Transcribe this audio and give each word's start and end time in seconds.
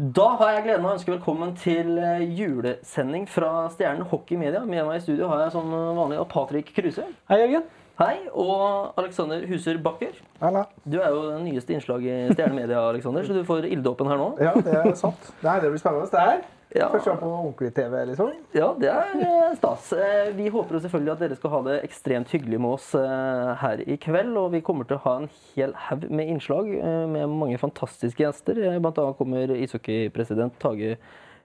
Da 0.00 0.30
har 0.40 0.54
jeg 0.54 0.62
gleden 0.64 0.86
av 0.86 0.94
å 0.94 0.96
ønske 0.96 1.12
velkommen 1.12 1.50
til 1.60 1.98
eh, 2.00 2.22
julesending 2.32 3.26
fra 3.28 3.66
Stjernen 3.68 4.06
Hockey 4.08 4.38
Media. 4.40 4.62
Med 4.64 4.86
meg 4.86 4.96
i 4.96 5.02
studio 5.04 5.26
har 5.28 5.42
jeg 5.42 5.52
som 5.52 5.66
vanlig 5.68 6.22
Patrick 6.30 6.70
Kruse. 6.72 7.04
Hei, 7.28 7.36
Jørgen. 7.42 7.66
Hei. 8.00 8.14
Og 8.32 8.96
Alexander 8.96 9.44
Huser 9.50 9.76
Bakker. 9.84 10.16
Halla. 10.40 10.62
Du 10.88 10.96
er 11.02 11.12
jo 11.12 11.26
det 11.26 11.42
nyeste 11.44 11.76
innslaget 11.76 12.30
i 12.30 12.32
Stjernen 12.32 12.56
Media, 12.62 12.80
Alexander, 12.80 13.28
så 13.28 13.36
du 13.36 13.44
får 13.44 13.68
ilddåpen 13.68 14.08
her 14.08 14.22
nå. 14.22 14.30
Ja, 14.40 14.54
det 14.56 14.78
er 14.86 14.88
sant. 14.96 15.28
Nei, 15.44 15.58
det 15.60 15.74
blir 15.74 15.84
spennende. 15.84 16.08
Det 16.08 16.24
her. 16.30 16.40
Ja. 16.70 16.86
Første 16.92 17.10
gang 17.10 17.18
på 17.18 17.28
ordentlig 17.34 17.72
TV, 17.74 17.94
liksom. 18.06 18.28
Ja, 18.54 18.68
det 18.78 18.90
er 18.92 19.14
eh, 19.18 19.54
stas. 19.58 19.88
Eh, 19.96 20.28
Vi 20.36 20.46
håper 20.54 20.76
jo 20.76 20.82
selvfølgelig 20.84 21.12
at 21.16 21.22
dere 21.24 21.38
skal 21.38 21.50
ha 21.54 21.60
det 21.66 21.78
ekstremt 21.88 22.30
hyggelig 22.30 22.60
med 22.62 22.76
oss 22.76 22.92
eh, 22.94 23.48
her 23.58 23.82
i 23.82 23.96
kveld. 23.98 24.36
Og 24.38 24.52
vi 24.54 24.60
kommer 24.66 24.86
til 24.86 25.00
å 25.00 25.02
ha 25.02 25.14
en 25.22 25.26
hel 25.56 25.74
haug 25.88 26.06
med 26.10 26.30
innslag 26.30 26.70
med 27.10 27.34
mange 27.40 27.58
fantastiske 27.58 28.22
gjester. 28.22 28.60
Blant 28.78 29.02
annet 29.02 29.18
kommer 29.18 29.54
ishockeypresident 29.56 30.60
Tage 30.62 30.94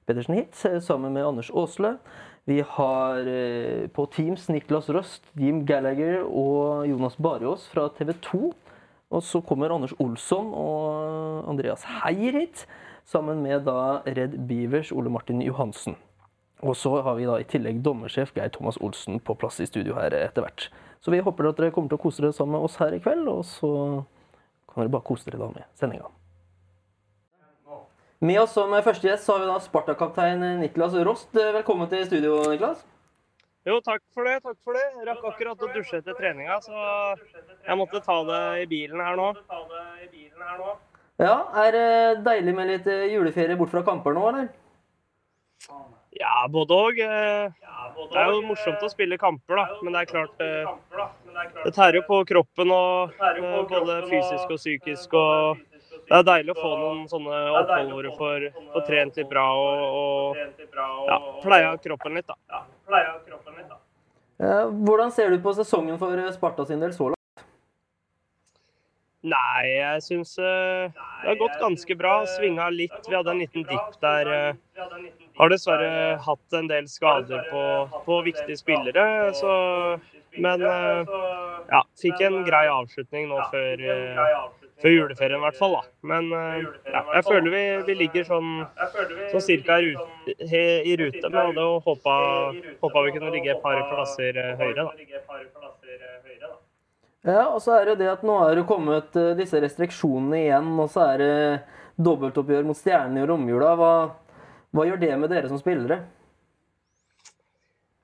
Pedersen 0.05 0.37
hit 0.37 0.61
sammen 0.85 1.15
med 1.17 1.25
Anders 1.25 1.49
Aasle. 1.49 1.95
Vi 2.45 2.59
har 2.75 3.25
på 3.95 4.03
Teams 4.13 4.45
Niklas 4.53 4.91
Røst, 4.93 5.25
Jim 5.33 5.63
Gallagher 5.65 6.21
og 6.27 6.85
Jonas 6.85 7.17
Barås 7.17 7.65
fra 7.71 7.87
TV 7.97 8.13
2. 8.27 8.43
Og 9.15 9.23
så 9.25 9.41
kommer 9.45 9.73
Anders 9.73 9.95
Olsson 10.01 10.51
og 10.53 11.49
Andreas 11.49 11.85
Heier 12.03 12.37
hit, 12.43 12.67
sammen 13.05 13.43
med 13.45 13.65
da 13.67 14.01
Red 14.05 14.39
Beavers 14.49 14.91
Ole 14.91 15.09
Martin 15.13 15.41
Johansen. 15.45 15.95
Og 16.65 16.75
så 16.75 16.89
har 17.05 17.15
vi 17.15 17.27
da 17.27 17.37
i 17.39 17.47
tillegg 17.47 17.83
dommersjef 17.85 18.33
Geir 18.35 18.49
Thomas 18.49 18.79
Olsen 18.81 19.19
på 19.21 19.35
plass 19.37 19.59
i 19.61 19.67
studio 19.69 19.97
her 19.99 20.15
etter 20.17 20.45
hvert. 20.45 20.69
Så 21.03 21.13
vi 21.13 21.21
håper 21.21 21.51
at 21.51 21.59
dere 21.59 21.73
kommer 21.75 21.91
til 21.91 21.99
å 21.99 22.01
kose 22.01 22.23
dere 22.23 22.33
sammen 22.33 22.57
med 22.57 22.65
oss 22.65 22.79
her 22.81 22.95
i 22.95 23.01
kveld, 23.03 23.27
og 23.29 23.43
så 23.45 23.71
kan 24.71 24.81
dere 24.81 24.93
bare 24.95 25.05
kose 25.05 25.27
dere 25.27 25.43
da 25.43 25.51
med 25.53 25.67
sendinga. 25.77 26.09
Med 28.25 28.39
oss 28.41 28.55
som 28.55 28.71
første 28.81 29.05
gjest 29.05 29.27
så 29.27 29.35
har 29.35 29.43
vi 29.43 29.51
da 29.51 29.59
Sparta-kaptein 29.61 30.41
Niklas 30.63 30.95
Rost. 31.05 31.29
Velkommen 31.35 31.91
til 31.91 32.07
studio, 32.07 32.39
Niklas. 32.49 32.81
Jo, 33.65 33.77
takk 33.85 34.01
for 34.15 34.25
det. 34.25 34.39
takk 34.45 34.57
for 34.63 34.77
det. 34.77 34.85
Rakk 35.05 35.23
akkurat 35.29 35.61
å 35.61 35.69
dusje 35.73 35.99
etter 35.99 36.17
treninga, 36.17 36.57
så 36.63 36.73
jeg 37.67 37.77
måtte 37.77 38.01
ta 38.05 38.17
det 38.25 38.41
i 38.63 38.67
bilen 38.71 39.01
her 39.01 39.19
nå. 39.19 39.29
Ja, 41.21 41.35
Er 41.63 41.71
det 41.71 42.23
deilig 42.25 42.53
med 42.55 42.67
litt 42.67 42.87
eh, 42.91 43.05
juleferie 43.13 43.55
bort 43.55 43.71
fra 43.71 43.83
kamper 43.87 44.15
nå, 44.17 44.23
eller? 44.33 44.49
Ja, 46.15 46.45
både 46.51 46.75
òg. 46.75 46.99
Det 46.99 48.19
er 48.19 48.31
jo 48.31 48.41
morsomt 48.47 48.83
å 48.83 48.89
spille 48.91 49.17
kamper, 49.19 49.55
da. 49.59 49.65
Men 49.83 49.95
det 49.95 50.01
er 50.03 50.09
klart 50.11 50.43
eh, 50.43 50.67
Det 51.63 51.71
tærer 51.75 51.99
jo 52.01 52.03
på 52.07 52.19
kroppen 52.27 52.71
og 52.75 53.15
eh, 53.19 53.39
både 53.71 53.97
fysisk 54.11 54.51
og 54.55 54.59
psykisk. 54.59 55.15
og 55.15 55.63
det 56.05 56.13
er 56.19 56.25
deilig 56.27 56.53
å 56.53 56.59
få 56.59 56.69
noen 56.77 57.05
sånne 57.09 57.37
opphold 57.61 57.91
hvor 57.95 58.05
du 58.05 58.11
får, 58.19 58.43
får 58.75 58.83
trent 58.85 59.15
litt 59.17 59.29
bra 59.31 59.45
og, 59.57 59.81
og 59.97 60.37
ja, 61.09 61.17
pleia 61.41 61.71
kroppen 61.81 62.19
litt, 62.19 62.27
da. 62.29 62.37
Eh, 64.43 64.65
Hvordan 64.85 65.11
ser 65.15 65.31
du 65.33 65.39
på 65.41 65.55
sesongen 65.57 65.97
for 65.97 66.13
eh, 66.19 66.29
Sparta 66.35 66.65
sin 66.69 66.83
del 66.83 66.93
så 66.93 67.09
langt? 67.09 67.24
Nei, 69.25 69.65
jeg 69.79 70.01
syns 70.05 70.35
det 70.37 70.49
har 71.25 71.37
gått 71.39 71.55
ganske 71.61 71.95
bra. 71.97 72.13
Svinga 72.35 72.67
litt. 72.73 72.99
Vi 73.09 73.15
hadde 73.15 73.31
en 73.33 73.41
liten 73.41 73.63
dipp 73.65 73.95
der. 74.03 74.29
eh, 74.35 74.53
Har 75.39 75.49
dessverre 75.51 76.17
hatt 76.21 76.53
en 76.59 76.67
del 76.69 76.85
skader 76.87 77.41
på, 77.49 77.63
på 78.05 78.19
viktige 78.27 78.57
spillere. 78.59 79.33
Så, 79.35 79.55
men 80.37 80.61
eh, 80.61 81.15
ja, 81.71 81.81
fikk 82.01 82.21
en 82.27 82.43
grei 82.47 82.67
avslutning 82.69 83.27
nå 83.31 83.41
før, 83.49 83.81
eh, 83.95 84.21
før 84.83 84.93
juleferien, 84.93 85.39
i 85.41 85.45
hvert 85.47 85.57
fall. 85.59 85.77
da. 85.79 85.83
Men 86.13 86.29
eh, 86.31 86.69
ja, 86.93 87.01
jeg 87.17 87.27
føler 87.31 87.49
vi, 87.55 87.63
vi 87.89 87.97
ligger 88.03 88.29
sånn, 88.29 88.51
sånn 89.33 89.45
cirka 89.49 89.79
i 89.81 90.95
rute. 91.01 91.25
Men 91.31 91.41
hadde 91.49 91.65
jo 91.65 91.79
håpa, 91.87 92.15
håpa 92.85 93.05
vi 93.07 93.15
kunne 93.17 93.33
ligge 93.33 93.55
et 93.57 93.63
par 93.65 93.81
plasser 93.89 94.37
eh, 94.37 94.53
høyere, 94.61 94.85
da. 94.85 94.93
Ja, 97.25 97.47
og 97.49 97.61
så 97.63 97.79
er 97.79 97.89
det 97.89 97.99
det 98.03 98.11
at 98.11 98.25
nå 98.25 98.35
er 98.45 98.59
det 98.59 98.67
kommet 98.69 99.15
eh, 99.17 99.33
disse 99.39 99.57
restriksjonene 99.61 100.43
igjen, 100.43 100.67
og 100.77 100.91
så 100.93 101.07
er 101.15 101.23
det 101.23 101.33
dobbeltoppgjør 102.05 102.67
mot 102.67 102.77
Stjernene 102.77 103.23
i 103.23 103.29
romjula. 103.29 103.73
Hva, 103.79 103.93
hva 104.75 104.85
gjør 104.85 105.01
det 105.01 105.13
med 105.17 105.33
dere 105.33 105.49
som 105.49 105.61
spillere? 105.61 106.03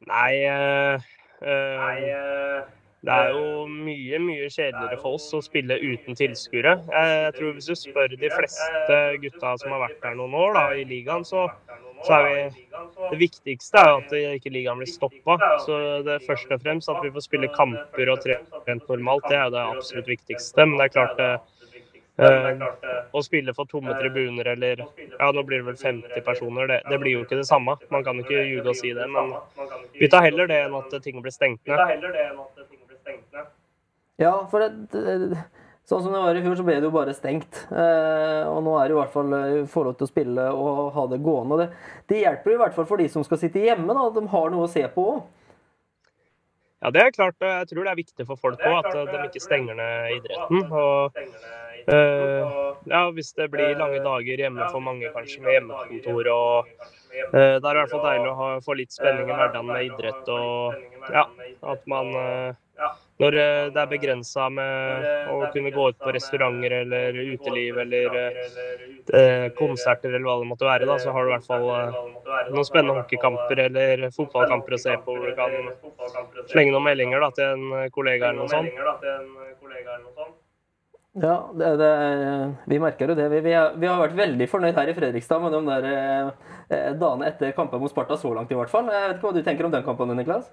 Nei, 0.09 0.31
øh, 0.49 1.09
Nei 1.45 1.97
øh, 2.09 2.63
det 3.01 3.13
er 3.13 3.31
jo 3.33 3.65
mye, 3.65 4.17
mye 4.21 4.49
kjedeligere 4.49 4.97
for 5.01 5.17
oss 5.17 5.27
å 5.33 5.41
spille 5.41 5.77
uten 5.81 6.17
tilskuere. 6.17 6.75
Jeg, 6.89 7.13
jeg 7.25 7.35
tror 7.38 7.55
hvis 7.57 7.69
du 7.69 7.77
spør 7.77 8.13
de 8.13 8.29
fleste 8.29 8.99
gutta 9.23 9.53
som 9.61 9.73
har 9.73 9.81
vært 9.88 10.03
der 10.03 10.17
noen 10.17 10.35
år 10.38 10.53
da, 10.57 10.65
i 10.77 10.85
ligaen, 10.85 11.25
så, 11.25 11.47
så 12.06 12.17
er 12.17 12.28
vi 12.28 12.67
Det 13.12 13.17
viktigste 13.19 13.78
er 13.78 13.89
jo 13.89 13.97
at 14.01 14.13
ikke 14.38 14.51
ligaen 14.53 14.79
blir 14.81 14.89
stoppa. 14.89 15.38
Så 15.66 15.78
det 16.06 16.17
er 16.17 16.28
først 16.28 16.51
og 16.51 16.62
fremst 16.63 16.89
at 16.89 17.01
vi 17.03 17.12
får 17.13 17.25
spille 17.28 17.50
kamper 17.56 18.12
og 18.13 18.22
trent 18.23 18.89
normalt, 18.89 19.28
det 19.29 19.38
er 19.38 19.50
jo 19.50 19.56
det 19.56 19.66
absolutt 19.75 20.13
viktigste. 20.13 20.66
Men 20.66 20.78
det 20.79 20.89
er 20.89 20.95
klart 20.97 21.19
eh, 21.25 21.38
Uh, 22.22 22.59
å 23.16 23.22
spille 23.23 23.53
for 23.56 23.66
tomme 23.72 23.95
tribuner 23.97 24.51
eller 24.51 24.84
Ja, 24.84 25.29
nå 25.34 25.41
blir 25.47 25.62
det 25.62 25.67
vel 25.72 25.78
50 25.79 26.22
personer. 26.25 26.67
Det, 26.69 26.81
det 26.91 27.00
blir 27.01 27.16
jo 27.16 27.23
ikke 27.23 27.39
det 27.39 27.47
samme. 27.47 27.78
Man 27.89 28.03
kan 28.06 28.19
ikke 28.22 28.44
ljuge 28.45 28.68
og 28.68 28.78
si 28.78 28.91
det. 28.94 29.07
Men 29.09 29.31
vi 29.95 30.09
tar 30.12 30.28
heller 30.28 30.50
det 30.51 30.59
enn 30.68 30.75
at 30.78 30.94
ting 31.01 31.22
blir 31.23 31.33
stengt 31.33 31.63
ned. 31.66 31.79
Ja, 34.22 34.35
for 34.51 34.62
det, 34.62 34.69
det, 34.94 35.39
sånn 35.91 36.06
som 36.06 36.16
det 36.16 36.22
var 36.24 36.38
i 36.38 36.44
fjor, 36.46 36.56
så 36.59 36.66
ble 36.68 36.78
det 36.79 36.88
jo 36.88 36.94
bare 36.96 37.16
stengt. 37.16 37.66
Eh, 37.69 38.47
og 38.47 38.62
nå 38.66 38.78
er 38.79 38.88
det 38.88 38.96
i 38.96 39.00
hvert 39.02 39.13
fall 39.13 39.35
eh, 39.38 39.59
få 39.69 39.84
lov 39.88 39.97
til 40.00 40.07
å 40.07 40.12
spille 40.12 40.47
og 40.56 40.81
ha 40.96 41.06
det 41.12 41.19
gående. 41.25 41.59
Det, 41.62 41.68
det 42.12 42.24
hjelper 42.24 42.56
i 42.56 42.59
hvert 42.63 42.78
fall 42.78 42.88
for 42.90 43.02
de 43.02 43.09
som 43.12 43.25
skal 43.28 43.41
sitte 43.41 43.63
hjemme, 43.63 43.91
da, 43.91 44.07
at 44.07 44.18
de 44.18 44.25
har 44.31 44.53
noe 44.53 44.68
å 44.68 44.72
se 44.72 44.85
på 44.96 45.07
òg. 45.13 45.22
Ja, 46.81 46.90
det 46.90 47.01
er 47.03 47.12
klart. 47.13 47.38
Jeg 47.46 47.68
tror 47.69 47.85
det 47.85 47.91
er 47.91 48.00
viktig 48.00 48.25
for 48.25 48.41
folk 48.41 48.63
òg 48.66 48.80
at 48.80 48.96
de 49.12 49.19
ikke 49.28 49.44
stenger 49.44 49.78
ned 49.78 50.16
idretten. 50.16 50.63
Og, 50.72 51.19
øh, 51.94 52.56
ja, 52.90 53.03
hvis 53.13 53.35
det 53.38 53.51
blir 53.53 53.75
lange 53.78 54.00
dager 54.01 54.41
hjemme 54.47 54.72
for 54.72 54.81
mange, 54.81 55.12
kanskje 55.13 55.44
med 55.46 55.59
hjemmekontor 55.59 56.31
og 56.34 56.72
eh, 57.19 57.55
Da 57.59 57.69
er 57.72 57.77
i 57.77 57.79
hvert 57.81 57.94
fall 57.94 58.05
deilig 58.07 58.31
å 58.31 58.35
ha, 58.39 58.49
få 58.66 58.75
litt 58.79 58.91
spenning 58.95 59.29
i 59.29 59.35
hverdagen 59.38 59.67
med 59.69 59.88
idrett 59.89 60.31
og 60.33 60.75
ja, 61.13 61.25
at 61.73 61.88
man 61.91 62.11
eh, 62.16 62.53
Når 63.22 63.38
eh, 63.38 63.66
det 63.75 63.81
er 63.83 63.89
begrensa 63.91 64.47
med 64.49 65.07
å 65.29 65.41
kunne 65.53 65.71
gå 65.75 65.89
ut 65.91 66.00
på 66.01 66.13
restauranter 66.16 66.73
eller 66.81 67.19
uteliv 67.21 67.77
eller 67.83 68.17
eh, 68.17 69.47
konserter 69.59 70.09
eller 70.16 70.25
hva 70.25 70.39
det 70.41 70.50
måtte 70.50 70.66
være, 70.66 70.88
da, 70.89 70.97
så 71.01 71.13
har 71.13 71.25
du 71.25 71.29
i 71.29 71.35
hvert 71.35 71.45
fall 71.45 71.67
eh, 71.75 72.00
noen 72.50 72.66
spennende 72.67 72.97
hockeykamper 72.97 73.66
eller 73.67 74.07
fotballkamper 74.16 74.77
å 74.77 74.81
se 74.81 74.97
på 75.05 75.17
hvor 75.17 75.29
du 75.29 75.38
kan 75.38 75.57
slenge 76.50 76.73
noen 76.73 76.88
meldinger 76.89 77.21
da, 77.27 77.31
til 77.38 77.45
en 77.53 77.91
kollega 77.94 78.31
eller 78.31 78.41
noe 78.41 78.50
sånt. 78.55 78.73
Ja, 81.13 81.51
det, 81.53 81.69
det, 81.75 81.91
vi 82.72 82.77
merker 82.79 83.11
jo 83.11 83.16
det. 83.19 83.25
Vi, 83.33 83.39
vi, 83.44 83.51
er, 83.51 83.73
vi 83.75 83.88
har 83.89 83.99
vært 83.99 84.16
veldig 84.16 84.45
fornøyd 84.47 84.77
her 84.79 84.91
i 84.91 84.94
Fredrikstad 84.95 85.41
med 85.44 85.51
de 85.57 85.59
der 85.67 85.88
eh, 85.91 86.94
dagene 86.95 87.27
etter 87.27 87.51
kampen 87.57 87.81
mot 87.83 87.91
Sparta 87.91 88.16
så 88.19 88.31
langt, 88.31 88.53
i 88.53 88.55
hvert 88.55 88.72
fall. 88.72 88.88
Jeg 88.88 89.09
vet 89.09 89.17
ikke 89.17 89.27
hva 89.27 89.35
du 89.35 89.41
tenker 89.44 89.67
om 89.67 89.73
den 89.73 89.83
kampen, 89.83 90.13
Niklas? 90.16 90.47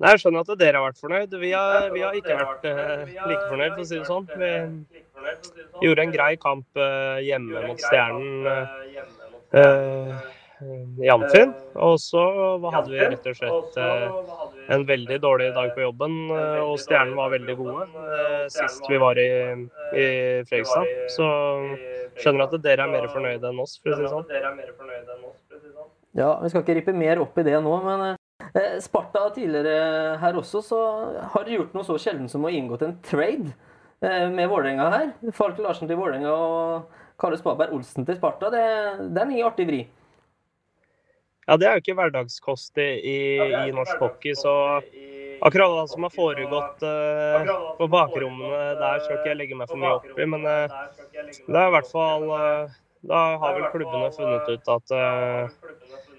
Nei, 0.00 0.14
Jeg 0.14 0.22
skjønner 0.22 0.46
at 0.46 0.60
dere 0.62 0.80
har 0.80 0.86
vært 0.86 1.02
fornøyd. 1.02 1.36
Vi 1.42 1.52
har, 1.52 1.90
vi 1.92 2.00
har 2.06 2.16
ikke 2.16 2.38
vært 2.38 2.64
eh, 2.70 3.04
like 3.28 3.44
fornøyd, 3.50 3.74
for 3.76 3.84
å 3.84 3.88
si 3.90 3.98
det 3.98 4.08
sånn. 4.08 4.30
Vi 4.40 5.84
gjorde 5.84 6.06
en 6.06 6.14
grei 6.16 6.32
kamp 6.40 6.80
eh, 6.80 7.20
hjemme 7.28 7.66
mot 7.68 7.84
Stjernen 7.84 8.48
eh, 8.48 9.00
eh, 9.60 10.28
i 11.02 11.08
Amfin. 11.12 11.52
Og 11.74 11.96
så 12.02 12.22
hadde 12.72 12.92
vi 12.92 13.00
rett 13.00 13.28
og 13.30 13.36
slett 13.38 13.78
eh, 13.80 14.06
en 14.74 14.86
veldig 14.88 15.18
dårlig 15.22 15.50
dag 15.56 15.72
på 15.74 15.84
jobben, 15.84 16.16
eh, 16.36 16.60
og 16.62 16.78
Stjernen 16.82 17.16
var 17.18 17.32
veldig 17.34 17.56
gode 17.58 17.86
eh, 17.88 18.46
sist 18.52 18.88
vi 18.90 19.00
var 19.00 19.20
i, 19.20 19.30
i 19.96 20.06
Fredrikstad. 20.48 20.90
Så 21.16 21.28
skjønner 22.20 22.46
at 22.46 22.58
dere 22.64 22.86
er 22.86 22.92
mer 22.92 23.08
fornøyde 23.12 23.52
enn 23.52 23.62
oss, 23.62 23.78
for 23.80 23.94
å 23.94 23.98
si 24.00 24.06
det 24.06 24.12
sånn. 24.12 24.26
Ja, 26.18 26.32
Vi 26.42 26.50
skal 26.50 26.64
ikke 26.64 26.76
rippe 26.80 26.96
mer 26.96 27.22
opp 27.22 27.38
i 27.38 27.46
det 27.46 27.58
nå, 27.62 27.74
men 27.86 28.06
eh, 28.10 28.78
Sparta 28.82 29.28
tidligere 29.34 30.16
her 30.20 30.38
også, 30.40 30.62
så 30.66 30.80
har 31.34 31.46
de 31.46 31.58
gjort 31.60 31.76
noe 31.76 31.86
så 31.86 31.98
sjelden 32.02 32.28
som 32.30 32.44
å 32.44 32.50
inngått 32.52 32.82
en 32.86 32.96
trade 33.06 33.52
eh, 34.02 34.26
med 34.32 34.50
Vålerenga 34.50 34.90
her. 34.96 35.12
Falk 35.36 35.60
Larsen 35.62 35.90
til 35.90 36.00
Vålerenga 36.00 36.34
og 36.34 36.98
Kalle 37.20 37.38
Spaberg 37.38 37.76
Olsen 37.76 38.06
til 38.08 38.18
Sparta. 38.18 38.50
Det, 38.52 38.66
det 39.06 39.22
er 39.22 39.26
en 39.28 39.34
ny 39.34 39.42
artig 39.46 39.68
vri. 39.70 39.80
Ja, 41.50 41.56
det 41.58 41.66
er 41.66 41.72
jo 41.74 41.82
ikke 41.82 41.96
hverdagskost 41.98 42.78
i, 42.78 42.90
i, 43.10 43.16
i 43.66 43.72
norsk 43.74 43.98
hockey, 43.98 44.36
så 44.38 44.52
akkurat 45.42 45.72
hva 45.72 45.86
som 45.90 46.04
har 46.06 46.12
foregått 46.14 46.84
uh, 46.86 47.48
på 47.74 47.88
bakrommene 47.90 48.76
der, 48.78 49.00
skal 49.02 49.16
ikke 49.16 49.32
jeg 49.32 49.38
legge 49.40 49.58
meg 49.58 49.72
for 49.72 49.80
mye 49.82 49.96
opp 49.96 50.06
i. 50.14 50.28
Men 50.30 50.46
uh, 50.46 50.78
det 51.18 51.56
er 51.58 51.66
i 51.66 51.74
hvert 51.74 51.90
fall 51.90 52.28
uh, 52.30 52.78
Da 53.02 53.22
har 53.42 53.56
vel 53.56 53.66
klubbene 53.72 54.12
funnet 54.12 54.48
ut 54.52 54.68
at 54.68 54.92
eh, 54.92 55.48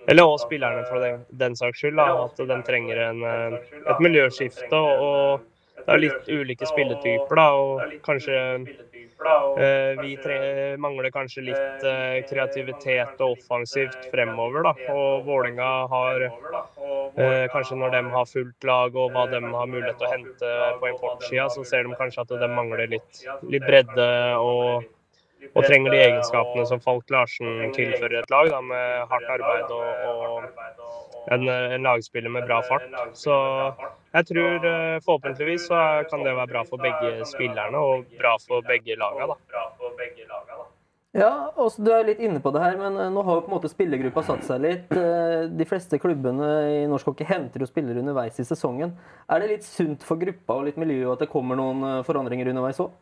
Eller 0.10 0.25
også 0.25 0.48
spillerne 0.48 0.83
for 0.89 1.04
den, 1.04 1.24
den 1.30 1.56
saks 1.56 1.78
skyld, 1.78 2.00
da, 2.01 2.25
at 2.25 2.42
de 2.50 2.57
trenger 2.66 3.01
en, 3.06 3.24
eh, 3.24 3.57
et 3.86 4.01
miljøskifte. 4.01 4.75
og 4.75 5.45
det 5.81 5.94
er 5.94 6.01
litt 6.01 6.28
ulike 6.30 6.68
spilletyper, 6.69 7.38
da. 7.38 7.45
Og 7.54 7.94
kanskje 8.06 8.33
eh, 8.38 8.81
vi 10.01 10.15
tre 10.23 10.38
mangler 10.81 11.12
kanskje 11.13 11.44
litt 11.50 11.83
eh, 11.88 12.21
kreativitet 12.29 13.19
og 13.21 13.38
offensivt 13.38 14.07
fremover, 14.13 14.65
da. 14.65 14.73
Og 14.94 15.27
Vålinga 15.27 15.69
har 15.91 16.25
eh, 16.27 17.45
kanskje 17.53 17.77
når 17.79 17.94
de 17.97 18.01
har 18.15 18.31
fullt 18.31 18.68
lag 18.68 18.95
og 18.95 19.13
hva 19.13 19.27
de 19.31 19.41
har 19.44 19.69
mulighet 19.69 20.00
til 20.00 20.09
å 20.09 20.13
hente 20.15 20.56
på 20.81 20.89
importsida, 20.94 21.50
så 21.53 21.65
ser 21.68 21.85
de 21.85 22.00
kanskje 22.00 22.25
at 22.25 22.33
de 22.41 22.50
mangler 22.51 22.97
litt, 22.97 23.23
litt 23.50 23.68
bredde 23.68 24.09
og 24.41 24.89
og 25.52 25.66
trenger 25.66 25.94
de 25.94 26.02
egenskapene 26.06 26.66
som 26.70 26.82
Falk 26.84 27.10
Larsen 27.14 27.72
tilfører 27.76 28.22
et 28.22 28.34
lag, 28.34 28.50
da, 28.54 28.62
med 28.66 29.08
hardt 29.12 29.32
arbeid 29.36 29.74
og, 29.76 29.88
og 30.12 31.32
en, 31.34 31.48
en, 31.50 31.82
lagspiller 31.86 32.34
med 32.34 32.46
bra 32.50 32.62
fart. 32.68 32.88
Så 33.18 33.36
jeg 34.14 34.28
tror 34.32 34.68
eh, 34.72 34.98
forhåpentligvis 35.06 35.68
så 35.72 35.80
kan 36.10 36.26
det 36.26 36.36
være 36.36 36.52
bra 36.54 36.66
for 36.68 36.82
begge 36.82 37.26
spillerne 37.30 37.78
og 37.80 38.06
bra 38.20 38.36
for 38.44 38.66
begge 38.68 38.98
lagene. 39.00 39.34
Da. 39.34 40.62
Ja, 41.12 41.32
også, 41.60 41.84
Du 41.84 41.90
er 41.92 42.06
litt 42.08 42.22
inne 42.24 42.40
på 42.40 42.54
det 42.56 42.64
her, 42.64 42.78
men 42.80 42.96
eh, 42.96 43.12
nå 43.12 43.24
har 43.28 43.40
jo 43.40 43.46
på 43.46 43.52
en 43.52 43.58
måte 43.58 43.72
spillergruppa 43.72 44.24
satt 44.28 44.46
seg 44.48 44.64
litt. 44.64 44.96
Eh, 44.96 45.50
de 45.52 45.68
fleste 45.68 46.00
klubbene 46.02 46.50
i 46.72 46.82
norsk 46.92 47.12
hockey 47.12 47.28
henter 47.28 47.64
jo 47.64 47.70
spillere 47.70 48.00
underveis 48.04 48.40
i 48.40 48.48
sesongen. 48.48 48.96
Er 49.28 49.44
det 49.44 49.56
litt 49.56 49.68
sunt 49.68 50.06
for 50.08 50.22
gruppa 50.22 50.60
og 50.60 50.70
litt 50.70 50.80
miljø 50.82 51.12
at 51.14 51.24
det 51.24 51.32
kommer 51.32 51.60
noen 51.60 52.06
forandringer 52.08 52.54
underveis 52.54 52.80
òg? 52.84 52.94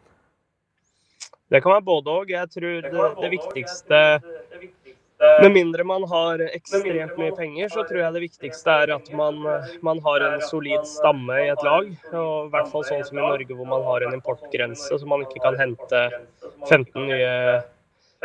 Det 1.49 1.63
kan 1.63 1.73
være 1.73 1.85
både 1.85 2.13
òg. 2.13 2.33
Jeg 2.33 2.49
tror 2.53 2.83
det, 2.85 3.05
det 3.21 3.31
viktigste 3.33 4.01
med 5.19 5.51
mindre 5.51 5.83
man 5.83 6.05
har 6.07 6.39
ekstremt 6.47 7.17
mye 7.19 7.33
penger, 7.35 7.71
så 7.73 7.83
tror 7.87 7.99
jeg 7.99 8.15
det 8.15 8.21
viktigste 8.23 8.75
er 8.83 8.93
at 8.95 9.09
man, 9.11 9.41
man, 9.83 9.99
har 10.05 10.23
en 10.23 10.45
solid 10.47 10.85
stamme 10.87 11.35
i 11.43 11.49
et 11.51 11.65
lag. 11.65 11.89
Og 12.13 12.47
I 12.47 12.53
hvert 12.53 12.69
fall 12.71 12.85
sånn 12.87 13.03
som 13.07 13.19
i 13.19 13.25
Norge, 13.25 13.49
hvor 13.51 13.67
man 13.67 13.83
har 13.87 14.05
en 14.05 14.15
importgrense, 14.15 14.87
så 14.93 15.09
man 15.09 15.25
ikke 15.25 15.43
kan 15.43 15.59
hente 15.59 16.05
15 16.69 17.09
nye 17.09 17.33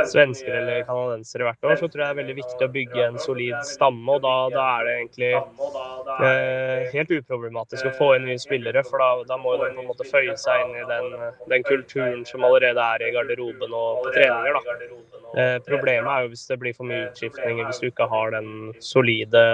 svensker 0.03 0.51
eller 0.51 0.83
canadensere 0.89 1.47
hvert 1.47 1.67
år, 1.69 1.77
så 1.79 1.89
tror 1.89 2.03
jeg 2.03 2.09
det 2.09 2.13
er 2.13 2.19
veldig 2.19 2.37
viktig 2.41 2.67
å 2.67 2.71
bygge 2.75 3.03
en 3.05 3.19
solid 3.23 3.57
stamme. 3.69 4.17
og 4.17 4.23
Da, 4.25 4.35
da 4.55 4.65
er 4.79 4.89
det 4.89 4.95
egentlig 4.97 5.31
eh, 5.35 6.89
helt 6.95 7.13
uproblematisk 7.19 7.91
å 7.91 7.95
få 7.99 8.09
inn 8.17 8.27
nye 8.29 8.41
spillere. 8.43 8.83
For 8.89 9.03
da, 9.03 9.11
da 9.29 9.39
må 9.41 9.55
de 9.61 9.71
på 9.77 9.85
en 9.85 9.91
måte 9.91 10.09
føye 10.09 10.35
seg 10.41 10.65
inn 10.65 10.81
i 10.81 10.87
den, 10.91 11.15
den, 11.53 11.67
kulturen 11.69 12.25
som 12.29 12.47
allerede 12.47 12.89
er 12.97 13.07
i 13.07 13.13
garderoben 13.15 13.77
og 13.77 14.03
på 14.03 14.15
treninger. 14.17 14.59
da. 14.59 15.05
Eh, 15.35 15.57
problemet 15.67 16.11
er 16.11 16.27
jo 16.27 16.35
hvis 16.35 16.45
det 16.51 16.59
blir 16.63 16.75
for 16.75 16.91
mye 16.91 17.09
utskiftninger, 17.09 17.71
hvis 17.71 17.83
du 17.83 17.89
ikke 17.89 18.11
har 18.11 18.35
den 18.35 18.75
solide 18.83 19.45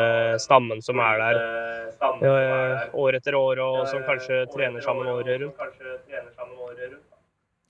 stammen 0.41 0.81
som 0.85 1.01
er 1.05 1.21
der 1.21 1.43
eh, 1.45 2.89
år 2.97 3.21
etter 3.21 3.37
år, 3.37 3.61
og 3.65 3.85
som 3.93 4.05
kanskje 4.09 4.47
trener 4.55 4.85
sammen 4.85 5.09
året 5.13 5.45
rundt. 5.45 6.99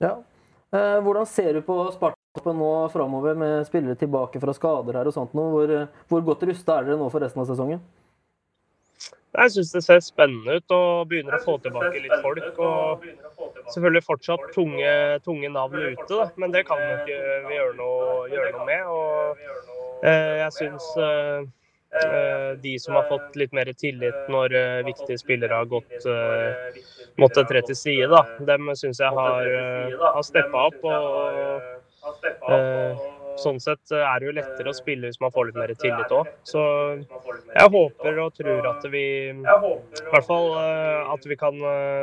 Ja. 0.01 0.15
Eh, 0.71 0.97
hvordan 1.03 1.27
ser 1.27 1.53
du 1.53 1.61
på 1.67 1.83
Sparta? 1.91 2.20
Nå 2.45 2.89
framover 2.93 3.37
med 3.37 3.65
spillere 3.67 3.97
tilbake 3.99 4.41
fra 4.41 4.53
skader 4.57 4.97
her 4.99 5.09
og 5.09 5.15
sånt 5.15 5.35
nå. 5.37 5.47
Hvor, 5.53 5.73
hvor 6.09 6.23
godt 6.31 6.45
rusta 6.49 6.79
er 6.79 6.89
dere 6.89 6.99
nå 7.01 7.09
for 7.13 7.23
resten 7.23 7.43
av 7.43 7.49
sesongen? 7.49 7.81
Jeg 9.31 9.53
syns 9.53 9.71
det 9.71 9.81
ser 9.85 10.01
spennende 10.03 10.57
ut 10.59 10.73
og 10.75 11.07
begynner 11.07 11.37
å 11.37 11.43
få 11.45 11.55
tilbake 11.63 12.01
litt 12.03 12.17
folk. 12.25 12.59
og 12.59 13.05
Selvfølgelig 13.71 14.03
fortsatt 14.03 14.49
tunge, 14.55 14.91
tunge 15.23 15.53
navn 15.53 15.79
ute, 15.79 16.09
da. 16.11 16.27
men 16.41 16.51
det 16.51 16.65
kan 16.67 16.81
vi 16.81 16.91
ikke 16.97 17.55
gjøre 17.55 17.73
noe, 17.79 18.27
gjøre 18.33 18.51
noe 18.57 18.67
med. 18.67 18.91
Og 18.91 20.03
eh, 20.03 20.35
jeg 20.41 20.57
syns 20.57 20.89
eh, 20.99 21.49
Eh, 21.91 22.57
de 22.57 22.79
som 22.79 22.95
har 22.95 23.03
fått 23.09 23.35
litt 23.35 23.51
mer 23.51 23.67
tillit 23.75 24.29
når 24.31 24.53
eh, 24.55 24.83
viktige 24.87 25.19
spillere 25.19 25.57
har 25.59 25.67
gått 25.67 26.05
eh, 26.07 26.77
måttet 27.19 27.49
tre 27.51 27.59
til 27.67 27.75
side, 27.75 28.07
da. 28.13 28.21
Dem 28.47 28.71
syns 28.79 29.01
jeg 29.03 29.11
har, 29.11 29.49
har 29.99 30.23
steppa 30.23 30.69
opp. 30.69 30.79
og 30.87 31.70
sånn 33.41 33.59
sett 33.63 33.93
er 33.95 34.19
det 34.19 34.27
jo 34.27 34.33
lettere 34.35 34.69
å 34.71 34.75
spille 34.75 35.07
hvis 35.09 35.21
man 35.21 35.31
får 35.33 35.49
litt 35.49 35.59
mer 35.61 35.73
tillit 35.81 36.11
òg. 36.13 36.29
Så 36.47 36.61
jeg 36.99 37.71
håper 37.75 38.19
og 38.25 38.35
tror 38.37 38.67
at 38.73 38.85
vi 38.91 39.05
i 39.31 40.11
hvert 40.11 40.27
fall 40.27 40.51
at 41.15 41.25
vi 41.29 41.39
kan 41.39 41.57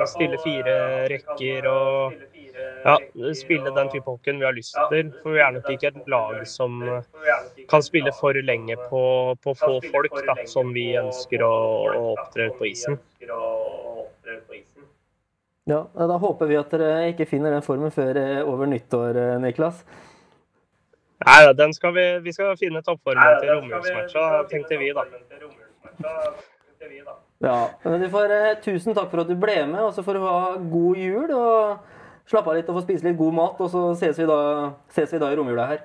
stille 0.08 0.40
fire 0.44 0.78
rekker 1.12 1.68
og 1.70 2.18
ja, 2.84 2.96
spille 3.34 3.70
den 3.74 3.90
type 3.92 4.10
hockeyen 4.10 4.40
vi 4.40 4.46
har 4.46 4.56
lyst 4.56 4.76
til. 4.92 5.12
For 5.22 5.36
vi 5.36 5.42
er 5.42 5.54
nok 5.54 5.68
ikke 5.72 5.92
et 5.92 6.10
lag 6.10 6.40
som 6.48 6.80
kan 7.70 7.84
spille 7.84 8.12
for 8.18 8.38
lenge 8.42 8.78
på, 8.88 9.02
på 9.44 9.54
få 9.58 9.78
folk, 9.90 10.22
da, 10.26 10.38
som 10.50 10.72
vi 10.76 10.90
ønsker 10.98 11.44
å, 11.46 11.54
å 11.92 12.02
opptre 12.16 12.50
på 12.58 12.70
isen. 12.72 12.98
Ja, 15.68 15.82
Da 15.94 16.16
håper 16.16 16.48
vi 16.48 16.56
at 16.56 16.70
dere 16.72 17.08
ikke 17.12 17.26
finner 17.28 17.52
den 17.52 17.64
formen 17.64 17.92
før 17.92 18.16
eh, 18.16 18.38
over 18.40 18.68
nyttår, 18.70 19.18
eh, 19.20 19.34
Niklas. 19.42 19.82
Nei, 21.26 21.52
den 21.58 21.74
skal 21.76 21.92
vi, 21.96 22.04
vi 22.24 22.32
skal 22.32 22.56
finne 22.56 22.80
toppformen 22.86 23.40
til 23.42 23.52
romjulsmatcha, 23.52 24.24
tenkte 24.48 24.78
vi 24.80 24.92
da. 24.96 25.04
Ja, 27.44 27.58
men 27.84 28.00
du 28.00 28.08
får, 28.10 28.32
eh, 28.32 28.54
Tusen 28.64 28.96
takk 28.96 29.10
for 29.12 29.24
at 29.24 29.28
du 29.28 29.36
ble 29.36 29.58
med, 29.66 29.82
og 29.82 29.92
så 29.94 30.04
får 30.06 30.16
du 30.16 30.24
ha 30.24 30.56
god 30.56 31.04
jul. 31.04 31.30
og 31.36 31.94
slappe 32.28 32.50
av 32.52 32.58
litt 32.58 32.68
og 32.68 32.76
få 32.76 32.82
spise 32.84 33.06
litt 33.06 33.16
god 33.16 33.32
mat, 33.34 33.60
og 33.64 33.70
så 33.72 33.82
ses 33.96 34.18
vi 34.20 34.26
da, 34.28 34.40
ses 34.92 35.12
vi 35.12 35.20
da 35.20 35.30
i 35.32 35.36
romjula 35.38 35.64
her. 35.70 35.78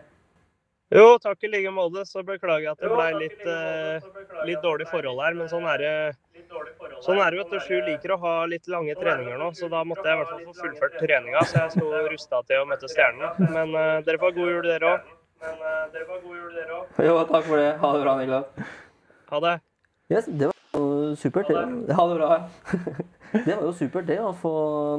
Jo, 0.91 1.17
takk 1.17 1.43
i 1.43 1.47
like 1.47 1.71
måte. 1.71 2.03
Så 2.05 2.23
beklager 2.23 2.67
jeg 2.67 2.71
at 2.75 2.83
det 2.83 2.91
ble 2.91 3.05
litt, 3.21 3.45
litt 4.49 4.61
dårlig 4.61 4.89
forhold 4.91 5.23
her, 5.23 5.37
men 5.39 5.47
sånn 5.49 5.63
er 5.71 5.79
det. 5.79 5.95
Sånn 7.03 7.19
er 7.19 7.33
det, 7.33 7.41
vet 7.41 7.51
du. 7.51 7.59
Sju 7.65 7.81
liker 7.83 8.13
å 8.15 8.19
ha 8.21 8.33
litt 8.47 8.69
lange 8.71 8.95
treninger 8.95 9.41
nå, 9.41 9.49
så 9.57 9.67
da 9.71 9.81
måtte 9.87 10.07
jeg 10.07 10.15
i 10.15 10.21
hvert 10.21 10.31
fall 10.31 10.45
få 10.47 10.53
fullført 10.61 10.95
treninga. 11.01 11.43
Så 11.49 11.59
jeg 11.59 11.73
sto 11.75 11.89
rusta 12.13 12.39
til 12.47 12.63
å 12.63 12.69
møte 12.69 12.89
stjernene. 12.91 13.49
Men 13.51 13.75
uh, 13.75 13.97
dere 14.07 14.21
får 14.21 14.37
god 14.37 14.53
jul, 14.53 14.63
dere 14.69 14.93
òg. 14.93 15.11
Men 15.43 15.59
uh, 15.59 15.81
dere 15.91 16.07
får 16.07 16.21
god 16.23 16.37
jul, 16.39 16.53
dere 16.55 16.77
òg. 16.79 17.03
Jo, 17.09 17.17
takk 17.33 17.49
for 17.49 17.59
det. 17.59 17.69
Ha 17.83 17.91
det 17.95 18.05
bra, 18.05 18.15
Niklas. 18.21 18.71
Ha 19.33 19.43
det. 19.47 19.53
Yes, 20.13 20.31
det 20.31 20.49
var 20.53 21.19
supert. 21.19 21.51
Ha 21.99 22.07
det 22.13 22.17
bra. 22.21 22.31
Det 23.33 23.49
var 23.49 23.63
jo 23.65 23.71
supert, 23.73 24.05
det, 24.05 24.19
å 24.21 24.29
få 24.37 24.49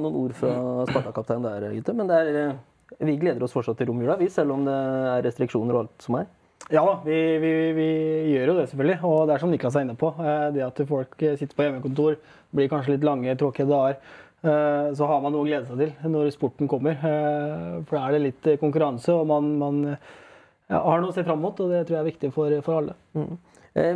noen 0.02 0.16
ord 0.18 0.32
fra 0.34 0.54
Sparta-kapteinen 0.88 1.44
der, 1.46 1.68
gutter. 1.76 1.94
Men 1.94 2.08
er, 2.10 2.30
eh, 2.34 2.96
vi 3.06 3.12
gleder 3.20 3.44
oss 3.46 3.54
fortsatt 3.54 3.78
til 3.78 3.86
romjula, 3.92 4.16
vi, 4.18 4.26
selv 4.26 4.56
om 4.56 4.64
det 4.66 4.74
er 4.74 5.22
restriksjoner 5.22 5.76
og 5.76 5.84
alt 5.84 6.02
som 6.02 6.16
er. 6.18 6.26
Ja 6.72 6.84
vi, 7.04 7.16
vi, 7.38 7.50
vi, 7.76 7.86
gjør 8.32 8.52
jo 8.52 8.56
det, 8.58 8.66
selvfølgelig. 8.70 8.98
Og 9.04 9.16
det 9.28 9.34
er 9.34 9.42
som 9.42 9.52
Niklas 9.52 9.78
er 9.78 9.86
inne 9.86 9.96
på. 10.00 10.12
Eh, 10.16 10.44
det 10.56 10.64
at 10.64 10.84
folk 10.88 11.16
sitter 11.20 11.56
på 11.56 11.66
hjemmekontor, 11.66 12.18
blir 12.56 12.70
kanskje 12.72 12.94
litt 12.94 13.06
lange, 13.06 13.36
tråkige 13.40 13.68
dager. 13.68 13.98
Eh, 14.44 14.92
så 14.96 15.08
har 15.10 15.24
man 15.24 15.34
noe 15.34 15.44
å 15.44 15.48
glede 15.48 15.68
seg 15.68 15.82
til 15.82 16.12
når 16.14 16.30
sporten 16.34 16.70
kommer. 16.70 16.96
For 17.00 17.98
da 17.98 18.04
er 18.06 18.16
det 18.16 18.22
litt 18.28 18.52
konkurranse, 18.62 19.12
og 19.12 19.28
man, 19.28 19.50
man 19.60 19.82
ja, 19.92 20.78
har 20.78 21.02
noe 21.02 21.12
å 21.12 21.16
se 21.16 21.26
fram 21.26 21.44
mot. 21.44 21.60
Og 21.60 21.74
det 21.74 21.84
tror 21.84 21.98
jeg 21.98 22.04
er 22.04 22.12
viktig 22.12 22.32
for, 22.36 22.56
for 22.64 22.80
alle. 22.80 22.96
Mm. 23.18 23.34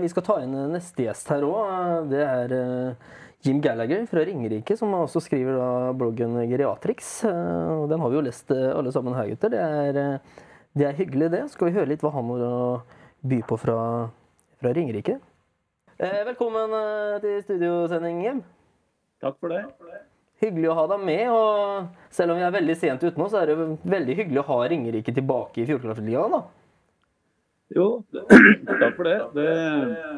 Vi 0.02 0.10
skal 0.10 0.24
ta 0.26 0.40
inn 0.42 0.56
neste 0.72 1.04
gjest 1.06 1.28
her 1.30 1.44
òg. 1.46 2.08
Det 2.10 2.24
er 2.26 2.54
Jim 3.46 3.60
Gallagher 3.60 4.06
fra 4.10 4.24
Ringerike, 4.26 4.74
som 4.76 4.94
også 4.98 5.22
skriver 5.22 5.54
da 5.54 5.92
bloggen 5.94 6.34
Geriatrix. 6.50 7.22
Eh, 7.28 7.86
den 7.90 8.02
har 8.02 8.10
vi 8.10 8.18
jo 8.18 8.24
lest 8.26 8.50
eh, 8.50 8.72
alle 8.74 8.90
sammen 8.94 9.14
her, 9.14 9.28
gutter. 9.30 9.52
Det 9.52 9.60
er, 9.62 9.98
eh, 10.02 10.46
det 10.76 10.86
er 10.88 10.98
hyggelig, 10.98 11.30
det. 11.32 11.42
Skal 11.54 11.70
vi 11.70 11.78
høre 11.78 11.90
litt 11.92 12.04
hva 12.04 12.12
han 12.14 12.34
har 12.34 12.44
å 12.44 12.58
by 13.28 13.40
på 13.48 13.58
fra, 13.60 13.78
fra 14.60 14.74
Ringerike? 14.76 15.18
Velkommen 15.98 16.76
til 17.24 17.40
studiosending, 17.42 18.22
Jim. 18.26 18.44
Takk 19.22 19.40
for 19.40 19.50
det. 19.50 19.64
Hyggelig 20.38 20.68
å 20.70 20.76
ha 20.78 20.84
deg 20.92 21.02
med. 21.02 21.24
og 21.34 22.12
Selv 22.14 22.34
om 22.34 22.38
vi 22.38 22.46
er 22.46 22.54
veldig 22.54 22.76
sent 22.78 23.02
ute 23.02 23.18
nå, 23.18 23.26
så 23.30 23.40
er 23.40 23.50
det 23.50 23.56
veldig 23.82 24.16
hyggelig 24.20 24.44
å 24.44 24.48
ha 24.52 24.60
Ringerike 24.70 25.14
tilbake 25.14 25.64
i 25.64 25.66
Fjordkraftligaen. 25.66 26.38
Jo, 27.76 27.88
takk 28.14 28.94
for 28.96 29.04
det. 29.04 29.16
det 29.34 29.48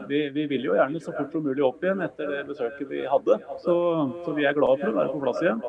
vi, 0.06 0.20
vi, 0.36 0.44
vil 0.52 0.68
jo 0.68 0.76
gjerne 0.76 1.00
så 1.02 1.14
fort 1.16 1.32
som 1.34 1.42
mulig 1.42 1.64
opp 1.66 1.82
igjen 1.82 2.04
etter 2.04 2.28
det 2.30 2.44
besøket 2.46 2.86
vi 2.92 3.00
hadde. 3.10 3.40
Så, 3.64 3.74
så 4.26 4.36
vi 4.36 4.46
er 4.46 4.54
glade 4.54 4.78
for 4.78 4.92
å 4.92 4.98
være 5.00 5.14
på 5.16 5.22
plass 5.24 5.42
igjen. 5.42 5.64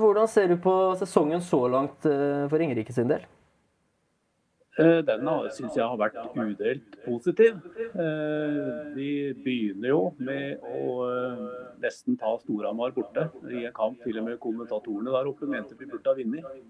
Hvordan 0.00 0.30
ser 0.30 0.50
du 0.50 0.56
på 0.62 0.74
sesongen 0.98 1.42
så 1.42 1.60
langt 1.70 2.06
eh, 2.06 2.44
for 2.48 2.58
Ringerike 2.62 2.94
sin 2.94 3.10
del? 3.10 3.22
Eh, 4.74 5.00
den 5.06 5.28
syns 5.54 5.76
jeg 5.78 5.86
har 5.86 5.98
vært 6.00 6.16
udelt 6.34 6.96
positiv. 7.04 7.60
De 7.94 9.10
begynner 9.44 9.92
jo 9.92 10.00
med 10.18 10.64
å 10.66 10.96
nesten 11.82 12.18
ta 12.18 12.32
Storhamar 12.42 12.94
borte 12.96 13.28
i 13.52 13.66
en 13.68 13.76
kamp. 13.76 14.00
Til 14.02 14.18
og 14.18 14.26
med 14.30 14.40
kommentatorene 14.42 15.14
der 15.14 15.30
oppe 15.30 15.46
mente 15.50 15.78
vi 15.78 15.86
burde 15.90 16.10
ha 16.10 16.18
vunnet. 16.18 16.64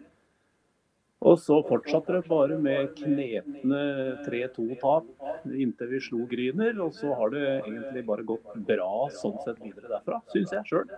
Og 1.25 1.39
så 1.41 1.57
fortsatte 1.65 2.19
det 2.19 2.27
bare 2.29 2.59
med 2.61 2.91
knepne 2.99 3.85
3-2-tap 4.27 5.07
inntil 5.49 5.89
vi 5.95 6.01
slo 6.05 6.27
Gryner. 6.29 6.77
Og 6.85 6.93
så 6.97 7.15
har 7.17 7.33
det 7.33 7.45
egentlig 7.63 8.05
bare 8.11 8.27
gått 8.29 8.51
bra 8.69 9.07
sånn 9.23 9.39
sett 9.47 9.63
videre 9.65 9.89
derfra, 9.89 10.21
syns 10.35 10.53
jeg 10.53 10.69
sjøl. 10.69 10.91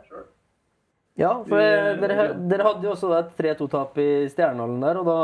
Ja, 1.17 1.31
for 1.47 1.57
dere, 1.57 2.33
dere, 2.51 2.65
hadde 2.67 2.85
jo 2.85 2.93
også 2.93 3.13
et 3.17 3.31
3-2-tap 3.39 3.95
i 4.03 4.27
Stjernehallen 4.29 4.83
der, 4.83 4.99
og 5.01 5.07
da, 5.09 5.21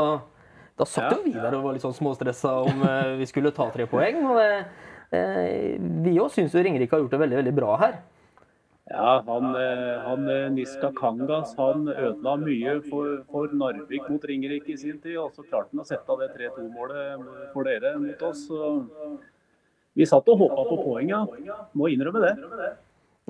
da 0.79 0.87
satt 0.89 1.13
jo 1.13 1.21
vi 1.25 1.35
der 1.35 1.53
og 1.57 1.67
var 1.67 1.75
litt 1.75 1.83
sånn 1.85 1.93
småstressa 1.93 2.55
om 2.63 2.81
eh, 2.87 3.13
vi 3.19 3.27
skulle 3.29 3.53
ta 3.53 3.67
tre 3.73 3.85
poeng. 3.89 4.23
og 4.25 4.39
det, 4.39 4.63
eh, 5.13 5.77
Vi 6.05 6.17
òg 6.17 6.31
syns 6.33 6.55
jo 6.55 6.63
Ringerike 6.65 6.95
har 6.95 7.03
gjort 7.03 7.13
det 7.13 7.21
veldig, 7.21 7.39
veldig 7.43 7.55
bra 7.59 7.75
her. 7.83 7.99
Ja, 8.89 9.23
han, 9.25 9.55
eh, 9.55 9.99
han 10.03 10.29
eh, 10.29 10.49
Niska 10.51 10.91
Kangas 10.97 11.53
han 11.57 11.85
ødela 11.87 12.33
mye 12.41 12.73
for, 12.89 13.21
for 13.31 13.53
Narvik 13.55 14.09
mot 14.11 14.25
Ringerike 14.27 14.73
i 14.73 14.77
sin 14.77 14.97
tid. 14.99 15.17
Og 15.21 15.31
så 15.37 15.45
klarte 15.45 15.71
han 15.71 15.83
å 15.85 15.87
sette 15.87 16.17
det 16.19 16.31
3-2-målet 16.35 17.29
for 17.53 17.69
dere 17.69 17.93
mot 18.01 18.25
oss. 18.27 18.47
Så 18.49 18.73
vi 19.93 20.09
satt 20.09 20.27
og 20.33 20.41
håpa 20.41 20.65
på 20.71 20.79
poeng, 20.83 21.13
ja. 21.13 21.21
Må 21.77 21.93
innrømme 21.93 22.25
det. 22.25 22.33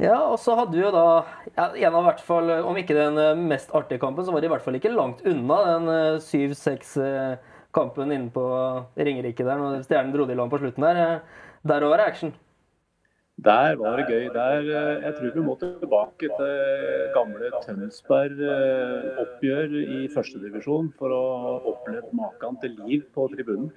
Ja, 0.02 0.18
og 0.26 0.40
så 0.42 0.56
hadde 0.58 0.74
vi 0.74 0.82
jo 0.82 0.90
da 0.94 1.06
ja, 1.54 1.68
en 1.86 1.96
av 2.00 2.08
hvert 2.08 2.22
fall, 2.26 2.50
Om 2.66 2.78
ikke 2.82 2.96
den 2.98 3.20
eh, 3.22 3.38
mest 3.38 3.70
artige 3.78 4.02
kampen, 4.02 4.26
så 4.26 4.34
var 4.34 4.42
det 4.42 4.50
i 4.50 4.54
hvert 4.54 4.66
fall 4.66 4.78
ikke 4.80 4.90
langt 4.94 5.22
unna 5.30 5.58
den 5.68 5.86
7-6-kampen 6.24 8.16
inne 8.16 8.32
på 8.34 8.46
Ringerike 8.98 9.46
der, 9.46 9.62
når 9.62 9.86
Stjernen 9.86 10.16
dro 10.16 10.26
det 10.26 10.34
i 10.34 10.40
land 10.42 10.50
på 10.54 10.62
slutten 10.64 10.88
der. 10.88 11.22
Der 11.64 11.86
var 11.86 12.02
det 12.02 12.10
action. 12.10 12.34
Der 13.44 13.76
var 13.76 13.98
det 13.98 14.06
gøy. 14.08 14.34
Der, 14.34 14.60
eh, 14.60 15.04
jeg 15.04 15.14
tror 15.16 15.32
vi 15.34 15.42
må 15.42 15.56
tilbake 15.60 16.30
til 16.38 16.58
gamle 17.16 17.52
Tønsberg-oppgjør 17.66 19.64
eh, 19.64 19.94
i 19.98 20.08
førstedivisjon 20.14 20.94
for 21.00 21.10
å 21.10 21.24
oppleve 21.74 22.10
maken 22.14 22.58
til 22.62 22.72
liv 22.86 23.02
på 23.16 23.28
tribunen. 23.34 23.72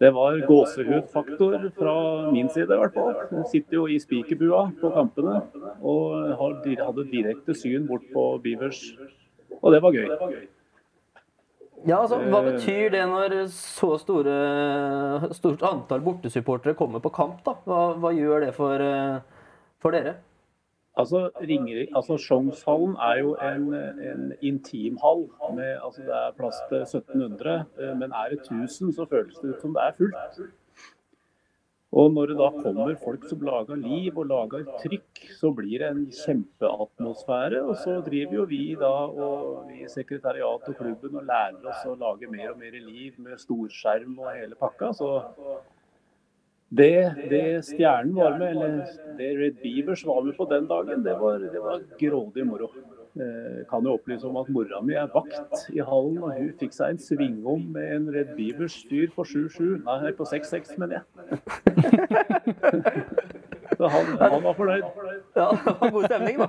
Det 0.00 0.10
var 0.16 0.38
gåsehudfaktor 0.48 1.66
fra 1.76 1.94
min 2.32 2.48
side 2.48 2.72
i 2.72 2.78
hvert 2.80 2.94
fall. 2.94 3.18
Jeg 3.34 3.48
sitter 3.52 3.76
jo 3.76 3.82
i 3.84 3.98
spikerbua 4.00 4.62
på 4.80 4.92
kampene 4.94 5.42
og 5.84 6.30
hadde 6.40 7.04
direkte 7.10 7.52
syn 7.52 7.84
bort 7.88 8.06
på 8.14 8.24
Beavers. 8.40 8.80
Og 9.60 9.74
det 9.74 9.82
var 9.84 9.92
gøy. 9.92 10.08
Ja, 11.88 11.98
altså, 12.02 12.16
Hva 12.20 12.40
eh, 12.40 12.48
betyr 12.54 12.90
det 12.92 13.04
når 13.08 13.34
så 13.52 13.94
store, 14.00 14.32
stort 15.36 15.62
antall 15.64 16.02
bortesupportere 16.04 16.76
kommer 16.76 17.00
på 17.04 17.12
kamp? 17.12 17.40
da? 17.44 17.54
Hva, 17.68 17.84
hva 18.00 18.12
gjør 18.16 18.44
det 18.44 18.50
for, 18.56 18.84
eh, 18.84 19.46
for 19.80 19.96
dere? 19.96 20.18
Altså, 21.00 21.20
altså 21.96 22.16
Sjongshallen 22.26 22.94
er 23.08 23.18
jo 23.22 23.34
en, 23.48 23.74
en 24.10 24.32
intimhall. 24.42 25.26
Med, 25.56 25.76
altså 25.84 26.06
det 26.06 26.16
er 26.22 26.38
plass 26.38 26.62
til 26.68 26.82
1700, 26.84 27.64
eh, 27.80 27.92
men 28.00 28.16
er 28.22 28.34
det 28.34 28.40
1000, 28.40 28.92
så 28.96 29.06
føles 29.10 29.38
det 29.42 29.54
ut 29.54 29.62
som 29.64 29.76
det 29.76 29.86
er 29.86 29.96
fullt. 29.98 30.50
Og 31.90 32.12
når 32.14 32.30
det 32.30 32.36
da 32.38 32.48
kommer 32.54 32.92
folk 33.02 33.24
som 33.26 33.40
lager 33.42 33.78
liv 33.80 34.18
og 34.18 34.28
lager 34.30 34.66
trykk, 34.82 35.22
så 35.40 35.50
blir 35.50 35.82
det 35.82 35.88
en 35.90 36.04
kjempeatmosfære. 36.14 37.64
Og 37.66 37.74
så 37.82 37.96
driver 38.06 38.36
jo 38.36 38.44
vi 38.52 38.60
da 38.78 38.92
og 39.08 39.64
vi 39.66 39.80
i 39.82 39.90
sekretariat 39.90 40.68
og 40.70 40.76
klubben 40.78 41.18
og 41.18 41.26
lærer 41.26 41.66
oss 41.72 41.82
å 41.90 41.96
lage 41.98 42.30
mer 42.30 42.52
og 42.52 42.60
mer 42.62 42.78
liv 42.78 43.18
med 43.18 43.42
storskjerm 43.42 44.14
og 44.22 44.30
hele 44.36 44.58
pakka. 44.60 44.92
Så 45.00 45.10
det, 46.70 47.14
det 47.30 47.64
Stjernen 47.66 48.14
var 48.14 48.38
med, 48.38 48.50
eller 48.54 48.70
det 49.18 49.30
Red 49.38 49.56
Beavers 49.62 50.04
var 50.06 50.22
med 50.22 50.36
på 50.36 50.44
den 50.50 50.66
dagen, 50.70 51.02
det 51.02 51.16
var, 51.18 51.38
det 51.42 51.62
var 51.64 51.80
grådig 51.98 52.46
moro. 52.46 52.70
Eh, 53.18 53.66
kan 53.66 53.82
jo 53.82 53.96
opplyse 53.96 54.22
om 54.28 54.36
at 54.38 54.46
mora 54.54 54.78
mi 54.86 54.94
er 54.94 55.08
vakt 55.10 55.64
i 55.74 55.80
hallen, 55.82 56.20
og 56.22 56.30
hun 56.36 56.52
fikk 56.60 56.72
seg 56.76 56.90
en 56.94 57.00
svingom 57.02 57.64
med 57.74 57.94
en 57.96 58.06
Red 58.14 58.30
Beavers 58.36 58.74
styr 58.84 59.08
på 59.16 59.22
7-7. 59.26 59.82
Nei, 59.82 60.12
på 60.14 60.22
6-6, 60.30 60.78
mener 60.78 60.94
jeg. 61.00 61.04
Så 63.80 63.88
han, 63.88 64.06
han, 64.20 64.42
var 64.44 64.52
fornøyd. 64.54 64.84
Ja, 65.34 65.48
det 65.50 65.74
var 65.80 65.90
god 65.90 66.04
stemning, 66.06 66.38
da. 66.38 66.46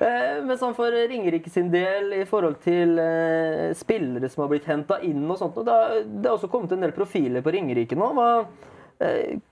Eh, 0.00 0.38
men 0.44 0.58
sånn 0.60 0.74
for 0.76 0.92
Ringerike 0.92 1.50
sin 1.52 1.70
del, 1.72 2.12
i 2.16 2.24
forhold 2.28 2.58
til 2.64 2.98
eh, 3.00 3.70
spillere 3.76 4.30
som 4.32 4.44
har 4.44 4.50
blitt 4.52 4.68
henta 4.68 5.00
inn 5.06 5.24
og 5.24 5.38
sånt, 5.40 5.60
det, 5.64 5.76
har, 5.76 6.34
også 6.34 6.50
kommet 6.52 6.74
en 6.76 6.84
del 6.84 6.94
profiler 6.96 7.44
på 7.44 7.54
Ringerike 7.54 7.98
nå. 7.98 8.10
Hva, 8.16 8.28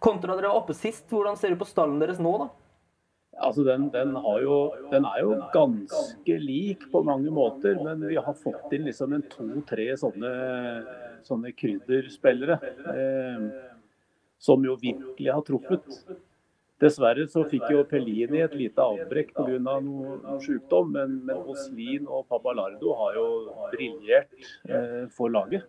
kontra 0.00 0.36
dere 0.38 0.48
var 0.48 0.62
oppe 0.62 0.76
sist, 0.76 1.04
hvordan 1.10 1.36
ser 1.36 1.52
du 1.52 1.58
på 1.60 1.68
stallen 1.68 1.98
deres 2.00 2.20
nå, 2.22 2.36
da? 2.40 2.50
Altså 3.44 3.64
den, 3.66 3.88
den, 3.92 4.14
jo, 4.40 4.56
den, 4.92 5.04
er 5.04 5.20
jo 5.24 5.34
ganske 5.52 6.36
lik 6.38 6.84
på 6.92 7.02
mange 7.04 7.32
måter, 7.34 7.76
men 7.82 8.04
vi 8.06 8.16
har 8.16 8.36
fått 8.38 8.72
inn 8.76 8.86
liksom 8.86 9.16
en 9.16 9.24
to-tre 9.26 9.88
sånne, 9.98 10.30
sånne 11.26 11.50
krydderspillere. 11.58 12.60
Eh, 12.94 13.48
som 14.44 14.64
jo 14.64 14.76
virkelig 14.76 15.32
har 15.32 15.42
truffet. 15.46 16.00
Dessverre 16.82 17.28
så 17.30 17.44
fikk 17.46 17.68
jo 17.70 17.84
Pellini 17.86 18.40
et 18.42 18.54
lite 18.58 18.82
avbrekk 18.82 19.30
pga. 19.36 19.58
noe, 19.62 20.16
noe 20.24 20.38
sykdom, 20.42 20.90
men, 20.96 21.20
men 21.28 21.42
Oslin 21.52 22.08
og 22.10 22.26
Papalardo 22.30 22.96
har 22.98 23.18
jo 23.18 23.26
briljert 23.72 24.32
eh, 24.66 25.04
for 25.14 25.30
laget. 25.30 25.68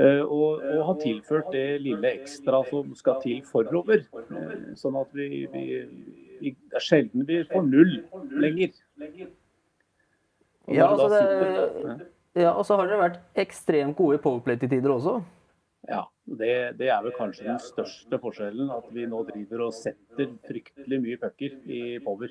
Eh, 0.00 0.22
og, 0.22 0.62
og, 0.64 0.80
har 0.86 0.96
tilført 1.02 1.50
det 1.52 1.82
lille 1.84 2.14
ekstra 2.14 2.62
som 2.70 2.94
skal 2.96 3.20
til 3.20 3.42
forover. 3.44 4.06
Eh, 4.16 4.54
sånn 4.80 4.96
at 5.00 5.12
vi, 5.16 5.44
vi, 5.52 5.66
vi 6.40 6.54
sjelden 6.80 7.28
vi 7.28 7.42
får 7.50 7.66
null 7.68 7.98
lenger. 8.40 8.72
Ja, 10.70 10.88
altså 10.88 11.10
det, 11.12 11.98
ja, 12.38 12.54
og 12.54 12.64
så 12.64 12.78
har 12.78 12.88
dere 12.88 13.02
vært 13.02 13.20
ekstremt 13.42 13.98
gode 13.98 14.20
i 14.20 14.22
powerplay 14.22 14.56
til 14.60 14.70
tider 14.72 14.94
også. 14.94 15.18
Ja, 15.90 16.04
det, 16.38 16.54
det, 16.78 16.88
er 16.92 17.02
vel 17.02 17.14
kanskje 17.16 17.48
den 17.48 17.58
største 17.62 18.18
forskjellen. 18.22 18.70
At 18.74 18.86
vi 18.94 19.06
nå 19.10 19.24
driver 19.28 19.66
og 19.66 19.74
setter 19.74 20.30
fryktelig 20.46 20.98
mye 21.02 21.18
pucker 21.20 21.52
i 21.66 21.98
power. 22.04 22.30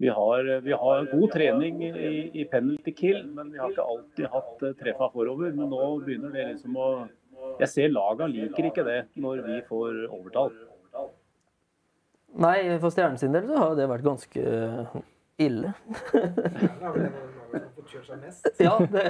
Vi 0.00 0.08
har, 0.08 0.60
vi 0.64 0.72
har, 0.72 1.10
god 1.12 1.32
trening 1.32 1.82
i, 1.84 2.30
i, 2.40 2.44
penalty 2.48 2.92
kill, 2.96 3.26
men 3.36 3.50
vi 3.52 3.58
har 3.60 3.68
ikke 3.68 3.84
alltid 3.84 4.30
hatt 4.32 4.62
eh, 4.64 4.72
treffa 4.78 5.10
forover. 5.12 5.52
Men 5.52 5.68
nå 5.68 6.00
begynner 6.06 6.32
det 6.32 6.46
liksom 6.54 6.72
å 6.80 6.86
Jeg 7.60 7.68
ser 7.72 7.88
laga 7.92 8.26
liker 8.28 8.66
ikke 8.68 8.84
det 8.86 9.00
når 9.20 9.36
vi 9.44 9.60
får 9.68 10.06
overtall. 10.06 10.50
Nei, 12.40 12.78
for 12.78 12.90
Stjernen 12.94 13.18
sin 13.20 13.34
del 13.34 13.48
så 13.50 13.56
har 13.58 13.74
det 13.76 13.88
vært 13.90 14.06
ganske 14.06 14.40
eh, 14.40 14.86
ille. 15.44 15.72
ja, 18.66 18.74
det, 18.94 19.04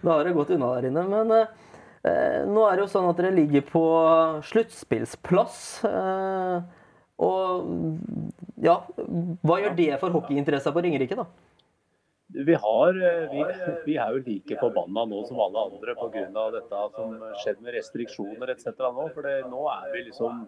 da 0.00 0.12
har 0.12 0.24
det 0.24 0.36
gått 0.36 0.50
unna 0.56 0.68
der 0.76 0.84
inne. 0.88 1.02
Men 1.10 1.30
eh, 1.34 1.46
nå 2.04 2.64
er 2.68 2.76
det 2.76 2.84
jo 2.84 2.90
sånn 2.92 3.08
at 3.10 3.18
dere 3.18 3.34
ligger 3.34 3.64
på 3.66 3.84
sluttspillsplass. 4.46 5.58
Eh, 5.88 6.58
og 7.18 7.72
ja, 8.62 8.78
hva 9.42 9.58
gjør 9.58 9.74
det 9.78 9.90
for 9.98 10.14
hockeyinteressa 10.14 10.72
på 10.74 10.84
Ringerike, 10.84 11.18
da? 11.18 11.26
Vi, 12.28 12.54
har, 12.60 13.00
eh, 13.08 13.24
vi, 13.32 13.42
vi, 13.86 13.96
er 13.96 14.14
jo 14.14 14.22
like 14.22 14.58
forbanna 14.60 15.06
nå 15.08 15.24
som 15.26 15.40
alle 15.40 15.64
andre 15.70 15.94
pga. 15.96 16.46
dette 16.54 16.82
som 16.94 17.14
skjedde 17.42 17.64
med 17.64 17.74
restriksjoner 17.78 18.54
etc. 18.54 18.70
nå. 18.84 19.08
For 19.16 19.30
nå 19.48 19.68
er 19.74 19.92
vi 19.96 20.06
liksom 20.10 20.46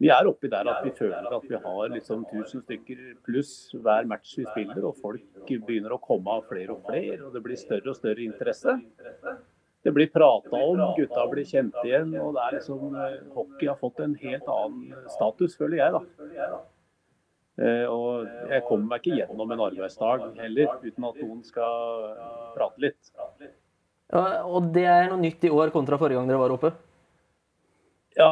Vi 0.00 0.08
er 0.08 0.24
oppi 0.24 0.48
der 0.48 0.64
at 0.70 0.80
vi 0.80 0.94
føler 0.96 1.26
at 1.36 1.42
vi 1.44 1.58
har 1.60 1.90
liksom 1.92 2.22
1000 2.24 2.62
stykker 2.64 3.00
pluss 3.26 3.74
hver 3.74 4.06
match 4.08 4.38
vi 4.38 4.46
spiller, 4.48 4.86
og 4.88 4.96
folk 4.96 5.50
begynner 5.50 5.92
å 5.92 6.00
komme 6.00 6.38
av 6.38 6.46
flere 6.48 6.72
og 6.72 6.86
flere, 6.86 7.18
og 7.26 7.34
det 7.34 7.42
blir 7.44 7.60
større 7.60 7.92
og 7.92 7.98
større 7.98 8.24
interesse 8.24 8.78
det 9.82 9.92
blir 9.96 10.10
prata 10.12 10.56
om, 10.56 10.82
gutta 10.96 11.24
blir 11.30 11.46
kjent 11.48 11.78
igjen. 11.84 12.12
og 12.20 12.34
det 12.36 12.42
er 12.46 12.58
liksom, 12.58 12.96
eh, 12.96 13.16
Hockey 13.36 13.70
har 13.70 13.78
fått 13.80 14.02
en 14.04 14.14
helt 14.20 14.48
annen 14.48 15.08
status, 15.08 15.56
føler 15.56 15.80
jeg. 15.80 15.92
da. 15.92 16.60
Eh, 17.60 17.86
og 17.88 18.28
jeg 18.48 18.64
kommer 18.68 18.94
meg 18.94 19.00
ikke 19.04 19.18
gjennom 19.20 19.50
en 19.52 19.64
arbeidsdag 19.68 20.28
heller 20.40 20.76
uten 20.84 21.08
at 21.08 21.18
noen 21.22 21.42
skal 21.44 22.14
prate 22.56 22.86
litt. 22.86 23.10
Ja, 24.10 24.42
og 24.44 24.72
det 24.74 24.86
er 24.90 25.10
noe 25.10 25.20
nytt 25.20 25.44
i 25.44 25.52
år 25.54 25.72
kontra 25.74 25.98
forrige 26.00 26.18
gang 26.18 26.30
dere 26.30 26.40
var 26.40 26.54
oppe? 26.56 26.72
Ja, 28.18 28.30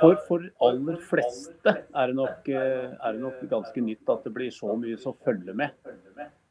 for, 0.00 0.16
for 0.26 0.44
aller 0.66 0.96
fleste 1.06 1.70
er 1.70 2.10
det, 2.10 2.16
nok, 2.18 2.48
eh, 2.50 2.90
er 2.92 3.14
det 3.14 3.22
nok 3.22 3.42
ganske 3.50 3.84
nytt 3.84 4.10
at 4.10 4.26
det 4.26 4.32
blir 4.34 4.50
så 4.54 4.74
mye 4.76 4.98
som 5.00 5.14
følger 5.24 5.56
med. 5.56 5.76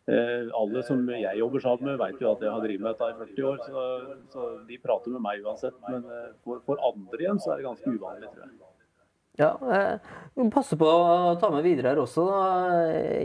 Eh, 0.09 0.47
alle 0.57 0.81
som 0.87 1.01
jeg 1.11 1.37
jobber 1.37 1.61
sammen 1.61 1.91
med, 1.91 1.99
vet 2.01 2.23
jo 2.23 2.31
at 2.31 2.41
jeg 2.41 2.49
har 2.49 2.63
drevet 2.63 2.81
med 2.81 2.95
dette 2.95 3.09
i 3.11 3.27
40 3.35 3.49
år, 3.49 3.59
så, 3.67 3.83
så 4.33 4.45
de 4.65 4.79
prater 4.81 5.13
med 5.13 5.21
meg 5.21 5.45
uansett. 5.45 5.75
Men 5.85 6.07
eh, 6.07 6.31
for, 6.45 6.63
for, 6.65 6.81
andre 6.87 7.21
igjen 7.21 7.41
så 7.43 7.53
er 7.53 7.61
det 7.61 7.67
ganske 7.67 7.93
uvanlig, 7.93 8.31
tror 8.31 8.47
jeg. 8.47 8.55
Ja, 9.39 9.51
eh, 9.75 10.15
Passe 10.51 10.79
på 10.79 10.87
å 10.87 11.35
ta 11.39 11.51
med 11.53 11.63
videre 11.67 11.93
her 11.93 12.01
også. 12.01 12.25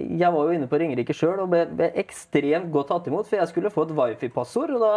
Jeg 0.04 0.30
var 0.34 0.44
jo 0.44 0.58
inne 0.58 0.68
på 0.70 0.78
Ringerike 0.82 1.16
sjøl 1.16 1.40
og 1.46 1.54
ble, 1.54 1.64
ble, 1.72 1.88
ekstremt 2.04 2.68
godt 2.74 2.92
tatt 2.92 3.08
imot. 3.08 3.30
For 3.30 3.40
jeg 3.40 3.50
skulle 3.50 3.72
få 3.72 3.86
et 3.88 3.96
wifi-passord. 3.96 4.76
og 4.76 4.84
da 4.84 4.94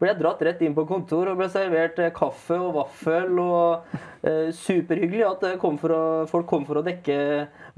ble 0.00 0.10
jeg 0.10 0.18
dratt 0.20 0.42
rett 0.44 0.64
inn 0.66 0.74
på 0.76 0.84
kontor 0.88 1.30
og 1.30 1.38
ble 1.40 1.48
servert 1.52 2.00
kaffe 2.16 2.58
og 2.60 2.74
vaffel. 2.76 3.38
og 3.40 3.96
eh, 4.22 4.50
Superhyggelig 4.56 5.24
at 5.28 5.46
kom 5.62 5.78
å, 5.80 6.00
folk 6.30 6.48
kom 6.50 6.66
for 6.68 6.80
å 6.80 6.86
dekke 6.86 7.16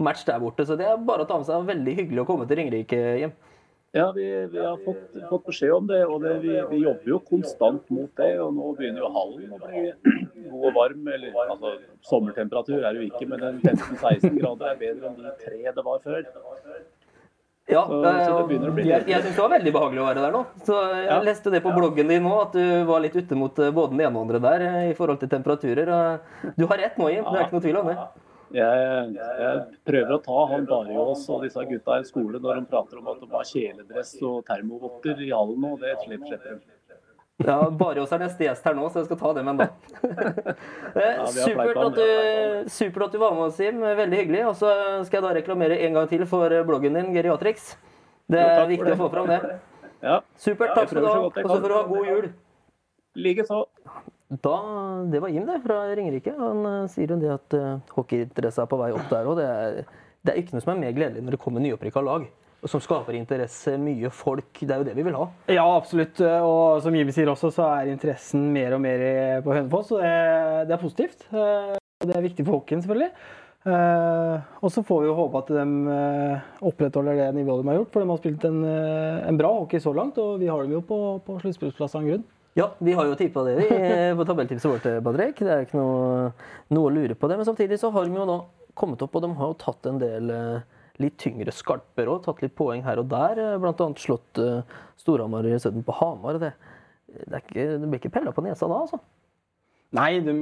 match 0.03 0.25
der 0.27 0.41
borte. 0.43 0.67
Så 0.67 0.79
det 0.79 0.89
er 0.89 0.99
bare 0.99 1.27
å 1.27 1.31
ta 1.31 1.39
med 1.39 1.49
seg. 1.49 1.69
Veldig 1.69 1.95
hyggelig 2.03 2.25
å 2.25 2.29
komme 2.33 2.49
til 2.49 2.63
Ringerike 2.63 3.05
hjem. 3.23 3.37
Ja, 3.91 4.13
vi, 4.13 4.47
vi 4.53 4.59
har 4.59 4.77
fått, 4.85 5.15
fått, 5.31 5.47
beskjed 5.47 5.73
om 5.73 5.87
det, 5.89 6.03
og 6.05 6.21
det, 6.21 6.35
vi, 6.43 6.51
vi, 6.71 6.83
jobber 6.83 7.09
jo 7.09 7.19
konstant 7.25 7.87
mot 7.95 8.11
det. 8.21 8.35
og 8.45 8.53
Nå 8.57 8.75
begynner 8.77 9.07
jo 9.07 9.09
hallen 9.15 9.55
å 9.57 9.61
bli 9.63 9.85
god 10.51 10.67
og 10.69 10.77
varm. 10.77 11.09
eller 11.15 11.39
altså 11.47 11.73
Sommertemperatur 12.11 12.83
er 12.83 12.93
det 12.93 13.01
jo 13.01 13.09
ikke, 13.09 13.31
men 13.33 13.63
15-16 13.65 14.37
grader 14.43 14.75
er 14.75 14.83
bedre 14.83 15.09
enn 15.09 15.19
de 15.23 15.35
tre 15.41 15.73
det 15.79 15.87
var 15.87 16.05
før. 16.05 16.29
Ja, 17.69 17.83
så, 17.85 17.99
så 18.01 18.37
det 18.49 18.59
å 18.65 18.73
bli 18.73 18.87
jeg, 18.89 19.03
jeg 19.11 19.25
syns 19.25 19.35
det 19.35 19.43
var 19.43 19.51
veldig 19.53 19.73
behagelig 19.75 20.01
å 20.01 20.07
være 20.07 20.23
der 20.25 20.33
nå. 20.33 20.41
Så 20.65 20.77
Jeg 20.89 21.09
ja. 21.11 21.19
leste 21.27 21.53
det 21.53 21.61
på 21.65 21.75
bloggen 21.77 22.09
din 22.09 22.25
nå, 22.25 22.33
at 22.47 22.57
du 22.57 22.65
var 22.89 23.03
litt 23.05 23.19
ute 23.19 23.37
mot 23.37 23.61
eh, 23.61 23.75
både 23.77 23.93
den 23.93 24.07
ene 24.07 24.15
og 24.15 24.25
andre 24.25 24.41
der 24.47 24.65
eh, 24.65 24.79
i 24.95 24.97
forhold 24.97 25.21
til 25.21 25.29
temperaturer. 25.35 25.93
Du 26.57 26.65
har 26.65 26.81
rett 26.81 26.97
nå, 26.97 27.11
Jim. 27.13 27.29
Det 27.29 27.37
er 27.37 27.45
ikke 27.45 27.59
noe 27.59 27.67
tvil 27.67 27.81
om 27.83 27.91
det. 27.93 27.99
Jeg, 28.57 29.13
jeg 29.13 29.61
prøver 29.85 30.15
å 30.17 30.21
ta 30.25 30.45
han 30.55 30.65
Barjås 30.69 31.27
og 31.29 31.45
disse 31.45 31.65
gutta 31.69 31.99
i 32.01 32.09
skole 32.09 32.41
når 32.41 32.63
de 32.63 32.71
prater 32.71 33.03
om 33.03 33.11
at 33.13 33.21
de 33.21 33.29
har 33.35 33.49
kjeledress 33.51 34.15
og 34.25 34.41
termovotter 34.49 35.21
i 35.27 35.29
hallen, 35.35 35.67
og 35.69 35.83
det 35.85 35.93
slipper 36.07 36.33
slipper 36.33 36.57
de. 36.57 36.78
Ja, 37.39 37.59
Barjås 37.71 38.11
er 38.11 38.19
neste 38.25 38.43
gjest 38.49 38.65
her 38.67 38.75
nå, 38.75 38.89
så 38.91 38.99
jeg 38.99 39.07
skal 39.07 39.19
ta 39.21 39.31
dem 39.37 39.49
ennå. 39.53 39.67
en 39.69 40.57
vi 40.97 41.05
har 41.05 41.29
supert, 41.37 41.79
at 41.85 41.95
du, 41.95 42.71
supert 42.75 43.05
at 43.07 43.15
du 43.15 43.21
var 43.23 43.37
med 43.37 43.45
oss, 43.45 43.55
Sim. 43.61 43.79
Veldig 43.79 44.19
hyggelig. 44.19 44.41
Og 44.49 44.57
så 44.59 44.73
skal 45.07 45.21
jeg 45.21 45.27
da 45.29 45.31
reklamere 45.37 45.77
en 45.87 45.95
gang 45.95 46.09
til 46.11 46.25
for 46.27 46.51
bloggen 46.67 46.99
din, 46.99 47.13
Geriatrix. 47.15 47.77
Det 48.27 48.43
er 48.43 48.59
jo, 48.65 48.67
viktig 48.73 48.91
det. 48.91 48.97
å 48.99 49.03
få 49.05 49.11
fram 49.15 49.31
det. 49.31 49.41
Ja, 49.99 50.21
Supert. 50.39 50.77
Takk 50.77 50.93
skal 50.93 51.03
du 51.03 51.09
ha. 51.11 51.15
Og 51.27 51.35
så 51.35 51.55
får 51.59 51.65
du 51.67 51.75
ha 51.75 51.81
god 51.89 52.05
jul. 52.07 52.27
likeså. 53.19 53.57
Da, 54.29 54.53
Det 55.11 55.23
var 55.25 55.33
Jim 55.35 55.47
det, 55.49 55.57
fra 55.65 55.79
Ringerike. 55.91 56.35
Han 56.39 56.67
eh, 56.69 56.85
sier 56.93 57.11
jo 57.11 57.17
det 57.19 57.33
at 57.35 57.57
uh, 57.59 57.81
er 58.47 58.69
på 58.71 58.79
vei 58.79 58.93
opp 58.95 59.09
der 59.11 59.27
òg. 59.27 59.41
Det, 59.41 59.87
det 60.23 60.35
er 60.35 60.39
ikke 60.39 60.55
noe 60.55 60.63
som 60.63 60.75
er 60.77 60.83
mer 60.85 60.95
gledelig 60.95 61.25
når 61.25 61.35
det 61.35 61.41
kommer 61.43 61.65
nyopprykka 61.65 62.05
lag. 62.07 62.29
Som 62.67 62.83
skaper 62.83 63.15
interesse, 63.15 63.77
mye 63.79 64.11
folk. 64.11 64.51
Det 64.59 64.75
er 64.75 64.81
jo 64.81 64.87
det 64.89 64.97
vi 64.99 65.05
vil 65.07 65.15
ha. 65.15 65.29
Ja, 65.47 65.63
absolutt. 65.77 66.19
Og 66.43 66.81
som 66.83 66.97
Jimmy 66.97 67.13
sier 67.15 67.31
også, 67.31 67.53
så 67.55 67.69
er 67.77 67.93
interessen 67.93 68.49
mer 68.55 68.75
og 68.75 68.81
mer 68.83 69.05
på 69.45 69.55
Hønefoss. 69.55 69.93
Og 69.95 70.03
det, 70.03 70.15
det 70.67 70.75
er 70.75 70.83
positivt. 70.83 71.29
Eh, 71.31 71.77
og 71.79 72.09
Det 72.11 72.17
er 72.17 72.25
viktig 72.27 72.47
for 72.47 72.59
hockeyen, 72.59 72.83
selvfølgelig. 72.83 73.13
Eh, 73.69 74.49
og 74.63 74.71
så 74.73 74.83
får 74.87 75.03
vi 75.03 75.09
jo 75.11 75.17
håpe 75.19 75.41
at 75.43 75.53
de 75.55 75.65
eh, 75.95 76.51
opprettholder 76.71 77.19
det 77.19 77.29
nivået 77.37 77.63
de 77.63 77.71
har 77.71 77.79
gjort. 77.81 77.93
For 77.95 78.03
de 78.03 78.11
har 78.11 78.21
spilt 78.23 78.49
en, 78.49 78.59
eh, 78.65 79.29
en 79.29 79.39
bra 79.41 79.53
hockey 79.61 79.83
så 79.83 79.95
langt, 79.95 80.19
og 80.23 80.39
vi 80.43 80.51
har 80.51 80.63
dem 80.63 80.77
jo 80.79 80.83
på, 80.87 80.99
på 81.27 81.39
sluttspillsplass 81.43 81.95
av 81.95 82.03
en 82.03 82.11
grunn. 82.13 82.27
Ja, 82.59 82.73
vi 82.83 82.95
har 82.97 83.07
jo 83.07 83.15
tippa 83.19 83.45
det 83.47 83.55
vi, 83.61 83.67
på 84.19 84.25
tabelltipset 84.27 84.71
vårt, 84.71 84.87
Badrek. 85.07 85.39
Det 85.47 85.53
er 85.53 85.67
ikke 85.67 85.79
noe, 85.79 86.33
noe 86.75 86.89
å 86.89 86.95
lure 86.95 87.15
på 87.15 87.31
det. 87.31 87.37
Men 87.39 87.47
samtidig 87.47 87.79
så 87.79 87.93
har 87.95 88.09
de 88.09 88.19
jo 88.19 88.27
nå 88.27 88.39
kommet 88.79 89.03
opp, 89.05 89.15
og 89.15 89.23
de 89.23 89.31
har 89.39 89.53
jo 89.53 89.59
tatt 89.61 89.91
en 89.91 90.01
del 90.03 90.33
eh, 90.35 90.67
litt 91.03 91.19
tyngre 91.21 91.55
skarper 91.55 92.11
òg. 92.11 92.25
Tatt 92.25 92.43
litt 92.45 92.57
poeng 92.59 92.83
her 92.87 93.03
og 93.03 93.11
der. 93.13 93.39
Bl.a. 93.39 93.61
Blant 93.63 93.85
annet 93.85 94.03
slått 94.03 94.41
uh, 94.43 94.61
Storhamar 95.01 95.47
i 95.47 95.59
Søden 95.61 95.87
på 95.87 95.95
Hamar. 96.01 96.41
Det, 96.43 96.53
det, 97.25 97.45
ikke, 97.45 97.71
det 97.79 97.87
blir 97.87 98.03
ikke 98.03 98.15
pella 98.19 98.35
på 98.35 98.45
nesa 98.47 98.69
da, 98.71 98.83
altså. 98.87 99.01
Nei, 99.97 100.19
de, 100.21 100.33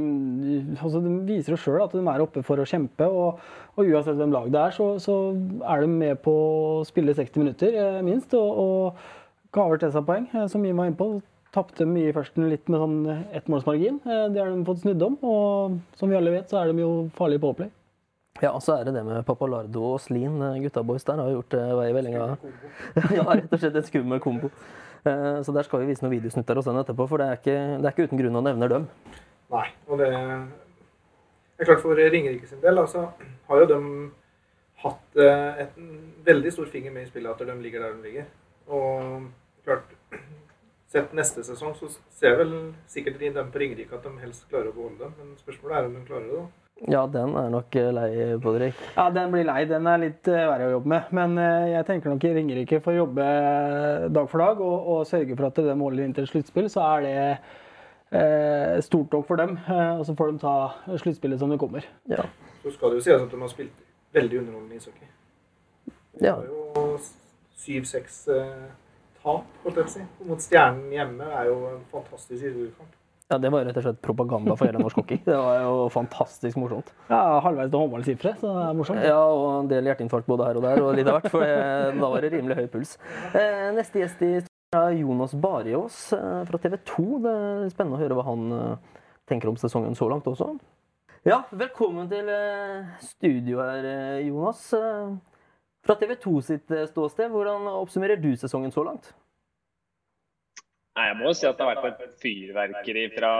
altså 0.74 0.98
de 1.04 1.12
viser 1.28 1.54
jo 1.54 1.60
sjøl 1.62 1.84
at 1.84 1.92
de 1.94 2.00
er 2.02 2.22
oppe 2.24 2.42
for 2.46 2.58
å 2.58 2.66
kjempe. 2.66 3.06
Og, 3.06 3.38
og 3.76 3.92
uansett 3.92 4.18
hvem 4.18 4.34
lag 4.34 4.48
det 4.50 4.58
er, 4.58 4.74
så, 4.74 4.88
så 5.02 5.20
er 5.62 5.84
de 5.84 5.92
med 5.92 6.18
på 6.24 6.34
å 6.34 6.82
spille 6.88 7.14
60 7.14 7.44
minutter, 7.44 7.78
eh, 7.78 8.02
minst. 8.06 8.34
Og, 8.34 8.58
og 8.58 9.54
gaver 9.54 9.80
til 9.80 9.94
seg 9.94 10.06
poeng, 10.08 10.26
eh, 10.34 10.48
som 10.50 10.66
Jim 10.66 10.82
var 10.82 10.90
inne 10.90 10.98
på. 10.98 11.12
Tapte 11.54 11.86
mye 11.88 12.10
i 12.10 12.16
førsten 12.16 12.50
litt 12.50 12.66
med 12.68 12.82
sånn 12.82 12.98
ettmålsmargin. 13.38 14.02
Eh, 14.02 14.26
Det 14.34 14.42
har 14.42 14.50
de 14.50 14.66
fått 14.66 14.82
snudd 14.82 15.06
om. 15.06 15.18
Og 15.22 15.78
som 16.00 16.10
vi 16.10 16.18
alle 16.18 16.34
vet, 16.34 16.50
så 16.50 16.64
er 16.64 16.72
de 16.72 16.82
jo 16.82 16.90
farlige 17.16 17.44
på 17.44 17.54
opplegg. 17.54 17.70
Ja, 18.42 18.50
og 18.52 18.60
så 18.62 18.74
er 18.76 18.84
det 18.84 18.92
det 18.94 19.04
med 19.06 19.24
Papalardo 19.24 19.82
og 19.94 20.00
Slin. 20.04 20.40
eh, 20.42 20.58
Gutta 20.64 20.82
boys 20.84 21.04
der 21.08 21.16
har 21.22 21.30
gjort 21.32 21.54
eh, 21.56 21.70
vei 21.78 21.86
i 21.90 21.94
vellinga. 21.96 22.26
ja, 23.16 23.24
rett 23.30 23.52
og 23.52 23.62
slett 23.62 23.78
en 23.80 23.86
skummel 23.86 24.20
kombo. 24.20 24.50
Eh, 25.06 25.40
Så 25.46 25.54
der 25.56 25.64
skal 25.64 25.80
vi 25.80 25.88
vise 25.92 26.04
noen 26.04 26.12
videosnutter 26.18 26.58
og 26.60 26.66
sånn 26.66 26.80
etterpå, 26.82 27.06
for 27.08 27.22
det 27.22 27.28
er 27.30 27.40
ikke, 27.40 27.56
det 27.80 27.88
er 27.88 27.94
ikke 27.94 28.08
uten 28.10 28.20
grunn 28.20 28.36
å 28.40 28.44
nevne 28.44 28.68
dem. 28.72 28.86
Nei. 29.54 29.66
Og 29.88 30.02
det 30.02 30.10
er 30.12 31.68
klart 31.70 31.80
for 31.84 31.96
Ringerike 31.96 32.48
sin 32.50 32.60
del, 32.60 32.76
altså, 32.82 33.06
har 33.48 33.62
jo 33.62 33.68
de 33.70 33.80
hatt 34.82 35.16
et, 35.22 35.76
en 35.80 35.92
veldig 36.26 36.52
stor 36.52 36.66
finger 36.68 36.92
med 36.92 37.06
i 37.06 37.08
spillet 37.08 37.30
at 37.32 37.46
de 37.48 37.54
ligger 37.62 37.86
der 37.86 37.94
de 37.96 38.02
ligger. 38.10 38.26
Og 38.68 39.30
klart 39.64 39.94
Sett 40.92 41.10
neste 41.18 41.42
sesong 41.42 41.72
så 41.74 41.88
ser 42.14 42.36
vel 42.38 42.52
sikkert 42.88 43.16
de 43.18 43.30
dem 43.34 43.48
på 43.50 43.58
Ringerike 43.58 43.96
at 43.96 44.04
de 44.06 44.12
helst 44.22 44.44
klarer 44.50 44.68
å 44.70 44.76
beholde 44.76 45.00
dem. 45.02 45.16
Men 45.18 45.32
spørsmålet 45.40 45.76
er 45.80 45.88
om 45.88 45.96
de 45.96 46.02
klarer 46.06 46.28
det. 46.30 46.36
da. 46.44 46.65
Ja, 46.84 47.06
den 47.08 47.32
er 47.40 47.48
nok 47.48 47.76
eh, 47.80 47.88
lei 47.94 48.08
på. 48.42 48.52
Ja, 48.60 49.06
den 49.10 49.30
blir 49.32 49.46
lei. 49.48 49.62
Den 49.68 49.86
er 49.88 50.00
litt 50.02 50.28
eh, 50.28 50.42
verre 50.44 50.66
å 50.68 50.74
jobbe 50.74 50.92
med. 50.92 51.12
Men 51.16 51.38
eh, 51.40 51.70
jeg 51.72 51.86
tenker 51.88 52.12
nok 52.12 52.26
i 52.28 52.32
Ringerike 52.36 52.82
får 52.84 52.98
jobbe 52.98 53.28
dag 54.12 54.28
for 54.28 54.44
dag 54.44 54.60
og, 54.60 54.90
og 54.92 55.06
sørge 55.08 55.38
for 55.38 55.48
at 55.48 55.62
de 55.64 55.76
måler 55.78 56.04
inn 56.04 56.12
til 56.16 56.28
sluttspill, 56.28 56.68
så 56.72 56.84
er 56.90 57.06
det 57.06 57.16
eh, 58.12 58.76
stort 58.84 59.16
nok 59.16 59.24
for 59.28 59.40
dem. 59.40 59.56
Og 59.96 60.04
så 60.04 60.16
får 60.18 60.34
de 60.34 60.42
ta 60.44 60.56
sluttspillet 61.00 61.40
som 61.40 61.54
det 61.54 61.60
kommer. 61.62 61.88
Ja. 62.12 62.28
Så 62.60 62.74
skal 62.76 62.92
det 62.92 63.00
jo 63.00 63.06
sies 63.08 63.24
at 63.24 63.32
de 63.32 63.40
har 63.40 63.54
spilt 63.54 63.80
veldig 64.16 64.42
underholdende 64.42 64.76
ishockey. 64.76 65.08
Det 66.18 66.28
ja. 66.28 66.36
var 66.36 66.44
jo 66.44 66.98
7-6 67.56 68.20
eh, 68.36 68.68
tap, 69.22 69.48
holdt 69.64 69.80
jeg 69.80 69.84
på 69.84 69.88
å 69.88 69.94
si. 69.96 70.04
Mot 70.28 70.44
Stjernen 70.44 70.92
hjemme 70.92 71.32
er 71.40 71.50
jo 71.50 71.58
en 71.72 71.82
fantastisk 71.92 72.36
ishockeykamp. 72.36 72.94
Ja, 73.26 73.40
det 73.42 73.50
var 73.50 73.64
rett 73.66 73.78
og 73.80 73.82
slett 73.82 73.96
propaganda 74.06 74.54
for 74.54 74.68
hele 74.68 74.78
norsk 74.78 75.00
hockey. 75.00 75.18
Det 75.26 75.34
var 75.34 75.56
jo 75.64 75.86
fantastisk 75.90 76.58
morsomt. 76.62 76.92
Ja, 77.10 77.40
halvveis 77.42 77.72
til 77.72 77.80
håndballsifre, 77.82 78.32
så 78.38 78.52
det 78.54 78.66
er 78.68 78.76
morsomt. 78.78 79.02
Ja, 79.02 79.16
og 79.18 79.46
en 79.64 79.70
del 79.72 79.88
hjerteinfarkt 79.90 80.28
både 80.30 80.46
her 80.46 80.60
og 80.60 80.66
der, 80.66 80.82
og 80.84 80.92
litt 80.94 81.10
av 81.10 81.18
hvert, 81.18 81.32
for 81.32 81.42
da 81.42 82.10
var 82.12 82.22
det 82.22 82.30
rimelig 82.36 82.58
høy 82.60 82.68
puls. 82.70 82.94
Eh, 83.34 83.64
neste 83.74 84.04
gjest 84.04 84.22
i 84.22 84.30
studio 84.44 84.78
er 84.78 84.94
Jonas 85.00 85.34
Bariås 85.42 85.98
eh, 86.14 86.38
fra 86.46 86.62
TV 86.62 86.78
2. 86.92 87.08
Det 87.26 87.34
er 87.34 87.74
spennende 87.74 87.98
å 87.98 88.02
høre 88.04 88.20
hva 88.20 88.28
han 88.28 88.46
eh, 88.60 88.96
tenker 89.26 89.50
om 89.50 89.58
sesongen 89.58 89.98
så 89.98 90.06
langt 90.12 90.30
også. 90.30 90.52
Ja, 91.26 91.42
velkommen 91.50 92.06
til 92.06 92.30
studio 93.02 93.58
her, 93.58 93.90
Jonas. 94.22 94.68
Fra 95.82 95.98
TV 95.98 96.14
2 96.22 96.40
sitt 96.46 96.70
ståsted, 96.92 97.34
hvordan 97.34 97.66
oppsummerer 97.74 98.22
du 98.22 98.36
sesongen 98.38 98.70
så 98.70 98.86
langt? 98.86 99.10
Nei, 100.96 101.10
Jeg 101.10 101.16
må 101.20 101.28
jo 101.28 101.36
si 101.36 101.46
at 101.48 101.58
det 101.58 101.66
har 101.68 101.82
vært 101.84 102.02
et 102.06 102.18
fyrverkeri 102.22 103.06
fra 103.12 103.32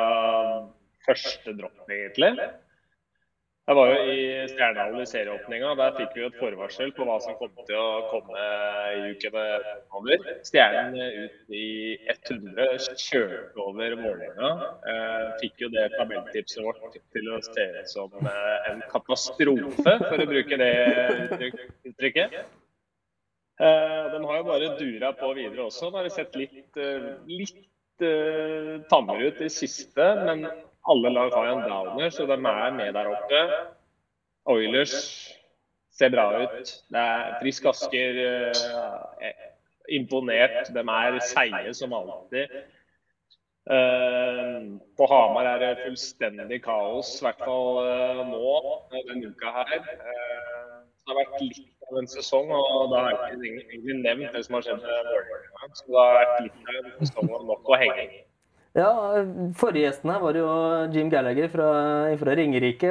første 1.06 1.54
dropp, 1.56 1.84
egentlig. 1.88 2.32
Jeg 3.66 3.74
var 3.74 3.88
jo 3.90 3.94
i 4.06 4.18
Stjernehallen 4.46 5.02
i 5.02 5.08
serieåpninga. 5.10 5.72
Der 5.80 5.94
fikk 5.96 6.12
vi 6.14 6.20
jo 6.22 6.28
et 6.30 6.36
forvarsel 6.38 6.92
på 6.94 7.06
hva 7.08 7.16
som 7.24 7.34
kom 7.40 7.50
til 7.66 7.80
å 7.80 8.04
komme 8.12 8.42
i 8.94 9.08
ukene 9.10 9.46
over. 9.98 10.28
Stjernen 10.46 10.94
ut 11.24 11.56
i 11.56 11.96
100 12.12 12.76
kjørte 12.92 13.64
over 13.64 13.96
Vålerenga. 14.04 14.52
Eh, 14.92 15.24
fikk 15.40 15.64
jo 15.64 15.72
det 15.74 15.88
tabelltipset 15.96 16.62
vårt 16.62 16.94
til 16.94 17.32
å 17.34 17.40
se 17.48 17.66
ut 17.80 17.90
som 17.90 18.14
eh, 18.22 18.70
en 18.70 18.86
katastrofe, 18.92 19.96
for 20.04 20.22
å 20.22 20.28
bruke 20.30 20.60
det 20.62 20.72
uttrykket. 21.90 22.38
Eh, 23.60 24.12
den 24.12 24.24
har 24.24 24.36
jo 24.36 24.44
bare 24.44 24.74
dura 24.76 25.12
på 25.16 25.32
videre 25.36 25.64
også. 25.64 25.88
Nå 25.88 25.96
har 25.96 26.04
vi 26.04 26.12
sett 26.12 26.34
litt, 26.36 26.76
eh, 26.76 27.06
litt 27.30 28.04
eh, 28.04 28.74
tammere 28.90 29.30
ut 29.30 29.40
i 29.40 29.48
siste, 29.48 30.08
men 30.26 30.44
alle 30.92 31.12
lag 31.12 31.32
har 31.32 31.48
en 31.54 31.64
downer, 31.64 32.10
så 32.12 32.26
de 32.28 32.36
er 32.36 32.76
med 32.76 32.92
der 32.94 33.08
oppe. 33.14 33.42
Oilers 34.52 34.96
ser 35.96 36.12
bra 36.12 36.26
ut. 36.42 36.72
Det 36.92 37.00
er 37.00 37.38
Frisk 37.40 37.64
Asker 37.72 38.20
imponert. 39.88 40.68
De 40.74 40.82
er 40.84 41.16
seige 41.24 41.72
som 41.74 41.96
alltid. 41.96 42.52
På 43.66 45.08
Hamar 45.10 45.48
er 45.54 45.64
det 45.64 45.72
fullstendig 45.80 46.60
kaos, 46.62 47.16
i 47.18 47.24
hvert 47.26 47.42
fall 47.42 47.80
nå 48.28 48.52
denne 48.92 49.32
uka 49.32 49.56
her. 49.56 49.80
Det 49.80 51.10
har 51.10 51.18
vært 51.24 51.40
litt 51.42 51.75
av 51.90 51.98
en 52.00 52.08
sesong, 52.10 52.50
og 52.50 52.90
da 52.92 53.02
har 53.06 53.12
jeg 53.14 53.40
egentlig 53.50 53.98
nevnt 54.02 54.34
det 54.34 54.44
som 54.46 54.58
har 54.58 54.66
skjedd. 54.66 54.86
Så 55.78 55.86
det 55.90 56.00
har 56.02 56.16
vært 56.20 56.40
litt 56.46 56.72
av 56.72 56.80
en 56.80 56.96
sesong 57.02 57.34
nok 57.50 57.70
å 57.70 57.80
henge 57.82 58.06
i. 58.06 58.25
Ja, 58.76 58.90
Forrige 59.56 59.86
gjesten 59.86 60.10
her 60.12 60.20
var 60.20 60.36
jo 60.36 60.48
Jim 60.92 61.08
Gallagher 61.08 61.48
fra, 61.48 61.68
fra 62.20 62.34
Ringerike. 62.36 62.90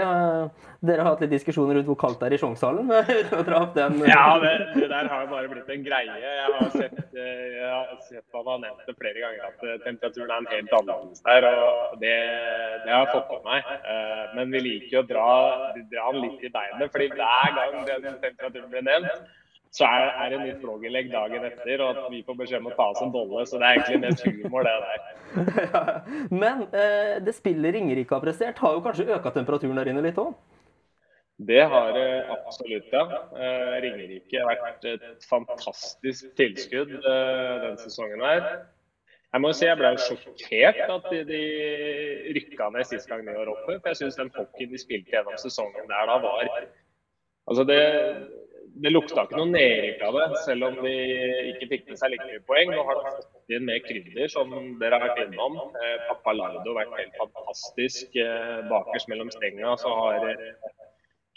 Dere 0.86 1.04
har 1.04 1.12
hatt 1.12 1.22
litt 1.22 1.36
diskusjoner 1.36 1.78
rundt 1.78 1.90
hvor 1.92 1.98
kaldt 2.02 2.24
det 2.24 2.32
er 2.32 2.36
i 2.36 2.40
Sjongshallen. 2.42 2.90
den. 3.78 4.00
Ja, 4.10 4.24
det, 4.42 4.54
det 4.80 4.90
der 4.90 5.12
har 5.12 5.30
bare 5.30 5.52
blitt 5.52 5.70
en 5.70 5.86
greie. 5.86 6.18
Jeg 6.24 6.50
har 6.56 6.74
sett, 6.74 6.98
jeg 7.14 8.00
sett 8.08 8.26
han 8.34 8.50
har 8.50 8.64
nevnt 8.66 8.90
det 8.90 8.98
flere 8.98 9.22
ganger 9.28 9.46
at 9.52 9.64
eh, 9.70 9.78
temperaturen 9.86 10.34
er 10.34 10.42
en 10.42 10.52
helt 10.56 10.76
annerledes 10.80 11.24
der. 11.30 11.50
og 11.54 11.96
Det, 12.02 12.18
det 12.82 12.92
har 12.96 13.06
jeg 13.06 13.14
fått 13.14 13.32
med 13.36 13.48
meg. 13.52 13.72
Eh, 13.94 14.26
Men 14.40 14.58
vi 14.58 14.66
liker 14.66 14.98
jo 14.98 15.06
å 15.06 15.10
dra, 15.14 15.30
dra 15.94 16.10
han 16.10 16.22
litt 16.26 16.50
i 16.50 16.54
beinet. 16.58 16.90
fordi 16.98 17.12
hver 17.14 17.58
gang 17.62 17.82
den 17.94 18.22
temperaturen 18.26 18.72
blir 18.74 18.90
nevnt, 18.90 19.26
så 19.76 19.84
er, 19.84 20.06
er 20.24 20.32
det 20.32 20.38
nytt 20.40 20.62
blogginnlegg 20.64 21.10
dagen 21.12 21.46
etter, 21.50 21.82
og 21.84 21.98
at 21.98 22.12
vi 22.14 22.22
får 22.24 22.38
beskjed 22.40 22.62
om 22.62 22.70
å 22.72 22.76
ta 22.78 22.86
oss 22.94 23.02
en 23.04 23.12
bolle. 23.12 23.42
Så 23.50 23.60
det 23.60 23.68
er 23.68 23.80
egentlig 23.82 24.02
mest 24.06 24.24
humor, 24.24 24.68
det 24.68 24.76
der. 24.86 25.02
Men 26.44 26.62
eh, 26.72 27.16
det 27.26 27.34
spillet 27.36 27.76
Ringerike 27.76 28.16
har 28.16 28.24
prestert, 28.24 28.62
har 28.64 28.78
jo 28.78 28.84
kanskje 28.86 29.10
øka 29.18 29.34
temperaturen 29.36 29.82
der 29.82 29.92
inne 29.92 30.04
litt 30.06 30.22
òg? 30.22 30.32
Det 31.50 31.66
har 31.68 31.92
det 31.92 32.08
absolutt, 32.32 32.88
ja. 32.96 33.04
Eh, 33.36 33.74
Ringerike 33.84 34.40
har 34.40 34.48
vært 34.64 34.88
et 34.94 35.28
fantastisk 35.28 36.32
tilskudd 36.40 36.96
eh, 36.96 37.52
denne 37.66 37.76
sesongen 37.84 38.24
her. 38.24 38.48
Jeg 39.36 39.44
må 39.44 39.52
jo 39.52 39.60
si 39.60 39.68
jeg 39.68 39.76
ble 39.82 39.92
jo 39.92 40.04
sjokkert 40.06 40.82
at 40.94 41.12
de, 41.12 41.22
de 41.28 41.44
rykka 42.38 42.70
ned 42.72 42.88
sist 42.88 43.12
gang 43.12 43.28
de 43.28 43.36
var 43.36 43.52
oppe. 43.52 43.76
For 43.82 43.92
jeg 43.92 44.06
syns 44.06 44.16
den 44.22 44.32
hockeyen 44.40 44.72
de 44.72 44.80
spilte 44.80 45.12
gjennom 45.12 45.36
sesongen 45.42 45.92
der 45.92 46.08
da 46.08 46.20
var 46.24 46.48
Altså 47.46 47.62
det, 47.68 47.82
det 48.84 48.92
lukta 48.92 49.24
ikke 49.24 49.38
noe 49.40 49.52
nedrykk 49.54 50.02
av 50.04 50.18
det, 50.18 50.26
selv 50.44 50.68
om 50.68 50.80
de 50.84 50.94
ikke 51.54 51.68
fikk 51.72 51.86
med 51.90 52.00
seg 52.00 52.12
like 52.12 52.26
mye 52.28 52.42
poeng. 52.50 52.72
Nå 52.74 52.84
har 52.88 52.98
de 53.00 53.14
fått 53.16 53.56
inn 53.56 53.68
mer 53.70 53.84
krydder, 53.86 54.32
som 54.32 54.52
dere 54.82 55.00
har 55.00 55.06
vært 55.06 55.22
innom. 55.26 55.60
Eh, 55.80 55.96
Pappa 56.10 56.34
Lardo 56.36 56.74
har 56.74 56.82
vært 56.82 56.98
helt 57.00 57.20
fantastisk. 57.22 58.18
Eh, 58.20 58.58
bakerst 58.72 59.12
mellom 59.12 59.32
stenga 59.32 59.76
så 59.80 59.94
har 60.02 60.28
eh, 60.34 60.74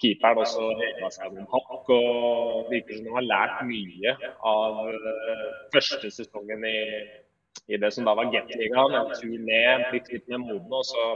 keeperen 0.02 0.42
også 0.42 0.66
seg 1.14 1.36
noen 1.36 1.46
hakk. 1.52 1.92
og 1.94 2.72
Virker 2.72 2.98
som 2.98 3.10
han 3.10 3.18
har 3.20 3.28
lært 3.28 3.62
mye 3.70 4.14
av 4.46 4.80
uh, 4.86 5.46
første 5.74 6.10
sesongen 6.14 6.64
i, 6.66 6.78
i, 7.66 7.76
det 7.76 7.92
som 7.94 8.06
da 8.08 8.14
var 8.18 8.30
Gateligaen. 8.34 8.96
En 8.98 9.14
tur 9.14 9.34
ned, 9.34 9.86
blitt 9.92 10.10
litt 10.14 10.26
mer 10.30 10.42
moden 10.44 10.80
og 10.80 10.86
så 10.86 11.06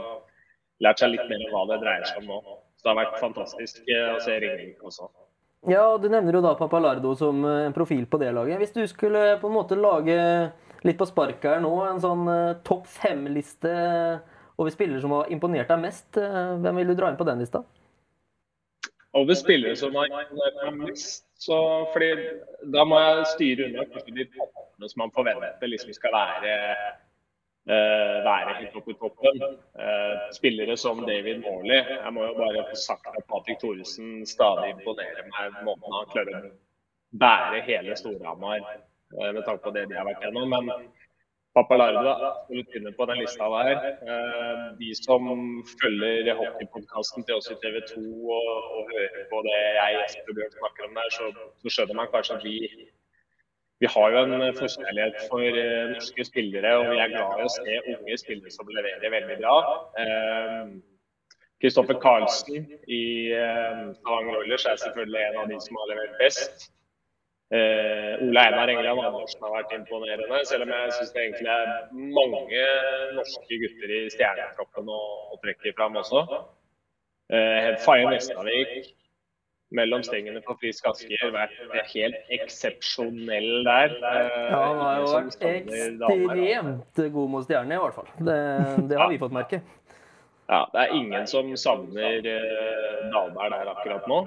lært 0.83 1.03
seg 1.03 1.13
litt 1.13 1.27
mer 1.31 1.47
om 1.47 1.55
hva 1.55 1.67
det 1.71 1.81
dreier 1.83 2.07
seg 2.09 2.23
om 2.23 2.31
nå. 2.33 2.57
Så 2.75 2.87
det 2.87 2.91
har 2.91 3.01
vært 3.03 3.21
fantastisk 3.23 3.83
uh, 3.87 4.15
å 4.15 4.23
se 4.23 4.39
Ringerike 4.39 4.91
også. 4.91 5.11
Ja, 5.69 5.97
Du 5.97 6.09
nevner 6.09 6.35
jo 6.35 6.41
da 6.43 6.55
Papalardo 6.59 7.13
som 7.15 7.45
en 7.45 7.75
profil 7.75 8.05
på 8.05 8.19
det 8.19 8.33
laget. 8.35 8.59
Hvis 8.59 8.75
du 8.75 8.83
skulle 8.87 9.37
på 9.39 9.47
en 9.47 9.55
måte 9.55 9.79
lage 9.79 10.17
litt 10.83 10.99
på 10.99 11.07
sparket 11.07 11.55
her 11.55 11.61
nå, 11.63 11.71
en 11.87 12.01
sånn 12.03 12.27
uh, 12.27 12.57
topp 12.67 12.89
fem-liste 12.91 13.71
over 14.59 14.73
spillere 14.73 14.99
som 15.01 15.15
har 15.15 15.31
imponert 15.31 15.71
deg 15.71 15.79
mest, 15.81 16.19
hvem 16.19 16.81
vil 16.81 16.91
du 16.91 16.97
dra 16.99 17.09
inn 17.09 17.17
på 17.17 17.25
den 17.25 17.39
lista? 17.41 17.63
over 19.13 19.33
spillere 19.33 19.75
som 19.75 19.95
har 19.95 20.09
imponert 20.09 20.59
meg 20.65 20.89
mest. 20.89 21.25
Så, 21.43 21.55
fordi 21.93 22.11
da 22.73 22.85
må 22.87 22.99
jeg 23.01 23.25
styre 23.33 23.67
unna 23.67 23.85
kanskje 23.91 24.15
de 24.15 24.27
toppene 24.31 24.89
som 24.89 25.03
man 25.03 25.13
forventer 25.15 25.69
liksom 25.69 25.93
skal 25.95 26.15
være, 26.15 26.53
være 27.67 28.55
helt 28.59 28.73
oppe 28.75 28.91
i 28.91 28.97
toppen. 28.99 29.43
Uh, 29.79 30.23
spillere 30.35 30.75
som 30.77 30.99
David 31.07 31.43
Morley. 31.45 31.79
Jeg 31.79 32.11
må 32.15 32.25
jo 32.27 32.33
bare 32.35 32.65
få 32.69 32.75
sagt 32.75 33.07
at 33.07 33.23
Patrick 33.29 33.61
Thoresen 33.61 34.25
stadig 34.27 34.73
imponerer 34.73 35.29
meg 35.29 35.61
måten 35.63 35.95
han 35.95 36.09
klarer 36.11 36.39
å 36.41 36.51
bære 37.23 37.63
hele 37.69 37.95
Storhamar 37.95 38.65
uh, 38.67 39.29
med 39.29 39.45
tanke 39.47 39.63
på 39.63 39.75
det 39.77 39.87
de 39.87 39.95
har 39.95 40.09
vært 40.09 40.27
gjennom. 40.27 40.51
Men 40.51 40.91
Papalardo 41.53 42.01
er 42.09 42.23
absolutt 42.31 42.75
inne 42.77 42.91
på 42.97 43.05
den 43.09 43.19
lista 43.21 43.47
der. 43.53 43.83
Eh, 44.13 44.61
de 44.79 44.89
som 44.97 45.27
følger 45.81 46.31
hockeypodkasten 46.39 47.25
til 47.27 47.37
oss 47.37 47.51
i 47.53 47.57
TV 47.61 47.77
2 47.91 48.01
og, 48.37 48.47
og, 48.77 48.89
hører 48.93 49.27
på 49.29 49.41
det 49.47 49.59
jeg 49.59 49.99
Jesper 49.99 50.37
Bjørn 50.39 50.55
snakker 50.55 50.87
om 50.87 50.97
der, 50.97 51.11
så, 51.17 51.29
så, 51.61 51.73
skjønner 51.75 51.99
man 51.99 52.09
kanskje 52.15 52.39
at 52.39 52.47
vi, 52.47 52.55
vi 53.83 53.89
har 53.91 54.13
jo 54.13 54.19
en 54.23 54.55
forkjærlighet 54.55 55.17
for 55.29 55.43
uh, 55.43 55.89
norske 55.91 56.25
spillere, 56.29 56.71
og 56.79 56.91
vi 56.91 56.99
er 57.03 57.11
glad 57.11 57.41
i 57.41 57.47
å 57.47 57.51
se 57.51 57.79
unge 57.93 58.17
spillere 58.21 58.53
som 58.55 58.69
leverer 58.77 59.15
veldig 59.15 59.37
bra. 59.41 59.55
Kristoffer 61.63 61.97
uh, 61.99 62.03
Karlsen 62.05 62.69
i 62.87 63.03
Stavanger 63.97 64.39
Oilers 64.39 64.69
er 64.71 64.79
selvfølgelig 64.85 65.25
en 65.25 65.41
av 65.43 65.51
de 65.51 65.59
som 65.65 65.81
har 65.81 65.91
levert 65.91 66.15
best. 66.21 66.69
Ole 67.53 68.41
Einar 68.47 68.71
Engeland 68.71 69.03
Andersen 69.03 69.43
har 69.45 69.51
vært 69.53 69.75
imponerende, 69.75 70.39
selv 70.49 70.65
om 70.65 70.71
jeg 70.73 70.95
syns 70.95 71.11
det 71.13 71.25
egentlig 71.25 71.51
er 71.53 71.67
mange 72.15 72.63
norske 73.19 73.59
gutter 73.61 73.93
i 73.93 74.01
stjernetroppen 74.15 74.89
å, 74.89 75.01
å 75.35 75.37
trekke 75.43 75.75
fram 75.77 75.99
også. 76.01 76.23
Uh, 77.33 77.73
Faye 77.83 78.07
Nestavik 78.09 78.93
mellom 79.77 80.03
stengene 80.05 80.41
på 80.45 80.55
Frisk 80.61 80.87
Asker 80.89 81.33
vært 81.33 81.55
helt 81.93 82.33
eksepsjonell 82.37 83.63
der. 83.67 83.95
Ja, 84.03 84.59
han 84.59 84.81
har 84.81 84.99
jo 85.01 85.07
vært 85.11 85.47
ekstremt 85.49 87.01
god 87.15 87.33
mot 87.33 87.47
stjernene, 87.47 87.79
i 87.79 87.81
hvert 87.85 87.97
fall. 87.97 88.11
Det, 88.19 88.37
det 88.89 88.99
har 88.99 89.07
ja. 89.07 89.13
vi 89.15 89.21
fått 89.21 89.35
merke. 89.35 89.63
Ja, 90.51 90.61
det 90.73 90.85
er 90.85 90.95
ingen 90.97 91.27
som 91.27 91.49
savner 91.57 92.21
Dalberg 93.13 93.53
der 93.55 93.73
akkurat 93.73 94.07
nå. 94.11 94.23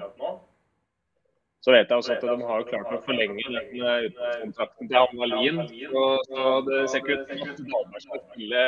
Så 1.67 1.73
vet 1.73 1.89
jeg 1.89 1.99
også 1.99 2.13
at 2.13 2.21
de 2.23 2.47
har 2.47 2.65
klart 2.69 2.91
å 2.95 2.99
forlenge 3.03 3.43
den 3.43 3.57
utenlandskontrakten 3.67 4.89
til 4.91 4.99
Anna 5.01 5.27
Lien. 5.33 5.57
Så, 5.67 6.03
så, 6.29 6.43
det 6.67 6.83
ser 6.91 7.01
ikke 7.01 7.17
ut 7.17 7.31
som 7.33 7.49
at 7.49 7.63
Dalberg 7.71 8.03
skal 8.05 8.21
spille 8.29 8.67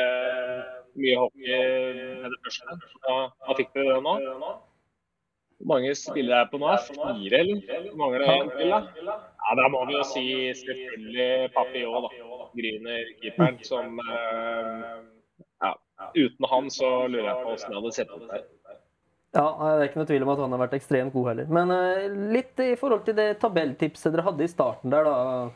mye 1.00 1.20
hockey 1.22 1.62
med 2.24 2.34
det 2.34 2.40
første. 2.44 2.76
Hva 3.06 3.56
fikk 3.60 3.72
dere 3.78 4.00
nå? 4.04 4.16
Hvor 5.60 5.74
mange 5.74 5.92
spillere 5.98 6.44
er 6.46 6.48
på 6.48 6.58
nå? 6.60 6.70
Fire, 6.88 7.40
eller? 7.42 7.88
Mangler 8.00 8.22
det 8.24 8.28
én 8.32 8.52
til, 8.56 8.70
da? 8.72 9.16
Ja, 9.44 9.56
Da 9.58 9.66
må 9.68 9.82
vi 9.90 9.98
jo 9.98 10.04
si 10.08 10.24
selvfølgelig 10.56 11.50
Papillon, 11.56 12.06
da. 12.06 12.46
Gryner-keeperen, 12.56 13.58
som 13.68 14.00
eh, 14.00 14.94
ja, 15.62 15.74
Uten 16.16 16.48
han 16.50 16.70
så 16.72 16.88
lurer 17.12 17.28
jeg 17.28 17.42
på 17.42 17.52
hvordan 17.52 17.74
jeg 17.74 17.80
hadde 17.80 17.92
sett 17.98 18.14
ut 18.16 18.24
der. 18.30 18.46
Ja, 19.36 19.46
Det 19.46 19.74
er 19.76 19.88
ikke 19.90 20.00
noe 20.00 20.08
tvil 20.08 20.24
om 20.26 20.32
at 20.32 20.40
han 20.42 20.54
har 20.56 20.62
vært 20.64 20.78
ekstremt 20.80 21.14
god 21.14 21.28
heller. 21.30 21.50
Men 21.58 21.70
uh, 21.70 22.20
litt 22.34 22.64
i 22.64 22.72
forhold 22.80 23.04
til 23.06 23.18
det 23.20 23.28
tabelltipset 23.42 24.10
dere 24.14 24.24
hadde 24.26 24.46
i 24.46 24.50
starten 24.50 24.90
der, 24.90 25.06
da. 25.06 25.50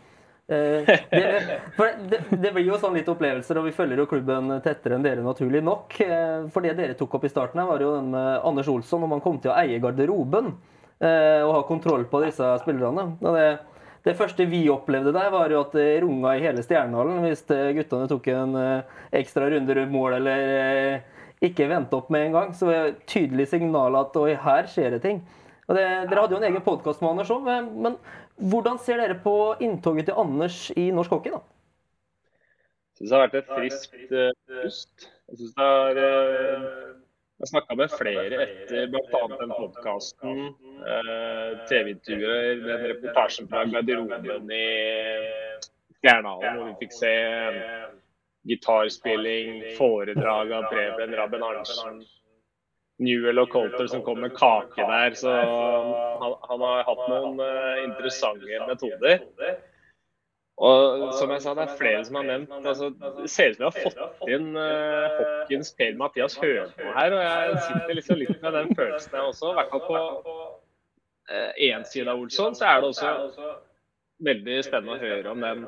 Uh, 0.44 0.84
det, 1.10 1.22
det, 2.10 2.18
det, 2.30 2.50
blir 2.52 2.66
jo 2.66 2.76
sånn 2.80 2.96
litt 2.98 3.08
opplevelser, 3.08 3.56
og 3.60 3.68
vi 3.68 3.74
følger 3.76 4.02
jo 4.02 4.08
klubben 4.10 4.52
tettere 4.64 4.98
enn 4.98 5.06
dere, 5.06 5.24
naturlig 5.24 5.62
nok. 5.64 5.96
Uh, 6.04 6.46
for 6.52 6.64
det 6.64 6.74
dere 6.78 6.96
tok 6.98 7.16
opp 7.18 7.24
i 7.24 7.32
starten, 7.32 7.62
her 7.62 7.70
var 7.70 7.84
jo 7.84 7.94
den 7.96 8.10
med 8.12 8.44
Anders 8.44 8.68
Olsson, 8.72 9.06
om 9.06 9.16
han 9.16 9.24
kom 9.24 9.40
til 9.40 9.54
å 9.54 9.58
eie 9.62 9.80
garderoben 9.82 10.54
og 11.04 11.50
ha 11.50 11.58
kontroll 11.68 12.04
på 12.08 12.20
disse 12.22 12.46
spillerne. 12.62 13.02
Det, 13.20 13.48
det 14.06 14.14
første 14.16 14.46
vi 14.48 14.62
opplevde 14.72 15.10
der, 15.12 15.26
var 15.34 15.52
jo 15.52 15.58
at 15.60 15.74
det 15.76 15.98
runga 16.00 16.36
i 16.38 16.44
hele 16.46 16.62
Stjernehallen 16.64 17.18
hvis 17.26 17.42
guttene 17.76 18.06
tok 18.08 18.30
en 18.32 18.54
ekstra 19.12 19.50
runde 19.52 19.76
rundt 19.76 19.92
mål 19.92 20.16
eller 20.20 21.02
ikke 21.44 21.68
vente 21.68 21.98
opp 21.98 22.10
med 22.14 22.28
en 22.28 22.36
gang. 22.38 22.52
Så 22.56 22.70
det 22.70 22.76
er 22.78 22.94
tydelig 23.10 23.48
signal 23.50 23.98
at 24.00 24.16
oi, 24.20 24.32
her 24.46 24.70
skjer 24.70 24.96
det 24.96 25.02
ting. 25.04 25.20
Og 25.64 25.78
det, 25.78 25.84
dere 26.10 26.20
hadde 26.20 26.36
jo 26.36 26.40
en 26.42 26.46
egen 26.50 26.64
podkast 26.64 27.00
med 27.00 27.14
Anders 27.14 27.30
òg, 27.32 27.46
men, 27.46 27.96
hvordan 28.36 28.78
ser 28.82 28.98
dere 29.02 29.16
på 29.22 29.54
inntoget 29.62 30.08
til 30.08 30.18
Anders 30.18 30.70
i 30.76 30.90
norsk 30.94 31.10
hockey? 31.14 31.34
da? 31.34 31.42
Jeg 32.94 32.98
syns 32.98 33.10
det 33.10 33.16
har 33.16 33.24
vært 33.26 33.38
et 33.40 33.48
friskt 33.50 34.12
pust. 34.50 35.08
Jeg 35.30 35.38
syns 35.40 35.54
det 35.56 35.64
har 35.66 35.98
uh, 35.98 36.92
Jeg 37.42 37.50
snakka 37.50 37.76
med 37.78 37.94
flere 37.98 38.42
etter 38.44 38.90
bl.a. 38.92 39.22
den 39.34 39.54
podkasten, 39.54 40.42
uh, 40.82 41.64
TV-turer, 41.70 42.62
den 42.62 42.84
reportasjen 42.92 43.50
fra 43.50 43.64
garderoben 43.70 44.52
i 44.54 44.68
Stjernehallen, 45.98 46.58
hvor 46.58 46.70
vi 46.70 46.76
fikk 46.84 46.94
se 46.94 47.14
gitarspilling, 48.44 49.62
foredrag 49.78 50.52
av 50.52 50.68
Preben 50.70 51.16
Rabben 51.18 51.42
Arntzen. 51.42 52.04
Newell 53.02 53.42
og 53.42 53.50
Colter 53.50 53.88
som 53.90 54.02
kom 54.06 54.20
med 54.22 54.34
kake 54.36 54.86
der. 54.86 55.14
Så 55.18 55.30
han, 55.30 56.34
han 56.48 56.66
har 56.66 56.84
hatt 56.88 57.06
noen 57.10 57.40
uh, 57.42 57.80
interessante 57.82 58.60
metoder. 58.68 59.24
Og 60.62 61.08
som 61.18 61.32
jeg 61.34 61.42
sa, 61.42 61.56
det 61.58 61.64
er 61.64 61.78
flere 61.80 62.04
som 62.06 62.20
har 62.20 62.26
nevnt 62.28 62.52
altså, 62.60 62.92
Det 62.94 63.26
ser 63.26 63.50
ut 63.50 63.56
som 63.56 63.64
vi 63.64 63.66
har 63.66 63.78
fått 63.80 64.28
inn 64.30 64.52
uh, 64.54 65.16
hockeyens 65.18 65.72
Per-Mathias 65.74 66.38
Høgmo 66.38 66.94
her. 66.94 67.16
Og 67.16 67.24
jeg 67.26 67.60
sitter 67.66 67.98
liksom 67.98 68.22
litt 68.22 68.38
med 68.38 68.58
den 68.60 68.74
følelsen 68.78 69.18
jeg 69.18 69.32
også. 69.32 69.50
I 69.50 69.58
hvert 69.58 69.74
fall 69.74 69.86
på 69.88 70.38
én 71.58 71.82
uh, 71.82 71.88
side 71.90 72.10
av 72.10 72.22
Olsson 72.22 72.54
så 72.54 72.68
er 72.70 72.82
det 72.82 72.92
også 72.92 73.54
veldig 74.24 74.58
spennende 74.62 74.94
å 74.94 75.02
høre 75.02 75.32
om 75.32 75.42
den 75.42 75.64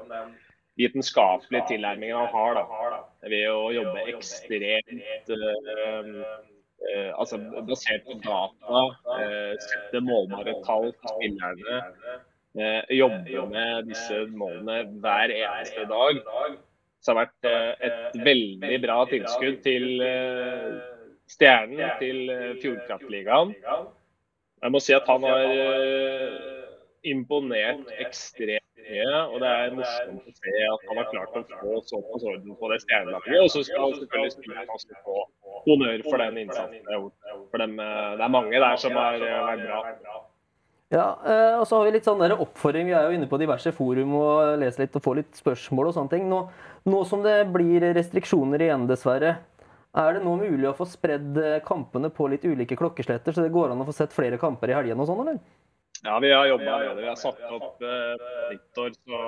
vitenskapelige 0.76 1.72
tilnærmingen 1.72 2.18
han 2.20 2.28
har 2.34 2.58
da, 2.58 2.98
ved 3.24 3.46
å 3.50 3.70
jobbe 3.74 4.04
ekstremt 4.12 5.32
uh, 5.32 6.26
uh, 6.92 7.12
altså 7.20 7.38
basert 7.68 8.06
på 8.06 8.16
data, 8.24 8.82
uh, 9.10 9.52
sette 9.64 10.02
målbare 10.04 10.56
tall 10.66 10.90
på 10.92 11.14
spillerne, 11.16 11.82
jobbe 12.88 13.42
med 13.50 13.88
disse 13.90 14.22
målene 14.32 14.78
hver 15.04 15.28
eneste 15.34 15.82
dag. 15.90 16.22
Så 17.04 17.12
det 17.12 17.12
har 17.12 17.18
vært 17.18 17.48
et 17.84 18.14
veldig 18.24 18.78
bra 18.80 18.96
tilskudd 19.10 19.58
til 19.66 19.84
Stjernen, 21.28 21.82
til 22.00 22.32
Fjordkraftligaen. 22.62 23.52
Jeg 24.64 24.72
må 24.72 24.80
si 24.80 24.96
at 24.96 25.04
han 25.12 25.28
har 25.28 25.52
imponert 27.12 27.92
ekstremt 28.00 28.66
mye. 28.86 29.08
Og 29.32 29.40
det 29.42 29.50
er 29.50 29.74
morsomt 29.76 30.28
å 30.30 30.34
se 30.38 30.54
at 30.70 30.86
han 30.88 31.00
har 31.00 31.10
klart 31.10 31.38
å 31.40 31.42
få 31.60 31.80
såpass 31.90 32.26
orden 32.30 32.56
på 32.60 32.70
det 32.72 32.80
stjernelaget. 32.84 33.38
Og 33.42 33.50
så 33.54 33.62
skal 33.66 33.84
han 33.86 33.98
selvfølgelig 34.00 34.34
spille 34.36 34.66
fast 34.70 34.94
få 35.04 35.18
honnør 35.66 36.04
for 36.06 36.22
den 36.22 36.40
innsatsen 36.44 36.78
de 36.78 36.92
har 36.92 37.00
gjort. 37.00 37.34
For 37.50 37.62
dem, 37.62 37.76
eh, 37.80 38.14
det 38.18 38.24
er 38.26 38.32
mange 38.32 38.62
der 38.62 38.80
som 38.80 38.96
har 38.98 39.18
eh, 39.18 39.42
vært 39.48 39.66
bra. 39.66 40.22
Ja, 40.94 41.06
eh, 41.26 41.56
og 41.58 41.66
så 41.66 41.80
har 41.80 41.88
vi 41.88 41.96
litt 41.96 42.06
sånn 42.06 42.22
der 42.22 42.36
oppfordring. 42.38 42.86
Vi 42.86 42.94
er 42.94 43.08
jo 43.08 43.18
inne 43.18 43.28
på 43.30 43.40
diverse 43.42 43.72
forum 43.74 44.14
og 44.20 44.62
leser 44.62 44.84
litt 44.84 44.96
og 44.98 45.02
får 45.02 45.20
litt 45.20 45.42
spørsmål 45.42 45.90
og 45.90 45.98
sånne 45.98 46.14
ting. 46.14 46.28
Nå, 46.30 46.44
nå 46.86 47.02
som 47.10 47.24
det 47.26 47.40
blir 47.54 47.88
restriksjoner 47.96 48.66
igjen, 48.68 48.86
dessverre. 48.90 49.36
Er 49.96 50.12
det 50.12 50.24
nå 50.26 50.34
mulig 50.38 50.68
å 50.68 50.76
få 50.76 50.84
spredd 50.86 51.38
kampene 51.64 52.10
på 52.12 52.28
litt 52.28 52.44
ulike 52.44 52.76
klokkesletter, 52.76 53.32
så 53.32 53.46
det 53.46 53.54
går 53.54 53.72
an 53.72 53.80
å 53.80 53.86
få 53.88 53.94
sett 53.96 54.12
flere 54.12 54.36
kamper 54.38 54.68
i 54.68 54.76
helgene 54.76 55.00
og 55.00 55.08
sånn, 55.08 55.22
eller? 55.24 55.38
Ja, 56.04 56.18
vi 56.20 56.30
har 56.30 56.50
jobba 56.50 56.74
med 56.82 56.90
det. 56.90 57.00
Vi 57.00 57.08
har 57.08 57.16
satt 57.16 57.40
opp 57.56 57.80
nyttår, 57.80 58.92
så, 59.00 59.22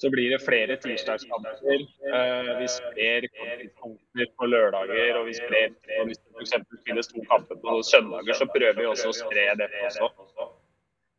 så, 0.00 0.10
blir 0.12 0.30
det 0.34 0.42
flere 0.44 0.76
tirsdagskamper. 0.82 1.84
Eh, 2.12 2.50
vi 2.60 2.68
sprer 2.68 3.28
tidspunkter 3.32 4.32
på 4.36 4.50
lørdager, 4.52 5.16
og 5.20 5.26
vi 5.30 5.34
sprer 5.38 5.72
hvis 6.08 6.20
det 6.20 6.36
f.eks. 6.36 6.54
finnes 6.88 7.12
to 7.12 7.24
kamper 7.30 7.60
på 7.64 7.80
søndager, 7.82 8.36
så 8.36 8.48
prøver 8.52 8.80
vi 8.80 8.88
også 8.92 9.12
å 9.12 9.18
spre 9.24 9.48
det 9.60 9.70
også. 9.88 10.10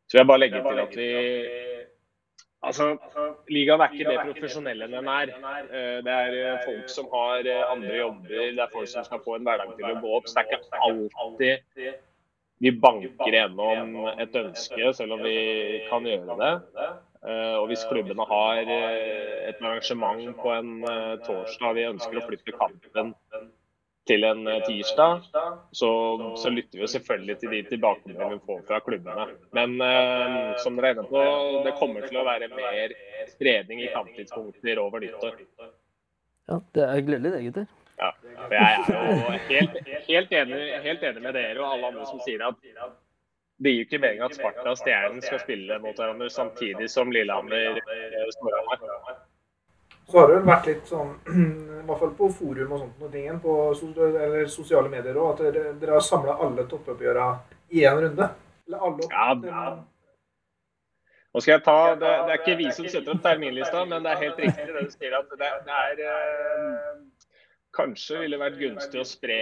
Så 0.07 0.21
jeg 0.21 0.29
bare 0.29 0.45
legger 0.45 0.63
til 0.69 0.83
at 0.85 0.97
vi 1.01 1.09
Altså, 2.67 2.97
Ligaen 3.53 3.81
er 3.81 3.93
ikke 3.93 4.09
det 4.09 4.23
profesjonelle 4.25 4.87
den 4.89 5.09
er. 5.13 5.31
Eh, 5.69 5.97
det 6.05 6.13
er 6.13 6.37
eh, 6.39 6.63
folk 6.65 6.89
som 6.89 7.05
har 7.13 7.45
eh, 7.45 7.63
andre 7.71 7.99
jobber, 7.99 8.33
det 8.57 8.63
er 8.63 8.73
folk 8.73 8.89
som 8.89 9.05
skal 9.05 9.21
få 9.23 9.37
en 9.37 9.45
hverdag 9.45 9.75
til 9.77 9.85
å 9.91 9.99
gå 10.01 10.13
opp. 10.17 10.27
Så 10.27 10.39
det 10.39 10.43
er 10.43 10.57
ikke 10.57 10.81
alltid 11.27 11.91
vi 12.65 12.71
banker 12.81 13.35
gjennom 13.37 14.07
et 14.17 14.35
ønske, 14.41 14.93
selv 14.97 15.19
om 15.19 15.21
vi 15.21 15.37
kan 15.91 16.07
gjøre 16.09 16.37
det. 16.41 16.51
Eh, 17.25 17.55
og 17.57 17.67
hvis 17.71 17.85
klubbene 17.89 18.25
har 18.29 18.59
eh, 18.61 19.47
et 19.49 19.61
arrangement 19.63 20.27
på 20.37 20.51
en 20.53 20.73
eh, 20.85 21.13
torsdag 21.25 21.77
vi 21.77 21.87
ønsker 21.89 22.19
å 22.19 22.25
flytte 22.27 22.53
kampen 22.57 23.15
til 24.07 24.23
en 24.23 24.45
tirsdag, 24.63 25.25
så, 25.75 25.89
så 26.39 26.51
lytter 26.53 26.79
vi 26.79 26.87
selvfølgelig 26.87 27.37
til 27.41 27.51
de 27.51 27.57
tilbakemeldingene 27.73 28.37
vi 28.37 28.45
får 28.47 28.61
fra 28.69 28.79
klubbene. 28.85 29.25
Men 29.57 29.73
eh, 29.83 30.53
som 30.63 30.77
dere 30.77 30.93
er 30.93 30.95
inne 30.95 31.07
på, 31.09 31.23
det 31.65 31.73
kommer 31.81 32.07
til 32.07 32.21
å 32.21 32.27
være 32.27 32.47
mer 32.53 32.93
spredning 33.33 33.83
i 33.83 33.89
kamptidspunkter 33.91 34.79
over 34.79 35.03
nyttår. 35.03 35.41
Ja, 36.47 36.61
Det 36.77 36.85
er 36.85 37.03
gledelig 37.09 37.33
det, 37.33 37.43
gutter. 37.49 37.67
Ja, 37.97 38.13
og 38.45 38.53
Jeg 38.53 38.63
er 38.63 38.87
jo 38.93 39.35
helt, 39.49 39.77
helt, 40.07 40.33
enig, 40.39 40.63
helt 40.85 41.03
enig 41.09 41.23
med 41.25 41.35
dere 41.35 41.59
og 41.63 41.73
alle 41.73 41.91
andre 41.91 42.07
som 42.07 42.21
sier 42.23 42.45
at 42.45 42.59
det 43.57 43.73
gir 43.73 43.87
ikke 43.87 43.99
mening 44.01 44.21
at 44.25 44.35
Sparta 44.37 44.69
og 44.69 44.77
Stjernen 44.77 45.23
skal 45.25 45.41
spille 45.41 45.79
mot 45.81 45.97
hverandre 45.97 46.29
samtidig 46.29 46.89
som 46.93 47.09
Lillehammer 47.13 47.79
og 47.79 48.33
Storhamar. 48.35 48.83
Så 50.07 50.19
har 50.19 50.29
det 50.29 50.35
vel 50.37 50.47
vært 50.47 50.67
litt 50.69 50.87
sånn, 50.87 51.09
i 51.81 51.83
hvert 51.87 51.99
fall 51.99 52.13
på 52.15 52.29
forum 52.37 52.75
og 52.75 52.83
sånt, 52.83 52.99
noe 53.01 53.11
ting, 53.11 53.41
på 53.43 53.55
eller 53.73 54.45
sosiale 54.51 54.91
medier 54.93 55.17
òg, 55.19 55.33
at 55.33 55.41
dere, 55.47 55.73
dere 55.81 55.97
har 55.97 56.05
samla 56.05 56.37
alle 56.45 56.63
toppoppgjørene 56.69 57.57
i 57.75 57.83
én 57.83 58.01
runde. 58.05 58.29
Eller 58.67 58.85
alle 58.87 59.09
ja, 59.11 59.27
ja. 59.49 59.67
Nå 61.35 61.41
skal 61.43 61.57
jeg 61.57 61.63
ta, 61.65 61.79
det, 61.99 62.07
det, 62.07 62.33
er 62.33 62.39
ikke 62.39 62.59
vi 62.61 62.69
som 62.73 62.87
setter 62.87 63.13
opp 63.13 63.25
terminlista, 63.25 63.83
men 63.89 64.05
det 64.05 64.13
er 64.13 64.23
helt 64.23 64.39
riktig 64.45 64.69
det 64.69 64.85
du 64.85 64.93
sier. 64.93 65.17
at 65.17 65.33
det, 65.41 65.49
det 65.67 65.81
er 65.81 65.99
eh, 66.13 67.26
Kanskje 67.77 68.23
ville 68.23 68.39
vært 68.41 68.57
gunstig 68.57 69.01
å 69.01 69.05
spre 69.05 69.37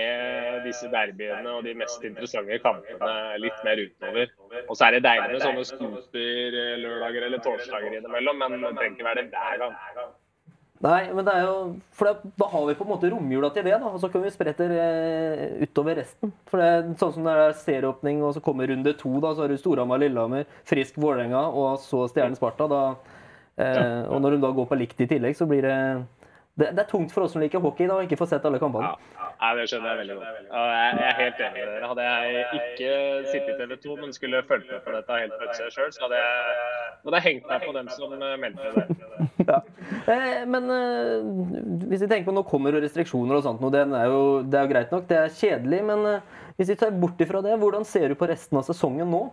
disse 0.65 0.89
derbyene 0.91 1.53
og 1.55 1.63
de 1.63 1.75
mest 1.79 2.03
interessante 2.03 2.59
kampene 2.63 3.39
litt 3.39 3.63
mer 3.63 3.79
utover. 3.79 4.33
Og 4.65 4.75
så 4.75 4.89
er 4.89 4.97
det 4.97 5.05
deilig 5.07 5.37
med 5.37 5.45
sånne 5.45 5.63
scooter-lørdager 5.69 7.29
eller 7.29 7.43
torsdager 7.45 7.95
innimellom, 8.01 8.43
men 8.43 8.59
det 8.59 8.75
trenger 8.75 8.97
ikke 8.97 9.09
være 9.09 9.25
det 9.31 9.45
hver 9.45 9.63
gang. 9.63 9.77
Nei, 10.83 11.05
men 11.15 11.23
det 11.23 11.33
er 11.33 11.45
jo 11.47 11.59
For 11.95 12.09
da, 12.09 12.31
da 12.37 12.47
har 12.51 12.65
vi 12.67 12.75
på 12.77 12.83
en 12.83 12.91
måte 12.91 13.09
romjula 13.09 13.49
til 13.55 13.63
det, 13.65 13.77
da. 13.79 13.89
Og 13.89 14.01
så 14.03 14.09
kan 14.11 14.23
vi 14.25 14.31
spre 14.33 14.51
det 14.57 14.67
eh, 14.75 15.63
utover 15.63 15.95
resten. 16.01 16.33
For 16.51 16.61
det 16.61 16.67
er 16.67 16.89
sånn 16.99 17.13
som 17.15 17.25
det 17.25 17.35
er 17.39 17.55
serieåpning, 17.61 18.19
og 18.25 18.35
så 18.35 18.43
kommer 18.43 18.67
runde 18.69 18.93
to, 18.99 19.13
da, 19.23 19.31
så 19.33 19.45
har 19.45 19.53
du 19.53 19.61
Storhamar-Lillehammer, 19.61 20.49
Frisk 20.67 20.99
Vålerenga 20.99 21.47
og 21.47 21.79
så 21.83 22.03
Stjernen 22.11 22.35
Sparta. 22.37 22.67
Da, 22.71 22.83
eh, 23.63 24.03
og 24.11 24.19
når 24.21 24.35
de 24.35 24.43
da 24.43 24.51
går 24.59 24.69
på 24.69 24.79
likt 24.83 25.01
i 25.01 25.09
tillegg, 25.15 25.39
så 25.39 25.47
blir 25.49 25.63
det 25.65 25.79
det, 26.55 26.69
det, 26.71 26.85
er 26.85 26.87
tungt 26.87 27.11
for 27.11 27.25
oss 27.25 27.33
som 27.35 27.41
liker 27.43 27.59
hockey 27.59 27.87
da, 27.89 27.97
å 27.99 28.03
ikke 28.05 28.15
få 28.15 28.25
sett 28.31 28.45
alle 28.47 28.61
kampene. 28.61 28.87
Ja, 28.87 29.23
ja, 29.27 29.49
det 29.57 29.65
skjønner 29.67 29.91
jeg 29.91 29.99
veldig 30.05 30.15
godt. 30.15 30.37
Jeg, 30.47 30.93
jeg, 30.95 31.07
er 31.09 31.17
helt 31.19 31.41
enig 31.43 31.57
med 31.57 31.73
dere. 31.73 31.89
Hadde 31.89 32.05
jeg 32.05 32.45
ikke 32.59 32.93
sittet 33.33 33.49
i 33.49 33.55
TV 33.59 33.73
2, 33.83 33.97
men 33.99 34.15
skulle 34.15 34.41
fulgt 34.47 34.71
med 34.71 34.85
på 34.85 34.93
dette 34.95 35.17
helt 35.19 35.35
fra 35.35 35.49
utsida 35.49 35.67
sjøl, 35.75 35.91
så 35.91 36.05
hadde 36.05 36.21
jeg, 36.21 36.55
hadde 37.03 37.19
jeg, 37.19 37.25
hengt 37.27 37.51
meg 37.51 37.65
på 37.67 37.75
dem 37.75 37.91
som 37.97 38.15
eh, 38.15 38.37
meldte 38.45 38.71
det. 38.77 38.85
ja. 39.51 39.59
eh, 40.15 40.39
men 40.55 40.71
eh, 40.77 41.27
hvis 41.91 42.05
vi 42.05 42.11
tenker 42.13 42.29
på 42.29 42.37
nå 42.37 42.45
kommer 42.47 42.77
det 42.77 42.85
restriksjoner 42.85 43.41
og 43.41 43.43
sånt, 43.49 43.67
det 43.75 43.83
er 43.83 44.07
jo 44.13 44.23
det 44.47 44.61
er 44.61 44.69
jo 44.69 44.71
greit 44.71 44.95
nok. 44.95 45.09
Det 45.11 45.19
er 45.25 45.35
kjedelig, 45.41 45.81
men 45.91 46.07
hvis 46.55 46.71
vi 46.71 46.79
tar 46.79 46.95
bort 46.95 47.19
ifra 47.19 47.43
det, 47.43 47.59
hvordan 47.59 47.83
ser 47.83 48.13
du 48.13 48.15
på 48.15 48.31
resten 48.31 48.61
av 48.61 48.63
sesongen 48.69 49.11
nå? 49.11 49.25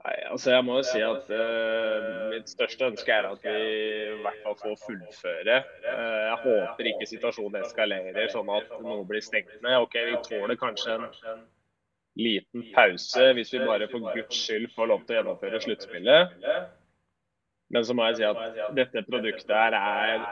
Nei, 0.00 0.16
altså 0.32 0.54
jeg 0.54 0.64
må 0.64 0.78
jo 0.78 0.84
si 0.88 1.00
at 1.04 1.26
uh, 1.28 2.28
Mitt 2.32 2.48
største 2.48 2.86
ønske 2.88 3.12
er 3.12 3.26
at 3.28 3.42
vi 3.44 3.52
i 3.52 4.20
hvert 4.24 4.38
fall 4.46 4.56
får 4.62 4.78
fullføre. 4.86 5.58
Uh, 5.84 6.20
jeg 6.30 6.38
håper 6.46 6.90
ikke 6.92 7.08
situasjonen 7.10 7.60
eskalerer 7.66 8.32
sånn 8.32 8.48
at 8.54 8.72
noe 8.80 9.04
blir 9.08 9.24
stengt 9.24 9.52
ned. 9.60 9.76
Ok, 9.84 9.98
Vi 10.08 10.16
tåler 10.30 10.56
kanskje 10.60 10.96
en 10.96 11.44
liten 12.20 12.64
pause 12.74 13.28
hvis 13.36 13.52
vi 13.54 13.62
bare 13.62 13.88
for 13.92 14.08
guds 14.16 14.40
skyld 14.40 14.72
får 14.74 14.90
lov 14.90 15.04
til 15.04 15.18
å 15.18 15.20
gjennomføre 15.20 15.62
sluttspillet. 15.66 16.36
Men 17.70 17.86
så 17.86 17.94
må 17.94 18.08
jeg 18.08 18.20
si 18.20 18.26
at 18.26 18.74
dette 18.74 19.04
produktet 19.06 19.52
her 19.54 19.76
er 19.78 20.24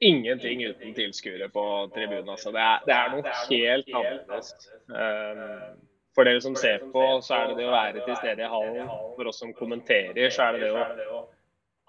ingenting 0.00 0.62
uten 0.68 0.94
tilskuere 0.94 1.48
på 1.52 1.64
tribunen. 1.94 2.28
Altså. 2.28 2.52
Det, 2.54 2.60
er, 2.60 2.84
det 2.86 2.96
er 2.96 3.14
noe 3.14 3.38
helt 3.48 3.90
annerledes. 4.00 4.52
Um, 4.88 5.80
for 6.14 6.26
dere 6.26 6.40
som 6.42 6.56
ser 6.58 6.82
på, 6.92 7.04
så 7.22 7.36
er 7.36 7.50
det 7.50 7.60
det 7.60 7.68
å 7.68 7.74
være 7.74 8.06
til 8.06 8.16
stede 8.18 8.46
i 8.46 8.50
hallen. 8.50 8.88
For 9.16 9.30
oss 9.30 9.38
som 9.42 9.52
kommenterer, 9.56 10.30
så 10.34 10.48
er 10.48 10.58
det 10.58 10.66
det 10.66 10.72
å 10.74 11.20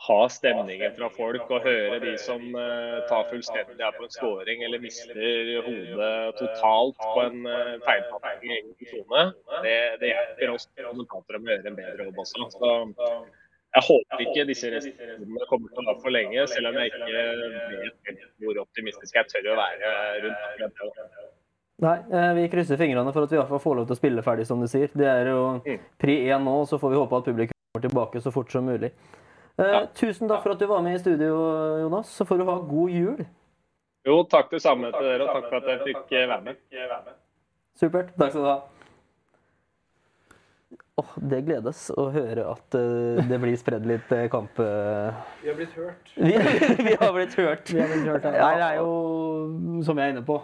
ha 0.07 0.21
stemningen 0.33 0.95
fra 0.97 1.09
folk 1.13 1.51
og 1.53 1.65
høre 1.65 1.99
de 2.01 2.13
som 2.21 2.41
uh, 2.55 3.01
tar 3.09 3.27
fullstendig 3.29 3.83
av 3.85 3.97
på 3.97 4.07
en 4.07 4.13
scoring 4.15 4.63
eller 4.65 4.81
mister 4.81 5.19
hodet 5.67 6.39
totalt 6.39 6.97
på 7.03 7.25
en 7.27 7.45
uh, 7.45 7.75
feilpakning 7.85 8.49
i 8.49 8.57
egen 8.61 8.89
sone. 8.93 9.27
Det, 9.65 9.75
det 10.01 10.09
hjelper 10.13 10.55
oss 10.55 10.65
kommentatorer 10.79 11.43
med 11.43 11.53
å 11.53 11.57
gjøre 11.57 11.73
en 11.73 11.79
bedre 11.81 12.07
jobb 12.09 12.23
også. 12.25 12.49
Så 12.55 12.71
jeg 13.71 13.87
håper 13.87 14.25
ikke 14.25 14.47
disse 14.49 14.71
restriksjonene 14.73 15.45
kommer 15.51 15.69
til 15.69 15.83
å 15.83 15.91
vare 15.91 16.01
for 16.03 16.15
lenge, 16.17 16.47
selv 16.51 16.71
om 16.71 16.79
jeg 16.81 16.91
ikke 16.91 17.11
vet 17.13 18.25
hvor 18.41 18.63
optimistisk 18.65 19.21
jeg 19.21 19.29
tør 19.31 19.53
å 19.53 19.59
være 19.61 19.93
rundt 20.25 20.65
akkurat 20.65 20.97
det. 20.97 21.30
Nei, 21.81 21.95
eh, 22.13 22.33
vi 22.37 22.49
krysser 22.49 22.77
fingrene 22.77 23.09
for 23.13 23.25
at 23.25 23.31
vi 23.31 23.39
i 23.39 23.39
hvert 23.39 23.49
fall 23.49 23.63
får 23.63 23.79
lov 23.79 23.87
til 23.89 23.95
å 23.95 23.97
spille 23.97 24.23
ferdig, 24.25 24.45
som 24.45 24.61
du 24.61 24.67
sier. 24.69 24.91
Det 24.93 25.07
er 25.09 25.31
jo 25.31 25.41
mm. 25.65 25.87
pri 26.01 26.19
én 26.29 26.43
nå, 26.45 26.59
så 26.69 26.77
får 26.81 26.93
vi 26.93 26.99
håpe 27.01 27.17
at 27.17 27.29
publikum 27.31 27.57
kommer 27.71 27.87
tilbake 27.87 28.21
så 28.21 28.33
fort 28.35 28.53
som 28.53 28.67
mulig. 28.69 28.91
Eh, 29.57 29.65
ja. 29.65 29.79
Tusen 29.97 30.29
takk 30.29 30.43
for 30.43 30.53
at 30.53 30.61
du 30.61 30.67
var 30.69 30.83
med 30.85 30.99
i 30.99 31.01
studio, 31.01 31.39
Jonas. 31.81 32.11
Så 32.13 32.27
får 32.29 32.37
du 32.37 32.45
ha 32.51 32.59
god 32.69 32.93
jul. 32.93 33.23
Jo, 34.05 34.19
takk 34.29 34.53
det 34.53 34.61
samme 34.61 34.91
til 34.93 35.09
dere, 35.09 35.25
og 35.25 35.33
takk 35.33 35.49
for 35.49 35.57
at 35.61 35.71
jeg 35.73 35.81
fikk 35.89 36.13
eh, 36.17 36.29
være 36.29 36.45
med. 36.45 37.17
Supert. 37.81 38.13
Takk 38.17 38.35
skal 38.35 38.45
du 38.45 38.51
ha. 38.51 38.59
Oh, 41.01 41.13
det 41.17 41.39
gledes 41.47 41.87
å 41.97 42.09
høre 42.13 42.43
at 42.51 42.75
uh, 42.77 43.21
det 43.25 43.37
blir 43.41 43.55
spredd 43.57 43.87
litt 43.89 44.11
uh, 44.13 44.27
kamp... 44.29 44.59
Uh... 44.61 45.09
Vi 45.41 45.49
har 45.49 45.57
blitt 45.57 45.73
hørt. 45.73 46.11
vi, 46.27 46.33
vi, 46.85 46.93
har 46.99 47.13
blitt 47.15 47.37
hørt. 47.39 47.71
Vi 47.73 47.81
har 47.81 47.89
blitt 47.89 48.05
hørt 48.05 48.27
ja. 48.29 48.33
Nei, 48.37 48.51
det 48.59 48.67
er 48.67 48.81
jo, 48.81 48.91
som 49.87 49.97
jeg 49.97 50.11
er 50.11 50.13
inne 50.13 50.25
på, 50.27 50.37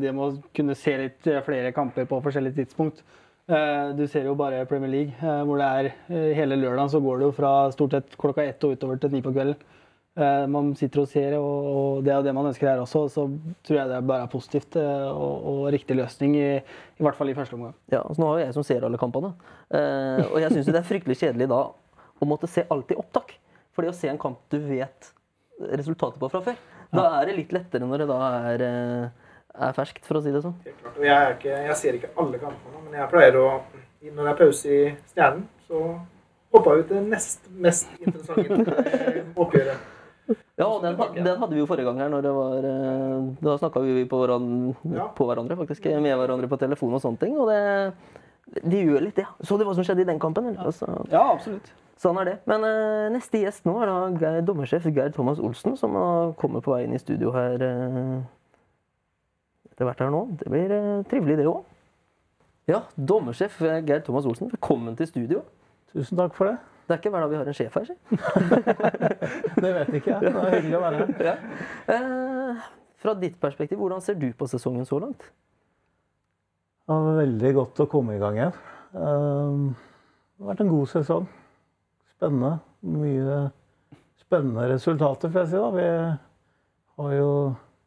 det 0.00 0.14
med 0.16 0.24
å 0.24 0.30
kunne 0.56 0.74
se 0.78 0.96
litt 0.98 1.28
flere 1.46 1.70
kamper 1.76 2.08
på 2.10 2.18
forskjellige 2.24 2.58
tidspunkt. 2.62 3.04
Du 3.44 4.02
ser 4.08 4.26
jo 4.26 4.34
bare 4.38 4.64
Premier 4.66 4.90
League, 4.90 5.34
hvor 5.46 5.60
det 5.60 5.68
er 5.68 6.34
hele 6.40 6.56
lørdagen 6.56 6.90
så 6.94 7.00
går 7.04 7.20
det 7.20 7.28
jo 7.28 7.34
fra 7.36 7.52
stort 7.74 7.94
sett 7.98 8.16
klokka 8.20 8.46
ett 8.48 8.64
og 8.64 8.74
utover 8.74 8.98
til 9.02 9.12
ni 9.12 9.20
på 9.22 9.34
kvelden. 9.36 9.60
Eh, 10.14 10.44
man 10.46 10.68
sitter 10.78 11.00
og 11.02 11.08
ser, 11.10 11.32
og 11.42 12.04
det 12.06 12.12
er 12.14 12.20
det 12.22 12.32
man 12.36 12.46
ønsker 12.46 12.68
her 12.70 12.78
også, 12.84 13.00
så 13.10 13.24
tror 13.66 13.78
jeg 13.80 13.90
det 13.90 13.96
bare 14.06 14.28
er 14.28 14.30
positivt 14.30 14.76
eh, 14.78 15.06
og, 15.10 15.46
og 15.50 15.62
riktig 15.74 15.96
løsning, 15.98 16.36
i, 16.38 16.50
i, 16.62 17.02
hvert 17.02 17.18
fall 17.18 17.32
i 17.32 17.34
første 17.34 17.56
omgang. 17.56 17.72
Ja, 17.90 18.04
altså 18.04 18.22
Nå 18.22 18.28
har 18.28 18.38
jo 18.38 18.44
jeg 18.44 18.54
som 18.54 18.66
ser 18.68 18.86
alle 18.86 19.00
kampene, 19.00 19.32
eh, 19.74 20.20
og 20.28 20.38
jeg 20.38 20.52
syns 20.52 20.68
det 20.70 20.78
er 20.78 20.86
fryktelig 20.86 21.16
kjedelig 21.18 21.48
da 21.50 21.58
å 21.66 22.28
måtte 22.30 22.46
se 22.50 22.62
alt 22.70 22.94
i 22.94 22.98
opptak. 23.00 23.34
For 23.74 23.82
det 23.82 23.90
å 23.90 23.96
se 23.98 24.06
en 24.06 24.20
kamp 24.22 24.38
du 24.54 24.60
vet 24.62 25.08
resultatet 25.80 26.20
på 26.22 26.30
fra 26.30 26.44
før, 26.44 26.60
da 26.94 27.08
er 27.16 27.26
det 27.26 27.34
litt 27.40 27.54
lettere 27.56 27.88
når 27.90 28.04
det 28.04 28.06
da 28.06 28.18
er, 28.52 28.62
er 29.66 29.74
ferskt, 29.74 30.06
for 30.06 30.20
å 30.20 30.22
si 30.22 30.30
det 30.30 30.44
sånn. 30.44 30.54
Helt 30.62 31.00
jeg, 31.02 31.32
ikke, 31.34 31.56
jeg 31.72 31.76
ser 31.80 31.98
ikke 31.98 32.12
alle 32.22 32.38
kampene, 32.38 32.84
men 32.84 32.94
jeg 33.00 33.10
pleier 33.10 33.40
å 33.40 33.48
Når 34.04 34.20
det 34.20 34.30
er 34.30 34.38
pause 34.38 34.70
i 34.70 34.80
Stjernen, 35.10 35.42
så 35.66 35.82
hopper 36.54 36.76
jeg 36.76 36.84
ut 36.84 36.94
det 36.94 37.02
nest 37.08 37.50
mest 37.66 37.90
interessante 37.98 38.78
oppgjøret. 39.42 39.90
Ja, 40.56 40.68
den, 40.78 40.98
den, 41.24 41.38
hadde 41.38 41.50
vi 41.50 41.58
jo 41.58 41.66
forrige 41.66 41.88
gang 41.88 41.98
her. 41.98 42.10
når 42.12 42.20
det 42.22 42.32
var, 42.34 42.66
eh, 42.68 43.22
Da 43.42 43.56
snakka 43.58 43.80
vi 43.82 44.04
på 44.06 44.20
hverandre, 44.22 44.74
ja. 44.94 45.08
på 45.16 45.26
hverandre, 45.26 45.56
faktisk, 45.58 45.84
med 45.84 46.14
hverandre 46.14 46.48
på 46.48 46.58
telefon 46.60 46.94
og 46.94 47.02
sånne 47.02 47.18
ting. 47.18 47.34
Og 47.38 47.50
det, 47.50 48.62
de 48.62 48.84
gjør 48.84 49.02
litt 49.02 49.16
det. 49.18 49.24
Ja. 49.26 49.34
Så 49.42 49.58
du 49.58 49.64
hva 49.66 49.74
som 49.74 49.86
skjedde 49.86 50.04
i 50.04 50.10
den 50.12 50.20
kampen? 50.22 50.52
Altså, 50.54 50.86
ja, 51.10 51.24
absolutt. 51.32 51.72
Sånn 51.98 52.18
er 52.20 52.28
det. 52.28 52.36
Men 52.50 52.66
uh, 52.66 53.10
neste 53.14 53.40
gjest 53.42 53.66
nå 53.66 53.74
er 53.82 53.90
da 53.90 53.98
Geir, 54.20 54.42
dommersjef 54.46 54.86
Geir 54.90 55.10
Thomas 55.14 55.40
Olsen, 55.42 55.76
som 55.78 55.94
har 55.98 56.34
kommet 56.38 56.64
på 56.66 56.74
vei 56.74 56.84
inn 56.86 56.94
i 56.94 57.02
studio 57.02 57.32
her 57.34 57.62
uh, 57.62 58.18
etter 59.70 59.88
hvert 59.88 60.02
her 60.02 60.12
nå. 60.14 60.24
Det 60.42 60.50
blir 60.52 60.74
uh, 60.74 61.02
trivelig, 61.10 61.38
det 61.40 61.48
òg. 61.50 61.62
Ja, 62.70 62.84
dommersjef 62.94 63.58
Geir 63.62 64.06
Thomas 64.06 64.26
Olsen, 64.26 64.50
velkommen 64.54 64.98
til 64.98 65.10
studio. 65.10 65.42
Tusen 65.94 66.18
takk 66.18 66.34
for 66.38 66.50
det. 66.50 66.73
Det 66.84 66.92
er 66.92 67.00
ikke 67.00 67.12
hver 67.14 67.24
dag 67.24 67.32
vi 67.32 67.38
har 67.40 67.48
en 67.48 67.56
sjef 67.56 67.76
her, 67.78 67.86
si. 67.88 67.94
det 69.64 69.72
vet 69.78 69.94
ikke 69.96 70.12
jeg. 70.12 70.20
Det 70.20 70.32
er 70.34 70.56
hyggelig 70.58 70.76
å 70.76 70.82
være 70.82 71.00
her. 71.00 71.24
Ja. 71.24 71.34
Eh, 71.94 72.66
fra 73.00 73.14
ditt 73.20 73.40
perspektiv, 73.40 73.80
hvordan 73.80 74.04
ser 74.04 74.18
du 74.20 74.28
på 74.36 74.48
sesongen 74.50 74.84
så 74.88 75.00
langt? 75.00 75.24
Det 76.84 76.92
var 76.92 77.18
veldig 77.22 77.52
godt 77.56 77.80
å 77.80 77.88
komme 77.88 78.18
i 78.18 78.20
gang 78.20 78.36
igjen. 78.36 78.62
Eh, 78.92 79.58
det 80.36 80.44
har 80.44 80.52
vært 80.52 80.64
en 80.66 80.72
god 80.74 80.92
sesong. 80.92 81.28
Spennende. 82.18 82.56
Mye 82.84 83.42
spennende 84.24 84.68
resultater, 84.68 85.30
får 85.32 85.44
jeg 85.44 85.52
si. 85.52 85.60
da. 85.60 85.68
Vi, 86.98 87.16
jo, 87.16 87.30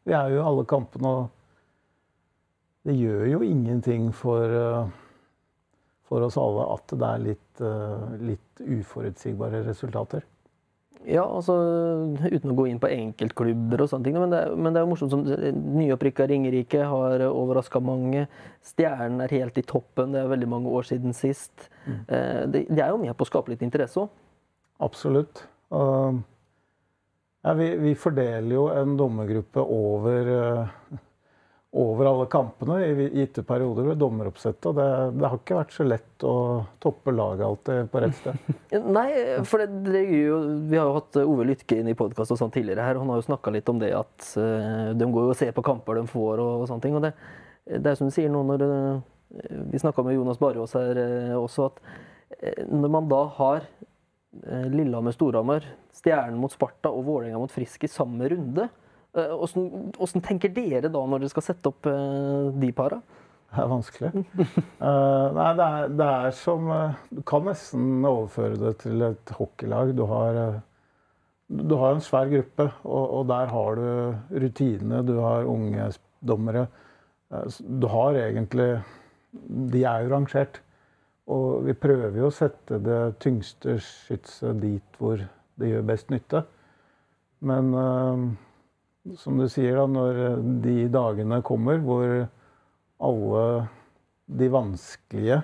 vi 0.08 0.16
er 0.16 0.32
jo 0.32 0.40
i 0.40 0.46
alle 0.50 0.64
kampene, 0.68 1.08
og 1.08 2.88
det 2.88 2.96
gjør 2.96 3.26
jo 3.34 3.40
ingenting 3.44 4.08
for 4.16 4.54
uh, 4.54 4.88
for 6.08 6.24
oss 6.24 6.38
alle 6.40 6.64
at 6.74 6.96
det 6.96 7.12
er 7.12 7.22
litt, 7.22 7.62
uh, 7.62 8.10
litt 8.24 8.62
uforutsigbare 8.64 9.62
resultater. 9.66 10.24
Ja, 11.08 11.22
altså 11.22 11.54
uten 12.26 12.52
å 12.52 12.56
gå 12.58 12.66
inn 12.68 12.80
på 12.82 12.90
enkeltklubber 12.90 13.84
og 13.84 13.90
sånne 13.92 14.08
ting. 14.08 14.16
Men 14.18 14.32
det, 14.32 14.40
er, 14.44 14.56
men 14.58 14.74
det 14.74 14.80
er 14.80 14.84
jo 14.84 14.90
morsomt 14.90 15.12
som 15.14 15.22
nyopprykka 15.24 16.26
Ringerike 16.28 16.82
har 16.90 17.22
overraska 17.28 17.80
mange. 17.80 18.26
Stjernen 18.66 19.22
er 19.24 19.36
helt 19.38 19.60
i 19.60 19.64
toppen. 19.64 20.12
Det 20.12 20.20
er 20.20 20.32
veldig 20.32 20.48
mange 20.50 20.72
år 20.74 20.88
siden 20.90 21.14
sist. 21.16 21.68
Mm. 21.86 22.00
Det, 22.08 22.64
det, 22.66 22.82
er 22.82 22.90
jo 22.90 22.98
med 23.04 23.14
på 23.16 23.24
å 23.24 23.30
skape 23.30 23.54
litt 23.54 23.62
interesse 23.64 24.02
òg. 24.02 24.10
Absolutt. 24.84 25.44
Uh, 25.72 26.18
ja, 27.46 27.54
vi, 27.54 27.70
vi, 27.76 27.94
fordeler 27.98 28.52
jo 28.52 28.66
en 28.74 28.96
dommergruppe 28.98 29.62
over 29.62 30.30
uh, 30.34 30.98
over 31.70 32.06
alle 32.06 32.26
kampene 32.26 32.78
i 32.86 33.08
gitte 33.20 33.42
perioder 33.42 33.90
ved 33.90 33.98
dommeroppsettet. 34.00 34.70
Det, 34.76 34.86
det, 35.18 35.24
har 35.28 35.36
ikke 35.36 35.58
vært 35.58 35.74
så 35.76 35.84
lett 35.84 36.24
å 36.24 36.36
toppe 36.80 37.12
laget 37.12 37.44
alltid 37.44 37.90
på 37.92 38.00
rett 38.00 38.16
sted. 38.16 38.48
Nei, 38.96 39.08
for 39.44 39.60
det, 39.60 39.82
det 39.84 40.04
jo, 40.06 40.38
vi 40.70 40.78
har 40.78 40.88
jo 40.88 40.96
hatt 40.96 41.18
Ove 41.20 41.44
Lytke 41.50 41.76
inn 41.82 41.90
i 41.92 41.96
podkast 41.98 42.32
og 42.32 42.40
sånn 42.40 42.54
tidligere 42.54 42.86
her. 42.88 43.02
Han 43.02 43.12
har 43.12 43.20
jo 43.20 43.26
snakka 43.28 43.52
litt 43.52 43.68
om 43.68 43.82
det 43.82 43.92
at 43.98 44.30
uh, 44.40 44.96
de 44.96 45.10
går 45.12 45.28
jo 45.28 45.34
og 45.34 45.40
ser 45.42 45.52
på 45.56 45.66
kamper 45.68 46.00
de 46.00 46.06
får 46.08 46.40
og, 46.40 46.64
og 46.64 46.66
sånne 46.72 46.86
ting. 46.86 46.96
Og 46.96 47.04
det, 47.04 47.12
det 47.68 47.92
er 47.92 48.00
som 48.00 48.08
du 48.08 48.16
sier 48.16 48.32
nå 48.32 48.40
når 48.48 48.64
eh, 48.64 49.06
Vi 49.68 49.84
snakka 49.84 50.06
med 50.06 50.16
Jonas 50.16 50.40
Barås 50.40 50.72
her 50.78 51.04
også, 51.36 51.68
at 51.68 52.64
når 52.64 52.90
man 52.92 53.08
da 53.10 53.22
har 53.36 53.64
Lillehammer-Storhamar, 54.72 55.64
Stjernen 55.96 56.38
mot 56.40 56.52
Sparta 56.52 56.90
og 56.92 57.04
Vålerenga 57.04 57.40
mot 57.40 57.52
Frisk 57.52 57.84
i 57.84 57.90
samme 57.92 58.28
runde, 58.32 58.68
Åssen 59.16 59.90
eh, 59.96 60.24
tenker 60.24 60.52
dere 60.52 60.90
da 60.92 61.00
når 61.00 61.22
dere 61.22 61.32
skal 61.32 61.46
sette 61.46 61.70
opp 61.70 61.88
eh, 61.88 62.50
de 62.60 62.72
para? 62.76 63.00
Det 63.48 63.62
er 63.62 63.68
vanskelig. 63.70 64.10
uh, 64.12 65.28
nei, 65.38 65.50
det 65.56 65.66
er, 65.66 65.92
det 65.96 66.06
er 66.06 66.34
som 66.36 66.66
uh, 66.68 66.98
Du 67.08 67.22
kan 67.24 67.46
nesten 67.48 68.04
overføre 68.04 68.58
det 68.60 68.74
til 68.82 69.04
et 69.06 69.32
hockeylag. 69.38 69.94
Du 69.96 70.04
har, 70.10 70.36
uh, 70.36 70.58
du 71.48 71.72
har 71.80 71.96
en 71.96 72.04
svær 72.04 72.28
gruppe, 72.28 72.66
og, 72.84 73.04
og, 73.06 73.22
der 73.30 73.48
har 73.54 73.80
du 73.80 74.42
rutinene. 74.44 75.00
Du 75.08 75.16
har 75.24 75.48
unge 75.48 75.88
dommere. 76.20 76.66
du 77.58 77.86
har 77.86 78.16
egentlig 78.16 78.82
De 79.72 79.84
er 79.84 80.04
jo 80.04 80.14
rangert. 80.14 80.60
Og 81.28 81.64
vi 81.64 81.72
prøver 81.72 82.20
jo 82.20 82.28
å 82.28 82.34
sette 82.34 82.78
det 82.80 83.00
tyngste 83.20 83.78
skytset 83.80 84.60
dit 84.60 85.00
hvor 85.00 85.24
det 85.60 85.72
gjør 85.72 85.88
best 85.88 86.12
nytte. 86.12 86.42
Men 87.40 87.72
som 89.16 89.38
du 89.40 89.46
sier, 89.50 89.78
da, 89.78 89.86
når 89.90 90.22
eh, 90.26 90.46
de 90.64 90.76
dagene 90.92 91.40
kommer 91.46 91.80
hvor 91.84 92.26
alle 93.08 93.44
de 94.28 94.48
vanskelige 94.52 95.42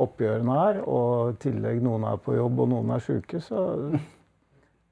oppgjørene 0.00 0.56
er, 0.68 0.80
og 0.88 1.34
i 1.34 1.38
tillegg 1.44 1.82
noen 1.84 2.06
er 2.08 2.20
på 2.20 2.36
jobb 2.36 2.64
og 2.64 2.72
noen 2.72 2.94
er 2.96 3.04
sjuke, 3.04 3.40
så 3.44 3.62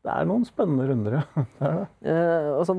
det 0.09 0.15
er 0.15 0.29
noen 0.29 0.45
spennende 0.47 0.87
runder, 0.89 1.19
ja. 1.19 1.45
Det 1.61 1.71
det. 1.75 1.87
Eh, 2.13 2.51
altså, 2.55 2.77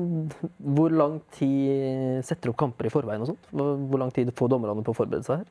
hvor 0.76 0.94
lang 0.94 1.20
tid 1.36 2.24
setter 2.26 2.48
du 2.48 2.54
opp 2.54 2.62
kamper 2.64 2.88
i 2.88 2.92
forveien? 2.92 3.22
og 3.22 3.34
sånt? 3.34 3.50
Hvor 3.52 4.00
lang 4.00 4.12
tid 4.14 4.32
får 4.36 4.54
dommerne 4.54 4.82
på 4.86 4.94
å 4.94 5.00
forberede 5.02 5.26
seg 5.28 5.42
her? 5.42 5.50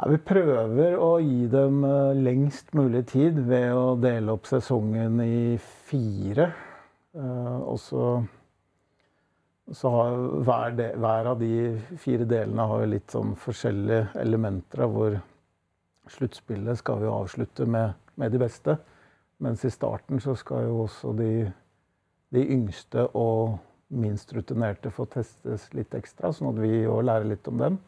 Ja, 0.00 0.06
vi 0.10 0.18
prøver 0.22 0.98
å 1.02 1.12
gi 1.22 1.46
dem 1.50 1.84
eh, 1.86 2.18
lengst 2.18 2.74
mulig 2.78 3.04
tid 3.10 3.38
ved 3.48 3.72
å 3.76 3.94
dele 4.00 4.36
opp 4.36 4.50
sesongen 4.50 5.22
i 5.24 5.56
fire. 5.88 6.50
Eh, 7.16 7.56
og 7.58 7.80
så 7.82 8.04
så 9.72 9.90
har 9.90 10.16
hver, 10.44 10.74
del, 10.78 10.98
hver, 10.98 11.28
av 11.30 11.40
de 11.40 11.52
fire 12.02 12.26
delene 12.28 12.66
har 12.66 12.86
litt 12.90 13.12
sånn 13.14 13.36
forskjellige 13.38 14.10
elementer 14.18 14.86
hvor 14.90 15.18
sluttspillet 16.10 16.80
skal 16.80 17.02
vi 17.04 17.10
avslutte 17.10 17.66
med, 17.70 17.94
med, 18.18 18.32
de 18.34 18.40
beste. 18.42 18.76
Mens 19.40 19.62
i 19.64 19.70
starten 19.72 20.20
så 20.20 20.34
skal 20.38 20.66
jo 20.66 20.82
også 20.84 21.12
de, 21.18 21.30
de 22.34 22.42
yngste 22.56 23.06
og 23.14 23.60
minst 23.90 24.32
rutinerte 24.34 24.90
få 24.94 25.06
testes 25.10 25.68
litt 25.74 25.94
ekstra, 25.98 26.32
sånn 26.34 26.50
at 26.52 26.60
vi 26.62 26.84
òg 26.90 27.04
lærer 27.06 27.30
litt 27.30 27.46
om 27.50 27.62
dem. 27.62 27.78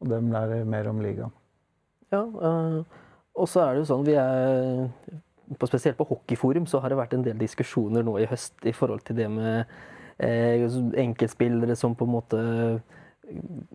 Og 0.00 0.10
dem 0.10 0.30
lærer 0.32 0.66
mer 0.68 0.88
om 0.90 1.00
ligaen. 1.04 1.32
Ja, 2.10 2.24
øh, 2.24 2.82
og 3.38 3.48
så 3.48 3.62
er 3.62 3.74
det 3.74 3.84
jo 3.84 3.90
sånn 3.92 4.06
vi 4.06 4.16
er 4.18 4.88
Spesielt 5.50 5.96
på 5.98 6.06
Hockeyforum 6.06 6.66
så 6.70 6.78
har 6.78 6.92
det 6.92 6.98
vært 7.00 7.16
en 7.16 7.24
del 7.26 7.38
diskusjoner 7.38 8.04
nå 8.06 8.12
i 8.22 8.26
høst 8.30 8.62
i 8.70 8.72
forhold 8.74 9.00
til 9.02 9.16
det 9.18 9.26
med 9.32 9.64
Eh, 9.66 9.99
enkeltspillere 10.20 11.76
som 11.78 11.94
på 11.96 12.04
en 12.04 12.12
måte 12.12 12.40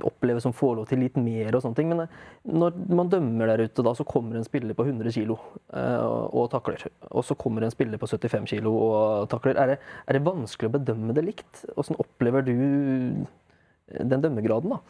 opplever 0.03 0.39
som 0.39 0.53
får 0.53 0.75
lov 0.75 0.88
til 0.89 1.01
litt 1.03 1.17
mer 1.19 1.55
og 1.55 1.63
sånne 1.63 1.77
ting. 1.77 1.91
Men 1.91 2.05
eh, 2.05 2.17
når 2.49 2.75
man 2.97 3.12
dømmer 3.12 3.51
der 3.51 3.65
ute, 3.65 3.86
da, 3.86 3.93
så 3.97 4.05
kommer 4.08 4.38
en 4.38 4.47
spiller 4.47 4.77
på 4.77 4.86
100 4.88 5.13
kg 5.15 5.34
eh, 5.36 6.03
og 6.05 6.49
takler. 6.53 6.86
Og 7.12 7.25
så 7.27 7.38
kommer 7.39 7.65
en 7.65 7.73
spiller 7.73 8.01
på 8.01 8.10
75 8.10 8.49
kg 8.51 8.69
og 8.71 9.29
takler. 9.31 9.60
Er 9.62 9.73
det, 9.73 9.79
er 10.05 10.17
det 10.17 10.25
vanskelig 10.27 10.71
å 10.71 10.75
bedømme 10.77 11.15
det 11.15 11.25
likt? 11.29 11.65
Hvordan 11.73 12.01
opplever 12.03 12.45
du 12.45 12.55
den 13.95 14.23
dømmegraden, 14.23 14.75
da? 14.75 14.81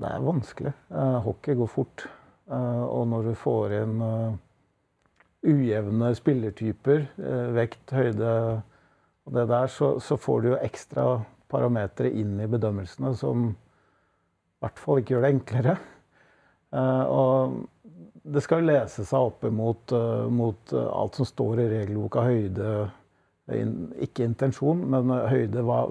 Det 0.00 0.08
er 0.08 0.22
vanskelig. 0.24 0.72
hockey 1.26 1.58
går 1.58 1.68
fort. 1.68 2.06
og 2.48 3.02
når 3.10 3.26
du 3.26 3.34
får 3.36 3.74
inn 3.82 3.98
ujevne 5.44 6.08
spillertyper, 6.16 7.02
vekt, 7.52 7.92
høyde 7.92 8.30
og 9.30 9.36
det 9.36 9.46
der, 9.46 9.66
så, 9.70 9.92
så, 10.02 10.16
får 10.18 10.40
du 10.42 10.48
jo 10.50 10.56
ekstra 10.58 11.04
parametere 11.50 12.10
inn 12.18 12.34
i 12.42 12.48
bedømmelsene 12.50 13.12
som 13.14 13.44
i 13.50 14.64
hvert 14.64 14.80
fall 14.82 14.98
ikke 14.98 15.14
gjør 15.14 15.22
det 15.22 15.30
enklere. 15.36 15.74
Uh, 16.74 17.04
og 17.06 18.24
det 18.34 18.42
skal 18.42 18.66
lese 18.66 19.04
seg 19.06 19.28
opp 19.30 19.46
mot, 19.54 19.94
uh, 19.94 20.26
mot 20.34 20.74
uh, 20.74 20.88
alt 20.98 21.20
som 21.20 21.28
står 21.30 21.62
i 21.62 21.68
regelboka. 21.76 22.26
Høyde, 22.26 22.74
ikke 24.02 24.26
intensjon, 24.26 24.82
men 24.90 25.14
høyde. 25.30 25.62
Hva, 25.66 25.84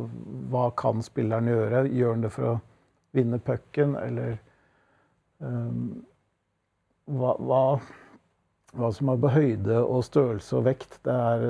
hva, 0.52 0.67
kan 0.80 0.99
spilleren 1.04 1.47
gjøre? 1.47 1.86
Gjør 1.95 2.13
han 2.17 2.28
det 2.28 2.34
for 2.36 2.52
å 2.52 2.54
vinne 3.15 3.39
pucken, 3.43 3.95
eller 3.99 4.36
hva, 7.10 7.32
hva 7.39 7.63
hva 8.77 8.91
som 8.93 9.10
er 9.10 9.19
på 9.21 9.32
høyde 9.34 9.82
og 9.82 10.03
størrelse 10.05 10.58
og 10.60 10.65
vekt, 10.67 10.99
det 11.05 11.13
er, 11.15 11.43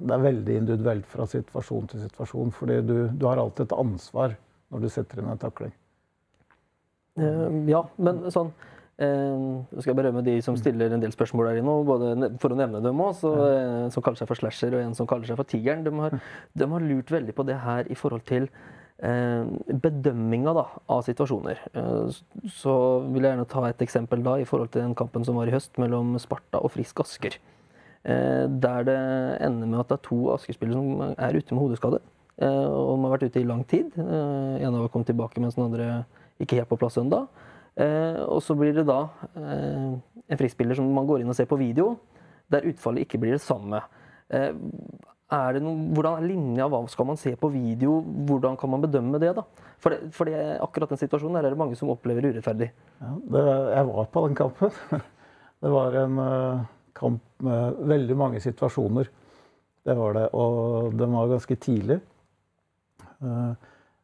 det 0.00 0.16
er 0.16 0.26
veldig 0.26 0.58
individuelt 0.62 1.08
fra 1.10 1.26
situasjon 1.28 1.88
til 1.90 2.04
situasjon. 2.06 2.52
fordi 2.56 2.80
du, 2.86 2.96
du, 3.12 3.26
har 3.28 3.40
alltid 3.40 3.66
et 3.66 3.78
ansvar 3.78 4.36
når 4.72 4.84
du 4.84 4.88
setter 4.92 5.20
inn 5.20 5.32
en 5.32 5.40
takling. 5.40 5.72
Uh, 7.20 7.48
ja, 7.68 7.84
men 8.00 8.28
sånn 8.32 8.54
nå 9.02 9.80
skal 9.80 9.88
jeg 9.88 9.96
berømme 9.98 10.20
de 10.22 10.36
som 10.44 10.54
stiller 10.54 10.92
en 10.94 11.00
del 11.02 11.10
spørsmål 11.10 11.48
der 11.48 11.56
inne, 11.58 11.72
både 11.88 12.28
for 12.38 12.54
å 12.54 12.58
nevne 12.60 12.78
dem 12.84 13.00
òg, 13.02 13.24
uh, 13.24 13.88
som 13.90 14.04
kaller 14.04 14.20
seg 14.20 14.28
for 14.30 14.38
Slasher, 14.38 14.76
og 14.76 14.84
en 14.84 14.94
som 14.94 15.08
kaller 15.10 15.26
seg 15.26 15.40
for 15.40 15.48
Tigeren. 15.48 15.82
De 15.82 15.90
har, 15.96 16.14
de 16.54 16.68
har 16.70 16.84
lurt 16.86 17.10
veldig 17.10 17.34
på 17.34 17.46
det 17.48 17.56
her 17.64 17.88
i 17.90 17.96
forhold 17.98 18.22
til 18.28 18.46
Eh, 18.46 18.81
bedømminga 19.02 20.52
da, 20.54 20.64
av 20.92 21.02
situasjoner. 21.06 21.58
Eh, 21.74 22.20
så 22.54 22.74
vil 23.08 23.24
jeg 23.24 23.32
gjerne 23.32 23.48
ta 23.50 23.64
et 23.66 23.82
eksempel 23.82 24.22
da 24.22 24.36
i 24.38 24.46
forhold 24.46 24.70
til 24.72 24.84
den 24.84 24.94
kampen 24.98 25.24
som 25.26 25.38
var 25.38 25.50
i 25.50 25.54
høst 25.54 25.78
mellom 25.82 26.14
Sparta 26.22 26.60
og 26.62 26.70
Frisk 26.74 27.02
Asker. 27.02 27.38
Eh, 28.04 28.46
der 28.46 28.86
det 28.86 28.98
ender 29.42 29.66
med 29.66 29.80
at 29.82 29.90
det 29.90 29.98
er 29.98 30.08
to 30.08 30.20
Asker-spillere 30.36 30.78
som 30.78 31.16
er 31.16 31.38
ute 31.38 31.54
med 31.54 31.64
hodeskade. 31.64 32.02
Og 32.42 32.96
de 32.96 33.02
har 33.04 33.12
vært 33.12 33.26
ute 33.28 33.38
i 33.42 33.46
lang 33.46 33.60
tid. 33.68 33.92
En 33.94 34.74
har 34.74 34.88
kommet 34.90 35.06
tilbake, 35.06 35.38
mens 35.38 35.54
den 35.54 35.66
andre 35.66 36.04
ikke 36.40 36.56
helt 36.56 36.70
på 36.70 36.78
plass 36.80 36.96
ennå. 36.98 37.20
Og 38.24 38.40
så 38.42 38.56
blir 38.58 38.72
det 38.74 38.86
da 38.88 39.04
en 39.36 40.40
Frisk-spiller 40.40 40.74
som 40.74 40.88
man 40.96 41.06
går 41.06 41.22
inn 41.22 41.30
og 41.30 41.36
ser 41.38 41.46
på 41.46 41.60
video, 41.60 41.92
der 42.50 42.66
utfallet 42.72 43.04
ikke 43.04 43.20
blir 43.20 43.36
det 43.36 43.44
samme. 43.44 43.84
Er 45.32 45.56
noen, 45.64 45.86
hvordan 45.96 46.18
er 46.20 46.28
linja? 46.28 46.66
Hva 46.68 46.82
skal 46.92 47.06
man 47.08 47.18
se 47.20 47.32
på 47.40 47.48
video? 47.54 48.00
Hvordan 48.28 48.58
kan 48.60 48.72
man 48.72 48.82
bedømme 48.84 49.20
det? 49.22 49.30
da? 49.38 49.46
For, 49.80 49.94
det, 49.94 50.10
for 50.12 50.28
det, 50.28 50.36
akkurat 50.60 50.92
den 50.92 51.00
situasjonen 51.00 51.38
er 51.40 51.48
det 51.48 51.58
mange 51.60 51.78
som 51.78 51.92
opplever 51.94 52.28
urettferdig. 52.28 52.68
Ja, 53.00 53.12
det, 53.36 53.44
jeg 53.72 53.88
var 53.88 54.10
på 54.12 54.26
den 54.26 54.38
kampen. 54.38 54.78
Det 55.62 55.70
var 55.70 55.94
en 55.94 56.16
uh, 56.18 56.62
kamp 56.98 57.20
med 57.46 57.76
veldig 57.86 58.14
mange 58.18 58.40
situasjoner. 58.42 59.06
Det 59.86 59.94
var 59.94 60.16
det. 60.16 60.24
Og 60.34 60.96
den 60.98 61.12
var 61.14 61.28
ganske 61.30 61.56
tidlig. 61.62 62.00
Uh, 63.22 63.54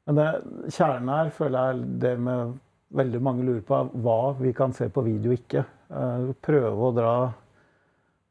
men 0.06 0.20
det, 0.20 0.26
kjernen 0.70 1.10
her 1.10 1.32
føler 1.34 1.72
jeg 1.72 1.88
det 2.04 2.12
med 2.22 2.52
veldig 2.94 3.22
mange 3.26 3.48
lurer 3.48 3.64
på, 3.66 3.80
hva 4.04 4.20
vi 4.38 4.54
kan 4.54 4.70
se 4.76 4.86
på 4.86 5.02
video 5.02 5.34
ikke. 5.34 5.64
Uh, 5.90 6.30
prøve 6.46 6.78
å 6.78 6.94
dra 6.94 7.16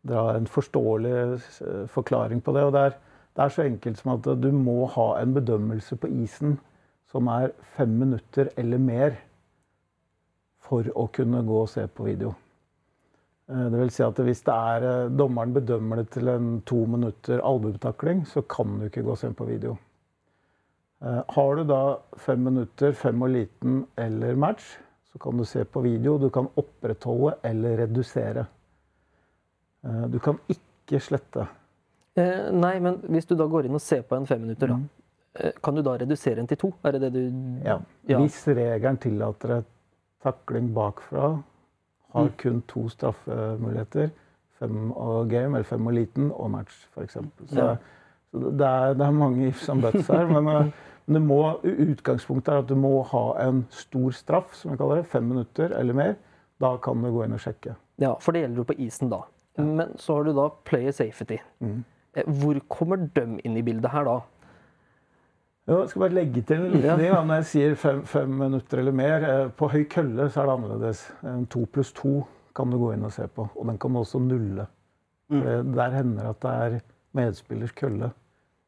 dra 0.06 0.36
en 0.36 0.48
forståelig 0.48 1.14
eh, 1.18 1.86
forklaring 1.92 2.42
på 2.42 2.54
det. 2.56 2.64
Og 2.64 2.74
det 2.74 2.82
er, 2.82 2.98
det 3.36 3.44
er, 3.44 3.54
så 3.54 3.66
enkelt 3.66 4.02
som 4.02 4.16
at 4.16 4.30
du 4.42 4.50
må 4.56 4.86
ha 4.94 5.08
en 5.22 5.36
bedømmelse 5.38 5.98
på 6.02 6.12
isen 6.24 6.58
som 7.12 7.30
er 7.32 7.54
fem 7.78 7.94
minutter 8.02 8.52
eller 8.60 8.82
mer 8.84 9.18
for 10.68 10.88
å 10.96 11.08
kunne 11.14 11.46
gå 11.48 11.62
og 11.64 11.72
se 11.72 11.86
på 11.88 12.08
video. 12.10 12.34
Eh, 13.50 13.68
det 13.72 13.82
vil 13.82 13.94
si 13.94 14.04
at 14.06 14.24
hvis 14.24 14.44
det 14.48 14.56
er, 14.56 14.88
eh, 14.88 15.12
dommeren 15.12 15.56
bedømmer 15.56 16.04
det 16.04 16.10
til 16.18 16.32
en 16.34 16.58
to 16.68 16.84
minutter 16.86 17.44
albuetakling, 17.44 18.26
så 18.28 18.44
kan 18.44 18.80
du 18.80 18.90
ikke 18.90 19.06
gå 19.06 19.16
og 19.16 19.22
se 19.24 19.32
på 19.34 19.50
video. 19.50 19.78
Har 20.98 21.56
du 21.56 21.62
da 21.70 22.00
fem 22.18 22.40
minutter, 22.42 22.96
fem 22.98 23.22
og 23.22 23.30
liten 23.30 23.84
eller 24.02 24.34
match, 24.34 24.80
så 25.12 25.20
kan 25.22 25.38
du 25.38 25.44
se 25.46 25.62
på 25.64 25.84
video. 25.84 26.18
Du 26.18 26.32
kan 26.34 26.48
opprettholde 26.58 27.36
eller 27.46 27.78
redusere. 27.84 28.48
Eh, 29.86 30.06
du 30.12 30.20
kan 30.20 30.40
ikke 30.50 31.00
slette. 31.04 31.48
Eh, 32.18 32.50
nei, 32.52 32.80
men 32.80 32.98
hvis 33.12 33.28
du 33.30 33.36
da 33.38 33.46
går 33.48 33.66
inn 33.70 33.76
og 33.78 33.82
ser 33.84 34.02
på 34.08 34.16
en 34.18 34.26
femminutter, 34.26 34.68
da. 34.74 34.78
eh, 35.40 35.52
Kan 35.64 35.76
du 35.76 35.82
da 35.86 35.98
redusere 36.02 36.36
den 36.36 36.48
til 36.48 36.58
to? 36.58 36.72
Er 36.84 36.92
det 36.98 37.02
det 37.02 37.14
du 37.14 37.60
Ja. 37.66 37.80
Ja. 38.08 38.20
Hvis 38.20 38.40
regelen 38.48 38.98
tillater 38.98 39.58
et 39.60 39.66
takling 40.24 40.74
bakfra, 40.74 41.44
har 42.14 42.30
kun 42.38 42.62
to 42.68 42.88
straffemuligheter, 42.90 44.10
fem 44.60 44.92
og 44.92 45.30
game, 45.30 45.54
eller 45.58 45.64
fem 45.64 45.86
og 45.88 45.94
liten, 45.94 46.32
og 46.32 46.50
match, 46.52 46.88
f.eks. 46.96 47.14
Så, 47.14 47.56
Ja. 47.56 47.76
så 48.32 48.40
det, 48.58 48.66
er, 48.68 48.94
det 48.94 49.06
er 49.06 49.12
mange 49.12 49.48
ifs 49.48 49.70
and 49.70 49.82
buts 49.82 50.08
her. 50.08 50.26
Men, 50.26 50.74
men 51.06 51.26
må, 51.28 51.60
utgangspunktet 51.64 52.54
er 52.54 52.58
at 52.64 52.68
du 52.68 52.76
må 52.76 53.04
ha 53.04 53.36
en 53.48 53.66
stor 53.70 54.12
straff, 54.12 54.56
som 54.56 54.72
vi 54.72 54.78
kaller 54.78 54.96
det, 55.04 55.06
fem 55.12 55.24
minutter 55.24 55.70
eller 55.78 55.94
mer. 55.94 56.16
Da 56.60 56.78
kan 56.78 57.04
du 57.04 57.12
gå 57.14 57.24
inn 57.28 57.34
og 57.38 57.40
sjekke. 57.44 57.76
Ja, 58.02 58.16
for 58.20 58.32
det 58.34 58.42
gjelder 58.42 58.64
jo 58.64 58.64
på 58.72 58.76
isen 58.82 59.10
da. 59.14 59.22
Men 59.58 59.94
så 59.98 60.16
har 60.18 60.24
du 60.28 60.34
da 60.38 60.50
player 60.66 60.92
safety. 60.92 61.38
Mm. 61.60 61.84
Eh, 62.14 62.24
Hvor 62.42 62.60
kommer 62.70 62.98
dem 63.16 63.40
inn 63.44 63.58
i 63.58 63.64
bildet 63.66 63.92
her 63.92 64.06
da? 64.08 64.18
Jo, 65.68 65.82
jeg 65.82 65.90
skal 65.92 66.02
bare 66.06 66.16
legge 66.16 66.42
til 66.48 66.62
en 66.62 66.72
liten 66.72 67.00
ting. 67.02 67.12
Når 67.28 67.42
jeg 67.42 67.48
sier 67.52 67.76
fem, 67.76 68.04
fem 68.08 68.30
minutter 68.40 68.80
eller 68.80 68.96
mer 68.96 69.26
eh, 69.28 69.50
På 69.52 69.68
høy 69.74 69.84
kølle 69.92 70.30
så 70.32 70.42
er 70.42 70.48
det 70.48 70.56
annerledes. 70.58 71.02
En 71.28 71.46
to 71.52 71.66
pluss 71.66 71.92
to 71.98 72.22
kan 72.56 72.72
du 72.72 72.78
gå 72.80 72.94
inn 72.96 73.04
og 73.06 73.12
se 73.14 73.28
på. 73.28 73.50
Og 73.56 73.68
den 73.68 73.78
kan 73.78 73.94
du 73.94 74.00
også 74.00 74.22
nulle. 74.24 74.68
For 75.28 75.64
Der 75.76 75.98
hender 75.98 76.24
det 76.24 76.30
at 76.30 76.42
det 76.46 76.54
er 76.78 76.80
medspillers 77.18 77.74
kølle. 77.76 78.12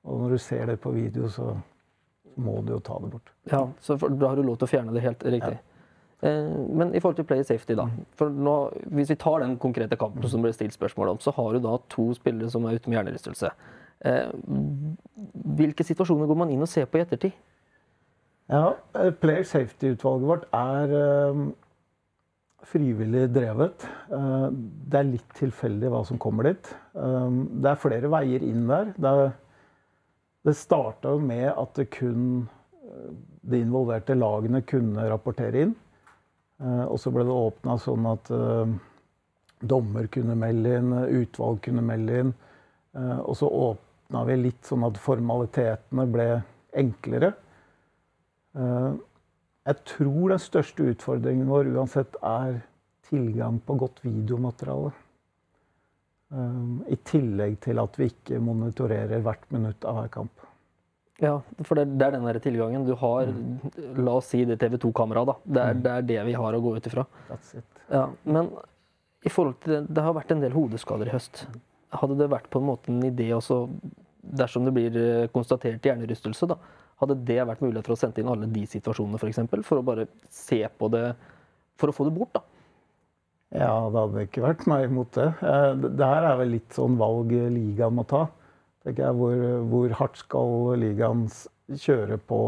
Og 0.04 0.20
når 0.20 0.30
du 0.36 0.38
ser 0.38 0.66
det 0.66 0.80
på 0.84 0.92
video, 0.92 1.30
så 1.32 1.54
må 2.40 2.60
du 2.66 2.74
jo 2.74 2.80
ta 2.84 3.00
det 3.04 3.12
bort. 3.12 3.32
Ja, 3.52 3.64
så 3.80 3.96
Da 3.98 4.28
har 4.28 4.36
du 4.36 4.44
lov 4.44 4.58
til 4.58 4.68
å 4.68 4.72
fjerne 4.72 4.94
det 4.94 5.02
helt 5.02 5.24
riktig. 5.24 5.56
Eh, 5.56 5.69
men 6.22 6.90
i 6.92 7.00
forhold 7.00 7.16
til 7.16 7.28
player 7.30 7.46
safety, 7.48 7.78
da. 7.80 7.86
For 8.20 8.34
nå, 8.34 8.56
hvis 8.92 9.14
vi 9.14 9.16
tar 9.22 9.40
den 9.40 9.54
konkrete 9.62 9.96
kampen 10.00 10.26
som 10.28 10.44
ble 10.44 10.52
stilt 10.52 10.76
spørsmål 10.76 11.14
om, 11.14 11.22
så 11.24 11.32
har 11.38 11.56
du 11.56 11.64
da 11.64 11.78
to 11.92 12.10
spillere 12.18 12.52
som 12.52 12.66
er 12.68 12.76
ute 12.76 12.92
med 12.92 13.00
hjernerystelse. 13.00 13.54
Eh, 14.06 14.28
hvilke 15.60 15.84
situasjoner 15.84 16.28
går 16.28 16.38
man 16.40 16.52
inn 16.54 16.64
og 16.64 16.72
ser 16.72 16.88
på 16.92 17.00
i 17.00 17.06
ettertid? 17.06 17.36
Ja, 18.50 18.76
eh, 18.96 19.12
Player 19.16 19.48
safety-utvalget 19.48 20.30
vårt 20.30 20.46
er 20.56 20.94
eh, 21.00 21.42
frivillig 22.70 23.28
drevet. 23.36 23.88
Eh, 24.12 24.48
det 24.52 25.02
er 25.02 25.12
litt 25.12 25.36
tilfeldig 25.38 25.92
hva 25.92 26.04
som 26.08 26.22
kommer 26.22 26.50
dit. 26.50 26.72
Eh, 26.96 27.28
det 27.64 27.74
er 27.74 27.84
flere 27.84 28.12
veier 28.12 28.46
inn 28.46 28.66
der. 28.70 28.94
Det, 28.96 29.14
det 30.48 30.56
starta 30.58 31.16
jo 31.16 31.24
med 31.24 31.50
at 31.52 31.76
det 31.80 31.90
kun 31.96 32.48
eh, 32.84 33.12
de 33.52 33.62
involverte 33.66 34.18
lagene 34.18 34.64
kunne 34.68 35.10
rapportere 35.12 35.68
inn. 35.68 35.76
Eh, 36.60 36.86
og 36.86 36.98
så 37.00 37.12
ble 37.16 37.24
det 37.28 37.36
åpna 37.36 37.78
sånn 37.80 38.08
at 38.12 38.32
eh, 38.36 38.72
dommer 39.60 40.08
kunne 40.12 40.36
melde 40.40 40.78
inn, 40.80 40.96
utvalg 41.22 41.62
kunne 41.66 41.84
melde 41.86 42.24
inn. 42.24 42.34
Eh, 42.96 43.20
og 43.20 43.36
så 43.40 43.48
åpna 43.48 44.24
vi 44.28 44.40
litt 44.40 44.66
sånn 44.68 44.88
at 44.88 45.00
formalitetene 45.00 46.08
ble 46.12 46.32
enklere. 46.84 47.34
Eh, 48.56 48.92
Jeg 49.70 49.84
tror 49.86 50.32
den 50.32 50.40
største 50.42 50.86
utfordringen 50.90 51.50
vår 51.52 51.68
uansett 51.76 52.16
er 52.26 52.62
tilgang 53.10 53.60
på 53.62 53.76
godt 53.78 54.00
videomateriale. 54.02 54.92
Eh, 56.34 56.94
I 56.96 56.98
tillegg 57.06 57.60
til 57.68 57.82
at 57.84 58.00
vi 58.00 58.08
ikke 58.10 58.40
monitorerer 58.42 59.22
hvert 59.26 59.46
minutt 59.54 59.86
av 59.86 60.00
hver 60.00 60.10
kamp. 60.16 60.39
Ja, 61.20 61.34
for 61.68 61.76
det, 61.76 61.86
det 62.00 62.06
er 62.08 62.16
den 62.16 62.26
der 62.28 62.40
tilgangen. 62.40 62.86
Du 62.88 62.94
har, 63.02 63.28
la 64.00 64.14
oss 64.20 64.30
si 64.32 64.46
det 64.48 64.60
TV 64.62 64.78
2-kameraet, 64.80 65.28
da. 65.34 65.36
Det 65.44 65.64
er, 65.64 65.80
det 65.84 65.94
er 65.96 66.06
det 66.14 66.20
vi 66.30 66.36
har 66.40 66.56
å 66.56 66.62
gå 66.64 66.76
ut 66.78 66.88
ifra. 66.88 67.04
That's 67.28 67.58
it. 67.60 67.66
Ja, 67.92 68.06
men 68.24 68.52
i 69.28 69.32
forhold 69.34 69.58
til 69.66 69.74
det, 69.74 69.82
det 69.98 70.06
har 70.06 70.16
vært 70.16 70.32
en 70.32 70.44
del 70.44 70.56
hodeskader 70.56 71.10
i 71.10 71.16
høst. 71.16 71.44
Hadde 72.00 72.16
det 72.22 72.30
vært 72.32 72.48
på 72.54 72.62
en 72.62 72.70
måte 72.70 72.94
en 72.94 73.02
idé 73.04 73.32
også, 73.36 73.66
dersom 74.40 74.68
det 74.68 74.76
blir 74.76 74.96
eh, 75.00 75.28
konstatert 75.34 75.84
hjernerystelse, 75.84 76.48
da, 76.54 76.56
hadde 77.02 77.18
det 77.28 77.40
vært 77.48 77.64
mulighet 77.64 77.88
for 77.88 77.98
å 77.98 78.00
sende 78.00 78.22
inn 78.24 78.32
alle 78.32 78.48
de 78.52 78.64
situasjonene, 78.70 79.20
f.eks., 79.20 79.24
for, 79.24 79.32
eksempel, 79.34 79.66
for 79.68 79.82
å 79.82 79.86
bare 79.92 80.08
se 80.32 80.62
på 80.80 80.90
det 80.94 81.04
For 81.80 81.92
å 81.92 81.96
få 81.96 82.08
det 82.10 82.16
bort, 82.16 82.34
da. 82.36 82.42
Ja, 83.56 83.72
det 83.90 84.02
hadde 84.04 84.24
ikke 84.28 84.44
vært 84.44 84.66
meg 84.70 84.90
imot 84.90 85.14
det. 85.16 85.30
Eh, 85.42 85.70
Det 85.80 85.94
det 86.00 86.10
her 86.14 86.28
er 86.32 86.40
vel 86.42 86.52
litt 86.58 86.76
sånn 86.76 86.98
valg 87.00 87.32
ligaen 87.32 87.96
må 87.96 88.04
ta. 88.08 88.26
Tenker 88.86 89.04
jeg. 89.06 89.14
Hvor, 89.20 89.36
hvor 89.72 89.90
hardt 90.00 90.18
skal 90.22 90.48
ligaen 90.82 91.22
kjøre 91.70 92.18
på 92.30 92.40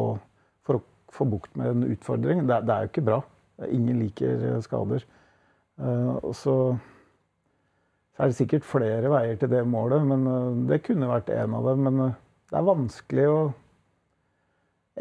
for 0.65 0.73
å 0.77 0.81
få 1.11 1.23
bukt 1.29 1.53
med 1.59 1.67
en 1.73 1.89
utfordring? 1.91 2.37
Det, 2.49 2.57
det 2.67 2.73
er 2.75 2.81
jo 2.85 2.91
ikke 2.93 3.09
bra. 3.09 3.19
Ingen 3.69 3.97
liker 4.01 4.35
eh, 4.51 4.63
skader. 4.65 5.01
Eh, 5.81 6.11
Og 6.21 6.33
så, 6.37 6.55
er 8.21 8.25
det 8.29 8.37
sikkert 8.37 8.65
flere 8.67 9.07
veier 9.09 9.35
til 9.41 9.49
det 9.51 9.63
målet, 9.67 10.01
men 10.05 10.21
eh, 10.29 10.55
det 10.71 10.85
kunne 10.85 11.11
vært 11.11 11.29
en 11.35 11.53
av 11.57 11.63
dem. 11.71 11.79
Men 11.87 11.95
det 12.11 12.55
er 12.57 12.71
vanskelig 12.71 13.27
å 13.31 13.39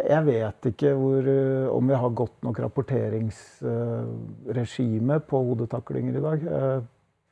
jeg 0.00 0.22
vet 0.24 0.66
ikke 0.70 0.90
hvor, 0.94 1.26
om 1.74 1.88
vi 1.90 1.96
har 1.98 2.10
godt 2.16 2.38
nok 2.46 2.56
rapporteringsregime 2.62 5.16
på 5.28 5.36
hodetaklinger 5.48 6.14
i 6.16 6.24
dag. 6.24 6.38
Eh, 6.46 6.80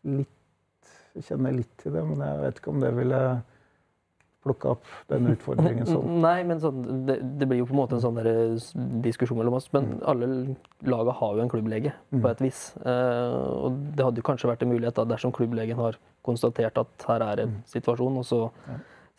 Litt, 0.08 0.38
jeg 1.16 1.24
kjenner 1.26 1.52
litt 1.54 1.74
til 1.80 1.92
det, 1.94 2.02
men 2.06 2.20
jeg 2.22 2.40
vet 2.42 2.56
ikke 2.60 2.72
om 2.72 2.82
det 2.82 2.92
ville 2.96 3.20
plukka 4.46 4.74
opp 4.74 4.90
den 5.10 5.28
utfordringen 5.34 5.88
sånn. 5.88 6.18
Nei, 6.22 6.40
men 6.48 6.60
sånn, 6.62 6.82
det, 7.08 7.18
det 7.40 7.48
blir 7.50 7.62
jo 7.62 7.68
på 7.68 7.76
en 7.76 7.80
måte 7.82 7.98
en 7.98 8.04
sånn 8.04 8.20
der 8.20 8.30
diskusjon 9.04 9.40
mellom 9.40 9.58
oss. 9.58 9.70
Men 9.74 9.98
alle 10.08 10.30
laga 10.88 11.14
har 11.20 11.36
jo 11.36 11.44
en 11.44 11.52
klubblege, 11.52 11.94
på 12.14 12.32
et 12.32 12.44
vis. 12.44 12.62
Eh, 12.82 13.38
og 13.68 13.80
det 13.96 14.06
hadde 14.06 14.22
jo 14.22 14.28
kanskje 14.30 14.50
vært 14.52 14.66
en 14.66 14.72
mulighet 14.72 14.98
da, 14.98 15.06
dersom 15.14 15.34
klubblegen 15.34 15.80
har 15.80 15.98
konstatert 16.26 16.78
at 16.80 17.08
her 17.08 17.24
er 17.24 17.46
en 17.46 17.56
situasjon, 17.70 18.20
og 18.20 18.28
så 18.28 18.42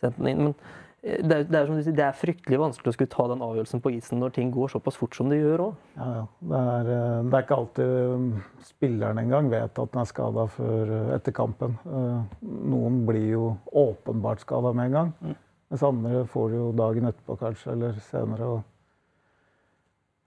sendt 0.00 0.20
den 0.20 0.30
inn. 0.32 0.46
Men 0.46 0.54
eh, 0.54 0.89
det 1.00 1.32
er, 1.32 1.44
det, 1.48 1.56
er 1.56 1.70
sier, 1.80 1.94
det 1.96 2.02
er 2.04 2.16
fryktelig 2.16 2.58
vanskelig 2.60 2.90
å 2.90 2.92
skulle 2.92 3.12
ta 3.12 3.24
den 3.30 3.40
avgjørelsen 3.44 3.80
på 3.80 3.92
isen 3.96 4.18
når 4.20 4.34
ting 4.36 4.50
går 4.52 4.68
såpass 4.74 4.98
fort 5.00 5.16
som 5.16 5.30
det 5.32 5.38
gjør 5.40 5.62
òg. 5.70 5.76
Ja, 5.96 6.08
ja. 6.18 6.24
Det, 6.50 6.58
eh, 6.60 7.20
det 7.24 7.38
er 7.38 7.44
ikke 7.46 7.56
alltid 7.56 7.92
um, 8.12 8.26
spilleren 8.66 9.20
engang 9.22 9.48
vet 9.52 9.80
at 9.80 9.94
den 9.94 10.02
er 10.02 10.10
skada 10.10 10.44
før 10.52 10.90
eh, 10.96 11.12
etter 11.14 11.32
kampen. 11.36 11.78
Eh, 11.88 12.42
Noen 12.68 12.98
blir 13.08 13.30
jo 13.30 13.46
åpenbart 13.80 14.44
skada 14.44 14.74
med 14.76 14.90
en 14.90 14.98
gang. 14.98 15.38
Mens 15.72 15.84
andre 15.86 16.26
får 16.28 16.52
det 16.52 16.58
jo 16.60 16.66
dagen 16.82 17.08
etterpå 17.08 17.36
kanskje, 17.40 17.72
eller 17.72 17.96
senere. 18.04 18.50